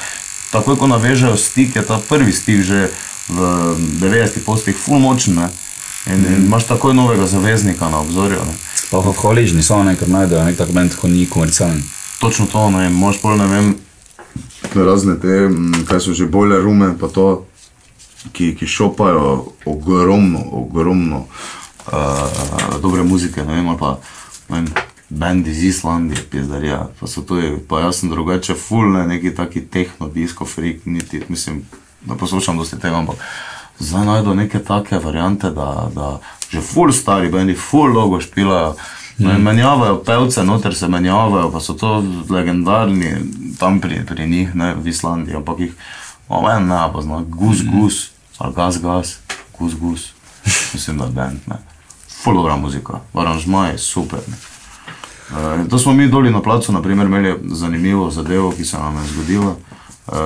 takoj 0.55 0.79
ko 0.79 0.89
navežejo 0.91 1.37
stik, 1.37 1.77
je 1.77 1.85
ta 1.87 1.99
prvi 1.99 2.33
stik 2.33 2.63
že 2.67 2.89
v 3.31 3.51
90-ih 4.01 4.45
postih 4.45 4.77
ful 4.77 4.99
močen. 4.99 5.39
Ne. 5.39 5.49
In, 6.07 6.25
in 6.25 6.47
imaš 6.47 6.67
takoj 6.67 6.95
novega 6.95 7.27
zaveznika 7.27 7.89
na 7.89 8.01
obzorju. 8.01 8.41
Ne. 8.47 8.57
Pa 8.91 9.03
pa 9.05 9.13
hvaležni 9.13 9.63
so, 9.63 9.83
ne, 9.87 9.95
ker 9.97 10.09
najdejo 10.11 10.45
nek 10.45 10.59
tak 10.59 10.73
bend, 10.75 10.97
ko 10.99 11.09
ni 11.09 11.27
komercialen. 11.31 11.83
Točno 12.21 12.47
to, 12.53 12.71
ne 12.71 12.89
moš 12.91 13.21
pol 13.23 13.39
ne 13.39 13.47
vem, 13.47 13.75
razne 14.75 15.15
te, 15.21 15.49
mm, 15.49 15.85
kaj 15.89 16.01
so 16.01 16.15
že 16.15 16.27
bolje 16.27 16.61
rume, 16.61 16.93
pa 17.01 17.09
to, 17.09 17.47
ki, 18.33 18.55
ki 18.59 18.67
šopajo 18.67 19.55
ogromno, 19.65 20.43
ogromno 20.53 21.25
uh, 21.25 22.81
dobre 22.83 23.03
muzike, 23.03 23.45
ne 23.45 23.55
vem, 23.55 23.69
ali 23.69 23.79
pa 23.79 23.99
ne 24.49 24.57
vem, 24.57 24.69
band 25.11 25.47
iz 25.47 25.63
Islandije, 25.65 26.23
pizdarija, 26.31 26.89
pa 27.01 27.07
so 27.07 27.23
to, 27.23 27.39
pa 27.69 27.81
jaz 27.81 28.03
sem 28.03 28.11
drugače 28.11 28.55
full, 28.55 28.93
ne, 28.93 29.07
neki 29.07 29.35
taki 29.35 29.61
tehno, 29.61 30.09
disco, 30.09 30.45
freak, 30.45 30.85
niti, 30.85 31.23
mislim, 31.29 31.63
da 32.07 32.15
poslušam 32.15 32.59
dosti 32.59 32.79
tega, 32.81 32.97
ampak 32.97 33.17
zdaj 33.79 34.05
najdu 34.07 34.35
neke 34.35 34.59
take 34.59 34.99
variante, 34.99 35.51
da, 35.51 35.89
da 35.95 36.21
že 36.51 36.61
full 36.61 36.93
stari 36.93 37.29
bendi, 37.31 37.55
full 37.55 37.95
dolgo 37.95 38.21
špilajo, 38.21 38.75
mm. 39.19 39.43
menjavajo 39.43 40.03
pevce, 40.05 40.45
noter 40.45 40.75
se 40.75 40.89
menjavajo, 40.89 41.51
pa 41.53 41.61
so 41.61 41.75
to 41.75 42.05
legendarni 42.31 43.17
tam 43.59 43.81
pri, 43.81 44.05
pri 44.07 44.29
njih, 44.29 44.55
ne, 44.55 44.75
v 44.75 44.89
Islandiji, 44.89 45.37
ampak 45.37 45.61
jih, 45.61 45.75
omen 46.29 46.69
ne 46.69 46.81
pozna, 46.93 47.23
gus, 47.29 47.63
gus, 47.63 48.11
ali 48.39 48.55
gas, 48.55 48.81
gas, 48.83 49.19
gus, 49.59 49.75
gus, 49.75 50.11
mislim, 50.75 50.99
da 50.99 51.05
je 51.05 51.11
band, 51.11 51.41
ne. 51.47 51.57
Full 52.23 52.37
dobra 52.37 52.57
muzika, 52.57 53.01
aranžmaji, 53.15 53.79
super, 53.79 54.19
ne. 54.27 54.37
Uh, 55.31 55.69
to 55.71 55.79
smo 55.79 55.93
mi 55.93 56.09
doli 56.09 56.31
na 56.31 56.43
placu, 56.43 56.73
naprimer, 56.73 57.07
imeli 57.07 57.37
zanimivo 57.55 58.11
zadevo, 58.11 58.51
ki 58.51 58.65
se 58.65 58.79
nam 58.79 58.97
je 58.97 59.07
zgodila. 59.13 59.55
Uh, 60.07 60.17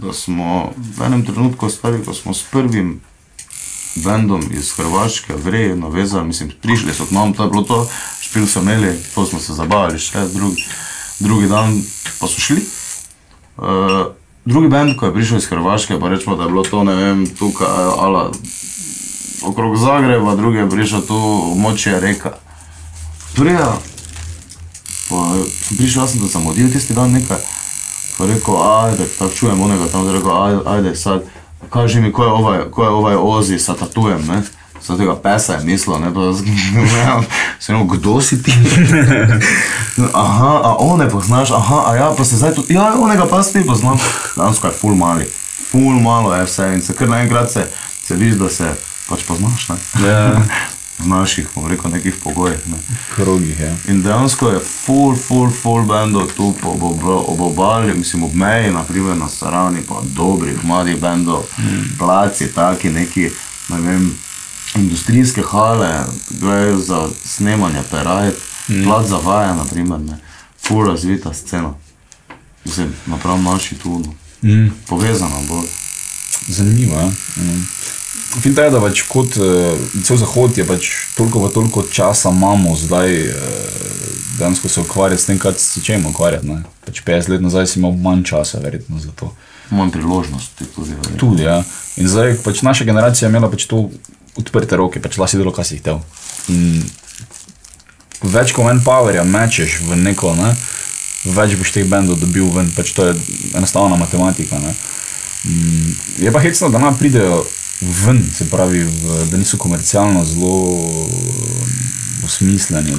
da 0.00 0.12
smo 0.12 0.72
v 0.76 1.02
enem 1.06 1.24
trenutku 1.26 1.70
stari, 1.70 2.04
ko 2.04 2.14
smo 2.14 2.34
s 2.34 2.42
prvim 2.42 3.00
bendom 4.04 4.42
iz 4.50 4.72
Hrvaške, 4.72 5.34
gre, 5.44 5.76
navezali, 5.76 6.26
mislim, 6.26 6.52
prišli 6.62 6.94
so 6.94 7.06
k 7.06 7.10
nam, 7.10 7.32
to 7.32 7.42
je 7.42 7.50
bilo 7.50 7.62
to, 7.62 7.88
špil 8.20 8.46
so 8.46 8.60
imeli, 8.60 8.94
to 9.14 9.26
smo 9.26 9.38
se 9.38 9.54
zabavali, 9.54 9.98
še 9.98 10.28
drugi, 10.34 10.64
drugi 11.18 11.48
dan 11.48 11.82
pa 12.20 12.26
so 12.26 12.40
šli. 12.40 12.62
Uh, 13.56 14.14
drugi 14.44 14.68
bend, 14.68 14.96
ko 14.96 15.06
je 15.06 15.14
prišel 15.14 15.42
iz 15.42 15.50
Hrvaške, 15.50 15.98
pa 16.00 16.08
rečemo, 16.08 16.36
da 16.36 16.46
je 16.46 16.54
bilo 16.54 16.62
to, 16.62 16.84
ne 16.84 16.94
vem, 16.94 17.26
tukaj, 17.26 17.66
ala, 17.98 18.30
okrog 19.42 19.76
Zagreba, 19.76 20.36
drugi 20.36 20.62
je 20.62 20.70
prišel 20.70 21.02
tu, 21.10 21.18
moče 21.58 22.00
reka. 22.00 22.36
Prija, 23.34 23.74
pa 25.10 25.18
sem 25.66 25.76
prišel, 25.76 26.02
jaz 26.02 26.14
sem 26.14 26.22
da 26.22 26.30
zamudil 26.30 26.70
tisti 26.72 26.94
dan 26.94 27.12
nekaj, 27.18 27.42
pa 28.18 28.26
rekel, 28.26 28.54
ajde, 28.82 29.04
tako 29.18 29.30
čujem 29.34 29.60
onega 29.60 29.86
tam, 29.92 30.06
da 30.06 30.12
rekel, 30.12 30.44
ajde, 30.44 30.60
ajde, 30.66 30.96
sad, 30.96 31.22
kaži 31.70 32.00
mi, 32.00 32.12
ko 32.12 32.24
je 32.24 32.30
ovaj, 32.30 32.58
ko 32.70 32.82
je 32.82 32.88
ovaj 32.88 33.16
ozi 33.20 33.58
sa 33.58 33.74
tatujem, 33.74 34.26
ne? 34.26 34.42
Sa 34.82 34.96
tega 34.96 35.16
pesa 35.22 35.52
je 35.52 35.64
mislil, 35.64 35.98
ne, 35.98 36.14
to 36.14 36.32
ne 36.74 36.80
vem, 36.80 37.24
sem 37.60 37.76
rekel, 37.76 37.96
kdo 37.96 38.20
si 38.20 38.42
ti? 38.42 38.52
aha, 40.12 40.60
a 40.64 40.76
one 40.78 41.08
poznaš, 41.10 41.50
aha, 41.50 41.82
a 41.86 41.94
ja, 41.96 42.14
pa 42.16 42.24
se 42.24 42.36
zdaj 42.36 42.54
tu, 42.54 42.64
ja, 42.68 42.94
onega 42.98 43.26
pa 43.26 43.42
ti 43.42 43.66
poznam. 43.66 43.98
Dansko 44.36 44.66
je 44.66 44.72
ful 44.72 44.94
mali, 44.94 45.30
ful 45.70 46.00
malo 46.00 46.34
je 46.34 46.44
vse 46.44 46.72
in 46.74 46.82
se 46.82 46.94
kar 46.94 47.08
naenkrat 47.08 47.50
se, 47.50 47.70
se 48.04 48.14
vidiš, 48.14 48.34
da 48.34 48.48
se 48.48 48.74
pač 49.08 49.22
poznaš, 49.28 49.68
ne? 49.68 49.76
Ja, 50.08 50.42
V 50.98 51.06
naših, 51.06 51.46
bom 51.54 51.66
rekel, 51.70 51.90
nekih 51.90 52.14
pogojih, 52.24 52.58
ne? 52.66 52.78
krogih, 53.14 53.60
ja. 53.60 53.76
In 53.88 54.02
dejansko 54.02 54.50
je 54.50 54.60
full, 54.60 55.16
full, 55.16 55.50
full 55.50 55.86
bendov 55.86 56.32
tu 56.36 56.50
po 56.60 56.68
ob, 56.74 56.82
ob, 56.82 57.04
ob 57.04 57.40
obali, 57.40 57.94
mislim 57.94 58.24
ob 58.24 58.34
meji, 58.34 58.72
naprimer 58.72 59.16
na 59.16 59.28
Sarani, 59.28 59.82
pa 59.88 60.02
dobrih, 60.02 60.64
mladih 60.64 61.00
bendov, 61.00 61.44
mm. 61.58 61.98
placi, 61.98 62.50
taki 62.54 62.90
neki, 62.90 63.30
ne 63.68 63.80
vem, 63.80 64.18
industrijske 64.74 65.42
hale, 65.50 66.04
grejo 66.30 66.78
za 66.78 67.08
snemanje, 67.24 67.82
perajt, 67.90 68.34
mm. 68.68 68.84
plac 68.84 69.06
za 69.08 69.16
vaje, 69.16 69.54
naprimer, 69.54 70.00
ne, 70.00 70.18
full 70.66 70.86
razvita 70.86 71.34
scena. 71.34 71.74
Mislim, 72.64 72.94
naprav 73.06 73.42
naši 73.42 73.74
tu, 73.74 73.98
no. 73.98 74.14
Mm. 74.42 74.70
povezana 74.86 75.38
bolj. 75.48 75.66
Zanimivo. 76.48 76.96
Ja. 76.96 77.06
Mm. 77.36 77.68
Fin 78.28 78.52
je, 78.52 78.70
da 78.70 78.80
pač 78.80 79.02
kot 79.08 79.38
uh, 79.40 79.78
cel 80.04 80.18
Zahod 80.20 80.58
je 80.58 80.64
pač 80.68 80.88
toliko 81.16 81.40
pa 81.46 81.48
toliko 81.48 81.82
časa 81.92 82.28
imamo 82.30 82.74
zdaj, 82.76 83.22
uh, 83.32 83.36
dejansko 84.38 84.68
se 84.68 84.80
ukvarjati 84.80 85.22
s 85.22 85.26
tem, 85.26 85.38
kaj 85.38 85.52
se 85.56 85.80
čemu 85.80 86.10
ukvarjati. 86.12 86.46
ne. 86.46 86.62
Pač 86.84 87.00
50 87.06 87.28
let 87.28 87.40
nazaj 87.40 87.66
si 87.66 87.78
imel 87.78 87.96
manj 87.96 88.24
časa, 88.28 88.60
verjetno 88.60 89.00
za 89.00 89.14
to. 89.16 89.32
Manj 89.70 89.90
priložnosti 89.90 90.64
tudi. 90.74 90.90
verjetno. 90.90 91.16
Tudi, 91.18 91.42
ja. 91.42 91.62
In 91.96 92.08
zdaj 92.08 92.36
pač 92.44 92.62
naša 92.62 92.84
generacija 92.84 93.26
je 93.26 93.30
imela 93.30 93.50
pač 93.50 93.66
to 93.66 93.88
odprte 94.36 94.76
roke, 94.76 95.00
pač 95.00 95.18
lahko 95.18 95.30
si 95.32 95.40
delo, 95.40 95.52
kaj 95.52 95.64
si 95.64 95.80
hotel. 95.80 96.00
In 96.48 96.84
več 98.22 98.52
kot 98.52 98.70
en 98.70 98.82
powerja 98.84 99.24
mečeš 99.24 99.80
v 99.88 99.96
neko, 100.04 100.34
ne, 100.38 100.52
več 101.24 101.56
boš 101.58 101.72
teh 101.74 101.88
bendov 101.88 102.20
dobil 102.20 102.48
ven, 102.54 102.70
pač 102.76 102.92
to 102.92 103.08
je 103.08 103.16
enostavna 103.54 103.96
matematika. 103.96 104.60
Ne. 104.62 104.74
Mm, 105.48 105.96
Je 106.18 106.32
pa 106.32 106.40
hecno, 106.42 106.68
da 106.68 106.78
nam 106.82 106.96
pridejo 106.98 107.44
ven, 107.80 108.24
se 108.34 108.50
pravi, 108.50 108.84
v, 108.84 109.24
da 109.30 109.36
niso 109.36 109.56
komercialno 109.56 110.24
zelo 110.24 110.78
eh, 111.10 112.24
osmisleni, 112.24 112.94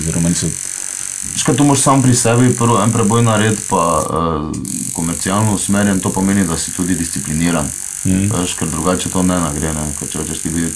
Škaj 1.36 1.56
to 1.56 1.64
moraš 1.64 1.82
sam 1.82 2.02
pri 2.02 2.16
sebi, 2.16 2.56
prvo 2.56 2.84
en 2.84 2.92
preboj 2.92 3.22
narediti, 3.24 3.62
pa 3.70 4.06
uh, 4.10 4.52
komercialno 4.94 5.54
usmerjen, 5.54 6.00
to 6.00 6.10
pomeni, 6.10 6.48
da 6.48 6.58
si 6.58 6.72
tudi 6.72 6.96
discipliniran. 6.96 7.68
Mm. 8.06 8.32
Veš, 8.32 8.54
ker 8.54 8.68
drugače 8.68 9.10
to 9.10 9.24
ne 9.24 9.36
nagre, 9.40 9.74
ne, 9.74 9.84
ker 10.00 10.08
če 10.08 10.22
hočeš 10.22 10.40
ti 10.42 10.50
biti. 10.50 10.72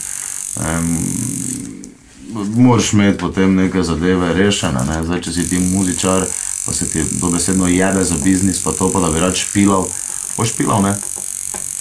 Um, 0.59 0.97
moraš 2.55 2.93
imeti 2.93 3.17
potem 3.17 3.55
neke 3.55 3.83
zadeve 3.83 4.33
rešene, 4.33 4.83
ne. 4.87 4.99
Zdaj, 5.03 5.21
če 5.23 5.33
si 5.33 5.47
ti 5.49 5.59
muzičar, 5.59 6.27
pa 6.65 6.73
se 6.73 6.89
ti 6.89 7.05
dobesedno 7.21 7.67
jebe 7.67 8.03
za 8.03 8.19
biznis, 8.23 8.59
pa 8.63 8.71
to 8.71 8.91
pa 8.91 8.99
da 8.99 9.11
bi 9.11 9.23
rad 9.23 9.35
špilal, 9.39 9.87
boš 10.37 10.49
špilal, 10.55 10.83
ne. 10.83 10.97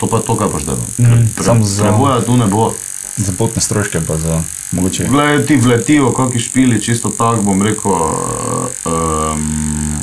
To 0.02 0.08
pa 0.08 0.18
to, 0.18 0.34
kar 0.34 0.50
boš 0.50 0.64
delal. 0.64 0.82
Mm, 0.98 1.30
Pre, 1.30 1.44
samo 1.44 1.62
za- 1.62 1.84
Preboja 1.84 2.18
tu 2.20 2.34
ne 2.34 2.46
bo. 2.46 2.74
za 3.14 3.32
potne 3.32 3.60
stroške, 3.60 4.00
pa 4.02 4.16
za 4.16 4.42
mogoče. 4.72 5.04
Glej, 5.06 5.46
ti 5.46 5.54
vletijo, 5.56 6.10
kakšni 6.10 6.40
špili, 6.40 6.80
čisto 6.80 7.10
tako 7.10 7.42
bom 7.44 7.62
rekel, 7.62 7.92
um, 8.82 10.02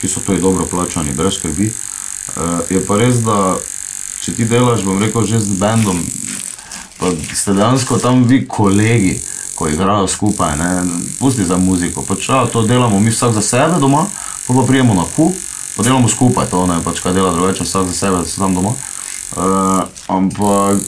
ki 0.00 0.08
so 0.08 0.20
tudi 0.20 0.40
dobro 0.40 0.64
plačani, 0.64 1.12
brez 1.12 1.34
skrbi. 1.34 1.72
Uh, 2.30 2.42
je 2.70 2.80
pa 2.80 2.96
res, 2.96 3.16
da 3.18 3.56
če 4.20 4.32
ti 4.32 4.44
delaš, 4.44 4.80
bom 4.82 4.96
rekel, 4.96 5.24
že 5.24 5.40
z 5.40 5.58
bendom, 5.58 5.98
pa 6.96 7.10
ste 7.32 7.52
dejansko 7.52 7.98
tam 7.98 8.24
vi 8.24 8.46
kolegi, 8.46 9.18
ko 9.54 9.68
igrajo 9.68 10.06
skupaj, 10.08 10.56
ne, 10.56 10.70
pusti 11.18 11.44
za 11.44 11.58
muziko, 11.58 12.02
pač 12.02 12.28
ja, 12.28 12.46
to 12.46 12.62
delamo 12.62 12.96
mi 12.96 13.10
vsak 13.10 13.32
za 13.32 13.42
sebe 13.42 13.76
doma, 13.76 14.06
pa 14.46 14.54
pa 14.54 14.62
prijemo 14.62 14.94
na 14.94 15.04
kup, 15.06 15.34
pa 15.76 15.82
delamo 15.82 16.08
skupaj 16.08 16.50
to, 16.50 16.66
ne, 16.66 16.80
pač 16.84 17.00
kaj 17.00 17.14
dela 17.16 17.32
drugače, 17.32 17.64
vsak 17.64 17.86
za 17.86 17.94
sebe, 17.94 18.16
da 18.16 18.24
se 18.24 18.40
tam 18.40 18.54
doma. 18.54 18.74
Uh, 19.32 19.84
ampak 20.08 20.82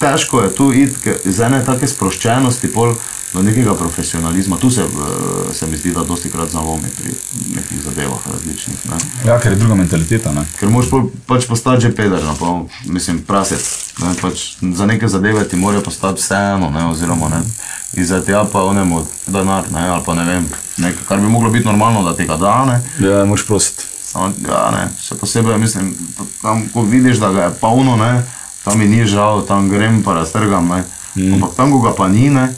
težko 0.00 0.40
je 0.40 0.54
tu 0.54 0.72
iti 0.72 1.12
iz 1.24 1.40
ene 1.40 1.60
take 1.64 1.88
sproščenosti 1.88 2.72
pol 2.72 2.94
do 3.36 3.42
nekega 3.42 3.74
profesionalizma. 3.74 4.56
Tu 4.56 4.70
se, 4.70 4.80
eh, 4.80 5.54
se 5.54 5.66
mi 5.66 5.76
zdi, 5.76 5.92
da 5.92 6.04
dosti 6.04 6.30
krat 6.30 6.50
zalomi 6.50 6.88
pri 6.98 7.12
nekih 7.54 7.82
zadevah 7.84 8.18
različnih. 8.32 8.78
Ne? 8.90 8.96
Ja, 9.30 9.40
ker 9.40 9.52
je 9.52 9.58
druga 9.58 9.74
mentaliteta. 9.74 10.32
Ne? 10.32 10.46
Ker 10.60 10.68
moraš 10.68 10.90
pol, 10.90 11.10
pač 11.26 11.46
postati 11.46 11.82
že 11.82 11.94
peder, 11.94 12.24
no, 12.24 12.36
pa, 12.40 12.92
mislim, 12.92 13.18
prasec. 13.18 13.92
Ne? 14.00 14.14
Pač 14.20 14.56
za 14.60 14.86
neke 14.86 15.08
zadeve 15.08 15.44
ti 15.48 15.56
morajo 15.56 15.84
postati 15.84 16.20
vseeno, 16.20 16.70
ne? 16.70 16.86
oziroma 16.88 17.28
ne. 17.28 17.42
Iza 17.92 18.22
tega 18.24 18.44
pa 18.52 18.64
onemu 18.64 19.04
denar, 19.26 19.68
ne? 19.72 19.88
ali 19.88 20.02
pa 20.04 20.14
ne 20.14 20.24
vem, 20.24 20.48
nekaj, 20.76 21.04
kar 21.08 21.20
bi 21.20 21.28
moglo 21.28 21.50
biti 21.50 21.66
normalno, 21.66 22.02
da 22.02 22.16
ti 22.16 22.24
ga 22.24 22.36
da, 22.36 22.64
ne. 22.64 22.80
Ja, 23.08 23.24
moraš 23.24 23.46
prositi. 23.46 23.84
Samo, 24.06 24.32
ja, 24.48 24.70
ne, 24.72 24.88
še 25.02 25.14
posebej 25.20 25.58
mislim, 25.58 25.92
tam, 26.42 26.68
ko 26.72 26.82
vidiš, 26.82 27.18
da 27.20 27.32
ga 27.32 27.48
je 27.48 27.56
polno, 27.60 27.96
ne, 27.96 28.24
tam 28.64 28.78
mi 28.78 28.88
ni 28.88 29.04
žal, 29.06 29.42
tam 29.46 29.68
grem 29.68 30.02
pa 30.02 30.14
raztrgam, 30.14 30.68
ne. 30.68 30.84
Mm. 31.16 31.34
Ampak 31.36 31.56
tam, 31.56 31.72
ko 31.72 31.80
ga 31.84 31.92
pa 31.96 32.08
ni, 32.08 32.30
ne, 32.30 32.48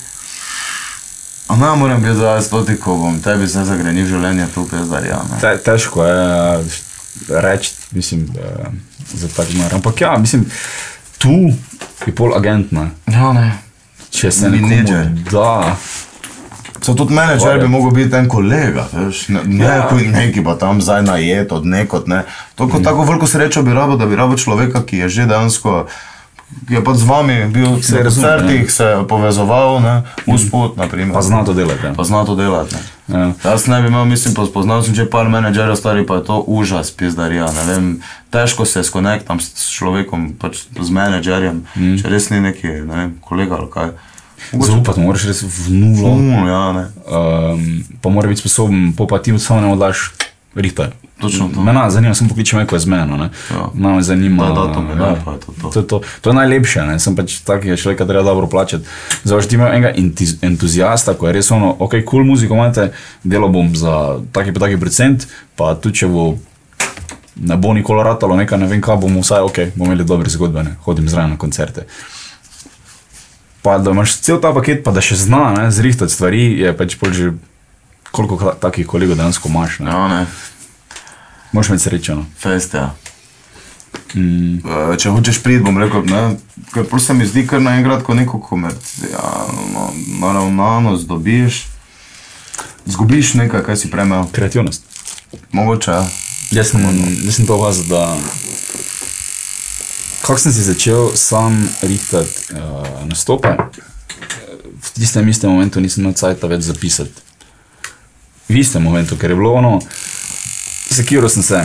ne 1.50 1.76
morem 1.76 2.02
biti 2.02 2.14
zdaj 2.14 2.42
stoti, 2.42 2.76
ko 2.76 2.96
bom 2.96 3.20
tebi 3.20 3.48
se 3.48 3.64
zagrenil 3.64 4.06
življenje, 4.06 4.46
tu 4.54 4.66
pezdarja, 4.66 5.22
ne. 5.24 5.40
Te, 5.40 5.58
težko 5.58 6.04
je 6.04 6.64
reči, 7.30 7.70
mislim, 7.90 8.26
eh, 8.34 8.68
za 9.14 9.28
tak 9.28 9.54
mar. 9.54 9.74
Ampak 9.74 10.00
ja, 10.00 10.16
mislim, 10.16 10.44
tu 11.18 11.52
je 12.06 12.14
pol 12.14 12.34
agent, 12.34 12.72
ne. 12.72 12.90
Ja, 13.06 13.32
ne. 13.32 13.58
Če 14.10 14.30
se 14.30 14.48
Menedžer. 14.48 15.06
nekomu 15.06 15.30
da. 15.32 15.76
So 16.80 16.94
tudi 16.94 17.12
menedžer 17.12 17.58
bi 17.58 17.68
mogel 17.68 17.90
biti 17.92 18.16
en 18.16 18.28
kolega, 18.28 18.86
veš, 18.92 19.28
ne, 19.28 19.40
ne 19.44 19.64
Ja. 19.64 19.74
ja. 19.74 20.10
neki 20.12 20.44
pa 20.44 20.54
tam 20.54 20.80
zdaj 20.80 21.02
najet 21.02 21.52
od 21.52 21.66
nekot, 21.66 22.06
ne. 22.06 22.22
To, 22.54 22.66
Mhm. 22.66 22.76
mm. 22.76 22.84
Tako 22.84 23.02
veliko 23.02 23.26
srečo 23.26 23.62
bi 23.62 23.74
rabo, 23.74 23.96
da 23.96 24.06
bi 24.06 24.16
rabo 24.16 24.36
človeka, 24.36 24.82
ki 24.82 24.96
je 24.96 25.08
že 25.08 25.26
dejansko, 25.26 25.86
ki 25.86 25.92
je 26.68 26.80
pač 26.84 26.96
z 26.96 27.04
vami 27.04 27.36
bil 27.52 27.76
razume, 27.76 28.04
koncertih, 28.04 28.72
se 28.72 28.84
je 28.84 28.96
povezoval, 29.08 29.80
ne, 29.80 30.02
uspod, 30.26 30.76
naprimer. 30.76 31.14
Pa 31.14 31.22
zna 31.22 31.44
to 31.44 31.52
delati. 31.54 31.86
ja. 31.86 31.92
Pa 31.96 32.04
zna 32.04 32.24
to 32.24 32.36
delati. 32.36 32.74
Ne. 32.74 32.80
Ja. 33.08 33.32
Jaz 33.44 33.66
ne 33.66 33.80
bi 33.82 33.88
imel, 33.88 34.04
mislim, 34.04 34.34
pa 34.34 34.44
spoznal 34.44 34.82
sem 34.84 34.94
že 34.94 35.08
par 35.08 35.28
menedžerjev 35.28 35.76
stari, 35.76 36.04
pa 36.06 36.20
je 36.20 36.28
to 36.28 36.44
užas, 36.44 36.92
pizdarija. 36.92 37.48
Ne 37.52 37.64
vem, 37.72 37.84
težko 38.30 38.64
se 38.68 38.84
skonektam 38.84 39.40
s 39.40 39.68
človekom, 39.72 40.36
pač 40.40 40.68
z 40.68 40.88
menedžerjem, 40.92 41.64
mm. 41.76 41.96
če 42.00 42.12
res 42.12 42.28
ni 42.32 42.40
neki, 42.44 42.84
ne 42.84 42.94
vem, 42.94 43.10
kolega 43.24 43.56
ali 43.56 43.68
kaj. 43.72 43.96
Zaupati 44.52 45.00
moraš 45.00 45.28
res 45.28 45.40
v 45.42 45.72
nulo. 45.72 46.14
Um, 46.14 46.48
ja, 46.48 46.64
ne. 46.76 46.84
Um, 47.08 47.64
pa 48.00 48.12
mora 48.12 48.28
biti 48.28 48.44
sposoben, 48.44 48.92
po 48.96 49.08
pa 49.08 49.20
ti 49.24 49.32
samo 49.40 49.64
ne 49.64 49.72
odlaš, 49.72 50.12
rihtaj. 50.56 50.92
Točno 51.20 51.48
to. 51.54 51.62
Mene 51.62 51.90
zanima, 51.90 52.14
sem 52.14 52.28
pokliče 52.28 52.56
me, 52.56 52.66
ko 52.66 52.76
je 52.76 52.80
z 52.80 52.86
meno. 52.86 53.16
Ne? 53.16 53.30
Ja. 53.50 53.68
No, 53.74 53.94
me 53.96 54.02
zanima. 54.02 54.48
Da, 54.48 54.54
da, 54.54 54.74
to 54.74 54.82
me 54.82 54.94
ne, 54.94 55.14
pa 55.24 55.32
je 55.32 55.40
to 55.40 55.52
to. 55.62 55.70
To, 55.70 55.80
je 55.80 55.86
to. 55.86 56.00
to 56.20 56.30
je 56.30 56.34
najlepše, 56.34 56.84
ne? 56.86 56.98
sem 56.98 57.16
pač 57.16 57.40
takega 57.46 57.76
človeka, 57.76 58.06
treba 58.06 58.22
dobro 58.22 58.46
plačati. 58.46 58.86
Zdaj, 59.24 59.42
če 59.42 59.48
ti 59.48 59.58
imaš 59.58 59.74
enega 59.74 59.92
entuzijasta, 60.42 61.16
ko 61.18 61.26
je 61.26 61.32
res 61.40 61.50
ono, 61.50 61.72
ok, 61.78 61.98
kul 61.98 62.04
cool 62.10 62.28
muziko 62.28 62.54
imate, 62.54 62.92
delo 63.24 63.48
bom 63.48 63.74
za 63.76 64.20
taki 64.32 64.54
pa 64.54 64.66
taki 64.66 64.78
procent, 64.78 65.26
pa 65.58 65.74
tudi 65.74 66.04
če 66.04 66.12
bo 66.12 66.28
ne 67.38 67.56
bo 67.56 67.72
nikoli 67.72 68.02
ratalo, 68.02 68.36
nekaj 68.36 68.58
ne 68.58 68.66
vem, 68.66 68.80
kaj 68.82 68.96
bomo 69.02 69.22
vsaj, 69.22 69.42
ok, 69.46 69.58
bomo 69.74 69.92
imeli 69.92 70.06
dobre 70.06 70.30
zgodbe, 70.30 70.62
ne? 70.62 70.76
hodim 70.86 71.08
zraven 71.08 71.34
na 71.34 71.38
koncerte. 71.38 71.86
Pa 73.62 73.78
da 73.78 73.90
imaš 73.90 74.16
cel 74.22 74.40
ta 74.42 74.52
paket, 74.54 74.82
pa 74.84 74.94
da 74.94 75.02
še 75.02 75.18
zna 75.18 75.50
ne, 75.54 75.70
zrihtati 75.74 76.12
stvari, 76.12 76.42
je 76.62 76.74
pač 76.76 76.96
že 77.10 77.32
koliko 78.10 78.54
takih 78.60 78.86
kolegov 78.86 79.18
dejansko 79.18 79.48
imaš. 79.48 79.78
Ne? 79.84 79.90
Ja, 79.90 80.08
ne. 80.08 80.26
Moš 81.52 81.68
imeti 81.68 81.84
srečo. 81.84 82.14
No. 82.14 82.26
Fest, 82.40 82.74
ja. 82.74 82.94
Mm. 84.14 84.60
Če 84.98 85.12
hočeš 85.12 85.40
priti, 85.42 85.62
bom 85.64 85.78
rekel, 85.80 86.04
ne, 86.08 86.36
ker 86.72 86.84
prav 86.88 87.00
se 87.02 87.14
mi 87.16 87.26
zdi 87.28 87.46
kar 87.48 87.62
naenkrat, 87.64 88.04
ko 88.04 88.14
neko 88.14 88.40
komercialno 88.40 89.88
naravnanost 90.20 91.08
dobiš, 91.08 91.66
zgubiš 92.86 93.34
nekaj, 93.42 93.64
kaj 93.64 93.76
si 93.76 93.90
prej 93.90 94.08
imel. 94.08 94.28
Kreativnost. 94.32 94.84
Mogoče, 95.52 95.90
ja. 95.90 96.06
Jaz 96.50 96.72
sem, 96.72 96.84
jaz 97.24 97.36
sem 97.36 97.46
to 97.46 97.56
opazil, 97.56 97.84
da 97.92 98.16
kako 100.28 100.38
sem 100.38 100.52
si 100.52 100.62
začel 100.62 101.10
sam 101.16 101.68
rihtati 101.82 102.52
uh, 102.52 103.08
nastope, 103.08 103.48
v 104.80 104.88
tistem 104.92 105.28
istem 105.28 105.50
momentu 105.50 105.80
nisem 105.80 106.04
imel 106.04 106.12
cajta 106.12 106.46
več 106.46 106.68
zapisati. 106.68 107.24
V 108.48 108.60
istem 108.60 108.84
momentu, 108.84 109.16
ker 109.16 109.32
je 109.32 109.36
bilo 109.36 109.54
ono, 109.56 109.78
sekiral 110.90 111.28
sem 111.28 111.42
se 111.42 111.62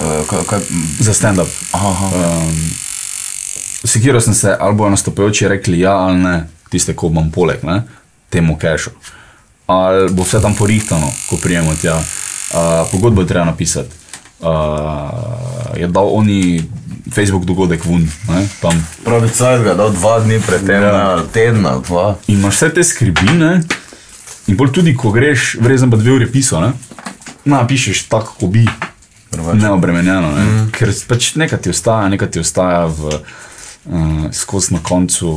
Uh, 0.00 0.26
kaj, 0.26 0.38
kaj, 0.50 0.60
za 0.98 1.14
stand-up. 1.14 1.46
Um, 1.72 2.70
sekiral 3.84 4.20
sem 4.20 4.34
se, 4.34 4.56
ali 4.60 4.74
bojo 4.74 4.90
nastopajoči 4.90 5.48
rekli 5.48 5.80
ja 5.80 5.92
ali 5.92 6.18
ne, 6.18 6.48
tiste, 6.68 6.96
ko 6.98 7.06
imam 7.06 7.30
poleg, 7.30 7.62
ne, 7.62 7.82
temu 8.30 8.58
kešu. 8.58 8.90
Ali 9.66 10.10
bo 10.10 10.26
vse 10.26 10.40
tam 10.42 10.54
porihtano, 10.54 11.06
ko 11.30 11.36
prijemo 11.36 11.76
tja. 11.78 11.94
Uh, 11.94 12.90
pogodbo 12.90 13.22
je 13.22 13.28
treba 13.28 13.44
napisati. 13.44 13.88
Uh, 14.40 15.78
je 15.78 15.86
dal 15.86 16.10
oni 16.10 16.64
Facebook 17.14 17.44
dogodek 17.44 17.84
ven. 17.84 18.10
Pravi 19.04 19.30
ga 19.38 19.70
je 19.70 19.74
dal 19.74 19.92
dva 19.92 20.20
dni 20.20 20.40
pred 20.40 20.66
tem, 20.66 20.82
Ja. 20.82 21.22
teden 21.32 21.66
ali 21.66 21.82
dva. 21.86 22.16
In 22.26 22.38
imaš 22.38 22.54
vse 22.54 22.74
te 22.74 22.84
skrbi, 22.84 23.38
ne? 23.38 23.62
in 24.46 24.56
bolj 24.56 24.72
tudi, 24.72 24.96
ko 24.96 25.10
greš, 25.10 25.54
vrezen 25.60 25.90
pa 25.90 25.96
dve 25.96 26.12
uri 26.12 26.26
pisal, 26.32 26.60
ne? 26.60 26.72
Napišeš 27.44 28.06
tako, 28.08 28.36
kot 28.40 28.50
bi, 28.50 28.66
neobremenjeno, 29.52 30.30
ne? 30.36 30.44
mm. 30.44 30.68
ker 30.74 30.92
pač 31.08 31.34
nekaj 31.40 31.64
ti 31.64 31.74
ostaja, 31.74 32.08
nekaj 32.08 32.30
ti 32.30 32.44
ostaja 32.44 32.86
v. 32.86 33.18
Uh, 33.84 34.30
skozi 34.32 34.72
na 34.72 34.78
koncu, 34.80 35.28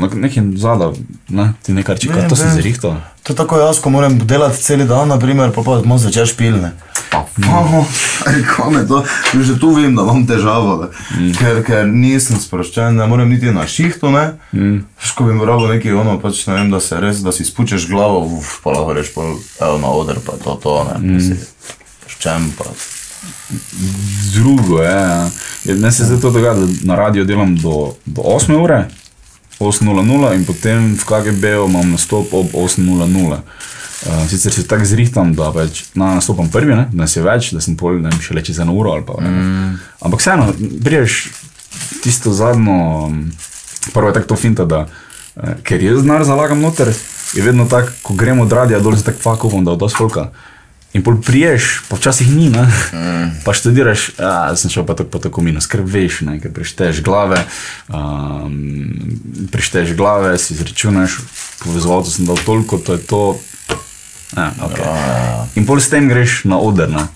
na 0.00 0.08
nekem 0.16 0.46
zadnjem, 0.56 0.94
ne, 1.28 1.50
ti 1.60 1.74
nekaj 1.76 1.98
reče, 1.98 2.08
Vem, 2.08 2.28
to 2.28 2.38
si 2.40 2.46
vem. 2.46 2.54
zrihtal. 2.56 2.94
To 3.22 3.34
je 3.34 3.36
tako 3.36 3.58
jaz, 3.60 3.82
ko 3.84 3.92
moram 3.92 4.16
delati 4.16 4.62
cel 4.64 4.86
dan, 4.88 5.12
naprimer, 5.12 5.52
pa 5.52 5.60
pa 5.60 5.76
imam 5.84 6.00
zvečer 6.00 6.24
špilne. 6.24 6.72
Pa, 7.12 7.26
kako 8.24 8.70
me 8.70 8.86
to, 8.88 9.04
že 9.40 9.58
tu 9.60 9.74
vem, 9.74 9.94
da 9.96 10.02
imam 10.02 10.24
težavo, 10.26 10.88
mm. 11.12 11.32
ker, 11.36 11.60
ker 11.66 11.84
nisem 11.88 12.40
sproščen, 12.40 12.96
ne 12.96 13.06
morem 13.06 13.28
niti 13.28 13.52
na 13.52 13.66
šihtu, 13.68 14.10
ne. 14.14 14.24
Mm. 14.56 14.78
Ško 14.96 15.28
bi 15.28 15.36
moral 15.36 15.66
neki 15.74 15.92
ono, 15.92 16.16
pač 16.22 16.46
ne 16.48 16.56
vem, 16.56 16.72
da 16.72 16.80
se 16.80 17.00
res, 17.00 17.20
da 17.20 17.34
si 17.36 17.44
spučeš 17.44 17.86
glavo, 17.90 18.24
uf, 18.38 18.62
pa 18.64 18.72
lahko 18.72 18.96
reš, 18.96 19.12
pa 19.12 19.28
evo 19.28 19.76
na 19.82 19.92
oder, 19.92 20.22
pa 20.24 20.38
to 20.40 20.56
to, 20.62 20.78
ne. 20.88 20.98
Mm. 21.02 21.20
Pa 21.20 21.26
si 21.28 21.36
sproščen, 22.00 22.50
pa. 22.56 22.72
Drugo 24.32 24.80
je, 24.80 24.90
ja. 24.90 25.28
Je, 25.68 25.74
meni 25.76 25.92
se 25.92 26.08
zdaj 26.08 26.22
to 26.24 26.32
dogaja, 26.32 26.54
da 26.54 26.66
na 26.88 26.96
radio 26.96 27.28
delam 27.28 27.54
do, 27.60 27.92
do 28.06 28.24
8 28.24 28.56
ure, 28.56 28.86
8.00 29.60 30.34
in 30.34 30.44
potem 30.48 30.94
v 30.96 31.04
KGB-u 31.04 31.68
imam 31.68 31.92
nastop 31.92 32.32
ob 32.34 32.56
8.00. 32.56 33.38
Uh, 34.02 34.28
sicer 34.28 34.52
se 34.52 34.66
tako 34.66 34.84
zrihtam, 34.84 35.34
da 35.38 35.52
pač 35.54 35.84
na 35.94 36.14
nastopam 36.16 36.48
prvi, 36.50 36.74
ne, 36.74 36.88
da 36.90 37.04
nas 37.04 37.14
je 37.16 37.22
več, 37.22 37.52
da 37.54 37.60
sem 37.62 37.76
pol, 37.78 38.00
ne 38.02 38.10
vem, 38.10 38.18
še 38.18 38.34
leče 38.34 38.56
za 38.56 38.64
eno 38.64 38.74
uro 38.74 38.96
ali 38.96 39.04
pa. 39.06 39.20
Mm. 39.22 39.76
Ampak 40.02 40.24
vseeno, 40.24 40.48
priješ 40.82 41.28
tisto 42.02 42.32
zadnjo, 42.34 43.12
prvo 43.94 44.10
je 44.10 44.14
tako 44.14 44.32
to 44.32 44.36
finta, 44.36 44.66
da 44.66 44.86
eh, 45.36 45.54
ker 45.62 45.82
jaz 45.82 46.02
znar 46.02 46.24
zalagam 46.26 46.60
noter, 46.60 46.90
je 47.34 47.42
vedno 47.42 47.68
tako, 47.70 47.94
ko 48.02 48.16
gremo 48.18 48.42
od 48.42 48.52
radia 48.52 48.80
dol, 48.82 48.96
se 48.98 49.06
tako 49.06 49.22
fakovom, 49.22 49.64
da 49.64 49.76
od 49.76 49.94
folka. 49.94 50.32
In 50.92 51.00
pol 51.00 51.16
priješ, 51.24 51.86
pa 51.88 51.96
včasih 51.96 52.28
ni, 52.28 52.50
ne? 52.52 52.66
Mm. 52.92 53.30
pa 53.46 53.54
študiraš, 53.56 54.10
a 54.20 54.52
sem 54.60 54.68
šel 54.74 54.84
pa 54.84 54.98
tako, 54.98 55.14
pa 55.14 55.22
tako 55.24 55.46
minus, 55.46 55.70
ker 55.70 55.80
veš, 55.80 56.20
ne? 56.26 56.36
ker 56.42 56.52
prešteješ 56.52 57.00
glave, 57.06 57.38
um, 57.88 58.50
prešteješ 59.54 59.94
glave, 59.96 60.34
si 60.42 60.52
izračunaš, 60.52 61.16
povezovalcu 61.62 62.12
sem 62.12 62.28
dal 62.28 62.36
toliko, 62.44 62.82
to 62.82 62.98
je 62.98 63.06
to. 63.08 63.22
Ja, 64.36 64.52
okay. 64.64 64.86
In 65.60 65.66
pol 65.68 65.80
s 65.80 65.92
tem 65.92 66.08
greš 66.08 66.44
na 66.48 66.58
oder. 66.58 66.88
Ne? 66.88 67.06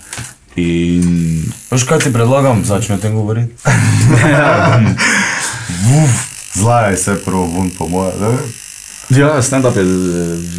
In 0.56 1.46
Veš, 1.70 1.84
kaj 1.88 2.06
ti 2.06 2.12
predlagam, 2.12 2.64
začne 2.64 2.96
o 2.96 3.02
tem 3.02 3.16
govoriti? 3.16 3.52
Uf, 6.00 6.14
Zlaj 6.56 6.96
se 6.96 7.16
prvo 7.24 7.44
vun 7.44 7.70
po 7.74 7.88
moje, 7.88 8.14
ne 8.20 8.36
ja, 9.10 9.42
stand-up 9.42 9.76
je 9.76 9.82
eh, 9.82 9.86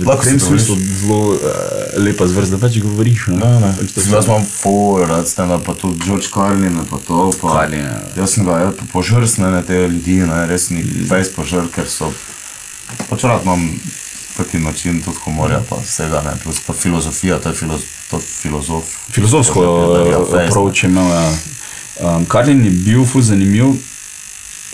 v 0.03 0.07
Lahko 0.07 0.23
tem 0.23 0.39
smislu 0.39 0.75
zelo 0.79 1.35
uh, 1.35 1.39
lepa 1.99 2.27
zvrst, 2.27 2.55
da 2.55 2.59
več 2.61 2.79
govoriš. 2.79 3.27
Ne? 3.35 3.43
Ne, 3.43 3.59
ne. 3.59 3.71
Pač 3.91 4.07
Jaz 4.07 4.29
imam 4.29 4.45
full 4.47 5.03
rad 5.03 5.27
stand 5.27 5.51
pa 5.65 5.75
tudi 5.75 6.07
George 6.07 6.31
Carlin, 6.31 6.79
pa 6.87 6.99
to. 7.03 7.27
Pa. 7.41 7.59
Carlin, 7.59 7.83
ja. 7.83 7.99
Jaz 8.15 8.37
sem 8.37 8.47
ga 8.47 8.61
ja, 8.63 8.71
požrsne 8.93 9.51
na 9.51 9.61
te 9.67 9.83
ljudi, 9.91 10.21
ne, 10.23 10.45
res 10.47 10.69
mi 10.71 10.79
veš 10.79 11.33
požr, 11.35 11.67
ker 11.75 11.91
so. 11.91 12.11
Pač 13.11 13.27
rad 13.27 13.43
imam 13.43 13.67
taki 14.37 14.59
način 14.59 15.01
tudi 15.01 15.17
humorja, 15.25 15.61
pa 15.69 15.75
vsega, 15.83 16.21
ne, 16.25 16.31
plus 16.43 16.59
pa 16.67 16.73
filozofija, 16.73 17.39
to 17.39 17.49
je 17.49 17.55
filo, 17.55 17.79
to 18.11 18.19
filozof. 18.19 18.83
filozofsko 19.11 19.63
Ja, 19.63 20.17
fejst, 20.17 20.33
ne. 20.35 20.45
approach 20.47 20.83
imel. 20.83 21.07
Ja. 21.09 21.31
Um, 21.99 22.25
Karlin 22.25 22.65
je 22.65 22.71
bil 22.71 23.05
fuz 23.05 23.27
zanimiv, 23.27 23.65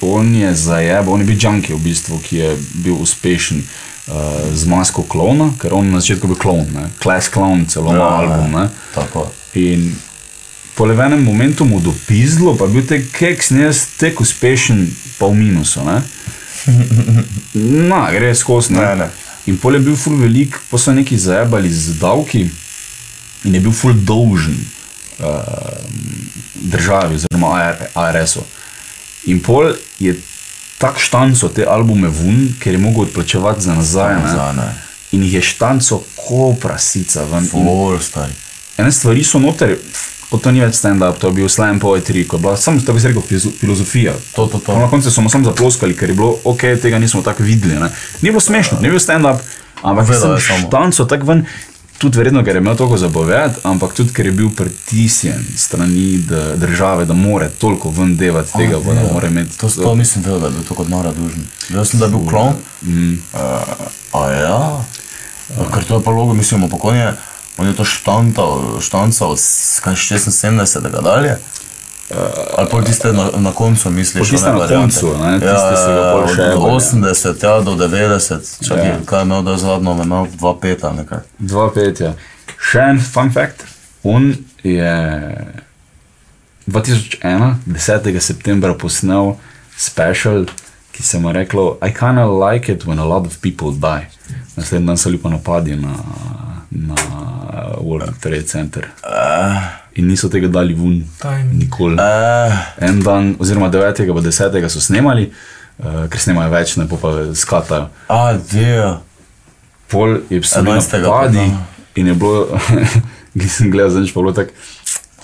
on 0.02 0.36
je 0.36 0.56
zajeb, 0.56 1.08
on 1.08 1.20
je 1.20 1.26
bil 1.26 1.38
junkie 1.40 1.76
v 1.76 1.80
bistvu, 1.80 2.20
ki 2.20 2.38
je 2.38 2.58
bil 2.74 2.94
uspešen 3.00 3.64
uh, 4.08 4.14
z 4.54 4.68
masko 4.68 5.04
klona, 5.04 5.54
ker 5.62 5.74
on 5.74 5.92
na 5.92 6.00
začetku 6.00 6.28
bil 6.28 6.36
klon, 6.38 6.68
ne? 6.74 6.90
Class 7.04 7.30
Clown, 7.32 7.66
celo 7.66 7.94
ima 7.96 8.04
Ja, 8.04 8.10
album. 8.10 8.52
Ne? 8.52 8.70
Tako. 8.96 9.32
In 9.54 9.96
po 10.76 10.86
levenem 10.86 11.24
momentu 11.24 11.66
mu 11.66 11.80
dopizlo, 11.80 12.58
pa 12.58 12.66
je 12.66 12.72
bil 12.72 12.88
te 12.88 13.00
keks, 13.08 13.52
ne 13.56 13.72
tek 13.98 14.22
uspešen, 14.22 14.88
pa 15.20 15.32
v 15.32 15.40
minusu. 15.40 15.86
Ne? 15.86 16.02
Na, 17.90 18.12
gre 18.12 18.36
skozi. 18.36 18.74
Ne, 18.74 18.96
ne. 18.96 19.08
In 19.46 19.58
pol 19.58 19.76
je 19.76 19.80
bil 19.80 19.96
ful 20.00 20.16
velik, 20.16 20.56
pa 20.70 20.78
so 20.78 20.94
neki 20.96 21.18
zajabali 21.18 21.70
z 21.70 21.98
davki 22.00 22.46
in 23.44 23.56
je 23.56 23.60
bil 23.60 23.74
ful 23.76 23.94
dolžen 23.94 24.56
uh, 25.20 25.26
državi 26.56 27.16
oziroma 27.16 27.50
AR, 27.60 27.82
ARS-u. 27.94 28.46
In 29.28 29.42
pol 29.44 29.74
je 30.00 30.16
tak 30.78 31.00
štanco 31.00 31.50
te 31.50 31.66
albume 31.68 32.08
vun, 32.08 32.54
ker 32.60 32.74
je 32.74 32.80
mogel 32.80 33.02
odplačevati 33.02 33.62
za 33.62 33.76
nazaj. 33.76 34.16
ne. 34.16 34.32
Za 34.32 34.52
ne. 34.52 34.70
In 35.12 35.24
jih 35.24 35.34
je 35.34 35.42
štanco 35.42 36.02
ko 36.16 36.56
prasica 36.62 37.24
ven. 37.24 37.44
In 37.44 37.50
Full 37.50 38.00
stari. 38.02 38.34
ene 38.78 38.92
stvari 38.92 39.24
so 39.24 39.40
noter, 39.40 39.78
pa 40.34 40.40
to 40.42 40.50
ni 40.50 40.64
več 40.64 40.80
stand-up, 40.80 41.20
to 41.22 41.30
je 41.30 41.38
bil 41.38 41.50
slam 41.50 41.78
poetry, 41.78 42.24
ko 42.26 42.40
je 42.40 42.42
bila 42.42 42.56
samo, 42.58 42.82
tako 42.82 42.98
bi 42.98 43.02
se 43.04 43.12
rekel, 43.12 43.22
filozofija. 43.60 44.16
To, 44.34 44.48
to, 44.50 44.58
to. 44.66 44.78
Na 44.82 44.88
koncu 44.90 45.12
smo 45.14 45.30
samo 45.30 45.46
zaploskali, 45.46 45.94
ker 45.94 46.10
je 46.10 46.16
bilo 46.18 46.40
ok, 46.44 46.64
tega 46.82 46.98
nismo 46.98 47.22
tako 47.22 47.46
videli. 47.46 47.78
Ne. 47.78 47.92
Ni 48.26 48.32
bilo 48.32 48.42
smešno, 48.42 48.80
ni 48.82 48.90
bil 48.90 48.98
stand-up, 48.98 49.44
ampak 49.86 50.10
Vedel 50.10 50.34
sem 50.42 50.66
štanco 50.66 51.06
tako 51.06 51.30
ven. 51.30 51.46
Tudi 52.02 52.18
verjetno, 52.18 52.42
ker 52.44 52.58
je 52.58 52.60
imel 52.64 52.74
toliko 52.76 52.98
zapoved, 52.98 53.60
ampak 53.70 53.94
tudi 53.94 54.12
ker 54.12 54.26
je 54.28 54.32
bil 54.36 54.50
pritisnjen 54.58 55.46
strani 55.56 56.18
države, 56.58 57.06
da 57.06 57.14
more 57.14 57.52
toliko 57.62 57.94
ven 57.94 58.16
devati 58.18 58.58
tega, 58.58 58.80
pa 58.82 58.96
da 58.98 59.06
more 59.14 59.30
imeti 59.30 59.54
To, 59.62 59.70
to 59.70 59.94
nisem 59.96 60.26
vedel, 60.26 60.42
da 60.42 60.50
je 60.50 60.58
bil 60.58 60.66
to 60.68 60.76
kot 60.76 60.90
naradužen. 60.90 61.46
Jaz 61.70 61.94
sem, 61.94 62.02
da 62.02 62.10
je 62.10 62.16
bil 62.16 62.26
klon. 62.26 62.58
Mm. 62.82 63.14
Uh, 63.38 64.20
a 64.20 64.26
ja, 64.34 64.58
uh. 65.54 65.70
ker 65.70 65.86
to 65.86 66.02
je 66.02 66.04
pa 66.04 66.12
logo, 66.12 66.34
mislim, 66.34 66.66
pokon 66.74 66.98
je, 66.98 67.14
on 67.58 67.68
je 67.68 67.76
to 67.76 67.84
štantal, 67.84 68.52
štancal 68.82 69.30
od 69.30 69.40
s- 69.40 69.80
kaj, 69.80 69.94
76. 69.96 70.80
dalje. 71.02 71.38
Uh, 72.10 72.18
Ali 72.58 72.68
pa 72.72 72.82
tiste 72.82 73.14
na, 73.14 73.30
na 73.36 73.52
koncu 73.52 73.90
misliš? 73.90 74.30
Tiste 74.30 74.50
one 74.50 74.60
na 74.60 74.68
koncu, 74.70 75.18
ne, 75.18 75.40
tiste 75.40 75.74
so 75.76 75.90
ga 75.90 76.12
pol 76.12 76.22
od 76.22 76.30
še 76.30 76.36
bolj, 76.36 76.70
ja. 76.70 76.76
80 76.76 77.44
ja, 77.44 77.62
do 77.62 77.72
90, 77.74 78.68
čakaj, 78.68 78.88
Ja. 78.88 78.98
kaj 79.06 79.20
je 79.20 79.24
imel, 79.24 79.42
da 79.42 79.52
je 79.52 79.58
zadnjo, 79.58 79.92
imel 79.96 80.26
2-5 80.34 80.84
ali 80.84 80.96
nekaj. 80.98 81.20
Dva 81.40 81.72
petja. 81.72 82.14
Še 82.62 82.80
en 82.82 83.00
fun 83.04 83.32
fact. 83.32 83.64
On 84.04 84.34
je 84.64 84.94
2001, 86.68 87.56
10. 87.66 88.20
septembra 88.22 88.74
posnel 88.74 89.36
special, 89.78 90.46
ki 90.92 91.04
se 91.04 91.20
mu 91.20 91.30
je 91.30 91.34
reklo: 91.34 91.78
I 91.82 91.94
kinda 91.94 92.26
like 92.26 92.70
it 92.70 92.84
when 92.84 93.00
a 93.00 93.06
lot 93.06 93.26
of 93.26 93.38
people 93.40 93.72
die. 93.72 94.08
Naslednji 94.56 94.88
dan 94.88 94.98
so 94.98 95.10
bili 95.10 95.18
pa 95.18 95.30
napadi 95.30 95.76
na, 95.76 95.94
na 96.72 96.96
World 97.82 98.20
Trade 98.20 98.48
Center. 98.48 98.88
In 99.96 100.08
niso 100.08 100.30
tega 100.30 100.48
dali 100.48 100.74
ven, 100.74 101.04
nikoli. 101.52 101.96
Uh, 101.96 102.54
En 102.82 103.00
dan, 103.00 103.36
oziroma 103.40 103.70
9. 103.70 104.14
pa 104.14 104.22
10. 104.22 104.70
so 104.70 104.82
snemali, 104.82 105.32
uh, 105.78 106.06
ker 106.10 106.20
snemajo 106.20 106.50
več, 106.52 106.76
ne 106.82 106.88
pa, 106.90 106.98
pa 106.98 107.12
skatajo. 107.34 107.90
a, 108.08 108.34
dio. 108.52 109.00
pol 109.88 110.18
je 110.30 110.40
bil 110.40 110.50
11. 110.50 110.98
napadi 111.02 111.38
poznam. 111.38 111.66
in 111.96 112.08
je 112.08 112.14
bilo, 112.14 112.60
nisem 113.40 113.72
gledal, 113.72 113.92
zdaj 113.94 114.14
pa 114.14 114.22
bilo 114.22 114.34
tako. 114.34 114.52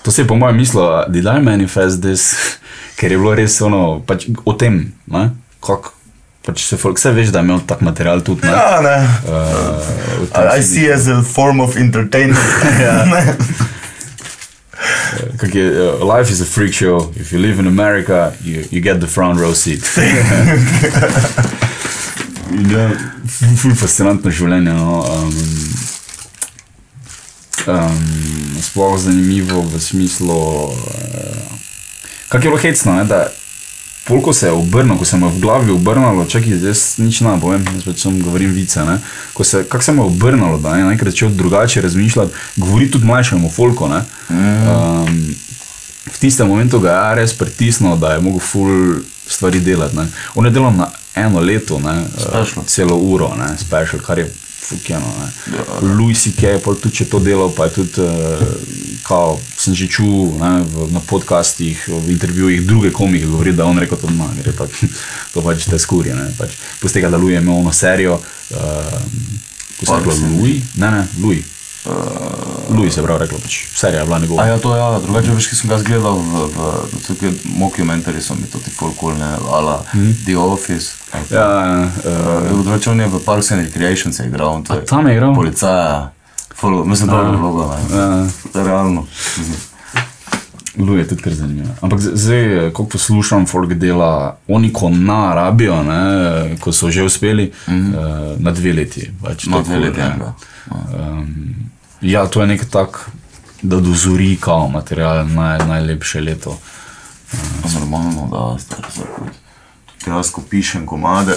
To 0.04 0.12
se 0.12 0.22
je 0.22 0.28
po 0.28 0.36
mojem 0.36 0.58
mislil, 0.58 0.84
da 1.08 1.38
I 1.38 1.42
manifest 1.42 2.02
this, 2.02 2.34
ker 3.00 3.12
je 3.12 3.18
bilo 3.18 3.36
res 3.36 3.62
ono, 3.62 4.00
pač 4.06 4.30
o 4.46 4.54
tem, 4.54 4.94
ne, 5.08 5.30
kako. 5.60 5.99
Pač 6.46 6.64
se 6.66 6.78
folk, 6.80 6.98
vse 6.98 7.12
veš, 7.12 7.34
da 7.36 7.40
je 7.40 7.46
imel 7.50 7.60
tak 7.68 7.82
material 7.82 8.22
tudi. 8.24 8.48
Ne, 8.48 8.52
Ja, 8.52 8.80
ne. 8.82 8.96
uh, 9.28 10.58
I, 10.58 10.64
see 10.64 10.88
as 10.94 11.08
a 11.08 11.22
form 11.24 11.60
of 11.60 11.76
entertainment. 11.76 12.40
ja. 12.86 13.06
Kak 15.38 15.56
je, 15.56 15.66
uh, 15.68 16.16
life 16.18 16.32
is 16.32 16.42
a 16.42 16.46
freak 16.46 16.74
show. 16.74 17.12
If 17.16 17.34
you 17.34 17.40
live 17.42 17.60
in 17.60 17.68
America, 17.68 18.34
you, 18.44 18.64
you 18.72 18.82
get 18.82 19.00
the 19.02 19.08
front 19.08 19.40
row 19.40 19.54
seat. 19.54 19.84
Ja, 22.50 22.90
ful, 23.62 23.76
fascinantno 23.78 24.32
življenje. 24.34 24.74
No. 24.74 25.04
Um, 25.06 25.36
um, 27.70 28.00
sploh 28.58 28.96
zanimivo 28.98 29.62
v 29.70 29.78
smislu, 29.80 30.34
uh, 30.34 31.60
kako 32.30 32.42
je 32.42 32.48
bilo 32.48 32.58
hecno, 32.58 32.96
ne, 32.98 33.06
da 33.06 33.20
polko 34.10 34.34
se 34.34 34.48
je 34.48 34.52
obrnil, 34.52 34.98
ko 34.98 35.06
se 35.06 35.18
mu 35.18 35.28
je 35.30 35.36
v 35.38 35.40
glavi 35.40 35.72
obrnilo, 35.72 36.26
čakaj, 36.26 36.58
jaz 36.66 36.98
nič 36.98 37.22
ne 37.22 37.36
povem, 37.42 37.66
jaz 37.76 37.86
pač 37.86 38.02
sem 38.08 38.18
govorim 38.22 38.52
vice, 38.54 38.82
ne. 38.86 38.98
Ko 39.34 39.46
se, 39.46 39.64
kak 39.70 39.86
se 39.86 39.94
mu 39.94 40.04
je 40.04 40.08
obrnilo, 40.08 40.58
da 40.58 40.76
je 40.76 40.88
najkrat 40.90 41.14
začel 41.14 41.30
drugače 41.30 41.82
razmišljati, 41.86 42.34
govori 42.58 42.90
tudi 42.92 43.06
mlajšemu 43.06 43.52
folku, 43.54 43.88
ne. 43.88 44.02
Um, 44.30 45.36
v 46.10 46.18
tistem 46.20 46.50
momentu 46.50 46.80
ga 46.82 46.98
je 46.98 47.22
res 47.22 47.38
pritisnil, 47.38 47.96
da 48.02 48.18
je 48.18 48.26
mogel 48.26 48.42
ful 48.42 49.00
stvari 49.30 49.62
delati, 49.62 49.96
ne. 49.96 50.08
On 50.36 50.46
je 50.46 50.52
delal 50.52 50.74
na 50.74 50.90
eno 51.16 51.40
leto, 51.40 51.80
ne, 51.80 52.02
Special. 52.18 52.66
celo 52.66 52.98
uro, 52.98 53.36
ne, 53.38 53.54
special, 53.58 54.02
kar 54.02 54.20
je 54.20 54.32
fukjeno, 54.62 55.14
ne. 55.20 55.28
Louis 55.96 56.24
C.K. 56.24 56.42
je 56.44 56.62
pol 56.64 56.76
tudi 56.76 57.02
če 57.02 57.10
to 57.10 57.20
delal, 57.24 57.52
pa 57.56 57.70
je 57.70 57.80
tudi, 57.80 58.04
uh, 58.04 58.44
kao, 59.08 59.40
sem 59.58 59.76
že 59.76 59.88
čul 59.92 60.36
ne, 60.40 60.52
v, 60.64 60.90
na 60.94 61.02
podcastih, 61.04 61.80
v 61.88 62.14
intervjujih 62.14 62.66
druge 62.68 62.92
komike 62.92 63.30
govori, 63.30 63.54
da 63.56 63.64
je 63.64 63.70
on 63.74 63.80
rekel, 63.80 64.00
to 64.02 64.12
ma, 64.14 64.28
gre 64.40 64.56
tak, 64.56 64.74
to 65.34 65.46
pač 65.46 65.70
te 65.70 65.80
skurje, 65.80 66.18
pač. 66.38 66.58
Plus 66.82 66.96
tega, 66.96 67.12
da 67.12 67.18
Louis 67.18 67.38
je 67.38 67.44
imel 67.44 67.62
ono 67.62 67.74
serijo, 67.74 68.20
uh, 68.20 69.00
ko 69.80 69.86
se 69.86 69.92
je 69.92 69.98
reklo 69.98 70.20
Louis, 70.36 70.62
ne, 70.76 70.92
ne, 70.92 71.08
Louis. 71.22 71.59
Louis 72.70 72.94
se 72.94 73.00
je 73.00 73.06
prav 73.06 73.18
reklo, 73.18 73.38
pač 73.38 73.66
serija 73.74 74.00
je 74.00 74.06
bila 74.06 74.20
njegova. 74.20 74.44
A 74.44 74.48
ja, 74.48 74.58
to 74.58 74.76
ja, 74.76 75.00
drugače 75.00 75.32
veš, 75.32 75.48
ki 75.48 75.56
sem 75.56 75.70
ga 75.70 75.78
gledal 75.80 76.16
v, 76.16 76.48
v 76.48 76.58
tukaj 77.02 77.32
mockumentary, 77.56 78.22
so 78.22 78.36
mi 78.36 78.46
to 78.46 78.60
ti 78.60 78.70
folk 78.72 78.96
cool, 78.96 79.14
ne, 79.14 79.26
ala 79.50 79.84
The 80.26 80.38
Office. 80.38 80.92
pa- 81.12 81.26
Ja, 81.32 81.48
uh, 81.82 82.62
drugače 82.64 82.90
on 82.90 83.00
je 83.00 83.08
v 83.08 83.20
Parks 83.20 83.52
and 83.52 83.62
Recreation 83.62 84.14
se 84.14 84.24
je 84.24 84.30
igral, 84.30 84.50
on 84.50 84.64
to 84.64 84.74
je 84.74 84.86
tam 84.86 85.08
je 85.08 85.14
igral? 85.14 85.34
Policaja, 85.36 86.12
full, 86.56 86.86
mislim, 86.86 87.10
da 87.10 87.18
je 87.18 87.38
vlogo, 87.38 87.74
ne. 87.90 87.98
Ja. 87.98 88.28
Realno. 88.56 89.06
Lu 90.78 90.96
je 90.96 91.08
tudi 91.08 91.22
kar 91.22 91.34
zanimivo. 91.34 91.68
Ampak 91.82 92.00
z- 92.00 92.12
zdaj, 92.16 92.44
ko 92.72 92.86
poslušam, 92.86 93.46
folk 93.46 93.74
dela, 93.74 94.38
oni 94.48 94.70
ko 94.72 94.90
na 94.90 95.34
rabijo, 95.36 95.84
ne, 95.84 96.00
ko 96.58 96.72
so 96.72 96.92
že 96.92 97.04
uspeli, 97.04 97.52
mm 97.68 97.74
-hmm. 97.74 97.90
uh, 97.90 98.40
na 98.40 98.52
dve 98.52 98.74
leti. 98.74 99.12
Pač, 99.22 99.46
Na 99.46 99.58
to 99.58 99.64
dve 99.64 99.80
leti, 99.80 100.00
ja. 100.00 100.34
Um, 100.70 101.56
ja, 102.02 102.28
to 102.28 102.42
je 102.42 102.48
nek 102.48 102.66
tak, 102.70 103.10
da 103.62 103.80
dozori 103.80 104.38
kao 104.42 104.70
material 104.70 105.28
naj, 105.28 105.68
najlepše 105.68 106.22
leto. 106.22 106.58
Normalno, 107.74 108.28
da 108.32 108.60
star, 108.60 108.86
zdaj, 108.96 109.08
kot- 109.18 109.40
tudi 110.00 110.16
jaz, 110.16 110.32
ko 110.32 110.42
pišem 110.42 110.86
komade 110.86 111.36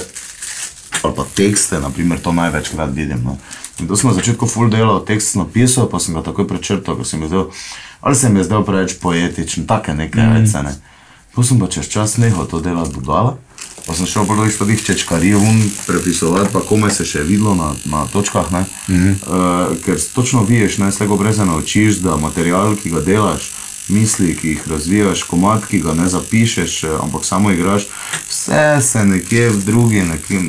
ali 1.03 1.15
pa 1.17 1.25
tekste, 1.35 1.81
naprimer, 1.81 2.21
to 2.23 2.33
največkrat 2.33 2.91
vidim. 2.95 3.23
No. 3.25 3.37
In 3.81 3.89
to 3.89 3.97
sem 3.97 4.11
na 4.11 4.15
začetku 4.15 4.47
full 4.47 4.71
delal, 4.71 5.01
tekst 5.05 5.33
sem 5.33 5.43
napisal, 5.43 5.89
pa 5.91 5.99
sem 5.99 6.15
ga 6.15 6.23
takoj 6.23 6.47
prečrtal, 6.49 6.97
ker 6.97 7.07
se 7.07 7.17
mi 7.17 7.27
je 7.27 7.33
zdel, 7.33 7.49
ali 8.01 8.17
se 8.17 8.29
mi 8.29 8.39
je 8.39 8.45
zdel 8.45 8.63
preveč 8.65 8.95
poetičen, 9.03 9.67
take 9.67 9.95
neke 9.95 10.21
mm. 10.21 10.35
vece. 10.37 10.63
Ne. 10.63 10.77
Potem 11.35 11.49
sem 11.49 11.59
pa 11.59 11.67
čez 11.67 11.89
čas 11.89 12.17
nehal 12.23 12.47
to 12.47 12.61
delati 12.61 12.95
dodala. 12.95 13.35
Pa 13.87 13.95
sem 13.95 14.07
šel 14.07 14.25
bolj 14.25 14.49
iz 14.49 14.59
teh 14.59 14.83
čečkarij 14.85 15.35
un 15.35 15.71
prepisovati, 15.87 16.53
pa 16.53 16.61
kome 16.61 16.91
se 16.91 17.05
še 17.05 17.19
je 17.19 17.25
videlo 17.25 17.55
na, 17.55 17.73
na 17.85 18.07
točkah. 18.13 18.51
Mm 18.53 18.65
-hmm. 18.89 19.15
uh, 19.27 19.77
ker 19.85 19.99
točno 20.15 20.45
vidiš, 20.45 20.79
ne 20.79 20.93
slego 20.93 21.17
brez 21.17 21.37
se 21.37 21.45
naučiš, 21.45 21.97
da 21.97 22.17
material, 22.17 22.77
ki 22.77 22.91
ga 22.91 23.01
delaš, 23.01 23.51
misli, 23.89 24.37
ki 24.37 24.49
jih 24.49 24.69
razvijaš, 24.69 25.23
komat, 25.23 25.67
ki 25.67 25.81
ga 25.81 25.95
ne 25.95 26.09
zapišeš, 26.09 26.85
eh, 26.85 26.89
ampak 27.03 27.25
samo 27.25 27.51
igraš, 27.51 27.83
vse 28.29 28.79
se 28.81 29.05
nekje 29.05 29.51
v 29.51 29.65
drugi, 29.65 30.03
nekje, 30.03 30.41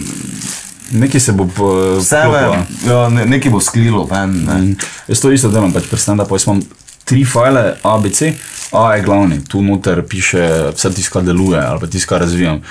Nekaj 0.92 1.20
se 1.20 1.32
bo 1.32 1.48
po- 1.48 1.98
vse 1.98 2.16
ve, 2.16 2.66
ja, 2.86 3.10
ne, 3.10 3.26
nekaj 3.26 3.52
bo 3.52 3.60
skrilo 3.60 4.04
ven. 4.06 4.44
Ne. 4.46 4.62
Mm. 4.62 4.76
Jaz 5.08 5.20
to 5.20 5.32
isto 5.32 5.50
delam, 5.50 5.74
pač 5.74 5.88
predstavljam, 5.90 6.18
da 6.18 6.26
pa 6.30 6.36
jaz 6.36 6.44
imam 6.48 6.62
tri 7.04 7.26
file, 7.26 7.76
A, 7.84 7.98
B, 7.98 8.10
C, 8.10 8.34
A 8.72 8.96
je 8.96 9.04
glavni, 9.04 9.44
tu 9.48 9.62
noter 9.62 10.02
piše 10.08 10.72
vse 10.76 10.94
tisto, 10.94 11.14
kar 11.14 11.24
deluje 11.24 11.62
ali 11.62 11.80
pa 11.80 11.88
tisto, 11.88 12.10
kar 12.10 12.22
razvijam. 12.22 12.62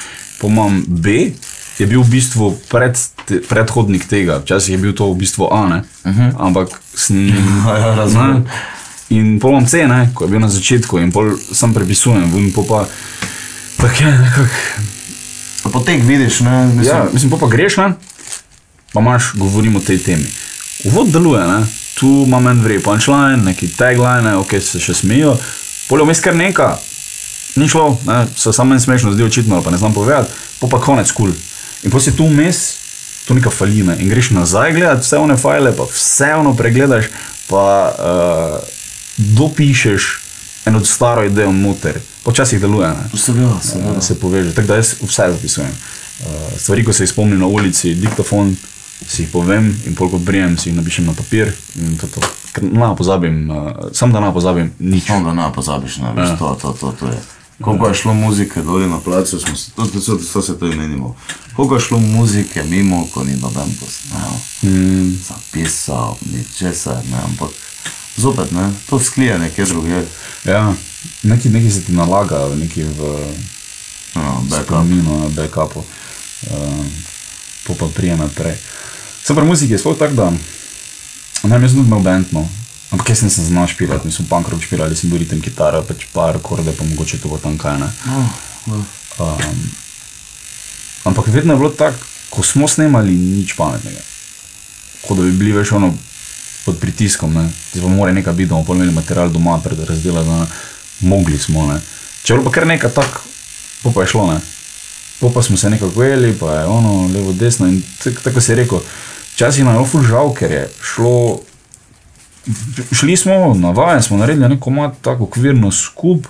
Pa 0.41 0.47
imam 0.47 0.85
B, 0.87 1.31
je 1.79 1.87
bil 1.87 2.03
v 2.03 2.11
bistvu 2.11 2.53
pred, 2.69 2.99
te, 3.27 3.41
predhodnik 3.49 4.09
tega, 4.09 4.41
včasih 4.43 4.75
je 4.75 4.79
bil 4.83 4.93
to 4.93 5.13
v 5.13 5.19
bistvu 5.23 5.49
A, 5.53 5.69
ne? 5.69 5.83
Uh 6.05 6.17
-huh. 6.17 6.33
ampak 6.39 6.69
sem. 6.95 7.29
Ja, 7.29 7.95
razumem. 8.03 8.45
In 9.09 9.41
pol 9.41 9.51
imam 9.51 9.67
C, 9.67 9.87
ne, 9.87 10.11
ko 10.15 10.25
je 10.25 10.31
bil 10.31 10.41
na 10.41 10.49
začetku 10.49 10.99
in 10.99 11.13
pol 11.13 11.37
sem 11.53 11.75
prepisujem, 11.75 12.39
in 12.39 12.53
pol 12.53 12.65
pa. 12.65 12.87
Tako 13.77 14.05
je 14.05 14.19
nekako. 14.19 14.55
Potek 15.73 16.03
vidiš, 16.03 16.41
ne, 16.41 16.67
mislim, 16.67 16.97
Ja, 16.97 17.07
mislim, 17.13 17.31
pol 17.31 17.39
pa 17.39 17.47
greš, 17.47 17.77
ne? 17.77 17.95
pa 18.93 19.01
imaš, 19.01 19.33
govorimo 19.35 19.79
o 19.79 19.83
tej 19.83 19.99
temi. 19.99 20.27
Uvod 20.85 21.09
deluje, 21.09 21.47
ne? 21.47 21.67
Tu 22.03 22.24
imam 22.27 22.49
en 22.51 22.61
vrej 22.65 22.81
punčline, 22.83 23.37
neki 23.45 23.69
tagline, 23.79 24.35
ok, 24.43 24.57
se 24.59 24.81
še 24.83 24.97
smejijo, 25.05 25.37
polje 25.87 26.09
vmes 26.09 26.23
kar 26.24 26.35
neka, 26.35 26.73
ni 27.62 27.69
šlo, 27.70 27.93
ne? 28.09 28.24
se 28.35 28.51
samo 28.53 28.74
en 28.74 28.83
smešno 28.83 29.12
zdi 29.15 29.23
očitno, 29.23 29.55
ali 29.55 29.65
pa 29.65 29.70
ne 29.70 29.79
znam 29.79 29.95
povedati, 29.95 30.35
pol 30.59 30.70
pa 30.73 30.81
konec 30.83 31.12
kul. 31.15 31.31
Cool. 31.31 31.87
In 31.87 31.95
potem 31.95 32.09
si 32.11 32.16
tu 32.19 32.27
vmes, 32.27 32.62
tu 33.29 33.39
neka 33.39 33.55
falina 33.55 33.95
in 34.03 34.11
greš 34.11 34.33
nazaj 34.35 34.74
gledati 34.74 35.07
vse 35.07 35.23
one 35.23 35.37
file, 35.39 35.70
pa 35.79 35.87
vse 35.93 36.33
ono 36.41 36.57
pregledaš, 36.59 37.07
pa 37.47 37.62
uh, 37.95 38.59
dopišeš 39.39 40.11
eno 40.66 40.83
staro 40.85 41.23
idejo 41.24 41.53
noter. 41.53 42.01
Počasih 42.27 42.61
deluje, 42.61 42.89
ne? 42.89 43.19
seveda, 43.19 43.61
seveda. 43.62 43.95
da 43.95 44.03
se 44.03 44.19
poveže. 44.19 44.55
Tako 44.59 44.74
da 44.74 44.83
jaz 44.83 44.95
vse 45.03 45.31
zapisujem. 45.37 45.70
Uh, 45.70 46.27
stvari, 46.59 46.85
ko 46.85 46.93
se 46.93 47.07
jih 47.07 47.15
spomnim 47.15 47.39
na 47.39 47.47
ulici, 47.47 47.95
diktafon, 47.95 48.57
si 49.09 49.23
jih 49.23 49.31
povem 49.33 49.69
in 49.87 49.95
pol 49.95 50.11
kot 50.11 50.20
brijem, 50.20 50.59
si 50.59 50.70
jih 50.70 50.77
napišem 50.77 51.07
na 51.07 51.12
papir 51.12 51.53
in 51.77 51.99
to. 51.99 52.07
to. 52.07 52.20
Ne 52.62 52.95
pozabim, 52.97 53.51
uh, 53.51 53.70
sam 53.93 54.12
da 54.12 54.20
ne 54.20 54.33
pozabim 54.33 54.73
nič. 54.79 55.07
Samo 55.07 55.24
da 55.24 55.35
ne 55.35 55.53
pozabiš, 55.55 55.97
ne 55.97 56.12
veš, 56.16 56.39
to, 56.39 56.59
to, 56.62 56.73
to, 56.81 56.93
to 57.01 57.07
je. 57.07 57.20
Koliko 57.62 57.89
je 57.89 57.95
šlo 57.95 58.15
muzike 58.15 58.62
dolje 58.62 58.89
na 58.89 58.99
placu, 59.01 59.41
smo 59.41 59.57
se, 59.57 59.70
to, 59.70 59.87
to, 59.87 60.01
to, 60.01 60.19
to 60.33 60.43
se 60.43 60.59
to 60.59 60.66
imenimo. 60.66 61.16
Koliko 61.57 61.74
je 61.74 61.81
šlo 61.81 61.99
muzike 61.99 62.62
mimo, 62.62 63.07
ko 63.15 63.24
ni 63.24 63.37
noben 63.37 63.70
posnel, 63.81 64.33
mm. 64.62 65.19
zapisal, 65.29 66.16
ničesar, 66.33 66.97
ne, 67.11 67.19
ampak 67.24 67.49
zopet, 68.16 68.53
ne, 68.53 68.70
to 68.91 68.99
sklije 68.99 69.39
nekje 69.39 69.65
druge, 69.65 70.03
Ja, 70.45 70.74
neki, 71.23 71.49
neki 71.49 71.70
se 71.70 71.83
ti 71.83 71.93
nalaga, 71.93 72.49
neki 72.55 72.83
v 72.83 72.99
no, 74.15 74.43
backup. 74.51 74.66
spominu, 74.66 75.19
na 75.19 75.29
backupu, 75.29 75.79
uh, 75.79 76.87
po 77.66 77.74
pa 77.74 77.87
prije 77.95 78.16
Sem 79.23 79.36
pri 79.36 79.44
muziki, 79.47 79.78
sploh 79.78 79.99
tako 79.99 80.15
da, 80.15 80.31
ne 80.31 81.53
vem, 81.53 81.62
jaz 81.62 81.73
sem 81.73 81.78
tudi 81.81 81.90
imel 81.90 82.03
band, 82.03 82.32
no. 82.35 82.49
Ampak 82.93 83.09
jaz 83.09 83.23
nisem 83.23 83.44
znal 83.44 83.66
špilati, 83.70 84.07
nisem 84.07 84.27
punk 84.28 84.49
rock 84.53 84.62
špilali, 84.62 84.97
sem 84.97 85.11
bil 85.11 85.23
ritem 85.23 85.40
kitara, 85.40 85.81
pač 85.82 86.05
par 86.12 86.36
akorde, 86.36 86.74
pa 86.77 86.85
mogoče 86.85 87.23
to 87.23 87.39
tam 87.43 87.55
kaj 87.59 87.78
ne. 87.81 87.89
Um, 88.66 89.62
ampak 91.05 91.28
vedno 91.28 91.55
je 91.55 91.59
bilo 91.59 91.70
tako, 91.70 91.99
ko 92.31 92.43
smo 92.43 92.69
snemali, 92.69 93.12
nič 93.12 93.53
pametnega. 93.57 94.01
Kot 95.03 95.19
da 95.19 95.24
bi 95.24 95.32
bili 95.32 95.53
več 95.53 95.73
ono 95.73 95.93
pod 96.65 96.78
pritiskom, 96.78 97.32
ne. 97.35 97.49
zdaj 97.73 97.82
pa 97.82 97.89
mora 97.90 98.12
nekaj 98.12 98.32
biti, 98.32 98.49
da 98.49 98.55
bomo 98.55 98.65
pol 98.65 98.77
imeli 98.77 98.94
material 98.94 99.31
doma, 99.31 99.59
pred 99.59 99.78
razdelati, 99.78 100.28
da 100.28 100.47
mogli 101.01 101.39
smo. 101.39 101.66
Ne. 101.66 101.81
Če 102.23 102.35
je 102.35 102.39
bilo 102.39 102.51
pa 102.51 102.55
kar 102.55 102.66
nekaj 102.66 102.93
tak, 102.94 103.20
po 103.82 103.90
pa 103.93 104.05
je 104.05 104.12
šlo, 104.15 104.28
ne. 104.32 104.39
Po 105.20 105.31
pa 105.31 105.43
smo 105.43 105.57
se 105.57 105.70
nekako 105.70 106.01
ujeli, 106.01 106.35
pa 106.39 106.61
je 106.61 106.65
ono 106.66 107.09
levo, 107.09 107.32
desno 107.32 107.66
in 107.66 107.82
tak- 108.05 108.23
tako 108.23 108.40
se 108.40 108.53
je 108.53 108.57
rekel. 108.57 108.81
Včasih 109.43 109.64
je 109.64 109.70
bilo 109.73 109.85
ful 109.85 110.05
žal, 110.06 110.28
ker 110.39 110.52
je 110.55 110.69
šlo 110.82 111.40
šli 112.93 113.16
smo 113.16 113.55
na 113.55 113.70
vaje, 113.70 114.02
smo 114.02 114.16
naredili 114.16 114.48
neko 114.48 114.70
mat, 114.70 114.94
tako 115.02 115.24
okvirno 115.24 115.70
skup, 115.70 116.27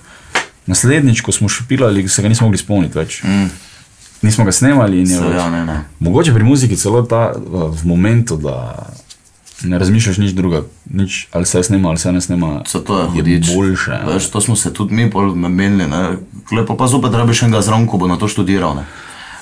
naslednjič, 0.66 1.20
ko 1.20 1.32
smo 1.32 1.48
špilali, 1.48 2.08
se 2.08 2.22
ga 2.22 2.28
nismo 2.28 2.46
mogli 2.46 2.58
spomniti 2.58 2.98
več. 2.98 3.22
Mm. 3.22 3.50
Nismo 4.22 4.44
ga 4.44 4.52
snemali 4.52 5.00
in 5.00 5.10
je 5.10 5.18
Se, 5.18 5.30
ja, 5.36 5.50
ne, 5.50 5.64
ne. 5.66 5.80
Mogoče 5.98 6.32
pri 6.32 6.44
muziki 6.44 6.76
celo 6.76 7.02
ta 7.02 7.32
v 7.36 7.84
momentu, 7.84 8.36
da 8.36 8.86
ne 9.62 9.78
razmišljaš 9.78 10.18
nič 10.18 10.32
druga, 10.32 10.62
nič, 10.90 11.26
ali 11.32 11.46
se 11.46 11.62
snema 11.62 11.88
ali 11.88 11.98
se 11.98 12.12
ne 12.12 12.20
snema. 12.20 12.62
Zato 12.72 12.98
je 12.98 13.04
je 13.04 13.10
hudič. 13.10 13.54
boljše. 13.54 13.90
ja. 13.90 14.04
Veš, 14.14 14.30
to 14.30 14.40
smo 14.40 14.56
se 14.56 14.72
tudi 14.72 14.94
mi 14.94 15.10
menili, 15.34 15.86
ne. 15.86 16.16
Lepo 16.56 16.76
pa 16.76 16.86
zopet 16.86 17.12
rabiš 17.12 17.42
enega 17.42 17.62
zraven, 17.62 17.86
ko 17.86 17.98
bo 17.98 18.06
na 18.06 18.16
to 18.16 18.28
študiral, 18.28 18.74
ne. 18.74 18.84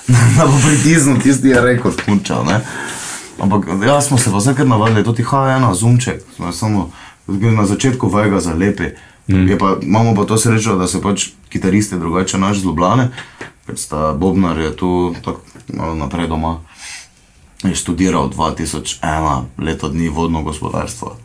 da 0.37 0.45
bo 0.45 0.57
pritisnil 0.65 1.21
tisti 1.21 1.47
je 1.47 1.61
rekord 1.61 2.01
punčal, 2.05 2.45
ne. 2.45 2.61
Ampak 3.41 3.65
ja, 3.85 4.01
smo 4.01 4.17
se 4.17 4.31
pa 4.31 4.39
zdaj 4.39 4.55
kar 4.55 4.67
navadili, 4.67 5.03
to 5.03 5.13
ti 5.13 5.23
H1, 5.23 5.73
zoomček, 5.73 6.21
smo 6.35 6.51
samo 6.51 6.91
na 7.27 7.65
začetku 7.65 8.09
vajga 8.09 8.39
zalepi. 8.39 8.93
Mm. 9.27 9.57
Pa, 9.59 9.75
imamo 9.81 10.15
pa 10.15 10.25
to 10.25 10.37
srečo, 10.37 10.75
da 10.75 10.87
se 10.87 11.01
pač 11.01 11.29
kitaristi 11.49 11.97
drugače 11.97 12.37
naš 12.37 12.57
z 12.57 12.65
Ljubljane, 12.65 13.09
ker 13.65 13.77
sta 13.77 14.13
Bobnar 14.13 14.59
je 14.59 14.75
tu 14.77 15.15
tako 15.25 15.41
malo 15.73 15.95
naprej 15.95 16.27
doma. 16.27 16.59
Je 17.63 17.75
študiral 17.75 18.29
2001, 18.29 19.41
leto 19.57 19.89
dni 19.89 20.09
vodno 20.09 20.43
gospodarstvo. 20.43 21.17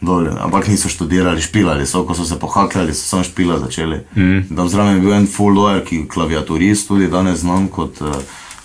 Dolje, 0.00 0.32
ampak 0.40 0.68
niso 0.68 0.88
študirali, 0.88 1.40
špilali 1.40 1.86
so, 1.86 2.04
ko 2.06 2.14
so 2.14 2.24
se 2.24 2.38
pohakljali, 2.38 2.94
so 2.94 3.08
samo 3.08 3.24
špila 3.24 3.58
začeli. 3.58 4.04
Mm. 4.14 4.56
Tam 4.56 4.68
zraven 4.68 4.94
je 4.94 5.00
bil 5.00 5.14
en 5.14 5.26
full 5.26 5.56
lawyer, 5.58 5.84
ki 5.84 5.96
je 5.96 6.08
klaviaturist, 6.08 6.88
tudi 6.88 7.08
danes 7.08 7.40
znam 7.40 7.68
kot 7.68 8.00
uh, 8.00 8.14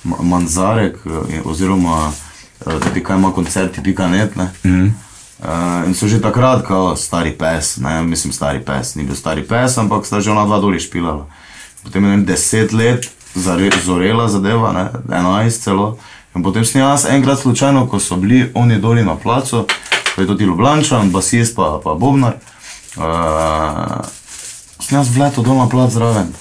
Manzarek, 0.04 0.98
uh, 1.06 1.46
oziroma 1.46 2.10
uh, 2.10 2.31
tudi 2.66 3.04
kaj 3.04 3.18
ima 3.18 3.32
koncerti.net. 3.34 4.36
Mm. 4.64 4.92
Uh, 5.42 5.88
in 5.88 5.96
so 5.98 6.08
že 6.08 6.22
takrat, 6.22 6.62
kot 6.68 7.00
stari 7.02 7.32
pes, 7.34 7.78
ne, 7.82 8.04
mislim, 8.06 8.34
stari 8.34 8.60
pes, 8.62 8.94
ni 8.96 9.04
bil 9.04 9.16
stari 9.18 9.42
pes, 9.42 9.78
ampak 9.78 10.06
sta 10.06 10.22
že 10.22 10.30
ona 10.32 10.46
dva 10.46 10.60
dolje 10.62 10.80
špilala. 10.86 11.26
Potem 11.84 12.04
je 12.04 12.10
ne 12.10 12.16
vem, 12.16 12.26
deset 12.26 12.74
let 12.74 13.10
zorela 13.84 14.28
zadeva, 14.28 14.72
ne, 14.72 14.86
11 15.10 15.64
celo. 15.64 15.98
In 16.36 16.44
potem 16.44 16.66
sem 16.66 16.82
jaz 16.82 17.06
enkrat 17.10 17.40
slučajno, 17.40 17.88
ko 17.88 18.00
so 18.00 18.16
bili 18.16 18.52
oni 18.54 18.78
doli 18.78 19.04
na 19.04 19.16
placu, 19.16 19.66
to 20.16 20.22
je 20.22 20.28
tudi 20.28 20.46
Ljubljančan, 20.46 21.12
basist 21.12 21.56
pa, 21.56 21.82
pa 21.84 21.94
Bobnar, 21.94 22.38
uh, 22.98 24.06
sem 24.82 24.98
jaz 24.98 25.12
vletel 25.14 25.46
doma 25.46 25.68
plac 25.70 25.94
zraven. 25.94 26.32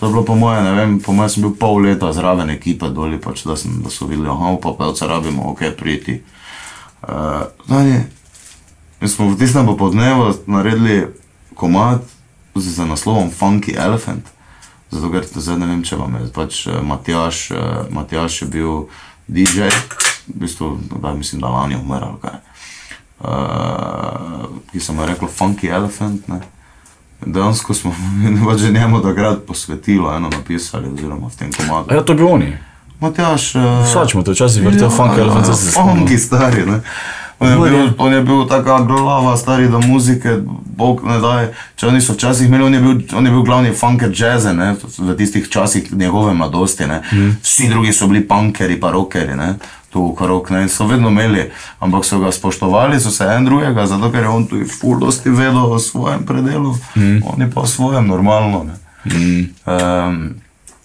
To 0.00 0.06
je 0.06 0.12
bilo 0.12 0.24
po 0.24 0.34
moje, 0.34 0.62
ne 0.64 0.72
vem, 0.74 1.00
po 1.00 1.12
moje 1.12 1.34
sem 1.34 1.44
bil 1.44 1.52
pol 1.60 1.82
leta 1.84 2.12
zraven 2.16 2.50
ekipe 2.50 2.88
doli, 2.94 3.20
pač, 3.20 3.44
da, 3.44 3.56
sem, 3.56 3.82
da 3.84 3.92
so 3.92 4.08
videli, 4.08 4.30
aha, 4.32 4.56
pa 4.62 4.72
pevca 4.78 5.08
rabimo, 5.10 5.50
ok, 5.52 5.66
priti. 5.76 6.22
Uh, 7.00 7.44
dalje, 7.68 8.00
Mi 9.00 9.08
smo 9.08 9.32
v 9.32 9.38
tistem 9.40 9.64
popoldnevu 9.64 10.44
naredili 10.46 11.08
komat 11.56 12.04
z, 12.54 12.68
z 12.68 12.84
naslovom 12.84 13.32
Funky 13.32 13.72
Elephant. 13.72 14.28
Zato, 14.92 15.08
ker 15.08 15.24
zdaj 15.24 15.56
ne 15.56 15.66
vem, 15.72 15.80
če 15.80 15.96
vam 15.96 16.18
je 16.20 16.28
pač 16.28 16.66
eh, 16.68 16.76
Matjaš, 16.84 17.38
eh, 17.50 17.88
Matjaš 17.88 18.42
je 18.44 18.48
bil 18.52 18.72
DJ, 19.24 19.72
v 20.28 20.44
bistvu, 20.44 20.76
da 21.00 21.14
mislim, 21.16 21.40
da 21.40 21.48
lani 21.48 21.80
umrl, 21.80 22.20
kaj. 22.20 22.44
Uh, 23.20 24.48
ki 24.72 24.80
sem 24.80 24.96
mu 24.96 25.04
rekel 25.04 25.28
Funky 25.28 25.68
Elephant, 25.68 26.28
ne. 26.28 26.40
Dejansko 27.26 27.74
smo 27.74 27.94
pač 28.46 28.60
že 28.60 28.72
njemu 28.72 29.02
takrat 29.02 29.38
posvetilo, 29.46 30.16
eno 30.16 30.28
napisali, 30.28 30.88
oziroma 30.88 31.28
v 31.28 31.36
tem 31.36 31.52
komadu. 31.52 31.94
Ja, 31.94 32.02
to 32.02 32.14
bi 32.14 32.22
oni. 32.22 32.56
Matjaš, 33.00 33.54
Vsač 33.84 34.14
mu 34.14 34.22
to 34.22 34.32
včasih 34.36 34.66
vrtel 34.66 34.90
funk, 34.90 35.16
ali 35.16 35.30
funk 35.30 35.46
se 35.46 35.70
spomnim. 35.70 36.04
Funky 36.04 36.18
stari, 36.18 36.66
ne. 36.66 36.80
On 37.40 37.48
je, 37.48 37.70
bil, 37.70 37.88
on 37.98 38.12
je 38.12 38.20
bil 38.20 38.48
taka 38.48 38.82
glava, 38.84 39.36
stari 39.36 39.68
do 39.68 39.80
muzike, 39.80 40.42
bog 40.76 41.00
ne 41.08 41.16
daj. 41.20 41.46
Če 41.80 41.86
oni 41.88 42.00
so 42.04 42.12
včasih 42.12 42.48
imeli, 42.48 42.66
on 42.66 42.74
je 42.74 42.80
bil, 42.80 42.98
on 43.16 43.26
je 43.26 43.32
bil 43.32 43.44
glavni 43.48 43.72
funker 43.72 44.12
jazze, 44.12 44.52
ne, 44.52 44.74
v 44.98 45.16
tistih 45.16 45.48
časih 45.48 45.88
njegove 45.96 46.34
mladosti, 46.34 46.84
ne. 46.86 47.00
Vsi 47.42 47.70
drugi 47.72 47.96
so 47.96 48.10
bili 48.12 48.20
punkeri 48.28 48.76
pa 48.80 48.92
rockeri, 48.92 49.38
ne, 49.40 49.54
tu 49.90 50.04
v 50.06 50.14
Karok, 50.18 50.50
ne, 50.54 50.68
so 50.68 50.86
vedno 50.86 51.10
imeli, 51.10 51.48
ampak 51.82 52.04
so 52.06 52.20
ga 52.22 52.32
spoštovali, 52.32 53.00
so 53.00 53.10
se 53.10 53.26
en 53.26 53.44
drugega, 53.44 53.86
zato 53.86 54.10
ker 54.12 54.22
je 54.22 54.28
on 54.28 54.46
tudi 54.46 54.68
ful 54.70 55.00
dosti 55.00 55.30
vedel 55.30 55.72
o 55.72 55.78
svojem 55.78 56.22
predelu, 56.26 56.76
oni 57.34 57.50
pa 57.50 57.60
o 57.60 57.66
svojem 57.66 58.06
normalno, 58.06 58.64
ne. 58.70 58.78
Um, 59.66 60.40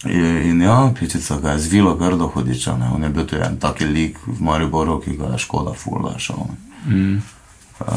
In, 0.06 0.38
in 0.38 0.61
ja, 0.61 0.91
pičica 0.99 1.40
ga 1.41 1.52
je 1.52 1.60
zvilo 1.60 1.95
grdo 1.95 2.27
hodiča, 2.27 2.77
ne. 2.77 2.90
on 2.95 3.03
je 3.03 3.10
bil 3.10 3.26
tudi 3.26 3.41
en 3.41 3.57
taki 3.60 3.86
lik 3.86 4.18
v 4.27 4.41
Mariboru, 4.41 4.99
ki 5.02 5.18
ga 5.18 5.32
je 5.34 5.40
škoda 5.41 5.73
ful, 5.73 6.03
da 6.03 6.14
je 6.14 6.19
šel. 6.19 6.44
Mm. 6.86 7.22
Uh, 7.80 7.88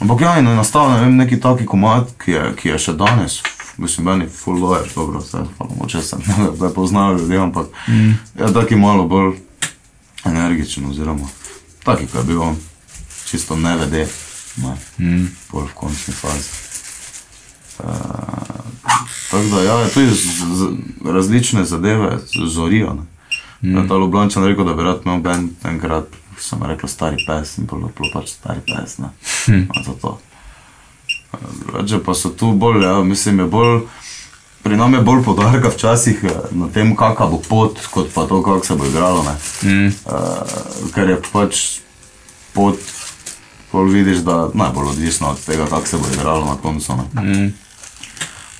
ampak 0.00 0.20
ja, 0.20 0.38
in 0.38 0.46
je 0.46 0.54
nastal 0.56 0.90
ne 0.90 1.10
neki 1.10 1.40
taki 1.40 1.66
komat, 1.66 2.10
ki 2.24 2.32
je, 2.32 2.42
ki 2.58 2.68
je 2.68 2.78
še 2.78 2.92
danes, 2.98 3.38
mislim, 3.78 4.06
meni 4.10 4.26
ful 4.26 4.58
lojer, 4.58 4.90
dobro, 4.94 5.20
se, 5.20 5.38
pa 5.58 5.64
mogoče 5.64 6.02
sem 6.02 6.24
ne 6.26 6.72
poznal 6.74 7.16
ljudi, 7.18 7.36
ampak 7.36 7.70
mm. 7.86 8.10
je 8.40 8.52
taki 8.54 8.76
malo 8.76 9.06
bolj 9.06 9.36
energičen, 10.24 10.86
oziroma 10.86 11.28
taki, 11.84 12.06
kot 12.06 12.20
je 12.20 12.24
bil 12.24 12.42
on, 12.42 12.56
čisto 13.24 13.56
nevede, 13.56 14.08
ne, 14.56 14.76
mm. 14.98 15.26
bolj 15.52 15.68
v 15.70 15.74
končni 15.74 16.14
fazi. 16.14 16.48
Uh, 17.78 17.88
tako 19.30 19.44
da, 19.54 19.62
ja, 19.62 19.88
tudi 19.94 20.10
z, 20.10 20.16
z, 20.54 20.68
različne 21.04 21.64
zadeve 21.64 22.18
zorijo. 22.46 22.96
Mm. 23.62 23.76
Ja, 23.76 23.88
ta 23.88 23.94
Ljubljančan 23.94 24.44
rekel, 24.44 24.64
da 24.64 24.74
bi 24.74 24.82
rad 24.82 25.00
imel 25.04 25.20
bend, 25.20 25.50
enkrat 25.64 26.06
sem 26.38 26.62
rekel 26.62 26.88
stari 26.88 27.16
pes 27.26 27.58
in 27.58 27.66
bilo 27.66 27.90
pač 28.12 28.30
stari 28.30 28.60
pes. 28.66 28.98
Ne. 28.98 29.10
Mm. 29.48 29.68
Zato. 29.86 30.18
Drugače 31.64 31.98
pa 32.04 32.14
so 32.14 32.30
tu 32.30 32.52
bolj, 32.52 32.84
ja, 32.84 33.02
mislim, 33.02 33.38
je 33.38 33.46
bolj. 33.46 33.80
Pri 34.62 34.76
nam 34.76 34.94
je 34.94 35.00
bolj 35.00 35.22
podarka 35.24 35.68
včasih 35.68 36.24
eh, 36.24 36.30
na 36.50 36.68
tem, 36.74 36.96
kakšna 36.96 37.26
bo 37.26 37.38
pot, 37.48 37.78
kot 37.90 38.10
pa 38.14 38.26
to, 38.26 38.42
kako 38.42 38.66
se 38.66 38.74
bo 38.74 38.86
igralo. 38.86 39.22
Mm. 39.62 39.86
Uh, 39.86 40.92
ker 40.94 41.08
je 41.10 41.20
pač 41.32 41.62
pot, 42.52 42.76
bolj 43.72 43.92
vidiš, 43.92 44.18
da 44.26 44.48
najbolj 44.54 44.92
odvisno 44.96 45.30
od 45.30 45.44
tega, 45.44 45.66
kako 45.70 45.86
se 45.86 45.96
bo 45.96 46.10
igralo 46.14 46.44
na 46.44 46.56
koncu. 46.62 46.92
Mm. 47.14 47.48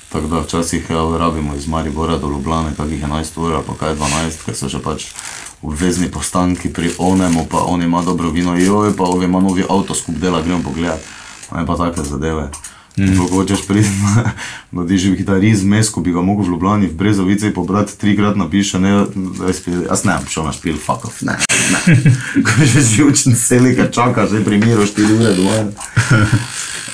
Tako 0.09 0.27
da 0.27 0.41
včasih 0.41 0.91
ja, 0.91 1.19
rabimo 1.19 1.55
iz 1.55 1.67
Maribora 1.69 2.19
do 2.19 2.29
Ljubljana, 2.29 2.71
kakih 2.77 3.05
11 3.05 3.41
ur 3.41 3.63
pa 3.67 3.75
kaj 3.75 3.95
12, 3.95 4.45
ker 4.45 4.57
so 4.57 4.69
že 4.69 4.81
pač 4.81 5.11
obvezni 5.63 6.11
postanki 6.11 6.73
pri 6.73 6.95
onemu, 6.99 7.47
pa 7.51 7.59
on 7.67 7.83
ima 7.83 8.03
dobro 8.03 8.31
vino, 8.31 8.57
joj, 8.57 8.97
pa 8.97 9.05
on 9.05 9.23
ima 9.23 9.41
novi 9.41 9.65
avto, 9.69 9.95
skup 9.95 10.15
dela, 10.15 10.43
gremo 10.43 10.63
pogledat. 10.63 11.01
Ne 11.53 11.67
pa 11.67 11.77
take 11.77 12.03
zadeve. 12.03 12.51
Mm. 12.99 13.19
Ko 13.19 13.27
hočeš 13.27 13.63
priti 13.67 13.89
na, 14.03 14.33
na 14.73 14.85
diži 14.85 15.17
kitarist, 15.17 15.65
mes, 15.65 15.91
ko 15.91 16.01
bi 16.01 16.13
ga 16.13 16.23
mogel 16.23 16.45
v 16.45 16.49
Ljubljani 16.49 16.87
v 16.87 16.97
Brezovici 16.99 17.51
pobrati, 17.55 17.99
trikrat 17.99 18.37
napiše, 18.37 18.79
ne, 18.79 19.05
da 19.15 19.47
je 19.47 19.85
jaz 19.89 20.05
ne 20.05 20.19
šel 20.29 20.45
na 20.45 20.53
špil, 20.53 20.77
fuck 20.77 21.05
off, 21.05 21.23
ne, 21.23 21.37
ne. 21.73 21.81
Ko 22.47 22.61
je 22.61 22.67
že 22.67 22.81
živčen 22.81 23.37
celika 23.39 23.91
čaka, 23.91 24.27
že 24.27 24.45
pri 24.45 24.59
miru 24.59 24.83
4 24.83 25.19
ure 25.19 25.35
doma. 25.35 25.59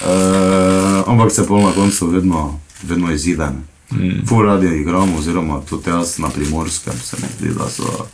Uh, 0.05 1.09
ampak 1.10 1.32
se 1.32 1.47
pol 1.47 1.62
na 1.62 1.72
koncu 1.72 2.06
vedno, 2.06 2.60
vedno 2.82 3.12
izide. 3.12 3.48
Mm. 3.93 4.26
Ful 4.28 4.44
radi 4.44 4.66
igramo, 4.66 5.18
oziroma 5.18 5.60
tudi 5.68 5.90
jaz 5.90 6.18
na 6.18 6.28
primorskem 6.28 6.94
se 6.98 7.16
mi 7.22 7.28
zdi, 7.39 7.55
da 7.59 7.70
so 7.70 8.06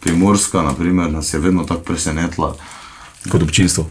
primorska, 0.00 0.62
naprimer, 0.62 1.12
nas 1.12 1.34
je 1.34 1.40
vedno 1.40 1.64
tako 1.64 1.80
presenetila. 1.80 2.56
Kot 3.28 3.42
občinstvo. 3.42 3.90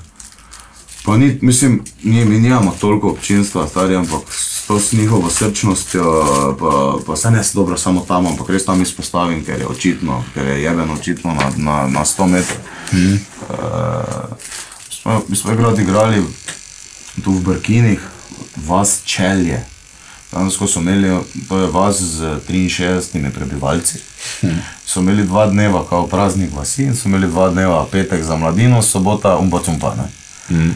Pa 1.06 1.18
ni, 1.18 1.38
mislim, 1.42 1.84
ni, 2.04 2.26
mi 2.26 2.40
nimamo 2.40 2.76
toliko 2.80 3.10
občinstva, 3.10 3.68
stari, 3.68 3.96
ampak 3.96 4.22
to 4.68 4.80
s 4.80 4.92
njihovo 4.92 5.30
srčnostjo, 5.30 6.26
pa, 6.60 6.98
pa 7.08 7.16
se 7.16 7.32
ne 7.32 7.42
dobro 7.54 7.78
samo 7.78 8.06
tam, 8.08 8.28
ampak 8.28 8.50
res 8.50 8.66
tam 8.66 8.82
izpostavim, 8.82 9.46
ker 9.46 9.60
je 9.60 9.68
očitno, 9.68 10.24
ker 10.34 10.48
je 10.48 10.64
jebeno 10.64 10.94
očitno 10.94 11.34
na, 11.34 11.52
na, 11.58 11.88
na 11.88 12.06
100 12.06 12.28
metrov. 12.28 12.58
Mm. 12.94 13.14
Uh, 13.14 13.18
smo, 14.90 15.22
mi 15.28 15.36
smo 15.36 15.52
enkrat 15.52 15.80
igrali 15.80 16.24
tu 17.24 17.32
v 17.32 17.42
Brkinih, 17.42 18.02
vas 18.68 19.02
Čelje. 19.06 19.64
Danes, 20.32 20.58
ko 20.58 20.68
so 20.68 20.80
imeli, 20.80 21.20
to 21.50 21.58
je 21.58 21.68
vas 21.72 22.02
z 22.02 22.40
63 22.50 23.32
prebivalci. 23.32 24.00
Hmm. 24.42 24.60
So 24.86 25.00
imeli 25.00 25.24
dva 25.24 25.48
dneva, 25.48 25.86
kao 25.90 26.08
praznik 26.08 26.50
vasi, 26.56 26.84
in 26.84 26.96
so 26.96 27.08
imeli 27.10 27.28
dva 27.28 27.50
dneva, 27.50 27.86
petek 27.92 28.24
za 28.24 28.36
mladino, 28.36 28.82
sobota, 28.82 29.38
umpa 29.38 29.62
cumpa. 29.64 29.96
ne. 29.96 30.10
Mm. 30.50 30.76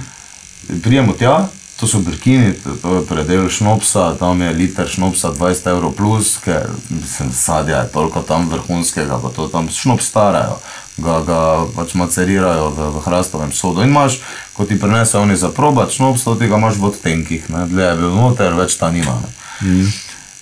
Prijemo 0.84 1.14
tja, 1.14 1.48
to 1.80 1.88
so 1.88 2.00
brkini, 2.00 2.54
to- 2.82 2.96
je 2.96 3.06
predel 3.06 3.50
šnopsa, 3.50 4.16
tam 4.20 4.41
je 4.41 4.54
liter 4.54 4.88
šnopsa 4.88 5.32
20 5.32 5.68
evrov 5.68 5.91
plus, 5.91 6.38
ker 6.38 6.70
mislim, 6.90 7.32
sadja 7.34 7.78
je 7.78 7.91
toliko 7.91 8.22
tam 8.22 8.50
vrhunskega, 8.50 9.20
pa 9.22 9.30
to 9.30 9.48
tam 9.48 9.70
šnop 9.70 10.02
starajo, 10.02 10.60
ga, 10.98 11.22
ga 11.26 11.40
pač 11.76 11.94
macerirajo 11.94 12.70
v, 12.70 12.91
v 12.91 13.02
hrastovem 13.06 13.52
sodu. 13.52 13.82
In 13.82 13.90
imaš, 13.90 14.20
ko 14.54 14.66
ti 14.66 14.80
prinesejo 14.80 15.22
oni 15.24 15.36
za 15.36 15.50
probat 15.50 15.91
šnopsa, 15.91 16.24
to 16.24 16.36
tega 16.36 16.60
imaš 16.60 16.76
v 16.76 16.86
odtenkih, 16.91 17.50
ne, 17.50 17.66
dlje 17.66 17.86
je 17.86 17.96
bil 17.96 18.12
noter, 18.12 18.54
več 18.54 18.76
ta 18.76 18.91
nima. 18.91 19.16
Ne. 19.24 19.30
Mm. 19.62 19.88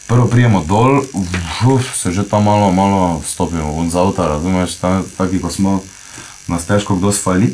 Prvo 0.08 0.26
prijemo 0.26 0.64
dol, 0.66 1.04
uf, 1.68 1.96
se 1.96 2.12
že 2.12 2.24
tam 2.24 2.44
malo, 2.44 2.72
malo 2.72 3.22
stopimo 3.28 3.78
ven 3.78 3.92
z 3.92 3.96
avta, 3.96 4.28
razumeš, 4.28 4.80
ta, 4.82 5.02
taki 5.18 5.40
ko 5.40 5.52
smo, 5.52 5.84
nas 6.48 6.66
težko 6.66 6.96
kdo 6.96 7.12
sfali. 7.12 7.54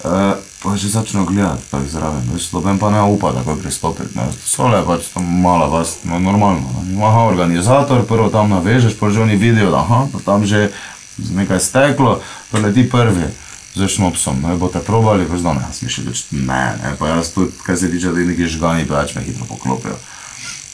Uh, 0.00 0.34
pa 0.62 0.76
že 0.76 0.92
začnejo 0.92 1.24
gledati, 1.24 1.64
pa 1.70 1.80
jih 1.80 1.88
zraven, 1.88 2.24
veš, 2.32 2.52
noben 2.52 2.76
pa 2.78 2.92
ne 2.92 3.00
upa 3.02 3.32
takoj 3.32 3.56
pristopiti. 3.56 4.12
Ne. 4.12 4.28
Sole 4.44 4.78
je 4.78 4.84
pač 4.84 5.08
tam 5.08 5.24
mala 5.24 5.66
vas, 5.66 6.04
no, 6.04 6.20
normalno. 6.20 6.68
Ne. 6.84 7.00
Aha, 7.00 7.32
organizator, 7.32 8.04
prvo 8.04 8.28
tam 8.28 8.52
navežeš, 8.52 9.00
pa 9.00 9.08
že 9.08 9.24
oni 9.24 9.40
vidijo, 9.40 9.72
da 9.72 9.80
aha, 9.80 10.06
pa 10.12 10.20
tam 10.20 10.44
že 10.44 10.68
nekaj 11.16 11.60
steklo, 11.60 12.20
pa 12.52 12.60
leti 12.60 12.84
prvi. 12.84 13.32
Z 13.70 13.86
šnopsom, 13.86 14.42
ne 14.42 14.58
boste 14.58 14.82
probali, 14.82 15.22
pa 15.30 15.38
zdaj 15.38 15.54
ne, 15.54 15.62
jaz 15.62 15.78
mi 15.78 15.88
še 15.94 16.02
reči, 16.02 16.24
ne, 16.34 16.74
ne, 16.82 16.90
pa 16.98 17.14
jaz 17.14 17.30
tudi, 17.30 17.54
kaj 17.62 17.76
se 17.78 17.90
tiče, 17.92 18.10
da 18.10 18.24
neki 18.26 18.48
žgani, 18.50 18.82
pa 18.82 18.98
več 18.98 19.14
me 19.14 19.22
hitro 19.22 19.46
poklopijo. 19.46 19.94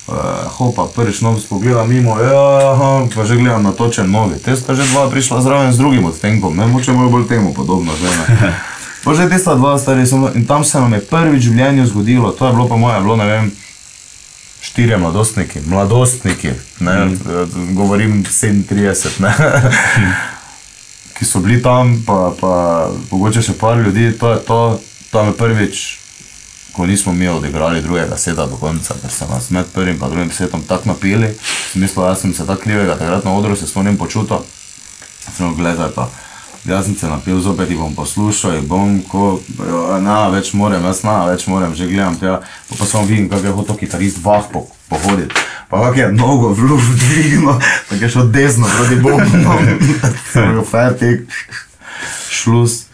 Uh, 0.06 0.48
hopa, 0.56 0.86
prvič 0.94 1.20
nov 1.20 1.36
pogleda 1.44 1.84
mimo, 1.84 2.16
ja, 2.16 2.72
aha, 2.72 3.04
pa 3.12 3.28
že 3.28 3.36
gledam 3.36 3.68
na 3.68 3.76
točen 3.76 4.08
novi. 4.08 4.40
Te 4.40 4.56
sta 4.56 4.72
že 4.72 4.88
dva 4.96 5.12
prišla 5.12 5.44
zraven 5.44 5.76
z 5.76 5.82
drugim 5.82 6.08
odtenkom, 6.08 6.56
ne 6.56 6.64
moče 6.72 6.96
malo 6.96 7.12
bolj 7.12 7.28
temu 7.28 7.52
podobno, 7.52 7.92
že 8.00 8.08
ne. 8.08 8.54
Pa 9.06 9.14
že 9.14 9.30
tista 9.30 9.54
dva 9.54 9.78
stari 9.78 10.02
smo, 10.02 10.34
in 10.34 10.42
tam 10.50 10.64
se 10.66 10.80
nam 10.82 10.90
je 10.90 10.98
prvič 10.98 11.38
v 11.38 11.54
življenju 11.54 11.86
zgodilo, 11.86 12.32
to 12.34 12.42
je 12.46 12.52
bilo 12.52 12.66
po 12.66 12.74
mojem, 12.74 13.04
bilo 13.06 13.14
ne 13.14 13.26
vem, 13.30 13.52
štirje 14.58 14.98
mladostniki, 14.98 15.62
mladostniki, 15.70 16.50
ne, 16.82 16.94
mm. 17.14 17.76
govorim 17.78 18.24
37, 18.26 19.22
ne, 19.22 19.30
ki 21.14 21.22
so 21.22 21.38
bili 21.38 21.62
tam, 21.62 22.02
pa, 22.02 22.34
pa 22.34 22.52
mogoče 23.12 23.46
še 23.46 23.54
par 23.54 23.78
ljudi, 23.78 24.10
to 24.18 24.34
je 24.34 24.42
to, 24.42 24.58
tam 25.14 25.30
je 25.30 25.38
prvič, 25.38 25.86
ko 26.74 26.90
nismo 26.90 27.14
mi 27.14 27.30
odigrali 27.30 27.86
drugega 27.86 28.18
seta 28.18 28.50
do 28.50 28.58
konca, 28.58 28.98
ker 28.98 29.14
so 29.14 29.30
nas 29.30 29.52
med 29.54 29.70
prvim 29.70 30.02
in 30.02 30.02
drugim 30.02 30.34
setom 30.34 30.66
tako 30.66 30.96
napili, 30.96 31.30
v 31.30 31.78
smislu, 31.78 32.10
jaz 32.10 32.26
sem 32.26 32.34
se 32.34 32.42
tako 32.42 32.66
krivega 32.66 32.98
takrat 32.98 33.22
na 33.22 33.38
odru 33.38 33.54
se 33.54 33.70
spomnim 33.70 33.94
počutil, 33.94 34.42
sem 35.30 35.46
rekel, 35.46 35.60
gledaj 35.62 35.94
pa, 35.94 36.10
jaz 36.68 36.84
sem 36.84 36.96
se 36.96 37.08
napil, 37.08 37.40
zopet 37.40 37.70
jih 37.70 37.78
bom 37.78 37.94
poslušal 37.94 38.56
in 38.58 38.66
bom, 38.68 38.96
ko, 39.08 39.40
na, 40.02 40.28
več 40.32 40.52
morem, 40.52 40.84
jaz 40.90 41.02
na, 41.06 41.18
več 41.30 41.46
morem, 41.50 41.74
že 41.78 41.88
gledam 41.90 42.16
tja, 42.18 42.40
pa, 42.68 42.78
pa 42.78 42.88
samo 42.88 43.06
vidim, 43.06 43.28
kako 43.30 43.46
je 43.46 43.54
hotel 43.60 43.78
kitarist 43.82 44.22
vah 44.24 44.48
po, 44.52 44.66
pohoditi. 44.88 45.34
pa 45.70 45.82
kak 45.82 45.96
je 45.96 46.10
nogo 46.12 46.54
v 46.54 46.70
luft 46.70 46.98
dvignil, 47.02 47.54
tako 47.88 48.02
je 48.02 48.10
šel 48.10 48.28
desno 48.34 48.70
proti 48.76 48.98
bombom, 49.02 49.86
samo 50.32 50.64
fertik, 50.64 51.26
šlus. 52.30 52.85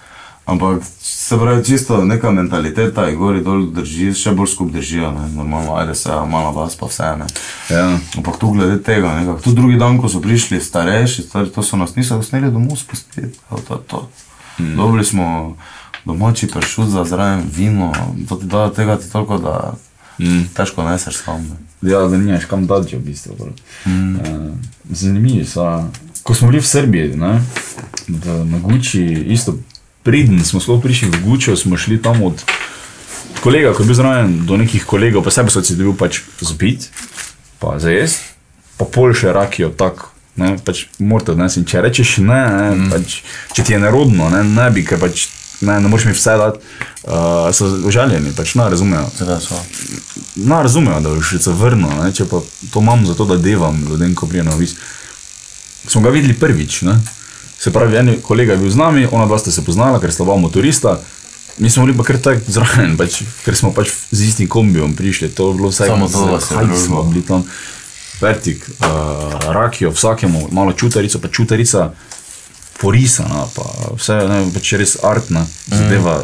Ampak 0.47 0.83
se 1.01 1.39
pravi, 1.39 1.65
čisto 1.65 2.05
neka 2.05 2.31
mentaliteta 2.31 3.05
je 3.07 3.17
gori 3.17 3.45
dol 3.45 3.69
drži, 3.71 4.11
še 4.15 4.33
bolj 4.35 4.49
skup 4.57 4.73
držijo, 4.75 5.13
ne, 5.15 5.29
normalno, 5.37 5.77
ajde 5.79 5.95
se, 5.95 6.09
mala 6.11 6.51
vas 6.51 6.75
pa 6.77 6.89
vse, 6.91 7.13
ne. 7.21 7.29
Ja. 7.71 7.85
Ampak 8.19 8.41
tu 8.43 8.51
glede 8.51 8.81
tega, 8.83 9.15
nekako, 9.21 9.41
tu 9.45 9.53
drugi 9.55 9.79
dan, 9.79 10.01
ko 10.03 10.11
so 10.11 10.21
prišli 10.21 10.59
starejši, 10.61 11.29
stari, 11.29 11.53
to 11.55 11.63
so 11.63 11.79
nas 11.79 11.95
niso 11.95 12.19
sneli 12.23 12.51
domov 12.51 12.75
spustiti, 12.81 13.31
to, 13.49 13.63
to, 13.69 13.79
to. 13.87 14.03
Mm. 14.59 14.75
Dobili 14.77 15.05
smo 15.05 15.57
domači 16.05 16.51
pršut 16.51 16.91
za 16.91 17.05
zraven 17.05 17.47
vino, 17.47 17.93
to 18.29 18.37
ti 18.37 18.51
da 18.51 18.67
tega 18.75 18.99
ti 18.99 19.13
toliko, 19.13 19.39
da 19.39 19.57
Mm. 20.19 20.45
težko 20.55 20.85
neseš 20.85 21.17
sam. 21.17 21.41
Ne. 21.41 21.91
Ja, 21.91 22.05
da 22.07 22.19
nimaš 22.19 22.45
kam 22.45 22.67
dati, 22.67 22.97
v 22.97 23.01
bistvu. 23.01 23.49
Mm. 23.87 24.17
Uh, 24.17 24.55
zanimivi 24.91 25.45
so. 25.45 25.85
Ko 26.23 26.35
smo 26.35 26.49
bili 26.49 26.61
v 26.61 26.67
Srbiji, 26.67 27.17
ne, 27.17 27.43
na 28.45 28.59
Guči, 28.59 29.03
isto 29.33 29.57
pridni 30.03 30.45
smo 30.45 30.61
sploh 30.61 30.83
prišli 30.83 31.11
v 31.11 31.23
Gučo, 31.25 31.57
smo 31.57 31.77
šli 31.77 32.03
tam 32.03 32.23
od 32.23 32.43
kolega, 33.43 33.73
ko 33.75 33.83
je 33.83 33.87
bil 33.87 33.99
zraven, 33.99 34.47
do 34.47 34.57
nekih 34.57 34.87
kolegov, 34.87 35.25
pa 35.25 35.31
sebe 35.31 35.51
so 35.51 35.63
si 35.63 35.77
dobil 35.79 35.95
pač 35.99 36.23
zbit, 36.41 36.91
pa 37.59 37.79
za 37.83 37.91
jesti, 37.91 38.35
pa 38.79 38.87
pol 38.87 39.15
še 39.15 39.35
rakijo 39.35 39.73
tako. 39.75 40.11
Ne, 40.33 40.57
pač 40.65 40.87
morate 40.97 41.35
odnesti. 41.35 41.61
In 41.61 41.67
Če 41.69 41.83
rečeš 41.85 42.17
ne, 42.25 42.41
ne 42.41 42.69
mm. 42.73 42.87
pač, 42.89 43.19
če 43.53 43.65
ti 43.69 43.75
je 43.75 43.81
nerodno, 43.83 44.31
ne, 44.33 44.41
ne 44.49 44.71
bi, 44.73 44.81
ker 44.81 44.97
pač 44.97 45.27
ne, 45.61 45.77
ne 45.81 45.91
moreš 45.93 46.07
mi 46.09 46.15
vse 46.17 46.37
dati, 46.41 46.63
uh, 47.05 47.51
so 47.53 47.69
užaljeni, 47.85 48.33
pač 48.37 48.55
ne 48.57 48.71
razumejo. 48.73 49.11
No, 50.41 50.63
razumejo, 50.65 51.03
da 51.05 51.13
boš 51.13 51.35
se 51.37 51.53
vrnil, 51.53 51.93
ne? 52.01 52.09
če 52.17 52.25
pa 52.31 52.41
to 52.73 52.81
imam 52.81 53.05
zato, 53.07 53.29
da 53.29 53.37
devam 53.37 53.85
ljudem, 53.89 54.15
ko 54.17 54.27
prijem 54.27 54.49
na 54.49 54.57
vis. 54.57 54.75
Smo 55.85 56.01
ga 56.01 56.15
videli 56.15 56.39
prvič. 56.39 56.81
Ne? 56.89 56.97
Se 57.63 57.71
pravi, 57.71 57.97
en 57.97 58.17
kolega 58.23 58.53
je 58.53 58.59
bil 58.59 58.71
z 58.71 58.77
nami, 58.77 59.07
ona 59.07 59.27
dva 59.27 59.39
sta 59.39 59.53
se 59.55 59.63
poznala, 59.63 60.01
ker 60.03 60.11
sta 60.11 60.25
dva 60.27 60.35
motorista. 60.37 60.97
Mi 61.63 61.71
smo 61.71 61.85
bili 61.87 61.95
pa 61.95 62.03
kar 62.03 62.19
tako 62.19 62.41
zraven, 62.51 62.97
pač, 62.99 63.21
ker 63.45 63.55
smo 63.55 63.71
pač 63.71 63.93
z 64.11 64.25
istim 64.27 64.49
kombijom 64.51 64.97
prišli. 64.99 65.29
To 65.37 65.53
je 65.53 65.55
bilo 65.61 65.71
vse 65.71 65.87
Samo 65.87 66.09
je 66.09 66.41
kaj 66.49 66.65
družilo. 66.65 66.79
smo 66.87 67.03
bili 67.03 67.23
tam. 67.23 67.45
Vertik, 68.21 68.67
uh, 68.67 69.53
rakijo 69.55 69.93
vsakemu, 69.95 70.49
malo 70.51 70.73
čutarico, 70.73 71.21
pa 71.23 71.29
čutarica 71.29 71.93
porisana, 72.81 73.47
pa 73.55 73.95
vse 73.95 74.19
ne, 74.27 74.43
pač 74.55 74.75
res 74.83 74.97
artna 75.03 75.47
zadeva, 75.71 76.19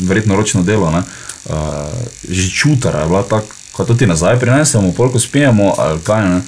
verjetno 0.00 0.36
ročno 0.36 0.64
delo. 0.64 0.88
Ne. 0.90 1.04
Uh, 1.44 1.92
že 2.24 2.48
čutara 2.48 3.04
je 3.04 3.12
bila 3.12 3.22
tako, 3.28 3.52
kot 3.76 3.92
ti 3.98 4.08
nazaj 4.08 4.40
prinesemo, 4.40 4.96
polko 4.96 5.20
spijemo, 5.20 5.74
ali 5.76 6.00
kaj 6.00 6.28
ne. 6.28 6.42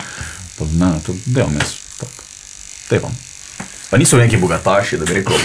Pa 0.57 0.65
ne, 0.73 0.95
to 1.05 1.13
delam 1.27 1.53
jaz, 1.61 1.77
tako. 2.01 2.29
Tevam. 2.89 3.26
Pa 3.91 3.97
niso 3.97 4.17
neki 4.17 4.37
bogataši, 4.37 4.99
da 4.99 5.05
bi 5.05 5.15
rekel, 5.15 5.37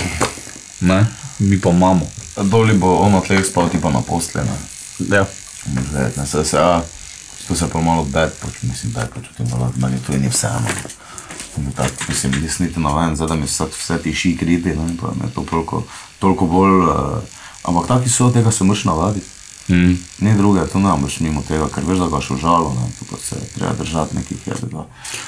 ne, 0.79 1.05
mi 1.39 1.61
pa 1.61 1.69
imamo. 1.69 2.07
Doli 2.43 2.73
bo 2.73 2.95
on 2.95 3.11
na 3.11 3.21
tleh 3.21 3.45
spal, 3.45 3.69
ti 3.69 3.81
pa 3.81 3.91
na 3.91 4.01
postelji. 4.01 4.49
Ja. 5.09 5.25
Ne, 5.93 6.25
se, 6.25 6.45
se, 6.45 6.57
a, 6.59 6.81
tu 7.47 7.55
se 7.55 7.69
pa 7.69 7.81
malo 7.81 8.03
bed, 8.03 8.33
pač, 8.41 8.61
mislim, 8.61 8.93
bed 8.93 9.09
počutim, 9.13 9.45
da 9.45 9.69
meni 9.75 9.99
tu 10.05 10.17
ni 10.17 10.29
vseeno. 10.29 10.73
In 11.57 11.71
tako, 11.75 12.07
mislim, 12.09 12.43
jaz 12.43 12.59
niti 12.59 12.79
navajen, 12.79 13.15
zdaj 13.15 13.27
da 13.27 13.35
mi 13.35 13.45
vse, 13.45 13.67
vse 13.77 13.97
ti 14.01 14.13
ši 14.13 14.37
kriti, 14.37 14.69
ne, 14.69 14.95
pa 15.01 15.13
me 15.21 15.29
to 15.35 15.45
toliko, 15.49 15.83
toliko 16.19 16.45
bolj, 16.45 16.79
uh, 16.87 17.19
ampak 17.63 17.87
taki 17.87 18.09
so, 18.09 18.31
tega 18.31 18.51
se 18.51 18.63
moraš 18.63 18.83
navaditi. 18.85 19.27
Mm. 19.67 19.97
Ni 20.19 20.37
druge, 20.37 20.65
to 20.67 20.79
ne 20.79 20.95
moreš 20.97 21.19
mimo 21.19 21.43
tega, 21.47 21.67
ker 21.75 21.85
veš, 21.85 21.99
da 21.99 22.07
ga 22.09 22.21
še 22.23 22.33
užalo, 22.33 22.73
ne, 22.73 22.89
tu 22.99 23.05
pa 23.05 23.19
se 23.21 23.37
treba 23.55 23.73
držati 23.77 24.15
nekih 24.15 24.47
jedega. 24.47 24.87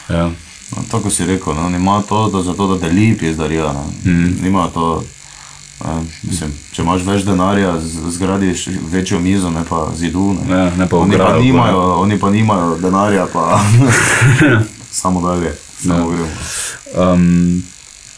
Ja. 0.10 0.31
No, 0.72 0.84
tako 0.91 1.10
si 1.10 1.26
rekel, 1.26 1.53
no, 1.53 1.69
nima 1.69 2.02
to, 2.10 2.30
da 2.30 2.41
zato, 2.44 2.68
da 2.68 2.88
deli 2.88 3.18
pizdarija, 3.18 3.73
ne. 3.73 4.11
Mm. 4.11 4.35
Nima 4.44 4.68
to, 4.73 5.03
eh, 5.81 6.02
mislim, 6.23 6.52
če 6.72 6.81
imaš 6.81 7.02
več 7.06 7.23
denarja, 7.23 7.76
zgradiš 8.10 8.68
večjo 8.91 9.19
mizo, 9.19 9.49
ne 9.49 9.64
pa 9.69 9.91
zidu, 9.95 10.35
ne. 10.49 10.57
Ja, 10.57 10.69
ne 10.76 10.90
pa 10.90 10.98
oni, 10.98 11.18
pa 11.18 11.23
ograjo, 11.23 11.41
nimajo, 11.41 11.94
oni 11.94 12.19
pa 12.19 12.30
nimajo 12.30 12.77
denarja, 12.81 13.27
pa 13.34 13.60
samo 15.02 15.22
dalje, 15.22 15.56
samo 15.81 16.11
Ja. 16.11 16.18
gremo. 16.18 16.27
Um, 17.14 17.64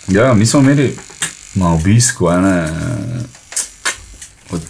ja, 0.08 0.34
mi 0.34 0.46
smo 0.46 0.60
imeli 0.60 0.98
na 1.56 1.74
obisku 1.74 2.30
ene 2.30 2.70
od 4.52 4.62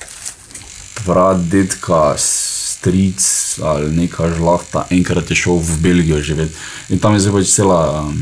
brat, 1.06 1.38
dedka, 1.38 2.14
stric 2.18 3.45
ali 3.64 3.91
neka 3.95 4.30
žlahta, 4.36 4.86
enkrat 4.90 5.30
je 5.30 5.38
šel 5.38 5.60
v 5.60 5.77
Belgijo 5.82 6.22
živeti. 6.22 6.56
In 6.90 6.99
tam 6.99 7.14
je 7.14 7.26
zdaj 7.26 7.34
pač 7.38 7.53
cela 7.53 7.80
um, 8.02 8.18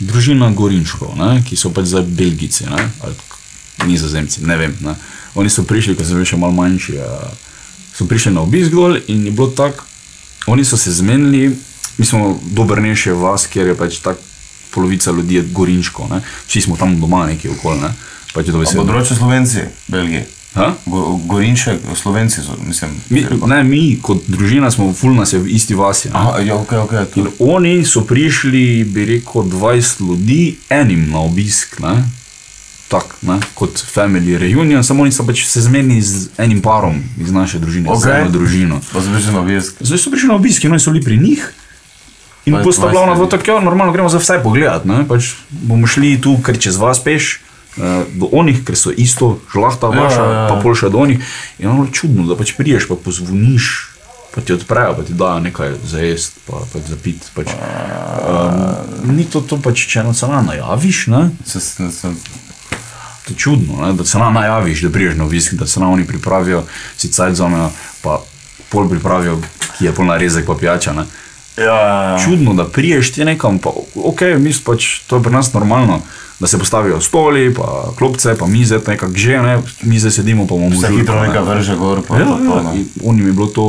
družina 0.00 0.50
Gorinčkov, 0.50 1.14
ne, 1.18 1.42
ki 1.46 1.56
so 1.56 1.72
pač 1.74 1.92
zdaj 1.92 2.06
Belgici, 2.08 2.66
ne, 2.70 2.80
ali 3.04 3.14
nizozemci, 3.90 4.44
ne 4.46 4.56
vem. 4.56 4.74
Ne. 4.84 4.96
Oni 5.34 5.50
so 5.50 5.64
prišli, 5.64 5.94
ko 5.96 6.04
so 6.04 6.18
bili 6.18 6.28
še 6.28 6.40
malo 6.40 6.56
manjši, 6.56 6.96
uh, 6.98 7.30
so 7.94 8.08
prišli 8.08 8.34
na 8.34 8.44
obisk 8.46 8.74
dol 8.74 8.98
in 9.06 9.28
je 9.28 9.32
bilo 9.34 9.52
tako, 9.54 9.86
oni 10.50 10.64
so 10.64 10.76
se 10.80 10.92
zmenili, 10.92 11.54
mi 12.00 12.06
smo 12.06 12.38
dobrnejši 12.56 13.12
vas, 13.18 13.46
kjer 13.46 13.72
je 13.72 13.78
pač 13.78 14.00
tako 14.00 14.30
polovica 14.70 15.10
ljudi 15.10 15.34
je 15.34 15.42
Gorinčko, 15.42 16.08
ne. 16.10 16.20
vsi 16.46 16.60
smo 16.60 16.76
tam 16.76 17.00
doma 17.00 17.26
neki 17.26 17.48
okoli, 17.48 17.80
ne. 17.80 17.90
Pač 18.34 18.46
področje 18.54 19.16
Slovenci, 19.18 19.64
Belgiji. 19.90 20.39
Go, 20.86 21.20
Gorinšek, 21.26 21.78
Slovenci 21.94 22.42
so, 22.42 22.56
mislim. 22.66 22.90
Mi, 23.08 23.26
ne, 23.46 23.64
mi 23.64 23.98
kot 24.02 24.26
družina 24.26 24.70
smo, 24.70 24.92
ful 24.92 25.14
nas 25.14 25.32
je 25.32 25.38
v 25.38 25.46
isti 25.48 25.74
vasi. 25.74 26.08
Ne. 26.08 26.14
Aha, 26.18 26.38
ja, 26.38 26.56
ok, 26.56 26.72
ok, 26.72 26.94
tu. 27.14 27.20
In 27.20 27.28
oni 27.38 27.84
so 27.84 28.02
prišli, 28.02 28.84
bi 28.84 29.04
rekel, 29.04 29.42
20 29.46 30.00
ljudi, 30.00 30.56
enim 30.68 31.10
na 31.10 31.20
obisk, 31.20 31.78
ne? 31.78 32.02
tak, 32.90 33.04
ne? 33.22 33.38
kot 33.54 33.78
family 33.78 34.34
reunion, 34.34 34.82
samo 34.82 35.02
oni 35.02 35.12
so 35.14 35.22
pač 35.22 35.44
se 35.46 35.62
zmenili 35.62 36.02
z 36.02 36.26
enim 36.38 36.58
parom 36.58 36.98
iz 37.22 37.30
naše 37.30 37.62
družine, 37.62 37.86
Ok. 37.86 38.02
z 38.02 38.06
eno 38.10 38.30
družino. 38.30 38.80
Pa 38.90 38.98
zbežen 38.98 39.36
obisk. 39.38 39.78
Zdaj 39.78 39.98
so 39.98 40.10
prišli 40.10 40.28
na 40.28 40.34
obisk 40.34 40.64
in 40.64 40.74
oni 40.74 40.82
so 40.82 40.90
bili 40.90 41.04
pri 41.04 41.18
njih. 41.18 41.52
In 42.50 42.52
Pa 42.52 42.58
je 42.58 42.64
posta 42.64 42.82
20 42.82 42.90
bila 42.90 43.02
ona 43.02 43.14
ljudi. 43.14 43.20
dva 43.20 43.38
tako, 43.38 43.60
normalno 43.60 43.92
gremo 43.92 44.08
za 44.08 44.18
vse 44.18 44.40
pogledat. 44.42 44.84
Ne? 44.84 45.06
Pač 45.06 45.38
bomo 45.50 45.86
šli 45.86 46.18
tu, 46.18 46.34
ker 46.42 46.58
čez 46.58 46.76
vas 46.82 46.98
peš. 46.98 47.38
Eh, 47.80 48.02
Do 48.14 48.28
onih, 48.32 48.64
ker 48.64 48.76
so 48.76 48.92
isto 48.92 49.38
žlahta 49.52 49.88
vaša, 49.88 50.24
ja, 50.24 50.32
ja. 50.32 50.48
pa 50.48 50.60
pol 50.62 50.76
še 50.76 50.90
do 50.92 51.00
onih. 51.00 51.22
In 51.58 51.70
ono 51.72 51.86
je 51.88 51.94
čudno, 51.96 52.26
da 52.28 52.36
pač 52.36 52.52
priješ, 52.58 52.88
pa 52.90 52.98
pozvoniš, 53.00 53.70
pa 54.34 54.44
ti 54.44 54.54
odprejo, 54.54 54.94
pa 54.98 55.06
ti 55.06 55.16
dajo 55.16 55.40
nekaj 55.46 55.74
za 55.84 56.04
jesti, 56.04 56.44
pa 56.46 56.62
pač 56.72 56.92
za 56.92 57.00
pit. 57.00 57.30
Pač. 57.34 57.54
Um, 57.54 59.16
ni 59.16 59.24
to, 59.24 59.40
to 59.40 59.58
pač, 59.62 59.86
če 59.90 60.04
se 60.14 60.28
nam 60.30 60.52
najaviš, 60.52 61.06
ne? 61.10 61.30
Se, 61.46 61.60
se, 61.60 61.90
se, 61.90 62.14
To 63.26 63.32
je 63.32 63.36
čudno, 63.36 63.86
ne? 63.86 63.92
da 63.92 64.04
se 64.04 64.18
nam 64.18 64.34
najaviš, 64.34 64.82
da 64.82 64.90
priješ 64.90 65.16
na 65.16 65.24
obisk, 65.24 65.52
da 65.54 65.66
se 65.66 65.80
nam 65.80 65.92
oni 65.92 66.06
pripravijo, 66.06 66.64
si 66.96 67.12
cajt 67.12 67.34
zamejo, 67.34 67.70
pa 68.02 68.22
pol 68.68 68.88
pripravijo, 68.88 69.38
ki 69.78 69.84
je 69.84 69.92
polna 69.94 70.16
rezek 70.16 70.46
pa 70.46 70.54
pijača. 70.54 70.92
Ne? 70.92 71.04
Ja, 71.60 71.74
ja, 71.74 72.02
ja. 72.10 72.18
Čudno, 72.24 72.54
da 72.54 72.64
priješ 72.64 73.12
ti 73.12 73.24
nekam, 73.24 73.58
pa 73.58 73.70
ok, 73.94 74.20
mi 74.38 74.52
pač, 74.64 75.00
to 75.06 75.16
je 75.16 75.22
pri 75.22 75.32
nas 75.32 75.52
normalno, 75.52 76.00
da 76.40 76.46
se 76.46 76.58
postavijo 76.58 77.00
stoli, 77.00 77.54
pa 77.54 77.92
klopce, 77.98 78.34
pa 78.38 78.46
mize, 78.46 78.78
nekako 78.86 79.12
že, 79.14 79.42
ne, 79.42 79.58
mi 79.82 79.98
zdaj 79.98 80.10
sedimo, 80.10 80.46
pa 80.46 80.54
bomo 80.54 80.70
žurko, 80.70 80.96
hitro 80.96 81.20
ne. 81.20 81.28
nekaj 81.28 81.42
vrže 81.42 81.76
gor, 81.76 82.00
pa 82.08 82.18
Ja, 82.18 82.24
to, 82.24 82.56
ja, 82.56 82.62
ne. 82.62 82.80
in 82.80 82.88
onim 83.04 83.26
je 83.26 83.32
bilo 83.32 83.46
to 83.46 83.66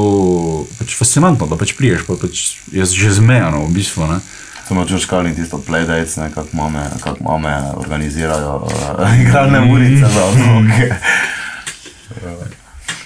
pač 0.80 0.96
fascinantno, 0.98 1.48
da 1.48 1.60
pač 1.60 1.76
priješ, 1.76 2.08
pa 2.08 2.16
pač 2.16 2.64
je 2.72 2.86
že 2.86 3.12
zmejano 3.12 3.66
v 3.68 3.76
bistvu. 3.76 4.08
Ne. 4.08 4.22
Samo 4.68 4.86
če 4.88 5.02
škali 5.04 5.36
tisto 5.36 5.60
playdates, 5.60 6.16
kako 6.32 6.48
mame, 6.56 6.86
kak 7.04 7.20
mame 7.20 7.52
organizirajo 7.76 8.64
uh, 8.64 9.20
igralne 9.20 9.60
urice 9.68 10.08
za 10.08 10.24
otroke. 10.32 10.96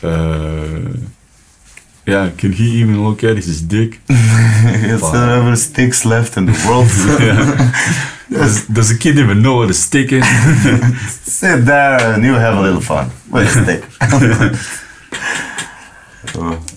Uh, 0.06 0.94
yeah, 2.06 2.30
can 2.38 2.52
he 2.53 2.82
even 2.82 3.03
look 3.03 3.23
at 3.23 3.36
his 3.38 3.61
dick? 3.61 3.99
Is 4.10 5.02
there 5.11 5.30
ever 5.40 5.56
sticks 5.56 6.06
left 6.06 6.38
in 6.38 6.45
the 6.45 6.56
world? 6.68 6.90
Does, 8.30 8.65
does 8.68 8.90
the 8.90 8.98
kid 8.98 9.19
even 9.19 9.41
know 9.44 9.57
what 9.57 9.69
a 9.69 9.73
stick 9.73 10.11
is? 10.11 10.26
Sit 11.23 11.64
there 11.65 12.14
and 12.14 12.23
you 12.23 12.34
have 12.34 12.57
a 12.57 12.61
little 12.61 12.82
fun. 12.82 13.11
With 13.32 13.48
a 13.48 13.64
stick. 13.64 13.84
Uh, 16.36 16.56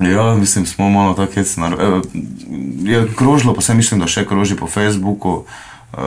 Ja, 0.00 0.34
mislim, 0.34 0.66
smo 0.66 0.90
malo 0.90 1.14
tako 1.14 1.32
hecni. 1.32 1.64
Eh, 1.64 2.00
Je 2.82 3.08
krožilo, 3.16 3.54
pa 3.54 3.60
se 3.60 3.74
mislim, 3.74 4.00
da 4.00 4.06
še 4.06 4.24
kroži 4.24 4.56
po 4.56 4.66
Facebooku. 4.66 5.44
Uh, 5.92 5.98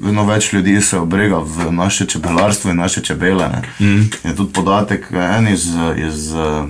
vedno 0.00 0.24
več 0.24 0.52
ljudi 0.52 0.80
se 0.82 0.98
obrega 0.98 1.38
v 1.38 1.72
naše 1.72 2.06
čebelarstvo 2.06 2.70
in 2.70 2.76
naše 2.76 3.00
čebele. 3.02 3.48
ne. 3.48 3.62
Mm. 3.86 4.10
Je 4.24 4.34
tudi 4.36 4.52
podatek, 4.52 5.06
en 5.12 5.48
iz, 5.48 5.68
iz 5.96 6.32
uh, 6.34 6.68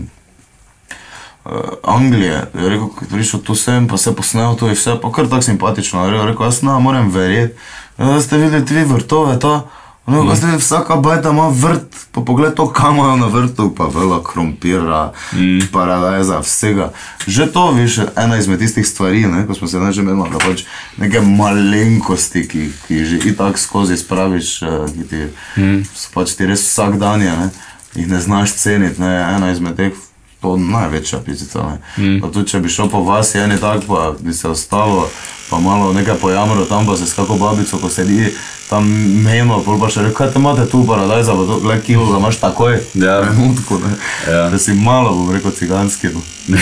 Anglije, 1.83 2.45
je 2.55 2.69
rekel, 2.69 2.89
ko 2.89 3.09
prišel 3.11 3.41
tu 3.41 3.55
sem, 3.55 3.89
pa 3.89 3.97
se 3.97 4.15
posnel 4.16 4.57
to 4.57 4.69
in 4.69 4.77
vse, 4.77 4.99
pa 5.03 5.12
kar 5.12 5.29
tako 5.29 5.43
simpatično. 5.43 6.07
Je 6.07 6.27
rekel, 6.31 6.47
jaz 6.47 6.62
ne 6.62 6.79
morem 6.81 7.11
verjeti. 7.11 7.55
Ja, 7.99 8.20
ste 8.23 8.39
videli 8.39 8.66
tri 8.66 8.85
vrtove, 8.85 9.39
ta, 9.43 9.62
No, 10.09 10.25
mm. 10.25 10.37
zdaj, 10.37 10.57
vsaka 10.57 10.97
bajta 10.97 11.31
ima 11.31 11.49
vrt, 11.49 11.97
pa 12.12 12.20
pogled 12.20 12.55
to, 12.55 12.73
kam 12.73 12.97
imajo 12.97 13.16
na 13.16 13.27
vrtu, 13.27 13.75
pa 13.77 13.85
vela 13.85 14.23
krompira, 14.25 15.12
mm. 15.33 15.69
paradajza, 15.73 16.39
vsega. 16.41 16.93
Že 17.27 17.47
to, 17.53 17.73
veš, 17.73 17.99
ena 18.16 18.39
izmed 18.39 18.59
tistih 18.59 18.89
stvari, 18.89 19.27
ne, 19.27 19.47
ko 19.47 19.55
smo 19.55 19.69
se 19.69 19.81
ne 19.81 19.93
že 19.93 20.03
menili, 20.03 20.31
da 20.33 20.39
pač 20.39 20.65
neke 20.97 21.20
malenkosti, 21.20 22.49
ki, 22.49 22.70
ki 22.87 23.05
že 23.05 23.20
itak 23.29 23.59
skozi 23.59 23.97
spraviš, 23.97 24.62
eh, 24.62 24.87
ki 24.97 25.09
ti, 25.09 25.23
mm. 25.61 25.85
so 25.93 26.09
pač 26.15 26.33
ti 26.41 26.49
res 26.49 26.65
vsak 26.65 26.97
dan 26.97 27.23
je, 27.23 27.37
ne, 27.37 27.51
jih 27.95 28.09
ne 28.09 28.20
znaš 28.20 28.57
ceniti, 28.57 29.01
ne, 29.05 29.12
ena 29.37 29.53
izmed 29.53 29.77
teh, 29.77 29.93
to 30.40 30.56
največja 30.56 31.19
pizzica. 31.27 31.78
Mm. 31.97 32.20
Tudi, 32.32 32.47
če 32.51 32.60
bi 32.60 32.69
šel 32.69 32.90
po 32.90 33.02
vas, 33.06 33.35
je 33.35 33.43
eni 33.44 33.59
tak, 33.60 33.86
pa 33.89 34.12
bi 34.20 34.35
se 34.35 34.48
ostalo, 34.48 35.09
pa 35.51 35.59
malo 35.59 35.93
nekaj 35.93 36.15
pojamro 36.16 36.65
tam, 36.65 36.87
pa 36.87 36.97
se 36.97 37.07
s 37.07 37.12
kako 37.12 37.37
babico, 37.37 37.79
ko 37.79 37.89
sedi 37.89 38.33
tam 38.69 38.85
mejno, 39.23 39.61
pol 39.61 39.79
pa 39.81 39.89
še 39.89 40.03
reče, 40.03 40.15
kaj 40.15 40.29
te 40.29 40.39
imate 40.39 40.66
tu, 40.66 40.85
paradajza, 40.85 41.33
pa 41.33 41.45
to, 41.45 41.57
gled 41.59 41.83
kilo, 41.83 42.07
ga 42.07 42.19
imaš 42.19 42.37
takoj, 42.37 42.75
Ja. 42.95 43.23
trenutku, 43.23 43.79
ne. 43.79 43.95
Ja. 44.29 44.51
Da 44.51 44.59
si 44.59 44.75
malo, 44.75 45.15
bom 45.15 45.31
rekel, 45.31 45.51
ciganski. 45.53 46.09
No. 46.09 46.20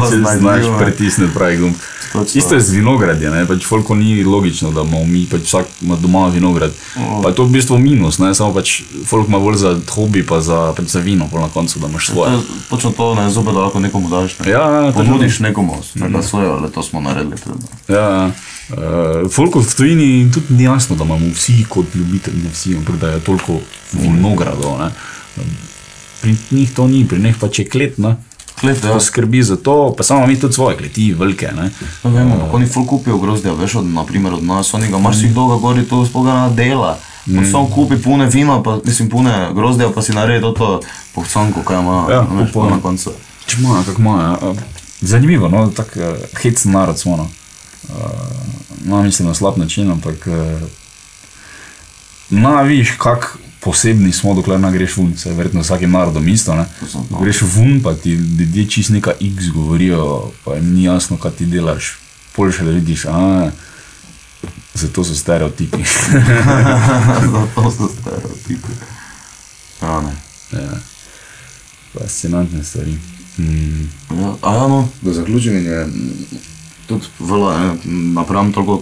Če 0.00 0.16
znaj 0.16 0.38
znaš 0.38 0.64
ne. 0.64 0.78
pritisniti 0.78 1.34
pravi 1.34 1.56
gumb. 1.56 1.74
Točno. 2.08 2.38
Isto 2.38 2.54
je 2.54 2.60
z 2.60 2.70
vinogradje, 2.70 3.30
ne? 3.30 3.42
pač 3.44 3.66
folko 3.66 3.94
ni 3.94 4.24
logično, 4.24 4.70
da 4.70 4.80
imamo 4.80 5.04
mi 5.04 5.26
pač 5.26 5.42
vsak 5.42 5.66
ima 5.82 5.96
doma 5.96 6.28
vinograd. 6.28 6.72
Oh. 6.96 7.20
Pa 7.22 7.28
je 7.28 7.34
to 7.34 7.44
v 7.44 7.50
bistvu 7.50 7.78
minus, 7.78 8.16
ne? 8.18 8.32
samo 8.34 8.54
pač 8.54 8.78
folk 9.04 9.28
ima 9.28 9.38
bolj 9.38 9.56
za 9.56 9.76
hobi, 9.86 10.22
pa 10.22 10.40
za, 10.40 10.72
pač 10.72 10.86
za 10.86 11.00
vino, 11.00 11.28
pol 11.28 11.40
na 11.40 11.48
koncu, 11.48 11.78
da 11.78 11.86
imaš 11.86 12.06
To 12.06 12.12
svoje. 12.12 12.32
je 12.32 12.38
točno 12.70 12.90
to, 12.92 13.14
ne, 13.14 13.28
zopet 13.28 13.54
lahko 13.54 13.80
nekomu 13.80 14.08
daš. 14.08 14.38
Ne. 14.38 14.48
Ja, 14.48 14.62
ja, 14.62 14.80
to 14.82 14.88
je 14.94 15.04
Ponudiš 15.04 15.40
nekomu, 15.40 15.76
da 15.94 16.22
svoje, 16.22 16.48
ali 16.48 16.72
to 16.72 16.82
smo 16.82 17.00
naredili. 17.00 17.36
Tudi, 17.36 17.60
no. 17.60 17.94
Ja, 17.98 18.30
uh, 18.30 19.30
folko 19.32 19.60
v 19.60 19.74
tujini 19.76 20.30
tudi 20.34 20.54
ni 20.54 20.64
jasno, 20.64 20.96
da 20.96 21.04
imamo 21.04 21.32
vsi 21.34 21.64
kot 21.68 21.94
ljubitelji, 21.94 22.42
ne 22.44 22.50
vsi, 22.54 22.76
ampak 22.76 22.96
da 22.96 23.10
je 23.10 23.20
toliko 23.20 23.58
vinogradov. 23.92 24.78
ne. 24.78 24.90
Pri 26.20 26.36
njih 26.50 26.72
to 26.74 26.86
ni, 26.86 27.04
pri 27.08 27.18
njih 27.22 27.36
pač 27.40 27.58
je 27.58 27.68
klet, 27.68 27.98
ne? 27.98 28.16
Klet, 28.60 28.84
ja. 28.84 29.00
skrbi 29.00 29.42
za 29.42 29.56
to, 29.56 29.94
pa 29.96 30.02
samo 30.02 30.26
mi 30.26 30.40
tudi 30.40 30.54
svoje 30.54 30.76
kleti, 30.76 31.12
velike. 31.14 31.46
Ne? 31.56 31.70
No, 32.04 32.10
vemo, 32.10 32.34
ampak 32.34 32.54
oni 32.54 32.66
ful 32.66 32.86
kupijo 32.86 33.18
grozdja, 33.18 33.52
veš, 33.54 33.74
od, 33.74 33.86
naprimer 33.86 34.34
od 34.34 34.44
nas, 34.44 34.74
oni 34.74 34.90
ga 34.90 34.98
marsikdo 34.98 35.46
ga 35.46 35.56
gori, 35.56 35.84
to 35.84 36.06
spoga 36.06 36.34
na 36.34 36.48
dela. 36.48 36.98
Mm. 37.26 37.44
Sam 37.50 37.70
kupi 37.70 37.96
pune 38.02 38.26
vina, 38.26 38.62
pa 38.62 38.78
mislim 38.84 39.10
pune 39.10 39.50
grozdja, 39.54 39.90
pa 39.94 40.02
si 40.02 40.12
naredi 40.12 40.42
to, 40.42 40.52
to 40.52 40.80
pohcanko, 41.14 41.62
kaj 41.62 41.78
ima, 41.78 42.06
Ja, 42.10 42.26
veš, 42.40 42.52
pa 42.54 42.70
na 42.70 42.80
koncu. 42.82 43.12
Če 43.46 43.56
ima, 43.60 43.82
kako 43.86 44.02
ima. 44.02 44.38
ja. 44.42 44.54
Zanimivo, 45.00 45.48
no, 45.48 45.68
tako 45.76 46.00
uh, 46.00 46.06
hecen 46.42 46.72
narod 46.72 46.98
smo. 46.98 47.16
No. 47.16 47.28
No, 48.84 49.02
mislim 49.02 49.28
na 49.28 49.34
slab 49.34 49.58
način, 49.58 49.90
ampak 49.90 50.26
uh, 50.26 50.68
na 52.30 52.62
viš, 52.62 52.90
kak 52.98 53.38
posebni 53.60 54.12
smo, 54.12 54.34
dokler 54.34 54.60
ne 54.60 54.72
greš 54.72 54.96
ven, 54.96 55.16
se 55.16 55.28
je 55.28 55.34
verjetno 55.34 55.60
vsakim 55.60 55.90
narodom 55.90 56.28
isto. 56.28 56.54
Ne. 56.54 56.64
Greš 57.20 57.42
ven, 57.42 57.80
pa 57.82 57.94
ti 57.94 58.10
ljudje 58.10 58.66
čist 58.66 58.90
neka 58.90 59.12
X 59.20 59.48
govorijo, 59.54 60.30
pa 60.44 60.54
jim 60.54 60.74
ni 60.74 60.84
jasno, 60.84 61.16
kaj 61.16 61.30
ti 61.30 61.46
delaš. 61.46 61.96
Pol 62.36 62.52
še 62.52 62.64
da 62.64 62.70
vidiš, 62.70 63.06
a 63.10 63.50
zato 64.74 65.04
so 65.04 65.14
stereotipi. 65.14 65.82
Zato 67.32 67.70
so 67.70 67.88
stereotipi. 67.88 68.78
Ja, 69.82 70.00
ne. 70.00 70.14
ja. 70.52 70.78
Fascinantne 71.92 72.64
stvari. 72.64 72.98
Mm. 73.38 73.88
Ja, 74.10 74.34
a 74.42 74.54
ja, 74.54 74.68
no, 74.68 74.88
da 75.02 75.12
zaključim 75.12 75.56
in 75.56 75.66
je 75.66 75.86
tudi 76.88 77.06
velo, 77.20 77.52
ne, 77.52 77.74
napram 78.16 78.52
toliko, 78.52 78.80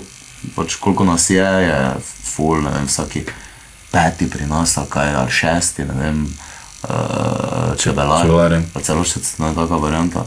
pač 0.55 0.77
koliko 0.81 1.05
nas 1.05 1.31
je, 1.31 1.43
je 1.43 1.79
full, 2.25 2.63
ne 2.63 2.71
vem, 2.71 2.87
vsaki 2.87 3.25
peti 3.91 4.31
pri 4.31 4.47
nas, 4.47 4.77
kaj, 4.91 5.15
ali 5.15 5.31
šesti, 5.33 5.85
ne 5.85 5.95
vem, 5.95 6.21
uh, 6.83 6.91
čebelar, 7.79 8.23
Čebelarji. 8.23 8.63
pa 8.75 8.81
celo 8.81 9.05
še 9.05 9.21
ne 9.39 9.55
taka 9.55 9.77
varianta. 9.77 10.25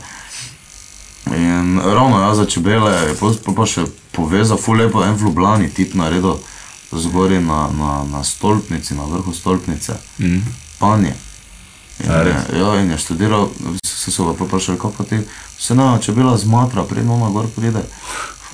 In 1.29 1.79
ravno 1.79 2.21
ja, 2.21 2.35
za 2.35 2.45
čebele 2.45 3.13
pol 3.19 3.35
pa 3.55 3.65
še 3.65 3.83
povezal 4.11 4.57
ful 4.57 4.79
lepo 4.79 5.03
en 5.05 5.13
v 5.13 5.27
Ljubljani, 5.27 5.69
tip 5.69 5.93
naredil 5.93 6.39
zgori 6.91 7.37
na, 7.39 7.67
na, 7.69 8.03
na 8.03 8.23
stolpnici, 8.23 8.95
na 8.95 9.03
vrhu 9.05 9.33
stolpnice, 9.33 9.93
Mm. 10.19 10.41
panje. 10.79 11.13
In, 11.99 12.09
A, 12.09 12.15
je, 12.15 12.23
res? 12.23 12.35
ja, 12.53 12.75
in 12.75 12.91
je 12.91 12.97
študiral, 12.97 13.49
se 13.83 14.11
so 14.11 14.25
ga 14.25 14.33
poprašali, 14.35 14.79
kako 14.79 15.03
ti, 15.03 15.19
se 15.57 15.75
na, 15.75 15.99
če 15.99 16.11
bila 16.13 16.37
zmatra, 16.37 16.83
predno 16.83 17.15
ona 17.15 17.29
gor 17.29 17.47
pride. 17.49 17.83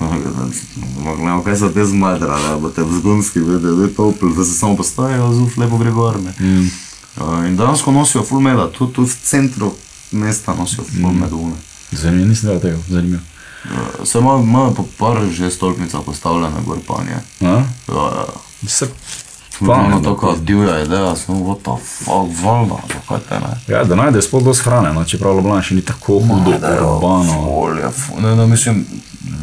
Gledamo, 0.00 1.42
kaj 1.42 1.56
so 1.56 1.68
te 1.68 1.84
zmatra, 1.84 2.38
da 2.38 2.56
bo 2.58 2.68
te 2.68 2.82
v 2.82 2.92
zgonski 2.94 3.40
videl, 3.40 3.76
da 3.76 3.82
je 3.82 3.94
topel, 3.94 4.28
da 4.30 4.44
se 4.44 4.54
samo 4.54 4.76
postavijo, 4.76 5.32
zuf 5.34 5.56
lepo 5.56 5.78
gre 5.78 5.90
gor. 5.90 6.20
ne. 6.20 6.34
Mm. 6.40 6.70
Uh, 7.16 7.46
In 7.46 7.56
dejansko 7.56 7.92
nosijo 7.92 8.22
full 8.22 8.40
meda, 8.40 8.66
tudi 8.68 8.92
tu 8.92 9.02
v 9.04 9.14
centru 9.22 9.72
mesta 10.12 10.54
nosijo 10.54 10.84
full 10.84 11.08
Mm. 11.08 11.20
medune. 11.20 11.56
Zanimivo, 11.92 12.28
nisem 12.28 12.48
vedel 12.48 12.60
tega, 12.62 12.82
zanimivo. 12.88 13.22
Uh, 13.64 13.70
Se 14.04 14.18
ima, 14.18 14.34
ima 14.36 14.70
pa 14.70 14.82
par 14.98 15.26
že 15.28 15.50
stolpnica 15.50 15.98
postavljene 16.00 16.62
gor 16.66 16.78
panje. 16.86 17.16
Ja, 17.40 17.56
ja. 17.88 18.26
Se 18.66 18.88
Pravno 19.60 20.00
to, 20.00 20.16
ko 20.16 20.34
divja 20.40 20.80
ideja, 20.84 21.16
sem 21.16 21.34
what 21.34 21.62
the 21.62 21.76
fuck, 21.82 22.28
valda, 22.42 22.76
zakaj 22.92 23.20
te 23.28 23.38
ne? 23.40 23.52
Ja, 23.68 23.84
da 23.84 23.94
najdeš 23.94 24.28
spod 24.28 24.44
dosti 24.44 24.68
hrane, 24.68 24.92
no, 24.92 25.04
čeprav 25.04 25.36
Ljubljana 25.36 25.62
še 25.64 25.78
ni 25.78 25.84
tako 25.86 26.18
hudo, 26.20 26.52
urbano. 26.52 27.38
Ful 27.46 27.78
je, 27.80 27.90
ful, 27.90 28.20
ne, 28.20 28.34
no, 28.36 28.46
mislim, 28.46 28.84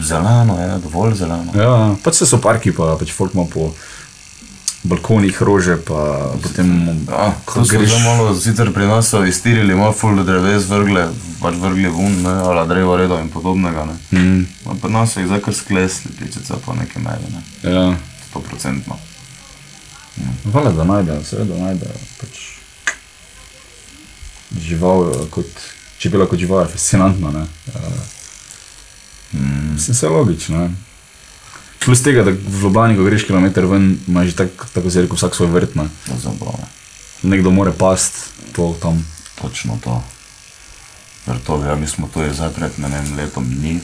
zeleno 0.06 0.60
je, 0.60 0.78
dovolj 0.84 1.16
zeleno. 1.24 1.56
Ja, 1.58 1.74
pač 2.04 2.22
se 2.22 2.30
so 2.30 2.38
parki, 2.44 2.74
pa 2.76 2.94
pač 3.00 3.14
folk 3.16 3.34
ima 3.34 3.48
po 3.50 3.72
balkonih 4.84 5.42
rože, 5.42 5.78
pa 5.88 6.34
potem... 6.44 6.70
Ja, 7.08 7.32
to 7.48 7.64
so 7.64 7.72
greš... 7.72 7.96
že 7.96 8.02
malo, 8.04 8.28
sicer 8.36 8.74
pri 8.76 8.90
nas 8.92 9.10
so 9.10 9.24
iztirili, 9.26 9.76
malo 9.80 9.96
ful 9.98 10.20
dreves 10.28 10.68
vrgle, 10.70 11.08
pač 11.40 11.58
vrgli 11.62 11.90
vun, 11.90 12.20
ne, 12.26 12.36
ali 12.44 12.68
drevo 12.70 13.00
redo 13.00 13.18
in 13.24 13.32
podobnega, 13.34 13.88
ne. 13.88 13.98
Mm. 14.12 14.78
Pri 14.84 14.94
nas 14.94 15.16
so 15.16 15.24
jih 15.24 15.32
zdaj 15.32 15.42
kar 15.48 15.58
sklesli, 15.58 16.14
pičica 16.20 16.60
pa 16.66 16.76
nekaj 16.78 17.08
najde, 17.08 17.34
ne. 17.34 17.44
Ja. 17.64 17.88
100%. 18.36 19.13
Ja, 20.18 20.52
Hvala, 20.52 20.72
da 20.72 20.84
najdejo, 20.84 21.24
seveda 21.24 21.58
najdejo. 21.58 21.94
Pač 22.22 22.42
žival 24.62 25.10
eh, 25.10 25.26
kot, 25.34 25.50
čebela 25.98 26.28
kot 26.30 26.40
žival 26.40 26.66
je 26.66 26.74
fascinantna. 26.76 27.32
Ne? 27.32 27.46
Uh, 27.74 29.40
mm. 29.40 29.74
Mislim, 29.74 29.96
vse 29.96 30.06
je 30.06 30.10
logično. 30.10 30.70
Plus 31.86 32.04
tega, 32.04 32.24
da 32.24 32.32
v 32.32 32.62
Ljubljani, 32.62 32.96
ko 32.96 33.04
greš 33.04 33.26
kilometr 33.28 33.66
ven, 33.68 33.98
imaš 34.08 34.28
že 34.28 34.36
tak, 34.36 34.68
tako 34.74 34.90
se 34.90 35.02
reko 35.02 35.16
vsak 35.16 35.36
svoj 35.36 35.50
vrt. 35.52 35.76
Ne? 35.76 35.90
Zabravo. 36.22 36.70
Nekdo 37.24 37.52
more 37.52 37.72
past, 37.72 38.30
to 38.56 38.76
tam. 38.82 39.06
Točno 39.42 39.80
to. 39.84 40.04
Vrtove, 41.26 41.68
ja, 41.68 41.76
mi 41.76 41.88
smo 41.88 42.08
tu 42.14 42.22
zdaj 42.34 42.54
pred 42.54 42.72
ne 42.78 42.88
vem, 42.88 43.16
letom 43.18 43.48
dni, 43.48 43.80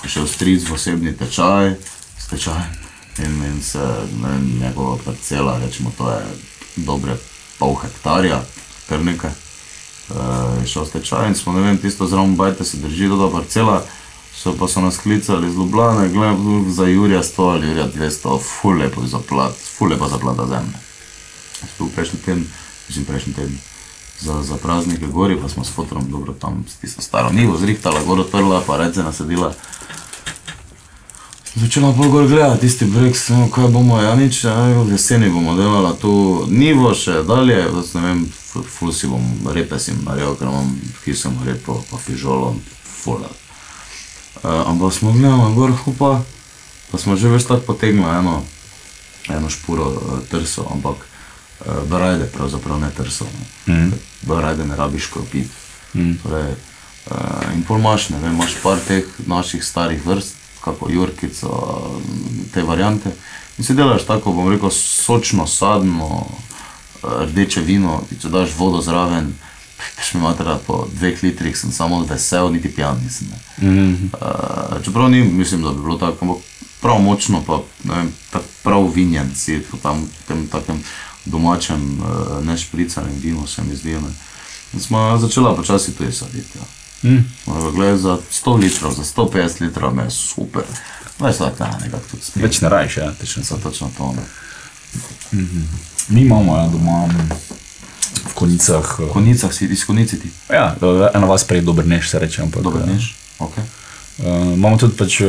ko 0.00 0.08
še 0.08 0.24
v 0.24 0.28
stric 0.28 0.68
v 0.68 0.74
osebni 0.74 1.12
tečaj, 1.12 1.76
s 2.18 2.32
tečajem 2.32 2.87
in, 3.18 3.44
in 3.44 3.62
se 3.62 3.78
ne 4.22 4.40
njegova 4.60 4.96
parcela, 5.04 5.58
rečemo, 5.58 5.92
to 5.98 6.10
je 6.10 6.24
dobre 6.76 7.16
pol 7.58 7.74
hektarja, 7.74 8.42
kar 8.88 9.04
nekaj. 9.04 9.30
Je 10.60 10.66
šel 10.66 10.86
stečaj 10.86 11.28
in 11.28 11.34
smo, 11.34 11.52
ne 11.52 11.60
vem, 11.60 11.78
tisto 11.78 12.06
zraven 12.06 12.36
bajte 12.36 12.64
se 12.64 12.76
drži 12.76 13.08
do 13.08 13.16
ta 13.16 13.32
parcela, 13.32 13.82
so 14.34 14.54
pa 14.58 14.68
so 14.68 14.80
nas 14.80 14.98
klicali 14.98 15.48
iz 15.48 15.54
Ljubljane, 15.54 16.08
gledaj, 16.08 16.36
za 16.68 16.84
Jurija 16.86 17.22
100 17.22 17.50
ali 17.50 17.68
Jurija 17.68 17.88
200, 17.96 18.38
ful 18.42 18.78
lepo 18.78 19.06
za 19.06 19.18
plat, 19.28 19.54
ful 19.78 19.88
lepa 19.88 20.08
za 20.08 20.18
plata 20.18 20.46
zemlje. 20.46 20.78
Spil 21.74 21.86
prejšnji 21.94 22.18
teden, 22.24 22.46
mislim 22.88 23.04
prejšnji 23.04 23.32
teden, 23.32 23.58
za, 24.20 24.42
za 24.42 24.56
praznike 24.56 25.06
gori, 25.06 25.38
pa 25.42 25.48
smo 25.48 25.64
s 25.64 25.70
fotorom 25.70 26.10
dobro 26.10 26.32
tam 26.32 26.64
s 26.68 26.74
tisto 26.74 27.02
staro 27.02 27.30
nivo 27.30 27.56
zrihtala, 27.56 28.04
gor 28.04 28.20
odprla, 28.20 28.62
pa 28.66 28.76
rece 28.76 29.02
nasedila. 29.02 29.54
Začela 31.54 31.92
bolj 31.92 32.08
gor 32.08 32.26
gledati 32.28 32.60
tisti 32.60 32.84
breg, 32.84 33.16
no 33.28 33.48
kaj 33.48 33.68
bomo, 33.72 34.00
ja 34.00 34.14
nič, 34.14 34.44
aj, 34.44 34.74
v 34.84 34.92
jeseni 34.92 35.30
bomo 35.32 35.54
delala 35.56 35.94
tu 35.96 36.44
nivo 36.50 36.92
še 36.94 37.22
dalje, 37.24 37.62
zdaj 37.72 38.02
ne 38.02 38.08
vem, 38.08 38.20
ful 38.52 38.92
si 38.92 39.08
bom, 39.08 39.24
repe 39.54 39.80
si 39.80 39.96
naredil, 39.96 40.36
ker 40.36 40.50
imam 40.50 40.74
kisem 41.04 41.38
repo, 41.46 41.80
pa 41.90 41.96
fižolo, 41.96 42.52
ful. 42.84 43.24
Uh, 43.24 44.68
ampak 44.68 44.92
smo 44.92 45.12
gledali 45.16 45.54
gor, 45.56 45.72
hupa, 45.84 46.10
pa 46.92 47.00
smo 47.00 47.16
že 47.16 47.32
več 47.32 47.48
tako 47.48 47.72
potegnili 47.72 48.12
eno, 48.20 48.42
eno 49.32 49.48
špuro 49.50 49.88
uh, 49.88 50.18
trso, 50.30 50.68
ampak 50.68 51.00
uh, 51.00 51.82
barajde 51.88 52.28
pravzaprav 52.34 52.80
ne 52.80 52.92
trso. 52.92 53.26
Ne. 53.66 53.74
Mm. 53.74 54.02
Barajde 54.28 54.68
ne 54.68 54.76
rabiš 54.76 55.08
kropiti. 55.10 55.50
Mm. 55.96 56.20
Torej, 56.22 56.52
uh, 57.08 57.48
in 57.56 57.64
pol 57.64 57.80
imaš, 57.80 58.12
ne 58.12 58.20
vem, 58.20 58.36
imaš 58.36 58.60
par 58.62 58.78
teh 58.84 59.08
naših 59.26 59.64
starih 59.64 60.04
vrst, 60.06 60.37
kako 60.68 60.90
Jurkico, 60.90 61.50
te 62.54 62.62
variante. 62.62 63.12
In 63.58 63.64
si 63.64 63.74
delaš 63.74 64.06
tako, 64.06 64.32
bom 64.32 64.48
rekel, 64.52 64.70
sočno, 64.70 65.46
sadno, 65.46 66.26
eh, 66.26 67.24
rdeče 67.26 67.60
vino, 67.60 68.02
ki 68.08 68.20
če 68.22 68.28
daš 68.28 68.54
vodo 68.58 68.82
zraven, 68.82 69.32
peš 69.96 70.14
mi 70.14 70.20
matera 70.20 70.58
po 70.66 70.86
dveh 70.94 71.22
litrih, 71.22 71.56
sem 71.56 71.72
samo 71.72 72.04
vesel, 72.06 72.52
niti 72.52 72.70
pijan 72.74 73.00
nisem. 73.04 73.28
Mm. 73.62 74.10
Uh, 74.12 74.78
čeprav 74.84 75.10
ni, 75.10 75.22
mislim, 75.22 75.62
da 75.62 75.72
bi 75.72 75.82
bilo 75.82 75.98
tako, 75.98 76.24
ampak 76.24 76.44
prav 76.80 77.02
močno, 77.02 77.42
pa 77.46 77.60
vem, 77.84 78.12
prav 78.62 78.90
vinjen 78.94 79.34
si 79.34 79.60
po 79.70 79.76
tam 79.82 80.06
tem 80.28 80.46
takem 80.46 80.82
domačem, 81.24 82.00
uh, 82.00 82.44
nešpricanem 82.46 83.14
vinu, 83.22 83.46
se 83.46 83.62
mi 83.62 83.76
zdi. 83.76 83.94
Ne. 83.94 84.14
In 84.74 84.80
smo 84.80 85.18
začela 85.18 85.56
počasi 85.56 85.96
tudi 85.96 86.12
saditi. 86.12 86.58
Ja. 86.58 86.77
Mm. 87.02 87.24
Glede 87.74 87.96
za 87.98 88.18
100 88.30 88.58
litrov, 88.58 88.94
za 88.94 89.04
150 89.04 89.62
litrov, 89.62 89.94
me 89.94 90.02
je 90.02 90.10
super. 90.10 90.62
Veš, 91.18 91.38
da 91.38 91.44
je 91.44 91.52
nekako 91.84 92.04
tudi 92.10 92.22
spet. 92.22 92.42
Več 92.42 92.60
ne 92.60 92.68
rajš, 92.68 92.96
ja, 92.96 93.12
točno 93.20 93.42
Za 93.42 93.56
točno 93.56 93.90
to. 93.98 94.14
Ne. 94.16 94.22
Mi 96.08 96.20
imamo 96.20 96.56
ja, 96.56 96.68
doma 96.68 97.06
mm, 97.06 97.30
v 98.30 98.34
konicah. 98.34 98.98
V 98.98 99.04
eh, 99.04 99.12
konicah 99.12 99.54
si, 99.54 99.66
iz 99.66 99.84
konici 99.84 100.20
ti, 100.20 100.30
Ja, 100.50 100.76
eh, 100.82 101.10
ena 101.14 101.26
vas 101.26 101.44
prej 101.44 101.60
dober 101.60 101.86
neš, 101.86 102.10
se 102.10 102.18
reče. 102.18 102.42
Ampak, 102.42 102.62
dobro 102.62 102.82
eh, 102.84 102.92
neš. 102.92 103.14
Okay. 103.38 103.62
Uh, 104.18 104.54
imamo 104.54 104.76
tudi 104.76 104.96
pač 104.98 105.20
uh, 105.20 105.28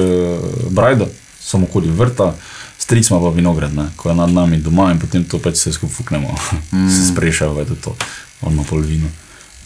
brajdo, 0.70 1.06
samo 1.40 1.68
okoli 1.70 1.92
vrta, 1.92 2.34
stric 2.78 3.10
ima 3.10 3.20
pa 3.20 3.30
vinograd, 3.30 3.74
ne, 3.76 3.86
ko 3.96 4.10
je 4.10 4.16
nad 4.16 4.32
nami 4.34 4.58
doma 4.58 4.88
in 4.92 5.00
potem 5.00 5.24
to 5.24 5.38
pač 5.38 5.60
vse 5.60 5.76
skupaj 5.78 5.96
fuknemo, 5.96 6.34
mm. 6.74 6.90
se 6.90 7.06
sprešava 7.12 7.62
v 7.62 7.78
to, 7.78 7.94
on 8.42 8.54
ima 8.54 8.66
pol 8.66 8.82
vino. 8.82 9.12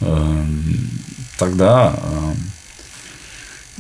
Um, 0.02 0.76
Tako 1.38 1.56
da, 1.56 1.94
um, 2.12 2.36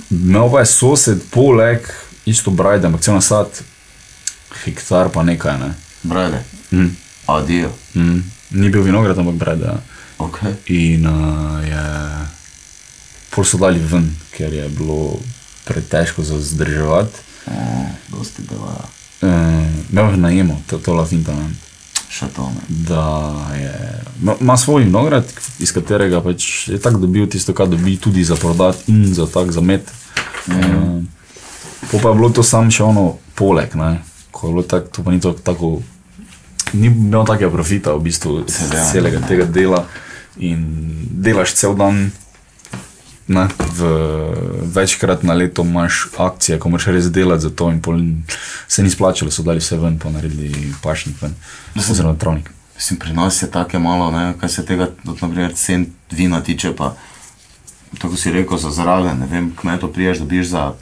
imel 0.09 0.51
pa 0.51 0.59
je 0.59 0.65
sosed 0.65 1.21
poleg 1.31 1.85
isto 2.25 2.51
brajde, 2.51 2.87
ampak 2.87 3.01
cel 3.01 3.13
nasad, 3.13 3.47
hektar 4.63 5.09
pa 5.09 5.23
nekaj, 5.23 5.57
ne. 5.59 5.73
Brajde, 6.03 6.43
Mm. 6.71 6.95
adijo. 7.27 7.69
Mm. 7.95 8.23
Ni 8.51 8.69
bil 8.69 8.81
vinograd, 8.81 9.17
ampak 9.17 9.35
brajde. 9.35 9.65
Ja. 9.65 9.77
Okay. 10.17 10.53
In 10.65 11.05
uh, 11.07 11.59
je 11.61 11.83
pol 13.29 13.43
so 13.43 13.57
dali 13.57 13.79
ven, 13.79 14.07
ker 14.31 14.53
je 14.53 14.69
bilo 14.69 15.19
pretežko 15.65 16.23
za 16.23 16.39
zdrževati. 16.39 17.17
Oh, 17.47 17.85
dosti 18.09 18.41
dela, 18.49 18.87
Uh, 19.23 19.29
imel 19.91 20.11
je 20.11 20.17
najemo, 20.17 20.61
to, 20.67 20.77
to 20.77 20.93
lafinta. 20.93 21.31
Ne. 21.31 21.47
Še 22.13 22.27
to 22.29 22.45
ne. 22.45 22.61
Da 22.85 23.03
je, 23.53 23.73
ima- 24.21 24.35
ima 24.39 24.57
svoj 24.57 24.83
vinograd, 24.83 25.25
iz 25.59 25.71
katerega 25.71 26.21
pač 26.21 26.67
je 26.67 26.77
tako 26.77 26.97
dobil 26.99 27.25
tisto, 27.27 27.53
kar 27.53 27.67
dobi 27.67 27.97
tudi 27.97 28.23
za 28.23 28.35
prodati 28.35 28.85
in 28.87 29.13
za 29.13 29.25
tak 29.25 29.51
za 29.51 29.61
met. 29.61 29.89
Mm. 30.47 31.07
Uh, 31.89 32.01
pa 32.01 32.09
je 32.09 32.15
bilo 32.15 32.29
to 32.29 32.43
sam 32.43 32.69
še 32.69 32.83
ono 32.83 33.07
poleg, 33.33 33.75
ne. 33.75 34.03
ko 34.31 34.47
je 34.47 34.51
bilo 34.51 34.63
tako, 34.63 34.87
to 34.87 35.03
pa 35.03 35.11
ni 35.11 35.19
to 35.19 35.33
tako, 35.33 35.81
ni 36.73 36.87
imel 36.87 37.25
takega 37.25 37.49
profita 37.49 37.93
v 37.93 38.01
bistvu 38.01 38.43
Seveda. 38.47 38.85
celega 38.85 39.19
tega 39.21 39.45
dela 39.45 39.85
in 40.37 40.63
delaš 41.11 41.53
cel 41.53 41.75
dan. 41.75 42.11
Ne, 43.27 43.47
v, 43.77 43.89
večkrat 44.75 45.23
na 45.23 45.33
leto 45.33 45.63
imaš 45.63 46.07
akcije, 46.17 46.57
ko 46.59 46.69
moraš 46.69 46.89
res 46.91 47.05
delati 47.11 47.45
za 47.45 47.49
to, 47.49 47.69
in 47.71 47.79
pol, 47.81 48.01
se 48.67 48.83
ni 48.83 48.89
splačalo, 48.91 49.31
so 49.31 49.45
dali 49.47 49.63
vse 49.63 49.77
ven, 49.79 49.95
pa 49.99 50.11
naredili 50.11 50.73
pašnik 50.83 51.21
ven, 51.21 51.35
oziroma 51.79 52.19
travnik. 52.19 52.51
Mislim, 52.75 52.99
pri 52.99 53.13
nas 53.13 53.41
je 53.41 53.51
tako 53.51 53.79
malo, 53.79 54.11
ne, 54.11 54.33
kaj 54.39 54.49
se 54.49 54.65
tega, 54.65 54.89
tudi, 55.05 55.21
naprimer, 55.21 55.53
cen 55.55 55.85
vina 56.11 56.41
tiče, 56.43 56.73
pa 56.75 56.95
tako 58.01 58.17
si 58.17 58.31
rekel, 58.31 58.57
za 58.57 58.71
zraven, 58.71 59.19
ne 59.19 59.27
vem, 59.31 59.53
kmeto 59.55 59.87
priješ, 59.87 60.19
dobiš 60.19 60.47
za 60.47 60.73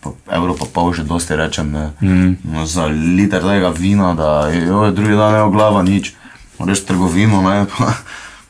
pa 0.00 0.36
evro 0.36 0.54
pa 0.54 0.66
pol, 0.72 0.92
že 0.92 1.02
dosti 1.02 1.36
rečem, 1.36 1.72
ne, 1.72 1.90
mm. 2.00 2.36
no, 2.52 2.66
za 2.66 2.86
liter 2.86 3.42
tega 3.42 3.72
vina, 3.72 4.12
da 4.14 4.50
jo, 4.52 4.90
drugi 4.90 5.16
dan 5.16 5.34
je 5.34 5.50
glava 5.50 5.82
nič, 5.82 6.12
greš 6.58 6.82
v 6.82 6.86
trgovino, 6.86 7.40
ne, 7.42 7.64
pa, 7.72 7.94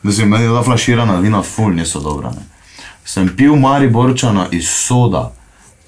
mislim, 0.03 0.35
meni 0.35 0.51
ta 0.51 0.63
flaširana 0.67 1.21
vina 1.21 1.43
ful 1.43 1.71
niso 1.75 2.01
dobra, 2.01 2.35
ne. 2.35 2.56
Sem 3.07 3.31
pil 3.37 3.57
Mariborčana 3.57 4.49
iz 4.53 4.69
soda, 4.69 5.33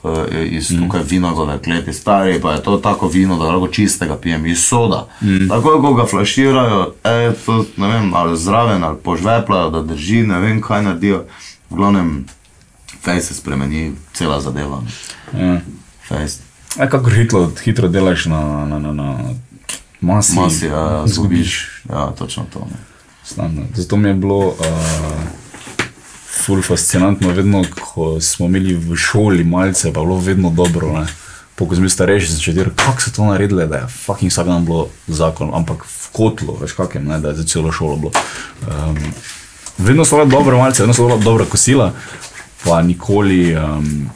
eh, 0.04 0.46
iz 0.46 0.70
mm. 0.70 0.78
tukaj 0.78 1.02
vinogove 1.02 1.58
kleti, 1.62 1.92
stari 1.92 2.40
pa 2.40 2.52
je 2.52 2.62
to 2.62 2.76
tako 2.78 3.08
vino, 3.08 3.36
da 3.38 3.44
lahko 3.44 3.68
čistega 3.68 4.16
pijem 4.16 4.46
iz 4.46 4.64
soda. 4.64 5.06
Mm. 5.20 5.48
Tako 5.48 5.80
ko 5.82 5.94
ga 5.94 6.06
flaširajo, 6.06 6.92
e, 7.04 7.32
to, 7.46 7.64
ne 7.76 7.88
vem, 7.88 8.14
ali 8.14 8.38
zraven 8.38 8.84
ali 8.84 8.96
požveplajo, 9.04 9.70
da 9.70 9.82
drži, 9.82 10.22
ne 10.22 10.38
vem 10.38 10.62
kaj 10.62 10.82
naredijo. 10.82 11.24
V 11.70 11.76
glavnem, 11.76 12.26
fej 13.04 13.20
se 13.20 13.34
spremeni 13.34 13.92
cela 14.12 14.40
zadeva. 14.40 14.82
ne. 15.32 15.46
Ja. 15.46 15.60
Fej, 16.08 16.28
Ja, 16.78 16.88
kako 16.88 17.10
hitro, 17.10 17.50
hitro 17.64 17.88
delaš 17.88 18.26
na, 18.26 18.66
na, 18.66 18.78
na, 18.78 18.92
na 18.92 19.18
masi, 20.00 20.36
masi, 20.36 20.66
ja, 20.66 21.02
zgubiš. 21.06 21.82
Ja, 21.90 22.06
točno 22.18 22.44
to. 22.52 22.58
Ne. 22.58 22.76
Standard. 23.24 23.68
Zato 23.74 23.96
mi 23.96 24.08
je 24.08 24.14
bilo 24.14 24.38
uh, 24.38 24.54
ful 26.44 26.62
fascinantno, 26.62 27.32
vedno, 27.32 27.64
ko 27.80 28.20
smo 28.20 28.46
imeli 28.46 28.74
v 28.74 28.96
šoli 28.96 29.44
malce, 29.44 29.92
pa 29.92 30.00
je 30.00 30.06
bilo 30.06 30.18
vedno 30.18 30.50
dobro. 30.50 30.92
Ne? 30.92 31.06
Po, 31.54 31.66
ko 31.66 31.74
smo 31.74 31.82
bili 31.82 31.90
starejši, 31.90 32.32
začeti 32.32 32.62
reči, 32.64 32.76
kako 32.76 33.02
so 33.02 33.10
to 33.10 33.24
naredili, 33.24 33.66
da 33.66 33.76
je 33.76 33.88
fucking 34.04 34.30
vsak 34.32 34.46
dan 34.46 34.64
bilo 34.64 34.88
zakon, 35.06 35.50
ampak 35.54 35.84
v 35.84 36.12
kotlu, 36.12 36.58
veš 36.60 36.72
kakem, 36.72 37.04
ne, 37.04 37.18
da 37.20 37.28
je 37.28 37.42
za 37.42 37.44
celo 37.44 37.72
šolo 37.72 37.96
bilo. 37.96 38.12
Um, 38.62 38.98
vedno 39.78 40.04
so 40.04 40.16
bile 40.16 40.30
dobre 40.30 40.56
malce, 40.56 40.82
vedno 40.82 40.94
so 40.94 41.06
bila 41.06 41.18
dobra 41.18 41.44
kosila, 41.44 41.92
pa 42.64 42.82
nikoli. 42.82 43.56
Um, 43.56 44.10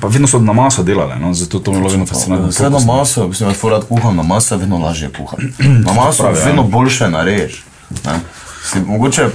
Pa 0.00 0.08
vedno 0.08 0.28
so 0.28 0.38
na 0.38 0.52
maso 0.52 0.82
delali, 0.82 1.20
no? 1.20 1.34
zato 1.34 1.58
to 1.58 1.70
mi 1.70 1.76
je 1.76 1.80
bilo 1.80 1.90
vedno 1.90 2.06
fascinantno. 2.06 2.48
Vse 2.48 2.70
na 2.70 2.78
maso, 2.78 3.28
mislim, 3.28 3.48
da 3.48 3.54
furat 3.54 3.84
kuham, 3.88 4.16
na 4.16 4.22
maso 4.22 4.54
je 4.54 4.58
vedno 4.58 4.78
lažje 4.78 5.10
kuhati. 5.16 5.42
Na 5.86 5.92
maso 5.92 6.24
ja. 6.24 6.30
vedno 6.30 6.62
boljše 6.62 7.08
narediš. 7.10 7.64
ne. 8.04 8.20
Si, 8.66 8.80
mogoče 8.80 9.28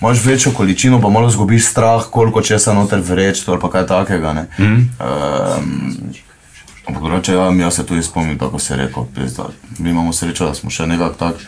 imaš 0.00 0.24
večjo 0.24 0.52
količino, 0.52 1.00
pa 1.00 1.08
malo 1.08 1.30
zgubiš 1.30 1.66
strah, 1.66 2.02
koliko 2.10 2.42
česa 2.42 2.74
noter 2.74 3.00
vreč 3.00 3.48
ali 3.48 3.60
pa 3.60 3.70
kaj 3.70 3.86
takega. 3.86 4.32
ne. 4.32 4.46
Mhm. 4.58 4.74
Um, 4.74 5.92
ampak 6.88 7.02
drugače, 7.02 7.32
ja, 7.32 7.52
jaz 7.52 7.74
se 7.74 7.86
tudi 7.86 8.02
spomnim, 8.02 8.38
tako 8.38 8.58
se 8.58 8.74
je 8.74 8.78
rekel. 8.78 9.04
pizda. 9.14 9.44
Mi 9.78 9.90
imamo 9.90 10.12
srečo, 10.12 10.46
da 10.46 10.54
smo 10.54 10.70
še 10.70 10.86
nekako 10.86 11.14
tako 11.14 11.38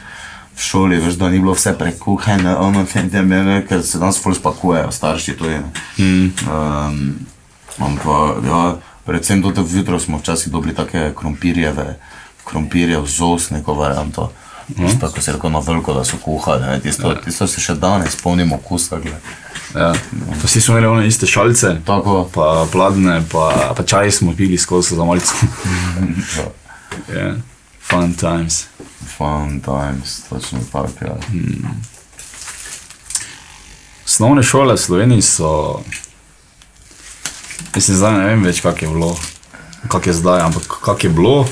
v 0.57 0.61
šoli, 0.61 0.99
veš, 0.99 1.15
da 1.15 1.31
ni 1.31 1.39
bilo 1.39 1.55
vse 1.55 1.73
prekuhane, 1.79 2.57
ono, 2.57 2.85
tem, 2.85 3.11
tem, 3.11 3.29
ne, 3.29 3.63
ker 3.69 3.83
se 3.83 3.99
danes 3.99 4.19
ful 4.23 4.35
spakujejo, 4.35 4.91
starši 4.93 5.37
tudi. 5.39 5.55
ne. 5.55 6.31
Um, 6.51 7.15
ampak, 7.79 8.43
ja, 8.47 8.77
predvsem 9.07 9.43
tudi 9.43 9.63
vjutro 9.63 10.01
smo 10.01 10.19
včasih 10.19 10.53
dobili 10.53 10.75
take 10.75 11.13
krompirjeve, 11.19 11.95
krompirjev 12.45 13.07
z 13.07 13.23
os, 13.23 13.51
neko 13.51 13.75
varianto. 13.75 14.33
Mm. 14.77 15.01
Tako 15.01 15.21
se 15.21 15.31
je 15.31 15.35
rekel 15.35 15.51
na 15.51 15.59
veliko, 15.59 15.95
da 15.95 16.05
so 16.05 16.17
kuhali, 16.25 16.67
ne, 16.67 16.81
tisto, 16.81 17.15
tisto 17.25 17.47
se 17.47 17.61
še 17.61 17.75
danes 17.75 18.13
spomnimo 18.19 18.57
okusa. 18.57 19.01
Ja. 19.75 19.93
Pa 20.41 20.47
Vsi 20.47 20.61
smo 20.61 20.77
imeli 20.77 20.87
one 20.87 21.07
iste 21.09 21.27
šalice, 21.27 21.77
Tako, 21.87 22.31
pa 22.35 22.67
pladne, 22.73 23.23
pa, 23.33 23.73
pa 23.77 23.83
čaj 23.83 24.11
smo 24.11 24.35
pili 24.37 24.59
skozi 24.59 24.97
za 24.97 25.05
malico. 25.05 25.35
ja, 26.39 27.15
yeah. 27.15 27.37
Fun 27.89 28.15
times. 28.15 28.67
fun 29.17 29.61
times, 29.61 30.21
točno 30.29 30.59
tako, 30.73 31.05
ja. 31.05 31.17
Osnovne 34.05 34.43
šole 34.43 34.75
v 34.75 34.79
Sloveniji 34.79 35.23
so, 35.23 35.81
mislim, 37.75 37.97
zdaj 37.97 38.19
ne 38.19 38.27
vem 38.27 38.45
več, 38.45 38.61
kak 38.61 38.83
je 38.83 38.89
bilo, 38.89 39.17
kak 39.89 40.07
je 40.07 40.13
zdaj, 40.13 40.41
ampak 40.41 40.79
kak 40.85 41.05
je 41.05 41.11
bilo. 41.11 41.47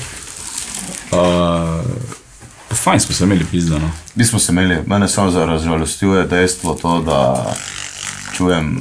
Uh, 1.11 2.16
pa 2.69 2.75
fajn 2.75 2.99
smo 2.99 3.15
se 3.15 3.23
imeli 3.23 3.45
pizdano. 3.51 3.91
Mi 4.15 4.25
smo 4.25 4.39
se 4.39 4.51
imeli, 4.51 4.83
mene 4.85 5.07
samo 5.07 5.31
za 5.31 5.45
razžalostjuje 5.45 6.25
dejstvo 6.25 6.73
to, 6.73 7.01
da 7.01 7.53
čujem, 8.37 8.79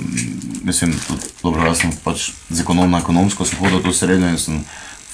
mislim, 0.62 0.94
tudi, 1.08 1.20
dobro, 1.42 1.66
jaz 1.66 1.78
sem 1.78 1.92
pač 2.04 2.30
z 2.50 2.60
ekonom, 2.60 2.90
na 2.90 2.98
ekonomsko 2.98 3.44
sem 3.44 3.58
hodil 3.58 3.82
tu 3.82 3.92
srednjo 3.92 4.28
in 4.28 4.38
sem 4.38 4.64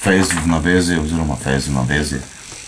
fejs 0.03 0.33
v 0.43 0.47
navezi, 0.51 0.97
oziroma 0.99 1.37
fejs 1.43 1.67
v 1.67 1.77
navezi. 1.77 2.19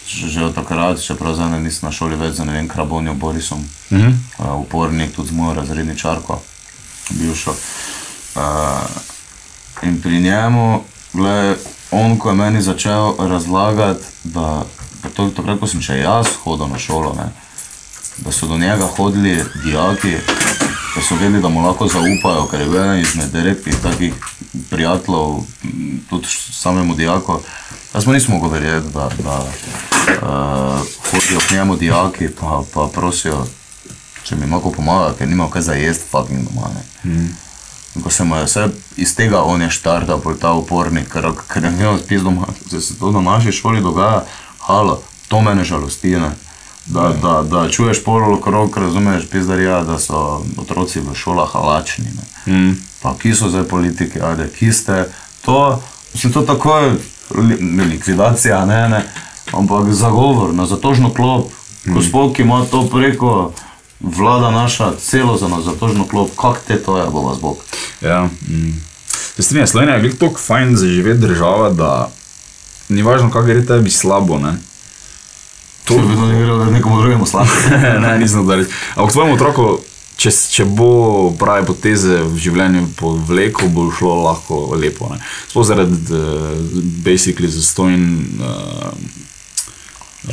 Že, 0.06 0.44
od 0.46 0.56
takrat, 0.56 1.02
čeprav 1.02 1.34
zdaj 1.34 1.50
ne 1.50 1.60
nisem 1.60 1.90
na 1.90 1.92
šoli 1.92 2.16
več 2.16 2.38
za 2.38 2.46
ne 2.46 2.54
vem, 2.54 2.68
Krabonjo 2.70 3.14
Borisom, 3.14 3.66
mm 3.90 3.98
-hmm. 3.98 4.14
uh, 4.38 4.62
upornik 4.62 5.16
tudi 5.16 5.30
z 5.30 5.32
mojo 5.32 5.54
razredničarko, 5.54 6.42
bivšo. 7.10 7.56
Uh, 8.36 8.42
in 9.84 10.02
pri 10.02 10.22
njemu, 10.22 10.84
gledaj, 11.14 11.56
on, 11.92 12.18
ko 12.20 12.30
je 12.30 12.36
meni 12.36 12.62
začel 12.62 13.16
razlagati, 13.20 14.06
da 14.24 14.66
to, 15.14 15.30
takrat, 15.30 15.60
ko 15.60 15.68
sem 15.68 15.82
še 15.82 16.00
jaz 16.00 16.32
hodil 16.44 16.70
na 16.72 16.80
šolo, 16.80 17.14
ne, 17.18 17.30
da 18.18 18.32
so 18.32 18.48
do 18.48 18.58
njega 18.58 18.88
hodili 18.98 19.44
dijaki, 19.64 20.16
da 20.96 21.02
so 21.02 21.16
vedeli, 21.16 21.42
da 21.42 21.50
mu 21.50 21.66
lahko 21.66 21.88
zaupajo, 21.88 22.48
ker 22.52 22.62
je 22.62 22.70
bil 22.70 22.80
eden 22.82 23.02
izmed 23.02 23.36
redkih 23.36 23.76
takih 23.84 24.14
prijateljev, 24.70 25.44
m, 25.64 26.00
tudi 26.10 26.28
samemu 26.52 26.96
dijaku. 26.96 27.40
Jaz 27.94 28.08
mu 28.08 28.14
nisem 28.14 28.34
mogel 28.34 28.50
verjeti, 28.50 28.94
da, 28.94 29.10
da 29.24 29.38
uh, 29.46 30.80
hodijo 31.12 31.40
k 31.48 31.52
njemu 31.52 31.76
dijaki, 31.76 32.30
pa, 32.40 32.64
pa 32.74 32.88
prosijo, 32.94 33.46
če 34.24 34.36
mi 34.36 34.52
lahko 34.52 34.72
pomaga, 34.72 35.14
ker 35.18 35.28
nima 35.28 35.50
kaj 35.52 35.62
za 35.62 35.74
jesti, 35.74 36.08
fucking 36.12 36.48
doma. 36.48 36.72
Ne. 36.76 37.12
In 37.96 38.02
Ko 38.04 38.10
se 38.10 38.24
mu 38.24 38.36
je 38.36 38.44
vse 38.44 38.68
iz 38.98 39.16
tega 39.16 39.44
on 39.44 39.62
je 39.62 39.70
štartal, 39.70 40.20
pol 40.20 40.36
ta 40.40 40.52
upornik, 40.54 41.08
ker, 41.12 41.30
ker 41.48 41.64
je 41.64 41.72
imel 41.72 42.00
spis 42.00 42.22
doma, 42.22 42.48
da 42.72 42.82
se 42.82 42.98
to 43.00 43.12
na 43.12 43.22
naši 43.22 43.52
šoli 43.52 43.82
dogaja, 43.82 44.26
halo, 44.66 45.02
to 45.28 45.42
mene 45.42 45.64
žalosti, 45.64 46.18
ne. 46.18 46.32
Da, 46.86 47.14
da, 47.22 47.44
da 47.44 47.70
čuješ 47.70 48.04
pol 48.04 48.34
okrog, 48.34 48.78
razumeš, 48.78 49.24
pizdarija, 49.32 49.84
da 49.84 50.00
so 50.00 50.46
otroci 50.58 51.00
v 51.00 51.16
šolah 51.16 51.50
halačni. 51.54 52.06
Ne. 52.06 52.54
Mm. 52.54 52.74
Pa 53.02 53.16
ki 53.22 53.34
so 53.34 53.50
zdaj 53.50 53.64
politiki, 53.70 54.22
ajde, 54.22 54.50
ki 54.60 54.72
ste, 54.74 55.06
to, 55.46 55.82
mislim, 56.14 56.34
to 56.34 56.42
tako 56.42 56.78
je 56.78 56.96
likvidacija, 57.90 58.66
ne, 58.66 58.90
ne. 58.90 59.04
Ampak 59.54 59.94
zagovor 59.94 60.54
na 60.54 60.66
zatožno 60.66 61.14
klop, 61.14 61.52
gospod, 61.86 62.34
ki 62.34 62.42
ima 62.42 62.66
to 62.72 62.84
preko 62.90 63.54
vlada 64.00 64.52
naša, 64.52 64.92
celo 65.00 65.38
za 65.38 65.48
nas 65.48 65.66
zatožno 65.66 66.08
klop, 66.08 66.30
kak 66.38 66.62
te 66.68 66.78
to 66.78 66.98
je, 66.98 67.10
bo 67.10 67.22
vas 67.22 67.40
Bog. 67.42 67.58
Ja, 68.02 68.24
mm. 68.26 68.82
Se 69.36 69.42
strinjam, 69.42 69.68
Slovenija 69.68 69.96
je 69.96 70.02
glih 70.02 70.18
tako 70.20 70.40
fajn 70.40 70.76
za 70.76 70.88
živeti 70.88 71.20
država, 71.20 71.70
da 71.70 72.10
ni 72.90 73.02
važno, 73.02 73.30
kako 73.32 73.46
gre 73.46 73.66
tebi 73.66 73.92
slabo. 73.92 74.40
Ne? 74.40 74.56
To 75.86 75.94
je 75.94 76.02
vedno 76.02 76.28
nekaj, 76.28 76.46
da 76.46 76.72
nekomu 76.72 77.02
drugemu 77.02 77.26
slabo. 77.26 77.50
ne, 78.06 78.18
nisem 78.20 78.48
da 78.48 78.56
reči. 78.56 78.72
Ampak 78.96 79.14
tvojemu 79.14 79.34
otroku, 79.34 79.80
če, 80.18 80.32
če 80.32 80.66
bo 80.66 80.90
prave 81.40 81.66
poteze 81.68 82.22
v 82.24 82.40
življenju 82.42 82.88
povlekel, 82.98 83.70
bo 83.70 83.90
šlo 83.94 84.16
lahko 84.24 84.64
lepo. 84.80 85.12
ne. 85.14 85.22
Sploh 85.52 85.68
zaradi 85.68 86.00
uh, 86.10 86.58
basically 87.06 87.52
zastojn. 87.52 88.10
Uh, 88.42 89.24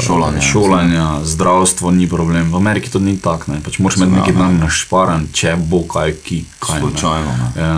Šolanja. 0.01 0.41
šolanja, 0.41 1.07
zdravstvo 1.29 1.91
ni 1.93 2.07
problem. 2.09 2.49
V 2.49 2.57
Ameriki 2.57 2.89
to 2.91 2.99
ni 2.99 3.19
tako. 3.21 3.53
Ne. 3.53 3.61
Pač 3.61 3.77
moraš 3.79 3.99
imeti 4.01 4.13
neki 4.13 4.33
dan 4.33 4.57
našparan, 4.57 5.27
če 5.37 5.53
bo 5.61 5.83
kaj, 5.85 6.15
ki 6.25 6.39
kaj. 6.65 6.81
ne. 6.81 6.81
Slučajno. 6.81 7.35
ne. 7.37 7.51
Ja. 7.61 7.75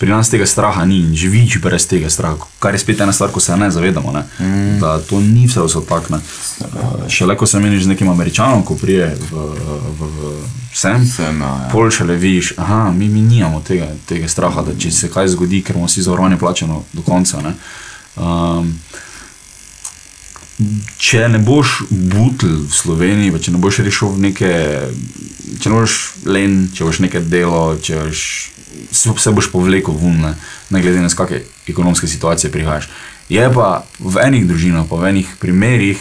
Pri 0.00 0.08
nas 0.08 0.30
tega 0.32 0.46
straha 0.48 0.84
ni 0.88 1.02
in 1.04 1.10
živiš 1.16 1.58
brez 1.60 1.84
tega 1.86 2.10
straha, 2.10 2.38
kar 2.58 2.74
je 2.74 2.78
spet 2.80 3.00
ena 3.04 3.12
stvar, 3.12 3.30
ko 3.30 3.40
se 3.40 3.56
ne 3.56 3.70
zavedamo. 3.70 4.12
Ne? 4.12 4.22
Mm. 4.40 4.78
Da 4.80 4.98
to 4.98 5.20
ni 5.20 5.44
vse 5.46 5.60
vse 5.60 5.82
tako. 5.88 6.20
Šele 7.08 7.36
ko 7.36 7.46
se 7.46 7.60
meniš 7.60 7.84
z 7.84 7.92
nekim 7.92 8.08
američanom, 8.08 8.64
ko 8.64 8.74
prije 8.80 9.12
v, 9.30 9.44
v, 10.00 10.08
v 10.16 10.32
sem, 10.74 11.06
Sem, 11.06 11.40
ja, 11.40 11.46
ja. 11.46 11.68
pol 11.72 11.90
šele 11.90 12.16
vidiš, 12.16 12.54
da 12.56 12.92
mi, 12.96 13.08
mi 13.08 13.20
nimamo 13.20 13.60
tega, 13.60 13.90
tega 14.08 14.28
straha, 14.28 14.62
da 14.62 14.72
če 14.78 14.90
se 14.90 15.10
kaj 15.10 15.28
zgodi, 15.28 15.62
ker 15.62 15.76
imamo 15.76 15.86
vsi 15.86 16.02
zavarovanje 16.02 16.38
plačeno 16.38 16.84
do 16.92 17.02
konca. 17.02 17.42
Ne? 17.44 17.54
Um, 18.16 18.72
če 20.96 21.28
ne 21.28 21.40
boš 21.44 21.82
butl 21.90 22.54
v 22.68 22.72
Sloveniji, 22.72 23.42
če 23.42 23.52
ne 23.52 23.60
boš 23.60 23.82
rešil 23.84 24.16
neke, 24.20 24.52
če 25.60 25.72
ne 25.72 25.76
boš 25.76 25.98
len, 26.24 26.62
če 26.74 26.88
boš 26.88 27.02
nekaj 27.06 27.26
delo, 27.28 27.64
če 27.82 28.00
boš, 28.00 28.24
se, 28.92 29.12
se 29.16 29.32
boš 29.32 29.50
povlekel 29.52 29.94
ven, 29.94 30.20
ne, 30.20 30.34
ne 30.70 30.82
glede 30.82 31.00
na 31.00 31.08
z 31.08 31.18
kakšne 31.18 31.40
ekonomske 31.68 32.06
situacije 32.06 32.52
prihajaš. 32.52 32.90
Je 33.30 33.46
pa 33.54 33.84
v 33.98 34.22
enih 34.26 34.46
družinah, 34.46 34.88
pa 34.90 34.98
v 34.98 35.12
enih 35.14 35.28
primerih, 35.38 35.98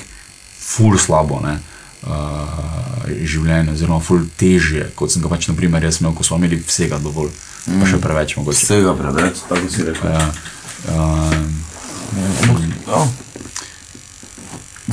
ful 0.59 0.97
slabo. 0.97 1.41
Ne. 1.45 1.59
Uh, 1.99 3.09
življenje, 3.27 3.73
oziroma 3.75 3.99
ful 3.99 4.23
težje, 4.39 4.87
kot 4.95 5.11
sem 5.11 5.21
ga 5.21 5.29
pač, 5.29 5.49
na 5.49 5.55
primer, 5.57 5.83
jaz 5.83 5.99
imel, 5.99 6.13
ko 6.15 6.23
smo 6.23 6.37
imeli 6.39 6.61
vsega 6.63 6.95
dovolj, 7.03 7.33
pa 7.67 7.89
še 7.89 7.99
preveč 7.99 8.37
mogoče. 8.39 8.61
Vsega 8.63 8.93
preveč, 8.95 9.41
tako 9.49 9.67
si 9.67 9.83
rekel. 9.83 10.13
Ja, 10.15 10.29
uh, 10.95 11.67
Ja. 12.87 13.07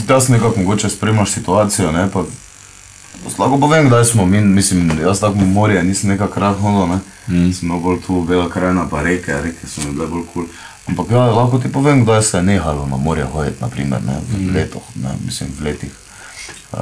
Jaz 0.08 0.28
nekako 0.28 0.60
mogoče 0.60 0.88
spremljaš 0.88 1.30
situacijo, 1.30 1.92
ne, 1.92 2.10
pa 2.12 2.24
Lahko 3.38 3.58
povem, 3.58 3.88
kdaj 3.88 4.04
smo 4.04 4.26
mi, 4.26 4.40
mislim, 4.40 4.90
jaz 5.02 5.20
tako 5.20 5.38
morje 5.38 5.82
nisem 5.82 6.10
nekako 6.10 6.40
rad 6.40 6.56
hodil, 6.58 6.86
ne. 6.88 6.98
Mm. 7.28 7.52
Sem 7.52 7.68
imel 7.68 7.80
bolj 7.80 8.00
tu 8.06 8.22
bela 8.22 8.48
krajina, 8.50 8.86
pa 8.90 9.02
reke, 9.02 9.34
reke 9.42 9.66
so 9.66 9.80
mi 9.80 9.92
bile 9.92 10.06
bolj 10.06 10.24
kul. 10.32 10.44
Cool. 10.44 10.46
Ampak 10.86 11.10
ja, 11.10 11.18
lahko 11.18 11.58
ti 11.58 11.72
povem, 11.72 12.04
kdaj 12.04 12.22
se 12.22 12.36
je 12.36 12.42
nehalo 12.42 12.86
na 12.86 12.96
morje 12.96 13.24
hoditi, 13.24 13.56
naprimer, 13.60 14.02
ne, 14.06 14.20
v 14.30 14.38
mm. 14.38 14.54
letoh, 14.54 14.82
ne, 14.94 15.10
mislim, 15.24 15.50
v 15.58 15.64
letih. 15.64 15.90
Uh, 16.72 16.80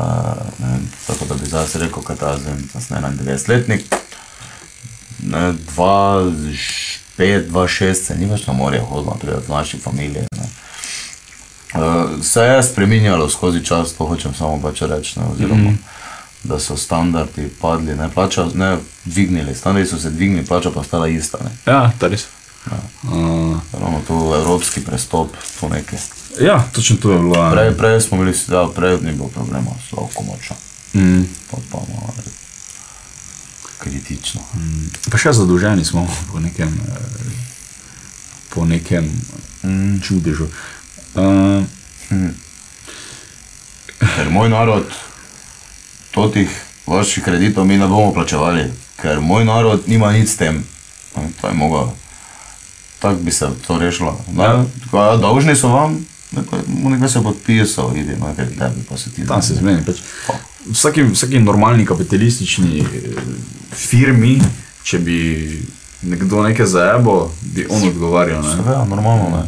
ne, 0.59 0.69
vem, 0.69 0.89
tako 1.07 1.25
da 1.25 1.35
bi 1.35 1.49
zdaj 1.49 1.67
se 1.67 1.79
rekel, 1.79 2.03
kaj 2.03 2.17
ta 2.17 2.37
zdaj, 2.37 2.53
jaz 2.75 2.87
sem 2.87 2.97
91-letnik, 2.97 3.85
ne, 5.25 5.55
2-5, 5.77 7.49
2-6 7.49 7.95
se 7.95 8.17
ni 8.19 8.29
več 8.29 8.47
na 8.47 8.53
morje 8.53 8.81
hodilo, 8.81 9.15
naprimer 9.15 9.41
v 9.49 9.57
naši 9.57 9.81
familiji. 9.81 10.29
Ne. 10.37 10.49
Uh, 11.75 12.21
se 12.23 12.41
je 12.41 12.63
spremenjalo 12.63 13.29
skozi 13.29 13.65
čas, 13.65 13.97
to 13.97 14.05
hočem 14.05 14.35
samo 14.35 14.61
pač 14.63 14.83
reči. 14.83 15.21
Ne, 15.21 15.27
oziroma, 15.33 15.63
mm 15.63 15.69
-hmm. 15.69 16.04
Da 16.45 16.59
so 16.61 16.77
standardi 16.77 17.49
padli, 17.61 17.97
ne, 17.97 18.09
plača, 18.15 18.47
ne 18.55 18.77
dvignili, 19.05 19.55
standardi 19.55 19.89
so 19.89 19.99
se 19.99 20.11
dvignili, 20.11 20.47
plača 20.47 20.71
pa 20.71 20.81
ostala 20.81 21.09
ista. 21.09 21.39
Ne. 21.45 21.51
ja, 21.73 21.93
to 21.99 22.09
res. 22.09 22.27
Uh, 22.65 23.57
Ravno 23.73 24.01
tu 24.07 24.33
evropski 24.37 24.81
prestop, 24.81 25.37
tu 25.61 25.69
nekaj. 25.69 25.99
ja, 26.41 26.65
točno 26.73 26.97
to 26.97 27.13
je 27.13 27.19
bilo. 27.19 27.37
ja. 27.37 27.51
Prej, 27.51 27.77
prej 27.77 28.01
smo 28.01 28.19
bili, 28.19 28.35
ja, 28.49 28.69
prej 28.77 28.99
ni 29.03 29.13
bilo 29.13 29.29
problema, 29.29 29.71
lahko 29.93 30.23
močno. 30.23 30.57
Mm. 30.95 31.23
Pa 31.51 31.57
pa 31.71 31.79
malo 31.79 32.15
kritično. 33.85 34.41
Pa 35.11 35.21
še 35.21 35.35
zadolženi 35.37 35.85
smo 35.85 36.07
po 36.31 36.41
nekem, 36.41 36.73
eh, 36.89 37.37
po 38.55 38.65
nekem 38.65 39.09
mm. 39.63 40.01
čudežu. 40.05 40.49
Uh, 41.15 41.63
Ker 44.05 44.31
moj 44.31 44.51
narod, 44.51 44.89
totih 46.15 46.63
vaših 46.87 47.25
kreditov 47.25 47.65
mi 47.65 47.77
ne 47.77 47.87
bomo 47.87 48.13
plačevali, 48.13 48.71
ker 49.03 49.21
moj 49.21 49.45
narod 49.45 49.83
nima 49.87 50.13
nič 50.13 50.29
s 50.29 50.37
tem. 50.37 50.65
No, 51.17 51.23
To 51.41 51.49
je 51.49 51.55
moglo. 51.55 51.95
Tako 52.99 53.21
bi 53.21 53.33
se 53.33 53.49
to 53.67 53.79
rešilo. 53.79 54.21
Da, 54.29 54.65
ja. 54.93 55.17
Dolžni 55.17 55.57
so 55.57 55.69
vam, 55.69 56.07
ne 56.33 56.43
nekaj 56.67 57.09
se 57.09 57.23
podpisal, 57.23 57.97
idi, 57.97 58.17
no, 58.21 58.35
ker 58.37 58.49
tebi 58.59 58.85
pa 58.89 58.97
se 58.97 59.11
ti 59.11 59.27
tam 59.27 59.43
se 59.43 59.55
zmeni. 59.55 59.85
Pač. 59.85 59.97
Vsaki, 60.71 61.03
vsaki 61.03 61.41
normalni 61.41 61.87
kapitalistični 61.87 62.81
eh, 62.81 62.87
firmi, 63.73 64.39
če 64.83 64.99
bi 64.99 65.19
nekdo 66.03 66.43
nekaj 66.43 66.67
zajebo, 66.67 67.33
bi 67.43 67.67
on 67.71 67.89
odgovarjal. 67.89 68.43
Ne? 68.43 68.73
Ja, 68.73 68.85
normalno 68.85 69.37
ne. 69.37 69.45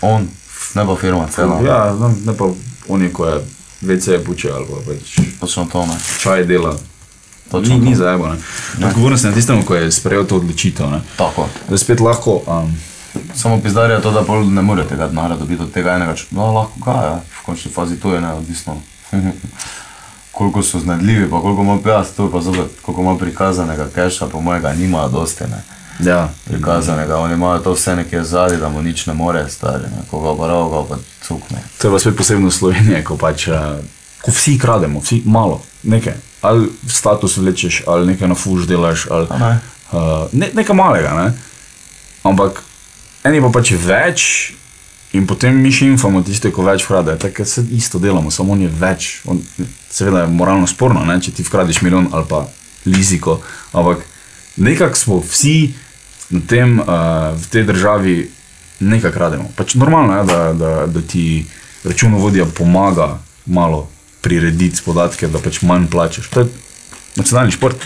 On, 0.00 0.28
ne 0.74 0.86
pa 0.86 0.96
firma, 0.96 1.26
cela. 1.34 1.58
Ja. 1.62 1.86
Ja, 1.86 1.94
no, 1.94 2.14
ne 2.24 2.36
pa 2.36 2.52
oni, 2.88 3.10
ko 3.12 3.26
je 3.26 3.42
VC 3.82 4.24
puče 4.26 4.50
ali 4.50 4.66
pa 4.66 4.92
pač 4.92 5.16
Točno 5.40 5.64
to 5.72 5.86
ne. 5.86 5.96
čaj 6.20 6.44
dela. 6.44 6.76
Točno 7.50 7.74
Ni, 7.74 7.80
ni 7.90 7.94
zajebo. 7.96 8.34
Odgovorno 8.86 9.18
sem 9.18 9.30
na 9.30 9.36
tistem, 9.36 9.62
ko 9.62 9.74
je 9.74 9.92
sprejel 9.92 10.24
to 10.26 10.36
odločitev. 10.36 10.90
Ne? 10.90 11.00
Tako. 11.16 11.48
Da 11.68 11.78
spet 11.78 12.00
lahko. 12.00 12.42
Um, 12.46 12.76
Samo 13.34 13.60
pizdarja 13.60 14.00
to, 14.00 14.10
da 14.10 14.22
pol 14.24 14.46
ne 14.48 14.62
more 14.62 14.84
tega 14.88 15.08
denarja 15.08 15.36
dobiti 15.36 15.62
od 15.62 15.72
tega 15.72 15.94
enega. 15.94 16.14
No, 16.30 16.52
lahko 16.52 16.80
ga, 16.84 16.92
ja. 16.92 17.20
v 17.42 17.44
končni 17.44 17.70
fazi 17.70 18.00
to 18.00 18.14
je 18.14 18.20
neodvisno. 18.20 18.80
koliko 20.32 20.62
so 20.62 20.78
znadljivi, 20.80 21.30
pa 21.30 21.40
koliko 21.40 21.62
ima 21.62 21.78
pjas, 21.82 22.12
to 22.12 22.24
je 22.24 22.32
pa 22.32 22.40
zopet, 22.40 22.80
koliko 22.82 23.02
ima 23.02 23.18
prikazanega 23.18 23.88
keša, 23.94 24.26
po 24.26 24.40
mojega 24.40 24.72
nimajo 24.72 25.08
dosti, 25.08 25.44
ne. 25.44 25.62
Ja, 26.00 26.28
Prikazanega, 26.44 27.16
oni 27.16 27.34
imajo 27.34 27.58
to 27.58 27.72
vse 27.72 27.96
nekje 27.96 28.24
zadaj, 28.24 28.56
da 28.56 28.68
mu 28.68 28.82
nič 28.82 29.06
ne 29.06 29.14
more, 29.14 29.48
stari, 29.48 29.82
ne. 29.82 30.04
Koga 30.10 30.36
pa 30.38 30.46
ga 30.48 30.84
pa 30.88 30.96
cukne. 31.26 31.58
To 31.78 31.88
je 31.88 31.92
pa 31.92 31.98
spet 31.98 32.16
posebno 32.16 32.50
Slovenije, 32.50 33.04
ko 33.04 33.16
pač 33.16 33.48
eh, 33.48 33.60
ko 34.24 34.30
vsi 34.30 34.58
krademo, 34.58 35.00
vsi 35.00 35.22
malo, 35.24 35.62
nekaj. 35.82 36.14
Ali 36.42 36.68
status 36.86 37.36
vlečeš, 37.36 37.82
ali 37.86 38.06
nekaj 38.06 38.28
na 38.28 38.34
fuž 38.34 38.66
delaš, 38.66 39.06
ali 39.10 39.26
A 39.30 39.38
ne? 39.38 39.58
uh, 39.92 40.26
ne, 40.32 40.50
nekaj 40.54 40.76
malega. 40.76 41.14
Ne? 41.14 41.32
Ampak 42.22 42.62
eni 43.24 43.40
pa 43.40 43.50
pač 43.52 43.72
več. 43.78 44.54
In 45.12 45.26
potem 45.28 45.52
mi 45.52 45.68
še 45.68 45.90
infamo 45.92 46.22
tiste, 46.24 46.48
ko 46.48 46.64
več 46.64 46.86
krade, 46.88 47.12
tako 47.20 47.44
se 47.44 47.60
isto 47.76 47.98
delamo, 48.00 48.30
samo 48.32 48.54
on 48.54 48.62
je 48.64 48.70
več. 48.80 49.20
On, 49.28 49.42
seveda 49.92 50.22
je 50.24 50.32
moralno 50.32 50.66
sporno, 50.66 51.04
ne? 51.04 51.18
če 51.20 51.34
ti 51.36 51.44
vkradeš 51.44 51.82
milijon 51.84 52.08
ali 52.16 52.24
pa 52.28 52.46
liziko, 52.88 53.36
ampak 53.76 54.06
nekako 54.56 54.96
smo 54.96 55.18
vsi 55.20 55.74
na 56.32 56.40
tem, 56.42 56.78
uh, 56.78 56.86
v 57.32 57.46
tej 57.46 57.62
državi 57.64 58.14
nekaj 58.82 59.12
krademo. 59.12 59.50
Pač 59.52 59.74
normalno 59.74 60.16
je, 60.16 60.24
da, 60.24 60.52
da, 60.54 60.86
da 60.88 61.00
ti 61.02 61.44
računovodja 61.84 62.46
pomaga 62.48 63.18
malo 63.46 63.86
prirediti 64.20 64.80
podatke, 64.80 65.28
da 65.28 65.38
pač 65.38 65.60
manj 65.62 65.86
plačeš. 65.86 66.28
To 66.28 66.40
je 66.40 66.46
nacionalni 67.16 67.52
šport. 67.52 67.76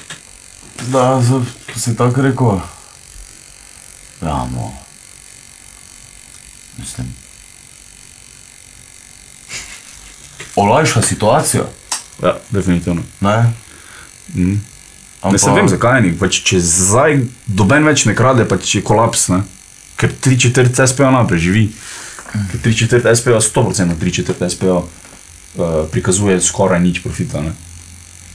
Da, 0.86 1.18
z- 1.18 1.42
ko 1.66 1.76
si 1.76 1.96
tako 1.96 2.22
rekel, 2.22 2.60
ja, 4.22 4.46
no. 4.46 4.72
Mislim. 6.76 7.08
Olajša 10.56 11.02
situacijo, 11.02 11.66
Ja, 12.22 12.36
definitivno. 12.50 13.02
ne? 13.20 13.52
Mm. 14.34 14.60
Ampak, 15.26 15.32
Ne 15.32 15.38
se 15.42 15.50
vem, 15.50 15.68
zakaj 15.68 16.02
ni. 16.04 16.14
Pač, 16.14 16.40
če 16.46 16.60
zdaj 16.62 17.20
doben 17.46 17.86
več 17.88 18.06
ne 18.06 18.14
krade, 18.14 18.46
pač 18.48 18.78
je 18.78 18.82
kolaps. 18.86 19.28
Ne? 19.34 19.42
Ker 19.98 20.12
tri 20.12 20.38
četrt 20.38 20.78
SPO 20.78 21.10
naprej 21.10 21.42
živi. 21.48 21.66
Ker 22.32 22.62
tri 22.62 22.74
četrt 22.76 23.08
SPO, 23.18 23.40
100% 23.42 23.98
tri 24.00 24.12
četrt 24.12 24.42
SPO 24.52 24.76
uh, 24.82 25.78
prikazuje 25.90 26.38
skoraj 26.40 26.82
nič 26.84 27.02
profita. 27.02 27.42
Ne? 27.42 27.54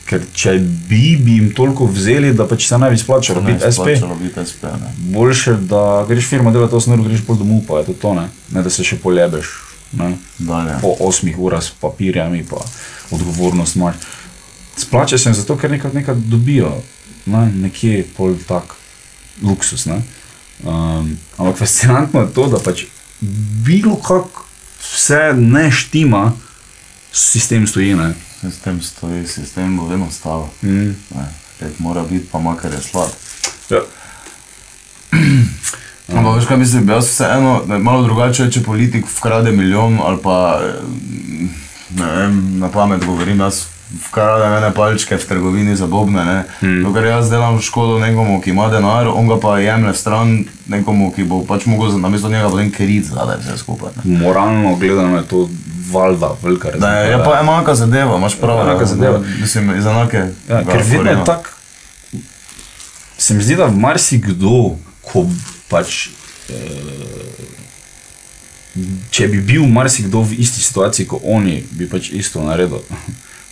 Ker 0.10 0.26
če 0.36 0.58
bi, 0.60 1.16
bi 1.16 1.38
jim 1.40 1.52
toliko 1.56 1.88
vzeli, 1.88 2.34
da 2.36 2.48
pač 2.50 2.68
se 2.68 2.80
ne 2.82 2.90
bi 2.92 3.00
splačalo 3.00 3.44
Ne, 3.46 3.54
biti 3.54 3.72
SP. 3.72 3.96
SP, 4.52 4.64
ne. 4.76 4.92
Boljše, 5.14 5.56
da 5.72 6.04
greš 6.10 6.28
firma 6.28 6.52
delati 6.52 6.76
to 6.76 6.82
smer, 6.84 7.00
greš 7.06 7.24
bolj 7.28 7.40
domov, 7.46 7.62
pa 7.70 7.80
je 7.80 7.92
to 7.92 8.00
to, 8.02 8.16
ne, 8.20 8.28
ne 8.52 8.64
da 8.66 8.74
se 8.74 8.84
še 8.84 9.00
poljebeš. 9.00 9.54
Ne? 9.92 10.16
Dalje. 10.40 10.78
po 10.80 10.96
osmih 11.04 11.36
urah 11.40 11.64
s 11.64 11.76
papirjami, 11.76 12.46
pa 12.48 12.64
odgovornost 13.12 13.76
imaš. 13.76 13.96
Splača 14.82 15.18
se 15.18 15.30
jim 15.30 15.36
zato, 15.38 15.58
ker 15.58 15.72
nekaj, 15.72 15.92
nekaj 15.94 16.16
dobijo, 16.32 16.72
ne? 17.26 17.46
nekje 17.66 18.06
pol 18.18 18.36
tak 18.48 18.76
luksus. 19.42 19.86
Ne? 19.86 20.02
Um, 20.64 21.18
ampak 21.38 21.58
fascinantno 21.58 22.22
je 22.22 22.34
to, 22.34 22.48
da 22.48 22.60
pač 22.60 22.86
bilo 23.66 23.96
kako 23.96 24.46
vse 24.82 25.34
ne 25.38 25.72
štima, 25.72 26.32
sistem 27.14 27.68
stoji. 27.68 27.96
Ne? 27.96 28.14
Sistem 28.42 28.82
stoji, 28.82 29.28
sistem 29.28 29.78
bo 29.78 29.88
vedno 29.88 30.12
stal. 30.12 30.50
Mm. 30.62 30.96
Red 31.60 31.74
mora 31.78 32.04
biti, 32.10 32.26
pa 32.32 32.40
makar 32.40 32.74
je 32.74 32.82
slab. 32.82 33.10
Ja. 33.70 33.82
Ampak 36.18 36.36
veš 36.36 36.46
kaj 36.46 36.58
mislim, 36.58 36.90
jaz 36.90 37.08
vseeno, 37.08 37.62
malo 37.80 38.04
drugače, 38.04 38.50
če 38.52 38.64
politik 38.64 39.06
vkrade 39.08 39.52
milijon 39.52 40.00
ali 40.04 40.18
pa, 40.24 40.60
eh, 40.66 40.74
ne 41.96 42.10
vem, 42.16 42.42
na 42.60 42.70
pamet 42.72 43.06
govorim, 43.06 43.40
jaz 43.40 43.66
vkrade 44.08 44.50
mene 44.50 44.72
palčke 44.74 45.18
v 45.18 45.28
trgovini 45.28 45.76
za 45.76 45.88
bobne, 45.88 46.26
ne. 46.26 46.44
Hmm. 46.60 46.84
Dokler 46.84 47.06
jaz 47.06 47.30
delam 47.30 47.60
škodo 47.62 48.00
nekomu, 48.00 48.42
ki 48.42 48.50
ima 48.50 48.70
denar, 48.70 49.08
on 49.08 49.28
ga 49.28 49.40
pa 49.40 49.58
jemlje 49.60 49.94
stran 49.94 50.46
nekomu, 50.68 51.12
ki 51.16 51.24
bo 51.24 51.42
pač 51.48 51.66
mogel 51.66 52.00
namesto 52.00 52.30
njega 52.30 52.50
potem 52.50 52.72
kriz 52.72 53.12
zadaj 53.12 53.42
vse 53.44 53.58
skupaj. 53.58 53.92
Ne. 54.04 54.20
Moralno 54.20 54.76
gledano 54.76 55.18
je 55.18 55.24
to 55.28 55.50
valjda 55.92 56.36
velika 56.44 56.72
Da 56.72 56.90
je, 56.90 57.12
je 57.12 57.24
pa 57.24 57.40
enaka 57.42 57.76
zadeva, 57.76 58.18
imaš 58.18 58.38
prav. 58.40 58.62
Enaka 58.62 58.82
ja. 58.82 58.86
zadeva. 58.86 59.20
Mislim, 59.42 59.76
iz 59.78 59.86
enake. 59.86 60.26
Ja, 60.50 60.64
ker 60.66 60.84
vedno 60.86 61.12
je 61.12 61.26
tako. 61.26 61.50
Se 63.18 63.34
mi 63.34 63.44
zdi, 63.44 63.56
da 63.56 63.68
marsikdo, 63.68 64.78
ko 65.02 65.28
pač. 65.70 66.10
Eh, 66.50 67.12
če 69.12 69.28
bi 69.28 69.42
bil 69.42 69.68
marsikdo 69.68 70.24
v 70.24 70.40
isti 70.40 70.64
situaciji 70.64 71.08
kot 71.08 71.22
oni, 71.24 71.64
bi 71.72 71.90
pač 71.90 72.10
isto 72.16 72.44
naredil. 72.44 72.82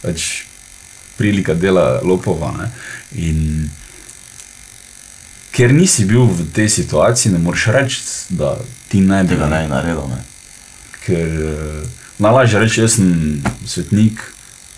Pač 0.02 0.44
prilika 1.18 1.54
dela 1.54 2.00
lopova. 2.04 2.54
Ne? 2.58 2.72
In 3.20 3.70
ker 5.52 5.74
nisi 5.76 6.06
bil 6.06 6.24
v 6.24 6.48
tej 6.56 6.70
situaciji, 6.70 7.34
ne 7.34 7.40
moreš 7.44 7.68
reči, 7.76 8.02
da 8.30 8.56
ti 8.88 9.02
ne 9.04 9.24
bi 9.24 9.36
Tega 9.36 9.50
bi 9.52 9.68
naredil. 9.68 10.04
Ne. 10.08 10.24
ker 11.04 11.28
uh, 11.28 11.84
najlažje 12.22 12.60
reči, 12.60 12.82
jaz 12.82 12.96
sem 13.00 13.42
svetnik, 13.68 14.22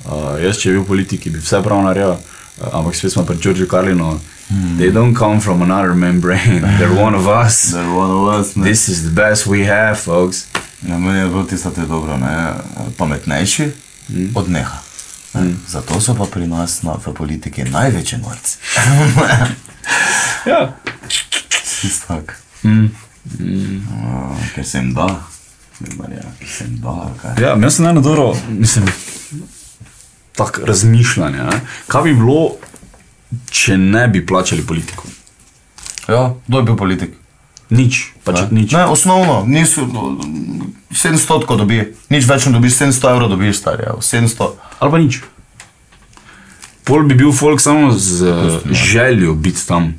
uh, 0.05 0.37
jaz 0.41 0.57
če 0.57 0.71
bi 0.71 0.79
bil 0.79 0.87
politik, 0.87 1.27
bi 1.29 1.41
vse 1.41 1.61
prav 1.65 1.83
naredil, 1.85 2.15
uh, 2.17 2.69
ampak 2.71 2.97
spet 2.97 3.13
smo 3.13 3.25
pri 3.27 3.37
Georgeu 3.37 3.69
Carlinu. 3.69 4.15
Hmm. 4.51 4.77
They 4.77 4.91
don't 4.91 5.15
come 5.15 5.39
from 5.39 5.61
another 5.61 5.93
membrane, 5.93 6.65
they're 6.79 6.95
one 6.95 7.15
of 7.15 7.27
us. 7.27 7.71
Da 7.71 7.83
je 7.83 7.87
ono 7.87 8.23
vas, 8.25 8.55
ne. 8.55 8.65
This 8.65 8.89
is 8.89 9.03
the 9.03 9.13
best 9.13 9.45
we 9.45 9.67
have, 9.67 9.95
folks. 9.95 10.47
Ja, 10.87 10.97
meni 10.97 11.19
je 11.19 11.27
bilo 11.27 11.43
tisto 11.43 11.69
te 11.69 11.85
dobro, 11.85 12.17
ne? 12.17 12.53
pametnejši 12.97 13.71
mm. 14.09 14.31
od 14.35 14.49
neha. 14.49 14.81
Mm. 15.33 15.55
Zato 15.67 16.01
so 16.01 16.15
pa 16.15 16.25
pri 16.25 16.47
nas 16.47 16.81
na, 16.83 16.97
v 17.05 17.13
politiki 17.13 17.63
največji 17.63 18.19
norci. 18.19 18.57
Ja. 20.45 20.73
Čisto 21.81 22.07
tako. 22.07 22.33
Mm. 22.63 22.85
Uh, 22.85 24.37
ker 24.55 24.65
se 24.65 24.77
jim 24.77 24.93
da. 24.93 25.07
Marja, 25.97 26.21
ker 26.39 26.47
se 26.47 26.63
jim 26.63 26.77
da, 26.81 27.13
kaj. 27.21 27.43
Ja, 27.43 27.55
jaz 27.61 27.75
sem 27.75 27.85
eno 27.85 28.01
dobro, 28.01 28.33
mislim, 28.49 28.87
tako 30.35 30.65
razmišljanje. 30.65 31.37
Ne? 31.37 31.61
Kaj 31.87 32.03
bi 32.03 32.13
bilo, 32.13 32.55
če 33.49 33.77
ne 33.77 34.07
bi 34.07 34.25
plačali 34.25 34.65
politikov? 34.65 35.05
Ja, 36.09 36.33
kdo 36.47 36.57
je 36.57 36.63
bil 36.63 36.77
politik? 36.77 37.20
Nič, 37.71 38.11
pač 38.23 38.51
Ne? 38.51 38.61
nič. 38.61 38.71
Ne, 38.71 38.83
osnovno, 38.85 39.43
niso, 39.47 39.87
700 40.91 41.45
ko 41.45 41.55
dobi, 41.55 41.79
nič 42.09 42.27
več 42.27 42.45
ne 42.45 42.53
dobiš, 42.53 42.75
700 42.77 43.09
evrov 43.09 43.29
dobiš, 43.29 43.55
star 43.57 43.79
je, 43.79 43.95
700. 43.97 44.49
Ali 44.77 44.91
pa 44.91 44.97
nič. 44.99 45.21
Pol 46.83 47.03
bi 47.03 47.15
bil 47.15 47.31
folk 47.31 47.57
samo 47.57 47.91
z 47.91 48.25
uh, 48.25 48.35
željo 48.67 49.33
biti 49.33 49.63
tam, 49.63 49.93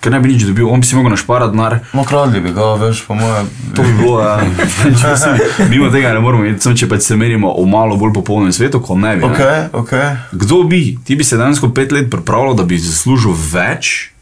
ker 0.00 0.08
ne 0.08 0.20
bi 0.20 0.30
nič 0.30 0.46
dobil, 0.46 0.64
on 0.64 0.80
bi 0.80 0.86
si 0.86 0.96
mogel 0.96 1.10
našparati 1.10 1.52
denar. 1.52 1.80
No, 1.92 2.00
kradli 2.00 2.40
bi 2.40 2.52
ga, 2.52 2.72
veš, 2.76 3.02
po 3.04 3.12
moje. 3.12 3.44
To 3.74 3.82
bi 3.82 3.92
bilo, 3.92 4.20
ja. 4.20 4.38
Mimo 5.70 5.90
tega 5.90 6.12
ne 6.12 6.20
moramo 6.20 6.46
iti, 6.46 6.62
samo 6.62 6.72
če 6.72 6.88
pač 6.88 7.02
se 7.02 7.16
merimo 7.16 7.50
o 7.50 7.66
malo 7.66 7.96
bolj 7.96 8.14
popolnem 8.14 8.48
svetu, 8.50 8.80
kot 8.80 8.96
ne 8.96 9.16
bi. 9.16 9.24
Ok, 9.24 9.38
Ne. 9.38 9.68
ok. 9.74 9.92
Kdo 10.32 10.62
bi, 10.64 10.96
ti 10.98 11.12
bi 11.12 11.24
se 11.24 11.36
dejansko 11.36 11.68
pet 11.70 11.92
let 11.92 12.08
pripravljal, 12.08 12.54
da 12.54 12.64
bi 12.64 12.78
zaslužil 12.78 13.34
več, 13.34 14.14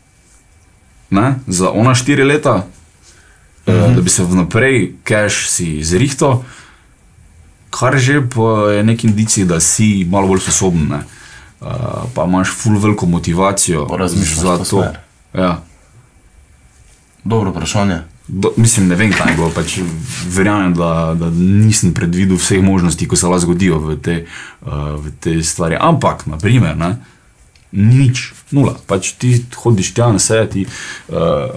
ne, 1.09 1.37
za 1.47 1.71
ona 1.71 1.95
štiri 1.95 2.25
leta, 2.25 2.65
mm 3.67 3.73
-hmm. 3.73 3.95
da 3.95 4.01
bi 4.01 4.11
se 4.11 4.25
vnaprej 4.25 4.95
cash 5.05 5.49
si 5.49 5.85
zrihtal, 5.85 6.43
kar 7.71 7.99
že 7.99 8.23
pa 8.35 8.71
je 8.73 8.83
nek 8.83 9.05
indicij, 9.05 9.45
da 9.45 9.61
si 9.61 10.07
malo 10.11 10.27
bolj 10.27 10.41
sposoben, 10.41 10.89
ne. 10.89 11.01
Uh, 11.61 11.69
pa 12.15 12.25
imaš 12.25 12.49
full 12.51 12.79
veliko 12.79 13.07
motivacijo 13.07 13.87
Pa 13.87 13.97
razmišljaš 13.97 14.39
za 14.39 14.59
to. 14.59 14.65
smer. 14.65 14.99
Ja. 15.35 15.63
Dobro 17.25 17.51
vprašanje. 17.51 17.99
Do, 18.29 18.53
mislim, 18.57 18.89
ne 18.89 18.95
vem, 18.95 19.13
kaj 19.13 19.33
je 19.33 19.37
bilo. 19.37 19.51
Pač 19.55 19.79
verjamem, 20.29 20.75
da, 20.75 21.17
da 21.19 21.31
nisem 21.31 21.95
predvidel 21.95 22.37
vseh 22.37 22.63
možnosti, 22.63 23.09
ko 23.09 23.17
se 23.17 23.27
lahko 23.27 23.41
zgodijo 23.41 23.79
v 23.79 23.97
te, 24.03 24.27
uh, 24.67 24.73
v 25.01 25.13
te 25.21 25.43
stvari. 25.43 25.77
Ampak, 25.81 26.27
naprimer, 26.27 26.77
ne, 26.77 26.97
nič, 27.73 28.33
nula. 28.51 28.77
Pač 28.87 29.13
ti 29.19 29.33
hodiš 29.57 29.93
tja 29.95 30.11
na 30.13 30.19
seje, 30.23 30.47
ti 30.51 30.63
uh, 30.67 31.51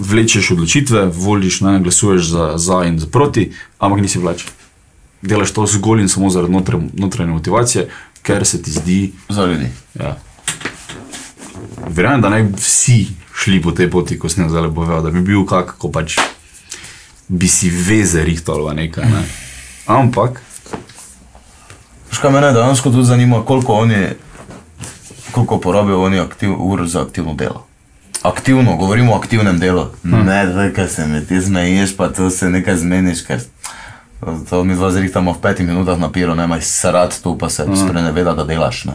vlečeš 0.00 0.52
odločitve, 0.56 1.06
voliš, 1.14 1.60
ne, 1.66 1.78
glasuješ 1.80 2.32
za, 2.32 2.46
za 2.56 2.82
in 2.88 2.98
za 2.98 3.06
proti, 3.06 3.52
ampak 3.78 4.02
nisi 4.02 4.18
vleč. 4.18 4.46
Delaš 5.22 5.54
to 5.54 5.66
zgolj 5.66 6.02
in 6.02 6.10
samo 6.10 6.30
zaradi 6.30 6.52
notre, 6.52 6.80
notranje 6.98 7.32
motivacije, 7.32 7.88
ker 8.22 8.46
se 8.46 8.62
ti 8.62 8.70
zdi. 8.70 9.00
Za 9.28 9.46
ljudi. 9.46 9.70
Ja. 9.98 10.16
Verjamem, 11.88 12.22
da 12.22 12.30
naj 12.30 12.48
vsi 12.58 13.06
šli 13.34 13.62
po 13.62 13.70
tej 13.70 13.90
poti, 13.90 14.18
ko 14.18 14.28
sem 14.28 14.50
zdaj 14.50 14.70
povedal, 14.74 15.02
da 15.02 15.10
bi 15.10 15.22
bil 15.22 15.46
kak, 15.46 15.76
ko 15.78 15.90
pač 15.90 16.18
bi 17.28 17.48
si 17.48 17.70
veze 17.70 18.24
rihtal 18.24 18.66
ali 18.66 18.84
nekaj. 18.84 19.06
Ne? 19.06 19.22
Ampak, 19.86 20.42
Veš 22.12 22.20
kaj 22.20 22.30
mene 22.30 22.50
dejansko 22.52 22.90
tudi 22.90 23.08
zanima, 23.08 23.38
koliko 23.44 23.72
oni, 23.72 23.96
koliko 25.32 25.60
porabijo 25.60 26.02
oni 26.02 26.20
aktiv, 26.20 26.52
ur 26.58 26.86
za 26.86 27.02
aktivno 27.02 27.34
delo. 27.34 27.66
Aktivno, 28.22 28.76
govorimo 28.76 29.12
o 29.12 29.18
aktivnem 29.18 29.58
delu. 29.58 29.86
Hmm. 30.02 30.26
Ne, 30.26 30.46
zdaj, 30.52 30.72
ker 30.72 30.88
se 30.88 31.06
mi 31.06 31.26
ti 31.26 31.40
zmeješ, 31.40 31.96
pa 31.96 32.08
to 32.08 32.30
se 32.30 32.50
nekaj 32.50 32.76
zmeniš, 32.76 33.24
ker 33.26 33.40
to 34.50 34.64
mi 34.64 34.74
dva 34.74 34.92
zrihtamo 34.92 35.32
v 35.32 35.40
petih 35.42 35.66
minutah 35.66 35.98
na 35.98 36.12
piro, 36.12 36.34
ne 36.34 36.44
imaš 36.44 36.64
srat 36.64 37.18
tu, 37.22 37.38
pa 37.38 37.50
se 37.50 37.64
hmm. 37.64 37.76
spreneveda, 37.76 38.34
da 38.34 38.44
delaš. 38.44 38.84
Ne. 38.84 38.92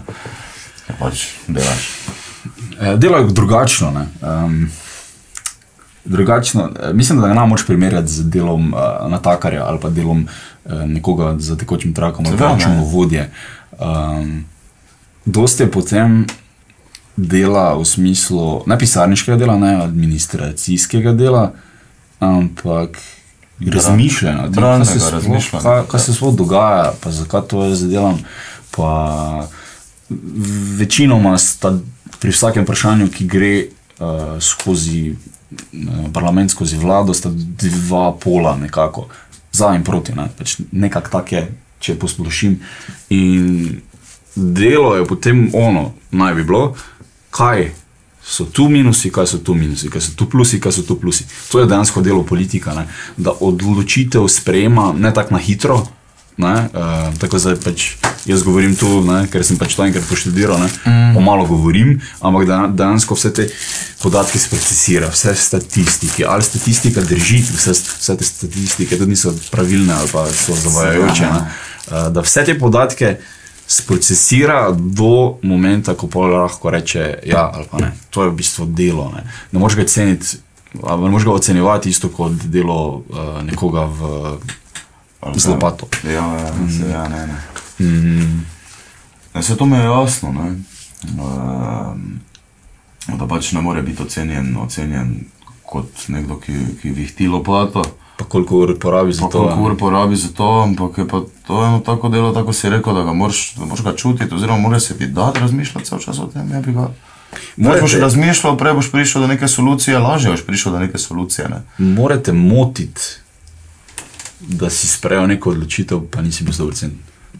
Ja, 0.89 0.95
pač 0.99 1.27
delaš. 1.47 1.89
eh, 2.79 2.95
delajo 2.95 3.27
drugačno. 3.27 3.91
ne. 3.91 4.07
Um, 4.21 4.69
drugačno 6.05 6.69
eh, 6.79 6.93
mislim, 6.93 7.21
da 7.21 7.27
ga 7.27 7.33
ne 7.33 7.45
moč 7.45 7.65
primerjati 7.67 8.07
z 8.07 8.29
delom 8.29 8.73
uh, 8.73 9.11
natakarja 9.11 9.65
ali 9.65 9.79
pa 9.79 9.89
delom 9.89 10.27
uh, 10.65 10.71
nekoga 10.85 11.35
za 11.39 11.57
tekočim 11.57 11.93
trakom 11.93 12.25
ali 12.27 12.37
pa 12.37 12.45
računovodje. 12.45 13.31
Um, 13.79 14.45
dosti 15.27 15.63
je 15.63 15.71
potem 15.71 16.25
dela 17.17 17.75
v 17.75 17.85
smislu 17.85 18.63
ne 18.65 18.77
pisarniškega 18.79 19.37
dela, 19.37 19.57
ne 19.57 19.75
administracijskega 19.83 21.13
dela, 21.17 21.51
ampak 22.19 22.97
razmišljanja. 23.59 24.43
o 24.43 24.43
tem, 24.43 24.53
kaj 24.53 24.53
se 24.53 24.61
bralnega 24.61 24.91
sploh- 24.93 25.11
razmišljanja, 25.11 25.63
Kaj, 25.63 25.83
kaj 25.91 25.99
se 25.99 26.13
sploh 26.13 26.35
dogaja, 26.35 26.93
pa 27.01 27.11
zakaj 27.11 27.41
to 27.49 27.63
jaz 27.65 27.83
delam. 27.89 28.19
Pa 28.71 29.47
večinoma 30.77 31.37
sta 31.37 31.73
pri 32.19 32.31
vsakem 32.31 32.63
vprašanju, 32.63 33.09
ki 33.09 33.27
gre 33.27 33.53
uh, 33.65 34.37
skozi 34.41 35.11
uh, 35.11 36.11
parlament, 36.13 36.51
skozi 36.51 36.77
vlado, 36.77 37.13
sta 37.13 37.29
dva 37.33 38.11
pola 38.23 38.55
nekako, 38.57 39.07
za 39.51 39.73
in 39.75 39.83
proti. 39.83 40.13
Ne? 40.15 40.29
Pač 40.37 40.59
nekako 40.71 41.09
tak 41.09 41.31
je, 41.31 41.47
če 41.79 41.97
posplošim. 41.99 42.59
In 43.09 43.81
delo 44.37 44.95
je 44.95 45.05
potem 45.05 45.49
ono, 45.53 45.91
naj 46.11 46.33
bi 46.37 46.43
bilo, 46.43 46.75
kaj 47.33 47.71
so 48.27 48.45
tu 48.45 48.69
minusi, 48.69 49.09
kaj 49.11 49.27
so 49.27 49.37
tu 49.37 49.53
minusi, 49.53 49.89
kaj 49.89 50.01
so 50.01 50.15
tu 50.15 50.29
plusi, 50.29 50.59
kaj 50.59 50.71
so 50.71 50.83
tu 50.83 50.99
plusi. 50.99 51.25
To 51.51 51.59
je 51.59 51.65
dejansko 51.65 52.01
delo 52.01 52.23
politika, 52.23 52.73
ne? 52.75 52.87
da 53.17 53.31
odločitev 53.31 54.27
sprejema 54.27 54.93
ne 54.97 55.13
tako 55.13 55.33
na 55.33 55.39
hitro. 55.39 55.85
Ne, 56.37 56.69
uh, 56.69 57.17
tako 57.17 57.39
zdaj 57.41 57.55
pač 57.63 57.85
jaz 58.29 58.43
govorim 58.45 58.75
tu, 58.77 58.85
ne, 59.01 59.23
ker 59.25 59.41
sem 59.41 59.57
pač 59.57 59.73
to 59.73 59.81
enkrat 59.81 60.03
poštudiral, 60.05 60.59
ne, 60.61 60.67
mm. 60.69 61.23
malo 61.25 61.47
govorim, 61.49 61.95
ampak 62.21 62.45
dejansko 62.77 63.17
vse 63.17 63.31
te 63.33 63.47
podatke 64.03 64.37
se 64.37 64.51
procesira, 64.51 65.09
vse 65.09 65.33
statistike. 65.33 66.27
Ali 66.29 66.45
statistika 66.45 67.01
drži, 67.01 67.39
vse, 67.55 67.73
vse 67.73 68.17
te 68.19 68.27
statistike 68.27 68.99
tudi 68.99 69.15
niso 69.15 69.33
pravilne 69.49 69.95
ali 69.97 70.13
pa 70.13 70.27
so 70.29 70.53
zavajajoče. 70.53 71.25
Ne, 71.25 71.41
uh, 71.41 72.05
da 72.13 72.21
vse 72.21 72.45
te 72.45 72.57
podatke 72.59 73.15
sprocesira 73.67 74.71
do 74.71 75.37
momenta, 75.43 75.93
ko 75.93 76.07
pa 76.07 76.19
lahko 76.19 76.69
reče 76.69 77.19
ja 77.25 77.51
ali 77.53 77.65
pa 77.71 77.77
ne. 77.77 77.91
To 78.09 78.23
je 78.23 78.29
v 78.29 78.35
bistvu 78.35 78.65
delo. 78.65 79.11
Ne, 79.15 79.23
ne 79.51 79.59
moreš 79.59 79.77
ga 79.77 79.85
ceniti. 79.85 80.37
ali 80.83 81.03
Ne 81.03 81.09
moreš 81.09 81.25
ga 81.25 81.31
ocenjevati 81.31 81.89
isto 81.89 82.09
kot 82.09 82.31
delo 82.31 83.03
uh, 83.09 83.41
nekoga 83.43 83.85
v 83.85 84.37
z 85.35 85.47
lopato. 85.47 85.87
Ja, 86.03 86.11
ja, 86.11 86.53
se, 86.69 86.89
ja 86.89 87.07
ne, 87.07 87.27
ne. 87.27 87.37
Mm, 87.79 88.45
Ja, 89.35 89.41
se 89.41 89.57
to 89.57 89.65
mi 89.65 89.77
je 89.77 89.83
jasno, 89.83 90.31
ne? 90.31 90.55
Um, 91.21 92.19
da 93.17 93.27
pač 93.27 93.51
ne 93.51 93.61
more 93.61 93.81
biti 93.81 94.01
ocenjen, 94.01 94.57
ocenjen 94.57 95.25
kot 95.63 96.07
nekdo, 96.07 96.39
ki, 96.39 96.53
ki 96.81 96.89
vihti 96.89 97.27
lopato. 97.27 97.83
Pa 98.17 98.25
koliko 98.25 98.57
ur 98.57 98.79
porabi 98.79 99.13
za 99.13 99.21
Pa 99.21 99.27
to. 99.27 99.37
koliko 99.39 99.61
ur 99.61 99.77
porabi 99.77 100.15
za 100.15 100.27
to, 100.29 100.61
ampak 100.61 100.97
je 100.97 101.07
pa 101.07 101.17
to 101.47 101.65
eno 101.65 101.79
tako 101.81 102.09
delo, 102.09 102.31
tako 102.31 102.53
si 102.53 102.69
rekel, 102.69 102.93
da 102.93 103.03
ga 103.03 103.13
moraš, 103.13 103.53
da 103.53 103.65
moraš 103.65 103.83
ga 103.83 103.95
čutiti, 103.95 104.35
oziroma 104.35 104.59
moraš 104.59 104.83
se 104.83 104.97
ti 104.97 105.07
dati 105.07 105.39
razmišljati 105.39 105.85
vse 105.85 105.95
čas 106.01 106.19
o 106.19 106.27
tem, 106.27 106.47
ne 106.47 106.61
bi 106.61 106.71
ga. 106.73 106.87
Moraš 107.57 107.81
boš 107.81 107.91
Morate- 107.91 107.99
razmišljal, 107.99 108.57
prej 108.57 108.73
boš 108.73 108.91
prišel 108.91 109.21
do 109.21 109.27
neke 109.27 109.47
solucije, 109.47 109.99
lažje 109.99 110.31
boš 110.31 110.41
prišel 110.43 110.71
do 110.71 110.79
neke 110.79 110.97
solucije. 110.97 111.49
Ne? 111.49 111.61
Morate 111.79 112.31
motiti, 112.33 113.01
da 114.41 114.69
si 114.69 114.87
sprejel 114.87 115.27
neko 115.27 115.49
odločitev, 115.49 116.01
pa 116.07 116.21
nisi 116.21 116.43
bil 116.43 116.53
100%. 116.53 116.89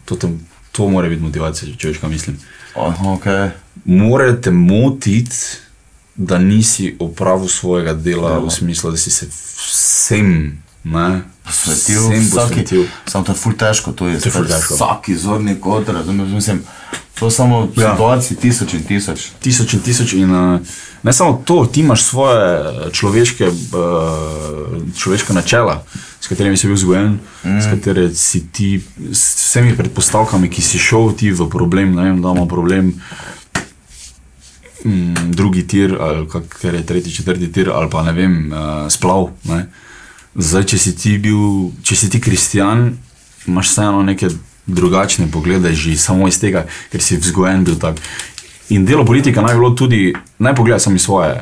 To, 0.04 0.16
te, 0.16 0.28
to 0.72 0.88
mora 0.88 1.08
biti 1.08 1.22
motivacija, 1.22 1.74
če 1.76 1.88
veš, 1.88 1.98
kaj 1.98 2.10
mislim. 2.10 2.38
Aha, 2.76 3.04
okay. 3.06 3.50
Morate 3.84 4.50
motiti, 4.50 5.36
da 6.16 6.38
nisi 6.38 6.96
opravil 6.98 7.48
svojega 7.48 7.92
dela 7.94 8.28
Dela. 8.30 8.38
v 8.40 8.50
smislu, 8.50 8.90
da 8.90 8.96
si 8.96 9.10
se 9.10 9.26
vsem 9.26 10.62
ne, 10.88 11.22
Posvetil, 11.44 12.02
vsem 12.08 12.24
posvetil. 12.30 12.84
samo 13.06 13.24
to 13.24 13.32
je 13.32 13.36
ful 13.36 13.52
težko, 13.56 13.92
to 13.92 14.08
je, 14.08 14.20
To 14.20 14.28
je 14.28 14.48
težko. 14.48 14.74
Vsak 14.74 15.08
izorni 15.08 15.54
kot, 15.60 15.88
razumeš, 15.88 16.28
mislim, 16.28 16.62
to 17.18 17.30
samo 17.30 17.68
Ja. 17.76 17.92
situacij 17.92 18.36
tisoč 18.36 18.74
in 18.74 18.84
tisoč. 18.84 19.20
tisoč 19.40 19.74
in 19.74 19.80
tisoč. 19.80 20.12
In, 20.12 20.30
uh, 20.30 20.60
ne 21.02 21.12
samo 21.12 21.42
to, 21.44 21.66
ti 21.66 21.80
imaš 21.80 22.02
svoje 22.02 22.64
človeške, 22.92 23.48
uh, 23.48 23.54
človeška 24.96 25.32
načela, 25.32 25.82
s 26.20 26.28
katerimi 26.28 26.56
si 26.56 26.66
bil 26.66 26.76
vzgojen, 26.76 27.18
mm. 27.44 27.60
s 27.60 27.66
katerimi 27.66 28.14
si 28.14 28.46
ti, 28.52 28.82
s 29.12 29.48
vsemi 29.48 29.76
predpostavkami, 29.76 30.50
ki 30.50 30.62
si 30.62 30.78
šel 30.78 31.12
ti 31.16 31.32
v 31.32 31.48
problem, 31.48 31.94
ne 31.94 32.02
vem, 32.02 32.22
da 32.22 32.28
imamo 32.28 32.46
problem. 32.46 32.94
Mm, 34.84 35.32
drugi 35.34 35.66
tir, 35.66 35.96
ali 36.00 36.28
kar 36.28 36.74
je 36.74 36.86
tretji, 36.86 37.12
četrti 37.12 37.52
tir, 37.52 37.70
ali 37.74 37.90
pa 37.90 38.02
ne 38.02 38.12
vem, 38.12 38.52
uh, 38.52 38.86
splav. 38.92 39.30
Ne. 39.44 39.66
Zdaj, 40.38 40.64
če 40.70 40.78
si 40.78 40.94
ti 40.94 41.16
bil, 41.18 41.72
če 41.82 41.96
si 41.98 42.08
ti 42.12 42.20
kristijan, 42.22 42.92
imaš 43.50 43.72
vseeno 43.72 44.02
neke 44.06 44.30
drugačne 44.70 45.26
poglede, 45.32 45.72
že 45.74 45.96
samo 45.98 46.28
iz 46.28 46.38
tega, 46.38 46.66
ker 46.92 47.02
si 47.02 47.18
vzgojen 47.18 47.64
bil 47.66 47.78
tak. 47.80 47.98
In 48.70 48.84
delo 48.86 49.04
politika 49.08 49.42
naj 49.42 49.56
bi 49.56 49.62
bilo 49.62 49.70
tudi, 49.74 50.02
naj 50.38 50.54
pogleda 50.54 50.78
samo 50.78 50.96
iz 50.96 51.02
svoje 51.08 51.40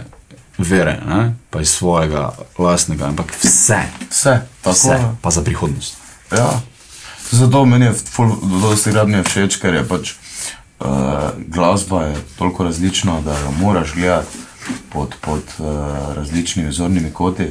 vere, 0.59 0.97
ne? 1.05 1.35
pa 1.51 1.61
iz 1.61 1.75
svojega 1.77 2.31
lastnega, 2.59 3.11
ampak 3.11 3.35
vse, 3.43 3.83
Vse, 4.11 4.41
tako 4.63 4.77
vse, 4.77 4.95
je. 4.95 5.11
pa 5.23 5.31
za 5.31 5.43
prihodnost. 5.43 5.97
Ja. 6.33 6.61
Zato 7.31 7.65
meni 7.65 7.85
je 7.85 7.95
dosti 8.63 8.91
krat 8.91 9.09
mi 9.09 9.19
je 9.21 9.27
všeč, 9.27 9.59
ker 9.61 9.75
je 9.75 9.85
pač 9.89 10.15
uh, 10.81 11.37
glasba 11.49 12.03
je 12.03 12.17
toliko 12.39 12.65
različna, 12.65 13.21
da 13.21 13.39
jo 13.39 13.53
moraš 13.61 13.95
gledati 13.95 14.39
pod, 14.93 15.15
pod 15.21 15.43
uh, 15.59 15.67
različnimi 16.17 16.73
zornimi 16.73 17.11
koti. 17.13 17.51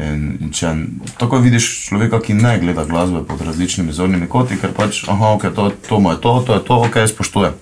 In, 0.00 0.38
in 0.40 0.52
če 0.56 0.70
tako 1.20 1.42
vidiš 1.44 1.66
človeka, 1.90 2.22
ki 2.24 2.32
ne 2.38 2.54
gleda 2.62 2.86
glasbe 2.88 3.20
pod 3.28 3.42
različnimi 3.44 3.92
zornimi 3.92 4.28
koti, 4.28 4.56
ker 4.56 4.72
pač, 4.72 5.02
aha, 5.04 5.34
okay, 5.36 5.52
to, 5.52 5.68
to 5.88 5.98
je 6.00 6.16
to, 6.20 6.32
to 6.46 6.54
je 6.56 6.62
to, 6.64 6.78
ok, 6.88 6.96
spoštujem. 7.12 7.58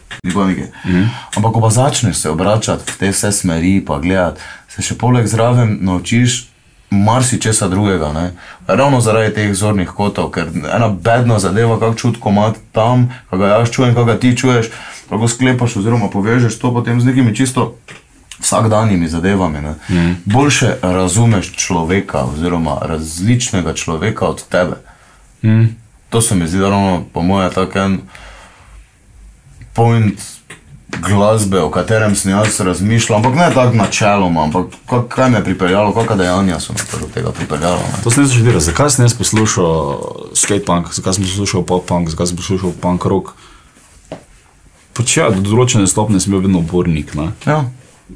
Mm. 0.84 1.08
Ampak, 1.36 1.52
ko 1.52 1.60
pa 1.64 1.70
začneš 1.74 2.22
se 2.22 2.30
obračati 2.30 2.86
v 2.86 2.98
te 3.00 3.10
vse 3.10 3.32
smeri, 3.32 3.80
pa 3.82 3.98
gledati, 3.98 4.40
se 4.70 4.82
še 4.82 4.94
poleg 4.94 5.26
zraven 5.26 5.80
naučiš 5.82 6.44
marsičesa 6.90 7.68
drugega. 7.68 8.12
Ne? 8.12 8.30
Ravno 8.66 9.00
zaradi 9.00 9.34
teh 9.34 9.54
zornih 9.54 9.90
kotov, 9.90 10.30
ker 10.34 10.50
ena 10.50 10.88
bedna 10.88 11.38
zadeva, 11.38 11.78
kako 11.78 11.98
čut 11.98 12.20
komat 12.22 12.58
tam, 12.72 13.08
kaj 13.30 13.38
ga 13.38 13.50
jaz 13.54 13.74
čujem, 13.74 13.94
kaj 13.94 14.06
ga 14.06 14.18
ti 14.18 14.36
čuješ, 14.36 14.70
lahko 15.10 15.28
sklepaš 15.28 15.76
oziroma 15.82 16.10
povežeš 16.10 16.58
to 16.58 16.70
potem 16.74 17.00
z 17.00 17.10
nekimi 17.10 17.34
čisto 17.34 17.74
vsakdanjimi 18.40 19.08
zadevami. 19.08 19.60
Ne? 19.60 19.74
Mm. 19.88 20.16
Boljše 20.24 20.76
razumeš 20.82 21.52
človeka 21.56 22.24
oziroma 22.24 22.78
različnega 22.82 23.74
človeka 23.74 24.26
od 24.26 24.44
tebe. 24.48 24.76
Mm. 25.42 25.64
To 26.10 26.22
se 26.22 26.34
mi 26.34 26.48
zdi, 26.48 26.60
ravno 26.60 27.04
po 27.12 27.22
mojem 27.22 27.50
tak 27.54 27.76
en 27.76 28.00
point 29.72 30.20
glasbe, 30.98 31.60
o 31.62 31.70
katerem 31.70 32.14
sem 32.16 32.32
jaz 32.32 32.60
razmišljal, 32.60 33.16
ampak 33.16 33.34
ne 33.34 33.50
tako 33.54 33.76
načeloma, 33.76 34.42
ampak 34.42 34.66
kak, 34.86 35.08
kaj 35.08 35.30
me 35.30 35.38
je 35.38 35.44
pripeljalo, 35.44 35.94
kakšna 35.94 36.16
dejanja 36.16 36.60
so 36.60 36.72
me 36.72 37.00
do 37.00 37.08
tega 37.14 37.30
pripeljala. 37.30 37.78
Ne? 37.78 38.02
To 38.04 38.10
sem 38.10 38.24
jaz 38.24 38.32
že 38.32 38.42
videl, 38.42 38.60
zakaj 38.60 38.90
sem 38.90 39.04
jaz 39.04 39.14
poslušal 39.14 40.00
skatepunk, 40.34 40.92
zakaj 40.94 41.14
sem 41.14 41.24
poslušal 41.24 41.62
pop-punk, 41.62 42.10
zakaj 42.10 42.26
sem 42.26 42.36
poslušal 42.36 42.74
punk 42.80 43.04
rock. 43.04 43.32
Pač 44.94 45.16
ja, 45.16 45.30
do 45.30 45.40
določene 45.40 45.86
stopnje 45.86 46.20
sem 46.20 46.34
bil 46.34 46.42
vedno 46.44 46.64
upornik. 46.64 47.14
Ne? 47.14 47.30
Ja. 47.46 47.62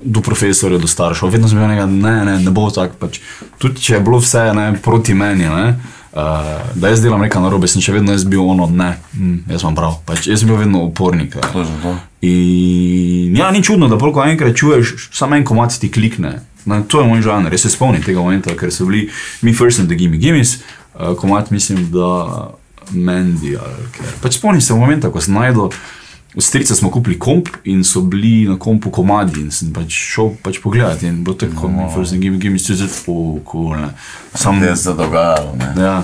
Do 0.03 0.21
profesorja, 0.21 0.79
do 0.79 0.87
staršev, 0.87 1.31
vedno 1.31 1.49
sem 1.49 1.59
bil 1.59 1.69
nekaj, 1.69 1.87
ne, 1.87 2.15
ne, 2.25 2.39
ne 2.43 2.51
bo 2.55 2.71
tako. 2.71 2.97
Pač. 3.07 3.21
Tudi 3.59 3.81
če 3.81 3.99
je 3.99 4.01
bilo 4.05 4.21
vse 4.23 4.47
ne, 4.57 4.67
proti 4.83 5.15
meni, 5.15 5.47
ne, 5.49 5.67
uh, 6.13 6.65
da 6.75 6.91
jaz 6.93 7.03
delam 7.05 7.23
nekaj 7.25 7.43
narobe, 7.43 7.69
sem 7.71 7.85
še 7.85 7.95
vedno 7.97 8.15
jaz 8.15 8.25
bil 8.29 8.43
ono, 8.43 8.67
ne, 8.71 8.95
mm, 9.15 9.39
jaz 9.55 9.65
sem 9.65 9.77
prav. 9.77 10.01
Pač, 10.09 10.29
jaz 10.31 10.43
sem 10.43 10.51
bil 10.51 10.61
vedno 10.61 10.85
upornik. 10.89 11.37
eh. 11.37 11.53
To. 11.53 11.95
In 12.25 13.37
ja, 13.37 13.51
ni 13.55 13.63
čudno, 13.63 13.89
da 13.93 14.01
polko 14.01 14.25
enkrat 14.25 14.57
čuješ, 14.57 15.11
samo 15.13 15.37
en 15.37 15.45
komat 15.45 15.79
ti 15.81 15.93
klikne. 15.93 16.41
Na, 16.65 16.81
to 16.81 17.03
je 17.03 17.09
moj 17.09 17.21
žanr, 17.21 17.53
jaz 17.53 17.67
se 17.67 17.75
spomnim 17.75 18.03
tega 18.03 18.23
momenta, 18.25 18.55
ker 18.57 18.73
so 18.73 18.87
bili 18.89 19.11
mi 19.45 19.53
first 19.53 19.83
and 19.83 19.91
the 19.93 19.99
gimme 20.01 20.17
gimmies, 20.17 20.63
uh, 20.95 21.13
komat 21.21 21.51
mislim, 21.53 21.91
da 21.93 22.55
kaj. 23.93 24.17
Pač 24.23 24.39
spomnim 24.39 24.61
se 24.65 24.75
momenta, 24.75 25.11
ko 25.13 25.21
sem 25.21 25.37
najdel. 25.37 25.73
Od 26.35 26.43
strica 26.43 26.75
smo 26.75 26.91
kupili 26.91 27.19
komp 27.19 27.49
in 27.65 27.85
so 27.85 28.01
bili 28.01 28.49
na 28.49 28.59
kompu 28.59 28.91
komadi 28.91 29.41
in 29.41 29.51
sem 29.55 29.73
pač 29.73 29.95
šel 29.95 30.33
pač 30.43 30.59
pogledati 30.63 31.07
in 31.07 31.23
bilo 31.25 31.37
tako, 31.39 31.71
no. 31.71 31.87
first 31.95 32.13
and 32.13 32.23
gimme 32.23 32.39
gimmies, 32.43 32.67
tudi 32.67 32.79
zelo 32.79 33.41
cool. 33.51 33.77
ne. 33.79 33.93
Sam, 34.35 34.61
Kaj 34.61 34.77
se 34.77 34.95
dogajalo? 34.95 35.55
Ne? 35.59 35.75
Ja. 35.83 36.03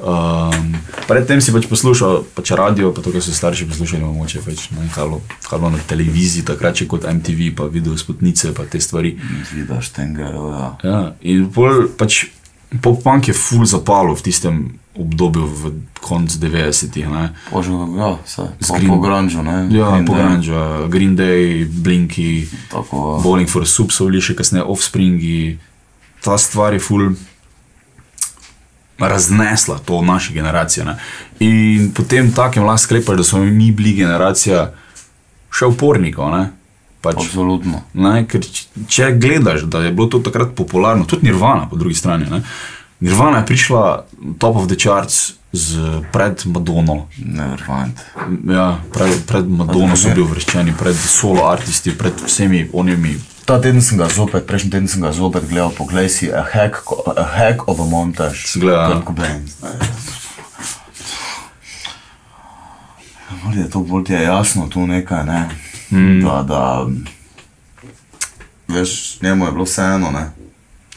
Um, 0.00 0.72
predtem 1.04 1.40
si 1.44 1.52
pač 1.52 1.68
poslušal 1.68 2.24
pač 2.32 2.52
radio, 2.56 2.88
pa 2.88 3.04
to, 3.04 3.12
kar 3.12 3.20
so 3.20 3.36
starši 3.36 3.68
poslušali, 3.68 4.00
mogoče 4.00 4.40
pač, 4.40 4.70
ne, 4.72 4.88
kaj 4.92 5.60
bilo 5.60 5.72
na 5.76 5.80
televiziji, 5.84 6.44
takrat 6.48 6.80
še 6.80 6.88
kot 6.88 7.04
MTV, 7.04 7.52
pa 7.52 7.68
video 7.68 7.96
spotnice, 8.00 8.54
pa 8.56 8.64
te 8.64 8.80
stvari. 8.80 9.16
Vidiš 9.52 9.92
tega, 9.92 10.32
ja. 10.32 10.68
Ja, 10.84 11.00
in 11.20 11.50
pol 11.52 11.90
pač 12.00 12.30
pop-punk 12.80 13.28
je 13.28 13.36
full 13.36 13.68
zapalo 13.68 14.16
v 14.16 14.24
tistem 14.24 14.56
obdobju 14.96 15.46
v 15.46 15.62
koncu 16.00 16.38
90-ih. 16.38 17.08
ne. 17.08 17.30
Bože, 17.52 17.70
ja. 17.70 18.18
Po, 18.58 18.74
Green- 18.74 18.88
ne? 19.42 19.68
Ja, 19.70 19.90
Green 19.90 20.06
po 20.06 20.12
Day, 20.14 20.22
Grunge, 20.22 20.88
Green 20.88 21.16
Day, 21.16 21.64
Blinky, 21.64 22.46
Tako, 22.70 23.20
Bowling 23.22 23.48
for 23.50 23.66
Soup 23.68 23.92
so 23.92 24.06
bili 24.06 24.20
še 24.20 24.34
kasneje 24.34 24.64
Offspringi. 24.64 25.58
Ta 26.20 26.38
stvar 26.38 26.74
je 26.74 26.80
full 26.80 27.14
raznesla 28.98 29.78
to 29.78 30.02
naše 30.02 30.32
generacije. 30.32 30.84
Ne? 30.84 30.96
In 31.40 31.92
potem 31.94 32.32
takem 32.32 32.64
lahko 32.64 32.78
sklepaš, 32.78 33.16
da 33.16 33.24
smo 33.24 33.38
mi 33.44 33.72
bili 33.72 33.94
generacija 33.94 34.72
še 35.50 35.66
upornikov. 35.66 36.30
Ne? 36.30 36.50
Pač, 37.00 37.16
absolutno. 37.16 37.80
ne? 37.94 38.26
Ker 38.28 38.44
če 38.88 39.14
gledaš, 39.16 39.62
da 39.62 39.80
je 39.80 39.92
bilo 39.92 40.06
to 40.06 40.18
takrat 40.20 40.52
popularno, 40.54 41.04
tudi 41.08 41.30
Nirvana 41.30 41.68
po 41.70 41.76
drugi 41.80 41.94
strani. 41.94 42.26
Ne? 42.30 42.42
Nirvana 43.00 43.38
je 43.38 43.46
prišla 43.46 44.04
top 44.38 44.56
of 44.56 44.66
the 44.68 44.76
charts 44.76 45.32
z 45.52 45.78
pred 46.12 46.42
Madono. 46.46 47.08
Nevermind. 47.18 48.00
Ja, 48.54 48.80
pred, 48.92 49.26
pred 49.26 49.48
Madono 49.48 49.96
so 49.96 50.12
bili 50.12 50.22
uvrščeni, 50.22 50.74
pred 50.78 50.96
solo 50.96 51.48
artisti, 51.48 51.96
pred 51.96 52.12
vsemi 52.26 52.68
onimi. 52.72 53.16
Ta 53.44 53.58
teden 53.58 53.82
sem 53.82 53.98
ga 53.98 54.06
zopet, 54.12 54.46
prejšnji 54.46 54.70
teden 54.70 54.88
sem 54.88 55.02
ga 55.02 55.10
zopet 55.16 55.48
gledal, 55.48 55.72
poglej 55.74 56.12
si, 56.12 56.28
a 56.30 56.44
hack, 56.44 56.84
a 57.16 57.24
hack 57.24 57.66
of 57.68 57.80
a 57.80 57.86
montage. 57.88 58.46
Si 58.46 58.60
gledal, 58.60 59.00
ja. 59.00 59.72
Je 63.56 63.66
to 63.70 63.80
bolj 63.80 64.04
ti 64.04 64.12
je 64.12 64.22
jasno, 64.22 64.68
tu 64.68 64.86
nekaj, 64.86 65.24
ne. 65.26 65.48
Mm. 65.90 66.20
Da, 66.22 66.42
da, 66.46 66.86
veš, 68.68 69.18
njemu 69.22 69.46
je 69.46 69.52
bilo 69.52 69.64
vseeno, 69.64 70.10
ne. 70.14 70.30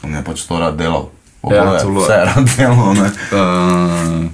On 0.04 0.14
je 0.14 0.24
pač 0.24 0.46
to 0.46 0.60
rad 0.60 0.76
delal. 0.78 1.13
Ja, 1.50 1.78
bilo- 1.84 2.04
vse 2.04 2.12
je 2.12 2.24
rad 2.24 2.48
delal, 2.56 2.94
ne. 2.94 3.10
Uh, 3.32 4.30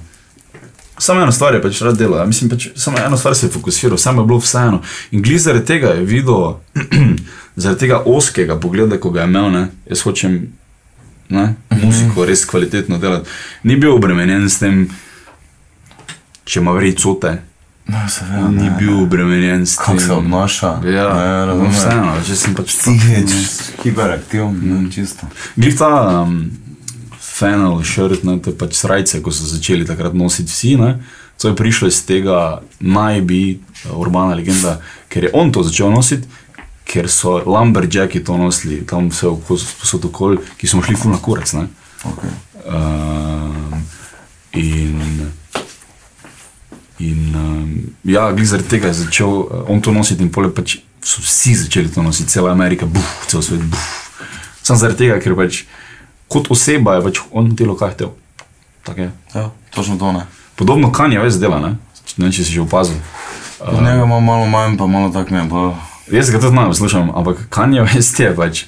samo 0.97 1.21
ena 1.21 1.31
stvar 1.31 1.53
je 1.53 1.61
pač 1.61 1.81
rad 1.81 1.97
delal, 1.97 2.19
ja. 2.19 2.25
mislim, 2.25 2.49
pač, 2.49 2.67
samo 2.75 2.97
ena 2.97 3.17
stvar 3.17 3.35
se 3.35 3.45
je 3.45 3.51
fokusiral, 3.51 3.97
samo 3.97 4.21
je 4.21 4.27
bilo 4.27 4.39
vseeno. 4.39 4.81
In 5.11 5.21
glede 5.21 5.39
zaradi 5.39 5.65
tega 5.65 5.87
je 5.87 6.05
videl, 6.05 6.53
zaradi 7.55 7.79
tega 7.79 8.03
oskega 8.05 8.59
pogleda, 8.59 8.99
ko 8.99 9.09
ga 9.09 9.21
je 9.21 9.27
imel, 9.27 9.51
ne, 9.51 9.67
jaz 9.89 10.01
hočem 10.01 10.41
ne, 11.29 11.55
muziko 11.69 12.25
res 12.25 12.45
kvalitetno 12.45 12.97
delati. 12.97 13.29
Ni 13.63 13.75
bil 13.75 13.95
obremenjen 13.95 14.49
s 14.49 14.59
tem, 14.59 14.83
če 16.45 16.59
ima 16.59 16.71
vrej 16.75 16.95
cote, 16.99 17.37
No, 17.91 17.97
seveda, 18.09 18.47
ni 18.47 18.69
ne. 18.69 18.75
bil 18.79 19.01
obremenjen 19.03 19.65
s 19.65 19.75
tem. 19.75 19.85
Kako 19.85 19.99
se 19.99 20.13
obnaša. 20.13 20.67
Ja, 20.85 21.07
ne, 21.13 21.25
no, 21.27 21.45
razumem. 21.45 21.71
vseeno, 21.71 22.11
če 22.27 22.35
sem 22.35 22.53
pač 22.55 22.75
Psihič, 22.77 23.31
hiperaktiven, 23.83 24.53
mm. 24.53 24.91
čisto. 24.93 25.27
Glej 25.55 25.73
ta 25.79 25.89
um, 26.21 26.37
flannel 27.41 27.81
shirt, 27.83 28.23
ne, 28.23 28.37
to 28.37 28.53
je 28.53 28.57
pač 28.57 28.77
srajce, 28.77 29.21
ko 29.25 29.33
so 29.33 29.49
začeli 29.49 29.87
takrat 29.89 30.13
nositi 30.17 30.53
vsi. 30.53 30.75
Ne. 30.77 30.93
To 31.41 31.49
je 31.49 31.57
prišlo 31.57 31.89
iz 31.89 32.03
tega, 32.05 32.61
naj 32.79 33.21
bi 33.25 33.41
eh, 33.57 33.89
urbana 33.97 34.37
legenda, 34.37 34.77
ker 35.09 35.25
je 35.25 35.33
on 35.33 35.49
to 35.51 35.65
začel 35.65 35.89
nositi, 35.89 36.29
ker 36.85 37.09
so 37.09 37.39
Lumberjacki 37.45 38.21
to 38.23 38.37
nosili, 38.37 38.83
tam 38.85 39.09
vse 39.09 39.33
posod 39.47 40.05
okoli, 40.11 40.37
ki 40.61 40.69
smo 40.69 40.83
šli 40.85 40.97
ful 40.99 41.15
na 41.15 41.21
kurec. 41.21 41.53
Ne. 41.57 41.65
Okay. 42.11 42.33
Um, 42.61 43.81
eh, 44.53 44.61
in 44.61 45.31
in 47.01 47.33
um, 47.33 47.69
ja, 48.05 48.27
zaradi 48.45 48.69
tega 48.69 48.91
je 48.91 48.99
začel 49.01 49.65
on 49.67 49.81
to 49.81 49.89
nositi 49.89 50.21
in 50.21 50.29
pole 50.29 50.51
pač 50.53 50.75
so 51.01 51.23
vsi 51.25 51.55
začeli 51.63 51.89
to 51.89 52.03
nositi, 52.05 52.29
cela 52.29 52.51
Amerika, 52.51 52.85
buf, 52.85 53.25
cel 53.27 53.41
svet, 53.41 53.63
buf. 53.65 53.87
Sam 54.61 54.77
zaradi 54.77 55.07
tega, 55.07 55.17
ker 55.23 55.33
pač 55.33 55.63
kot 56.31 56.51
oseba 56.51 56.95
je 56.95 57.05
pač 57.09 57.21
on 57.31 57.51
delo 57.55 57.75
kaj 57.75 57.95
hotel. 57.95 58.15
Tako 58.87 59.01
je. 59.01 59.11
Ja, 59.35 59.49
točno 59.75 59.97
to 59.99 60.11
ne. 60.11 60.25
Podobno 60.55 60.91
Kanye 60.91 61.19
West 61.19 61.39
dela, 61.39 61.59
ne? 61.59 61.75
Ne 62.17 62.27
vem, 62.27 62.31
če 62.31 62.43
si 62.43 62.55
že 62.55 62.61
opazil. 62.63 62.97
Od 63.61 63.83
njega 63.83 64.05
imam 64.05 64.23
malo 64.25 64.45
manj, 64.49 64.77
pa 64.77 64.87
malo 64.87 65.11
tak 65.13 65.31
ne. 65.31 65.43
Pa... 65.49 65.73
Jaz 66.11 66.31
ga 66.31 66.39
tudi 66.39 66.55
malo 66.55 66.73
poslušam, 66.73 67.11
ampak 67.15 67.47
Kanye 67.49 67.85
West 67.85 68.19
je 68.23 68.35
pač. 68.35 68.65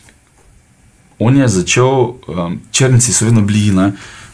On 1.20 1.38
je 1.38 1.48
začel, 1.48 2.18
um, 2.28 2.60
črnci 2.72 3.14
so 3.14 3.26
vedno 3.26 3.42
bili 3.42 3.72
ne, 3.72 3.92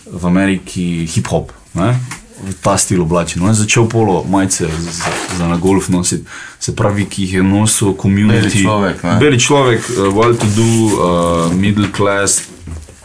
v 0.10 0.26
Ameriki 0.26 1.06
hip-hop, 1.06 1.52
ne, 1.78 1.94
v 2.40 2.54
ta 2.64 2.78
stil 2.80 3.04
oblačen. 3.04 3.44
On 3.44 3.52
je 3.52 3.60
začel 3.62 3.86
polo 3.92 4.24
majice 4.24 4.66
za, 4.66 4.92
za, 5.04 5.12
za 5.38 5.48
na 5.48 5.58
golf 5.60 5.90
nositi, 5.90 6.26
se 6.60 6.76
pravi, 6.76 7.06
ki 7.06 7.28
jih 7.28 7.34
je 7.34 7.44
nosil 7.44 7.94
community. 8.00 8.48
Beli 8.48 8.64
človek, 8.64 9.04
ne. 9.04 9.18
Beli 9.20 9.40
človek, 9.40 9.92
uh, 9.92 10.08
well 10.16 10.34
to 10.34 10.48
do, 10.56 10.70
uh, 10.96 11.54
middle 11.54 11.92
class, 11.92 12.48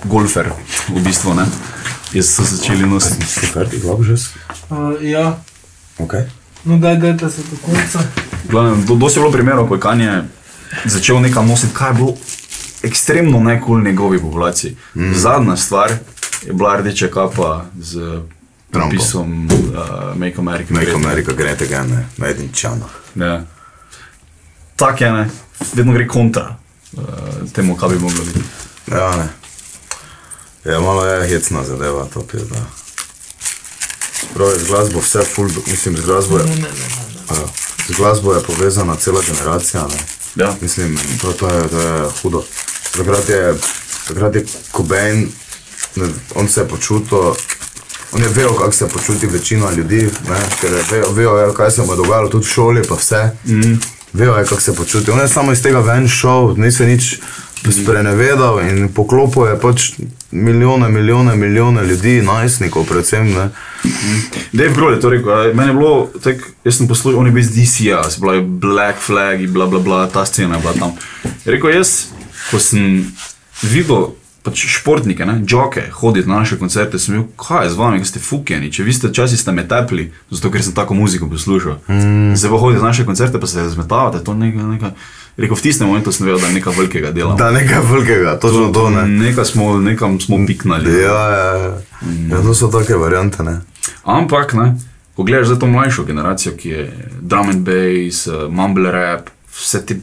golfer, 0.04 0.52
v 0.88 1.00
bistvu, 1.04 1.34
ne. 1.34 1.46
Jaz 2.12 2.34
so 2.36 2.42
začeli 2.46 2.86
nositi. 2.86 3.26
Ste 3.26 3.46
fertig, 3.46 3.84
lahko 3.84 4.02
že? 4.04 4.14
Uh, 4.70 4.94
ja, 5.02 5.38
Okay. 5.98 6.26
no 6.64 6.78
daj, 6.78 6.96
dajte 6.96 7.30
se 7.30 7.42
do 7.50 7.56
konca. 7.62 8.02
Glavnem, 8.50 8.84
do, 8.86 8.94
dosti 8.94 9.18
je 9.18 9.22
bilo 9.22 9.32
primerov, 9.32 9.68
ko 9.68 9.74
je 9.74 9.80
Kanye 9.80 10.22
začel 10.84 11.20
nekam 11.20 11.46
nositi, 11.48 11.74
kaj 11.74 11.90
je 11.90 11.94
bilo 11.94 12.14
ekstremno 12.82 13.40
najkul 13.40 13.82
njegovi 13.82 14.18
populaciji. 14.18 14.76
Mm. 14.94 15.14
Zadnja 15.14 15.56
stvar 15.56 15.90
je 16.46 16.52
bila 16.52 16.76
rdeča 16.76 17.08
kapa 17.08 17.64
z 17.78 18.20
napisom 18.72 19.46
uh, 19.46 20.18
Make 20.18 20.34
America 20.38 20.74
Make 20.74 20.86
Great. 20.86 21.04
America 21.04 21.32
great 21.32 21.62
again, 21.62 21.90
ne, 21.90 22.06
made 22.18 22.42
in 22.42 22.50
China. 22.52 22.90
Ja. 23.14 23.42
Tak 24.76 25.00
je, 25.00 25.12
ne, 25.12 25.30
vedno 25.74 25.92
gre 25.92 26.08
kontra 26.08 26.56
uh, 26.92 27.02
temu, 27.52 27.76
kaj 27.76 27.88
bi 27.88 27.98
moglo 27.98 28.24
biti. 28.24 28.40
Ja, 28.90 29.16
ne. 29.16 29.28
Ja, 30.64 30.80
malo 30.80 31.06
je 31.06 31.28
hecna 31.28 31.64
zadeva, 31.64 32.06
to 32.14 32.24
je 32.32 32.44
da. 32.44 32.64
Prav 34.34 34.48
je 34.48 34.58
z 34.58 34.66
glasbo 34.68 35.00
vse 35.00 35.24
full, 35.34 35.50
mislim, 35.66 35.96
z 35.96 36.00
glasbo 36.00 36.38
je, 36.38 36.44
Ne, 36.44 36.50
ne, 36.50 36.56
ne, 36.56 36.68
ne. 37.30 37.36
ja, 37.36 37.46
z 37.88 37.96
glasbo 37.96 38.34
je 38.34 38.42
povezana 38.42 38.96
cela 38.96 39.20
generacija, 39.26 39.82
ne. 39.82 39.98
Ja. 40.44 40.56
Mislim, 40.60 40.98
to, 41.20 41.32
to, 41.32 41.48
je, 41.48 41.68
to 41.68 41.80
je 41.80 42.10
hudo. 42.22 42.44
Takrat 42.96 43.28
je, 43.28 43.54
takrat 44.08 44.34
je 44.34 44.44
Cobain, 44.76 45.28
ne, 45.96 46.08
on 46.34 46.48
se 46.48 46.60
je 46.60 46.68
počutil, 46.68 47.18
on 48.12 48.22
je 48.22 48.28
vedel, 48.28 48.54
kako 48.54 48.72
se 48.72 48.88
počuti 48.88 49.26
večina 49.26 49.70
ljudi, 49.70 50.10
ne, 50.28 50.40
ker 50.60 50.72
je 50.72 50.84
vedel, 50.90 51.12
vedel 51.12 51.38
je, 51.38 51.54
kaj 51.54 51.70
se 51.70 51.82
mu 51.82 51.92
je 51.92 51.96
dogajalo 51.96 52.28
tudi 52.28 52.46
v 52.46 52.48
šoli, 52.50 52.82
pa 52.88 52.94
vse. 52.94 53.30
Mm. 53.44 53.80
Vedel 54.12 54.38
je, 54.38 54.44
kako 54.44 54.60
se 54.60 54.74
počuti. 54.74 55.10
On 55.10 55.20
je 55.20 55.28
samo 55.28 55.52
iz 55.52 55.62
tega 55.62 55.78
ven 55.78 56.08
šel, 56.08 56.54
ni 56.56 56.72
se 56.72 56.86
nič 56.86 57.18
sprenevedal 57.72 58.60
in 58.68 58.88
poklopil 58.88 59.46
je 59.46 59.60
pač 59.60 59.92
milijone, 60.30 60.88
milijone, 60.88 61.36
milijone 61.36 61.84
ljudi, 61.86 62.22
najstnikov 62.22 62.84
predvsem. 62.84 63.30
Ne. 63.32 63.48
Dave 64.52 64.72
Grohl 64.74 64.92
je 64.94 65.00
to 65.00 65.10
rekel, 65.10 65.54
meni 65.54 65.70
je 65.70 65.74
bilo, 65.74 66.10
tak, 66.22 66.36
jaz 66.64 66.76
sem 66.76 66.88
poslušal, 66.88 67.20
on 67.20 67.26
je 67.26 67.32
bil 67.32 67.40
iz 67.40 67.52
DC-ja, 67.54 68.02
se 68.10 68.20
pravi 68.20 68.42
Black 68.42 68.98
Flag 68.98 69.40
in 69.40 69.52
bla 69.52 69.66
bla 69.66 69.78
bla, 69.78 70.06
ta 70.08 70.26
scena 70.26 70.56
je 70.56 70.60
bila 70.60 70.72
tam. 70.72 70.92
Je 71.44 71.52
rekel, 71.52 71.70
jaz, 71.70 72.10
ko 72.50 72.58
sem 72.58 73.06
videl 73.62 74.12
pač 74.44 74.66
športnike, 74.68 75.24
ne, 75.24 75.38
joke, 75.48 75.80
hoditi 75.96 76.28
na 76.28 76.42
naše 76.42 76.58
koncerte, 76.60 76.98
sem 77.00 77.16
bil, 77.16 77.24
kaj 77.40 77.64
je 77.64 77.70
z 77.72 77.78
vami, 77.80 78.00
ki 78.02 78.08
ste 78.10 78.20
fukeni, 78.20 78.68
če 78.72 78.84
vi 78.84 78.92
ste 78.92 79.08
časi 79.08 79.40
ste 79.40 79.54
me 79.56 79.64
tepli, 79.68 80.10
zato 80.28 80.52
ker 80.52 80.60
sem 80.60 80.76
tako 80.76 80.96
muziko 80.98 81.30
poslušal. 81.32 81.80
Mm. 81.88 82.34
Zdaj 82.36 82.52
pa 82.52 82.58
hodite 82.60 82.82
na 82.84 82.92
naše 82.92 83.06
koncerte, 83.08 83.40
pa 83.40 83.48
se 83.48 83.64
zmetavate, 83.72 84.20
to 84.24 84.36
nekaj, 84.36 84.66
nekaj. 84.76 84.92
Rekel, 85.36 85.56
v 85.56 85.62
tistem 85.62 85.90
momentu 85.90 86.12
sem 86.14 86.26
vedel, 86.26 86.38
da 86.38 86.50
nekaj 86.54 86.76
velikega 86.76 87.10
dela. 87.10 87.34
Da, 87.34 87.50
nekaj 87.50 87.82
velikega, 87.90 88.36
točno 88.38 88.68
to 88.70 88.86
ne. 88.94 89.02
Nekaj 89.08 89.44
smo, 89.44 89.80
nekam 89.82 90.20
smo 90.20 90.38
piknali. 90.46 90.92
Ja, 91.02 91.20
ja, 91.30 91.54
ja. 91.58 91.72
ja, 92.30 92.42
to 92.42 92.54
so 92.54 92.70
take 92.70 92.94
variante, 92.94 93.42
ne. 93.42 93.58
Ampak, 94.06 94.54
ne, 94.54 94.76
ko 95.18 95.26
gledaš 95.26 95.50
za 95.54 95.58
to 95.58 95.66
mlajšo 95.66 96.04
generacijo, 96.06 96.54
ki 96.56 96.68
je 96.68 96.84
drum 97.20 97.50
and 97.50 97.66
bass, 97.66 98.28
uh, 98.30 98.46
mumble 98.50 98.94
rap, 98.94 99.30
vse 99.50 99.82
te 99.86 99.98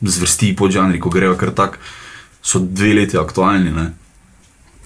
zvrsti 0.00 0.52
podžanri, 0.56 1.00
ko 1.00 1.10
grejo 1.10 1.36
kar 1.40 1.54
tako, 1.56 1.80
so 2.44 2.60
dve 2.60 2.92
leti 3.00 3.16
aktualni. 3.18 3.72
Ne. 3.72 3.92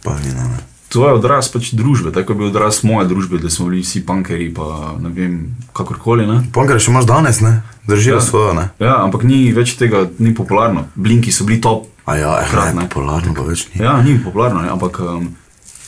Pa 0.06 0.14
ni 0.22 0.30
ne. 0.30 0.46
ne. 0.46 0.71
To 0.92 1.08
je 1.08 1.14
odraz 1.16 1.48
pač 1.48 1.70
družbe, 1.72 2.12
tako 2.12 2.34
je 2.34 2.38
bil 2.38 2.46
odraz 2.50 2.82
moje 2.84 3.08
družbe, 3.08 3.38
da 3.40 3.48
smo 3.50 3.70
bili 3.70 3.80
vsi 3.80 4.02
punkeri, 4.06 4.50
pa 4.54 4.92
ne 5.00 5.08
vem, 5.08 5.36
kakorkoli. 5.72 6.26
Ne. 6.28 6.42
Punkere 6.52 6.82
še 6.82 6.92
imaš 6.92 7.08
danes, 7.08 7.40
ne? 7.40 7.62
Držijo 7.88 8.18
Ja. 8.18 8.20
svojo, 8.20 8.52
ne? 8.52 8.68
Ja, 8.78 9.00
ampak 9.00 9.24
ni 9.24 9.52
več 9.56 9.76
tega, 9.80 10.04
ni 10.18 10.34
popularno. 10.36 10.84
Blinki 10.94 11.32
so 11.32 11.48
bili 11.48 11.60
top. 11.64 11.88
A 12.04 12.16
ja, 12.16 12.34
Takrat, 12.44 12.74
ne, 12.74 12.82
ne. 12.82 12.88
popularno 12.88 13.32
pa 13.34 13.46
več 13.46 13.68
ni. 13.72 13.80
Ja, 13.80 14.02
ni 14.02 14.18
popularno, 14.20 14.60
ne, 14.60 14.68
ampak 14.68 14.98
um, 15.00 15.30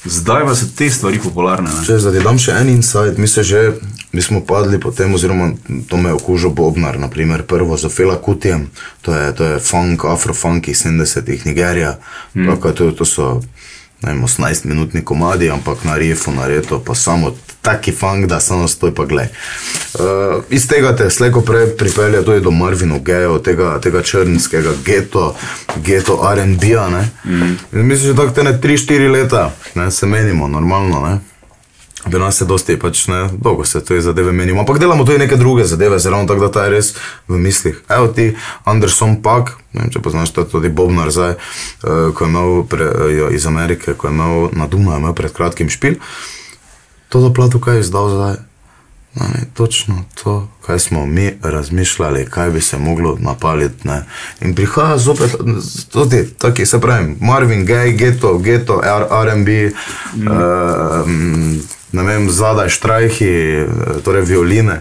zdaj 0.06 0.46
pa 0.46 0.54
so 0.54 0.70
te 0.72 0.88
stvari 0.90 1.18
popularne. 1.20 1.68
Ne. 1.68 1.84
Če 1.84 1.98
zdaj 2.00 2.22
dam 2.24 2.38
še 2.38 2.54
en 2.56 2.70
insight, 2.70 3.18
mi 3.18 3.28
se 3.28 3.42
že, 3.44 3.74
mi 4.14 4.22
smo 4.22 4.40
padli 4.46 4.78
po 4.80 4.92
tem, 4.94 5.12
oziroma 5.12 5.52
to 5.90 5.98
me 6.00 6.14
je 6.14 6.18
okužil 6.20 6.54
Bobnar, 6.54 6.96
naprimer 7.02 7.42
prvo 7.42 7.76
z 7.76 7.90
Fela 7.90 8.16
Kutijem, 8.16 8.70
to 9.02 9.12
je, 9.12 9.32
to 9.34 9.44
je 9.44 9.58
funk, 9.60 10.06
afrofunk 10.06 10.68
iz 10.70 10.86
70-ih 10.86 11.46
Nigerija, 11.50 11.98
mm. 12.34 12.56
to, 12.62 12.90
to 12.94 13.04
so 13.04 13.42
vem, 14.06 14.22
18-minutni 14.22 15.04
komadi, 15.04 15.50
ampak 15.50 15.84
na 15.84 15.96
rifu 15.96 16.32
nareto, 16.32 16.80
pa 16.80 16.94
samo 16.94 17.34
taki 17.62 17.92
funk, 17.92 18.26
da 18.26 18.40
samo 18.40 18.68
stoj 18.68 18.94
pa 18.94 19.04
glej. 19.04 19.28
Uh, 19.94 20.44
iz 20.50 20.68
tega 20.68 20.96
te 20.96 21.10
slejko 21.10 21.40
prej 21.40 21.76
pripelje 21.76 22.24
tudi 22.24 22.40
do 22.40 22.50
Marvinu 22.50 23.00
Gejo, 23.00 23.38
tega, 23.38 23.78
tega 23.80 24.02
črnskega 24.02 24.74
geto, 24.84 25.34
geto 25.76 26.18
R&B-a, 26.34 26.88
ne. 26.88 27.08
Mm. 27.24 27.56
Mislim, 27.72 28.12
že 28.12 28.16
tako 28.16 28.30
te 28.30 28.42
ne 28.42 28.58
3-4 28.58 29.10
leta, 29.10 29.50
ne, 29.74 29.90
se 29.90 30.06
menimo, 30.06 30.48
normalno, 30.48 31.06
ne. 31.06 31.18
Pri 32.04 32.20
nas 32.20 32.40
je 32.40 32.46
dosti, 32.46 32.76
pač 32.76 33.06
ne, 33.08 33.28
dolgo 33.32 33.64
se 33.64 33.80
te 33.84 34.00
zadeve 34.00 34.32
menimo, 34.32 34.60
ampak 34.60 34.78
delamo 34.78 35.04
tudi 35.04 35.18
neke 35.18 35.36
druge 35.36 35.64
zadeve, 35.64 35.98
zelo 35.98 36.20
tako, 36.28 36.46
da 36.46 36.52
ta 36.52 36.64
je 36.64 36.70
res 36.70 36.94
v 37.28 37.38
mislih. 37.40 37.80
Evo 37.88 38.08
ti, 38.12 38.34
Anderson 38.64 39.22
Pak, 39.22 39.56
ne 39.72 39.84
vem, 39.84 39.90
če 39.90 40.04
poznaš 40.04 40.34
to 40.36 40.44
tudi 40.44 40.68
Bobnar 40.68 41.10
zdaj, 41.10 41.36
uh, 41.36 42.12
ko 42.12 42.24
je 42.24 42.30
imel 42.30 42.64
pre, 42.68 42.88
jo, 43.16 43.30
iz 43.32 43.46
Amerike, 43.46 43.96
ko 43.96 44.08
je 44.08 44.12
imel 44.12 44.48
na 44.52 44.68
Dunaju, 44.68 45.00
imel 45.00 45.16
pred 45.16 45.32
kratkim 45.32 45.72
špil. 45.72 45.96
To 47.08 47.24
zaplato, 47.24 47.60
kaj 47.62 47.80
je 47.80 47.86
izdal 47.88 48.10
zdaj? 48.12 48.36
No, 49.14 49.24
ne, 49.30 49.46
točno 49.54 50.04
to, 50.22 50.48
kaj 50.66 50.78
smo 50.78 51.06
mi 51.06 51.32
razmišljali, 51.42 52.26
kaj 52.26 52.50
bi 52.50 52.60
se 52.60 52.78
moglo 52.78 53.16
napaliti. 53.20 53.88
Ne. 53.88 54.04
In 54.40 54.54
prihaja 54.54 54.98
zopet, 54.98 55.36
tudi 55.92 56.26
taki, 56.38 56.66
se 56.66 56.80
pravi, 56.80 57.16
Marvin 57.20 57.66
Gaye, 57.66 57.96
Ghetto, 58.42 58.82
R- 58.82 59.08
RB, 59.24 59.48
mm. 60.16 60.26
uh, 60.26 61.06
ne 61.94 62.02
vem, 62.02 62.26
zadaj 62.30 62.68
štrajhi, 62.68 63.30
eh, 63.30 63.66
torej 64.04 64.26
violine. 64.26 64.80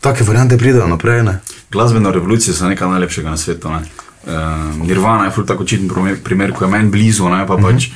Take 0.00 0.24
variante 0.24 0.58
pridejo 0.58 0.86
naprej. 0.86 1.22
Ne. 1.22 1.38
Glasbena 1.70 2.10
revolucija 2.10 2.54
so 2.54 2.68
nekaj 2.68 2.88
najlepšega 2.88 3.30
na 3.30 3.36
svetu. 3.36 3.70
Ne? 3.70 3.82
Uh, 4.28 4.86
Nirvana 4.86 5.24
je 5.24 5.46
tako 5.46 5.62
očiten 5.62 5.88
primer, 6.24 6.52
ko 6.52 6.64
je 6.64 6.70
meni 6.70 6.90
blizu, 6.90 7.28
ne? 7.28 7.46
pa 7.46 7.56
Mhm. 7.56 7.62
pač 7.64 7.88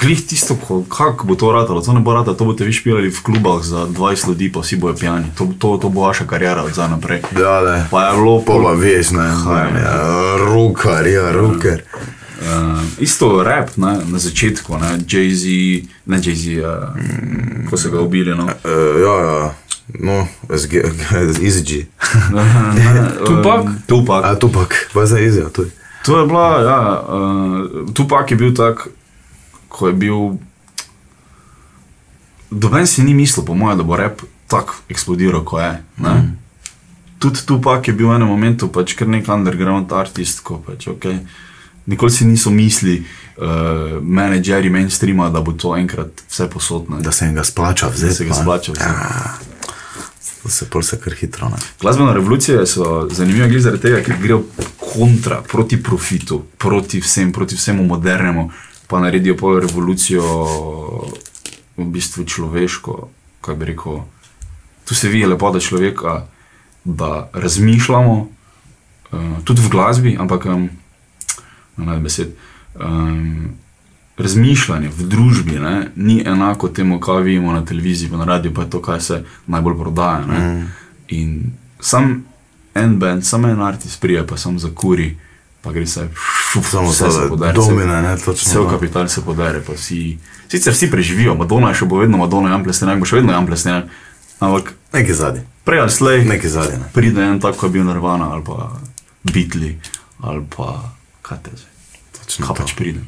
glih 0.00 0.26
tisto, 0.26 0.56
ko, 0.56 0.84
kako 0.88 1.26
bo 1.26 1.34
to 1.34 1.52
ratalo, 1.52 1.80
to 1.80 1.92
ne 1.92 2.00
bo 2.00 2.12
ratalo, 2.12 2.36
to 2.36 2.44
boste 2.44 2.64
vi 2.64 2.72
špilali 2.72 3.08
v 3.10 3.22
klubah 3.22 3.62
za 3.62 3.86
20 3.86 4.28
ljudi, 4.28 4.52
pa 4.52 4.60
vsi 4.60 4.76
bojo 4.76 4.94
pijani, 4.94 5.32
to, 5.38 5.48
to, 5.58 5.76
to 5.76 5.88
bo 5.88 6.00
vaša 6.00 6.26
karijera 6.26 6.62
od 6.62 6.72
zdaj 6.72 6.88
naprej. 6.88 7.20
Ja, 7.38 7.62
ne. 7.64 7.86
Pa 7.90 8.04
je 8.04 8.12
bilo 8.16 8.42
Pa 8.44 8.52
pa 8.52 8.72
veš, 8.72 9.10
ne, 9.10 9.28
Kaj, 9.44 9.72
ne, 9.72 9.80
ja, 9.80 10.36
rukar, 10.44 11.06
ja, 11.06 11.32
ruker. 11.32 11.82
Uh, 12.38 13.02
isto 13.02 13.42
rap 13.42 13.76
ne, 13.76 13.98
na 14.06 14.18
začetku, 14.18 14.78
ne, 14.78 14.98
Jay-Z, 15.02 15.44
ne 16.06 16.16
Jay-Z, 16.22 16.62
uh, 16.62 16.94
ko 17.70 17.74
so 17.76 17.90
ga 17.90 17.98
ubili. 18.00 18.30
No. 18.30 18.46
Uh, 18.46 18.94
ja, 19.02 19.14
ja, 19.26 19.54
no. 19.98 20.28
Ne, 22.34 23.10
Tupac? 23.26 23.64
Um, 23.64 23.82
Tupac. 23.86 24.24
A 24.24 24.34
Tupak, 24.38 24.70
pa 24.94 25.06
za 25.06 25.18
a 25.18 25.50
to 25.50 25.62
je. 25.62 25.70
To 26.06 26.20
je 26.20 26.26
bila, 26.26 26.48
ja, 26.62 26.80
uh, 27.02 27.90
Tupac 27.92 28.30
je 28.30 28.36
bil 28.36 28.54
tak, 28.54 28.88
ko 29.68 29.88
je 29.88 29.94
bil. 29.94 30.38
Doben 32.50 32.86
si 32.86 33.02
ni 33.02 33.14
mislil, 33.14 33.44
po 33.44 33.54
mojem, 33.54 33.78
da 33.78 33.84
bo 33.84 33.96
rep 33.96 34.22
tako 34.46 34.78
eksplodiral, 34.88 35.44
kot 35.44 35.60
je. 35.60 35.82
Mm. 35.98 36.38
Tudi 37.18 37.42
Tupac 37.46 37.88
je 37.88 37.92
bil 37.92 38.08
v 38.08 38.14
enem 38.14 38.30
momentu 38.30 38.70
pač 38.70 38.94
kar 38.94 39.10
nek 39.10 39.26
underground 39.28 39.90
artist, 39.92 40.40
ko 40.46 40.62
pač 40.62 40.86
ok. 40.86 41.18
Nikoli 41.88 42.12
si 42.12 42.26
niso 42.28 42.50
mislili, 42.52 43.00
uh, 43.36 43.44
menedžeri 44.02 44.68
mainstreama, 44.70 45.30
da 45.32 45.40
bo 45.40 45.52
to 45.52 45.72
enkrat 45.76 46.20
vse 46.28 46.48
posodne. 46.52 47.00
Da 47.00 47.12
se 47.12 47.24
jim 47.24 47.34
ga 47.34 47.44
splača 47.44 47.86
Da 47.86 47.92
vzeti. 47.92 48.14
se 48.14 48.24
ga 48.24 48.34
splača 48.34 48.72
vzeti. 48.72 49.56
To 50.42 50.48
se 50.48 50.68
pol 50.70 50.82
se 50.82 50.98
kar 51.00 51.14
hitro, 51.14 51.48
ne. 51.48 51.56
Glasbene 51.80 52.12
revolucije 52.14 52.66
so 52.66 53.08
zanimive 53.10 53.48
glede 53.48 53.60
zaradi 53.60 53.82
tega, 53.82 54.02
ker 54.02 54.16
grejo 54.22 54.42
kontra, 54.78 55.40
proti 55.42 55.80
profitu, 55.82 56.42
proti 56.58 57.00
vsem, 57.00 57.32
proti 57.32 57.56
vsemu 57.56 57.84
modernemu, 57.84 58.50
pa 58.86 59.00
naredijo 59.00 59.36
pol 59.36 59.58
revolucijo 59.60 60.22
v 61.76 61.84
bistvu 61.84 62.24
človeško, 62.24 63.08
kaj 63.40 63.54
bi 63.54 63.64
rekel, 63.64 64.02
tu 64.84 64.94
se 64.94 65.08
vidi 65.08 65.26
lepota 65.26 65.60
človeka, 65.60 66.26
da 66.84 67.30
razmišljamo, 67.32 68.14
uh, 69.12 69.20
tudi 69.44 69.62
v 69.62 69.68
glasbi, 69.68 70.16
ampak 70.20 70.46
um, 70.46 70.68
naj 71.78 71.98
besed. 71.98 72.34
Um, 72.74 73.50
razmišljanje 74.18 74.88
v 74.88 75.06
družbi 75.06 75.60
ne, 75.62 75.90
ni 75.96 76.22
enako 76.26 76.68
temu, 76.68 77.00
kaj 77.00 77.22
vidimo 77.22 77.52
na 77.52 77.64
televiziji, 77.64 78.10
na 78.10 78.24
radiju, 78.24 78.54
pa 78.54 78.62
je 78.62 78.70
to, 78.70 78.82
kar 78.82 79.02
se 79.02 79.22
najbolj 79.46 79.78
prodaja. 79.78 80.26
Mm. 80.26 80.64
In 81.08 81.52
sam 81.80 82.24
en 82.74 82.98
bend, 82.98 83.26
samo 83.26 83.48
en 83.48 83.62
artist 83.62 84.00
prije, 84.00 84.26
pa 84.26 84.36
sam 84.36 84.58
za 84.58 84.68
kuri, 84.74 85.16
pa 85.62 85.72
gre 85.72 85.86
se. 85.86 86.08
Šuf, 86.52 86.70
Samo 86.70 86.90
vse 86.90 87.10
se 87.10 87.28
podere, 87.28 87.52
domine, 87.52 88.02
ne, 88.02 88.16
točno. 88.16 88.52
Cel 88.52 88.70
kapital 88.70 89.08
se 89.08 89.24
podere, 89.24 89.62
pa 89.66 89.72
vsi. 89.72 90.18
Sicer 90.48 90.72
vsi 90.72 90.90
preživijo, 90.90 91.34
Madonna 91.34 91.68
je 91.68 91.82
še 91.82 91.86
bo 91.86 92.02
vedno 92.02 92.18
Madonna, 92.18 92.50
Jan 92.50 92.64
Plesnenak 92.64 92.98
bo 92.98 93.06
še 93.06 93.20
vedno 93.20 93.32
Jan 93.32 93.46
Plesnenak. 93.46 93.84
Ampak 94.40 94.74
Nekaj 94.92 95.14
zadnji, 95.14 95.40
prej 95.64 95.80
ali 95.80 95.90
slej 95.90 96.24
nekaj 96.24 96.50
zadnji. 96.50 96.78
Ne. 96.78 96.90
pride 96.92 97.22
en 97.22 97.40
tak, 97.40 97.56
kot 97.56 97.68
je 97.68 97.72
bil 97.76 97.84
Nirvana 97.84 98.32
ali 98.32 98.44
pa 98.44 98.72
Beatli 99.22 99.76
ali 100.20 100.44
pa 100.56 100.96
kaj 101.28 101.38
te 101.42 101.50
zdaj. 101.56 101.72
Točno 102.18 102.46
Kaj 102.46 102.56
to. 102.56 102.62
pač 102.62 102.72
pride. 102.76 103.00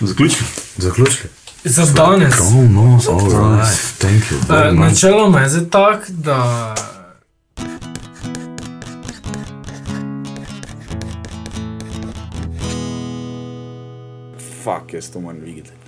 Zaključili. 0.00 0.48
Zaključili. 0.76 1.28
Za 1.64 1.84
danes. 1.84 2.34
Oh, 2.40 2.70
no, 2.70 2.98
all 3.08 3.28
right. 3.28 3.98
Thank 3.98 4.30
you. 4.30 4.36
Uh, 4.38 4.48
very 4.48 4.72
much. 4.72 4.88
načeloma 4.88 5.40
je 5.40 5.48
zdaj 5.48 5.70
tak, 5.70 6.10
da 6.10 6.74
Fuck, 14.64 14.92
jaz 14.92 15.10
to 15.10 15.20
moram 15.20 15.40
videti. 15.40 15.79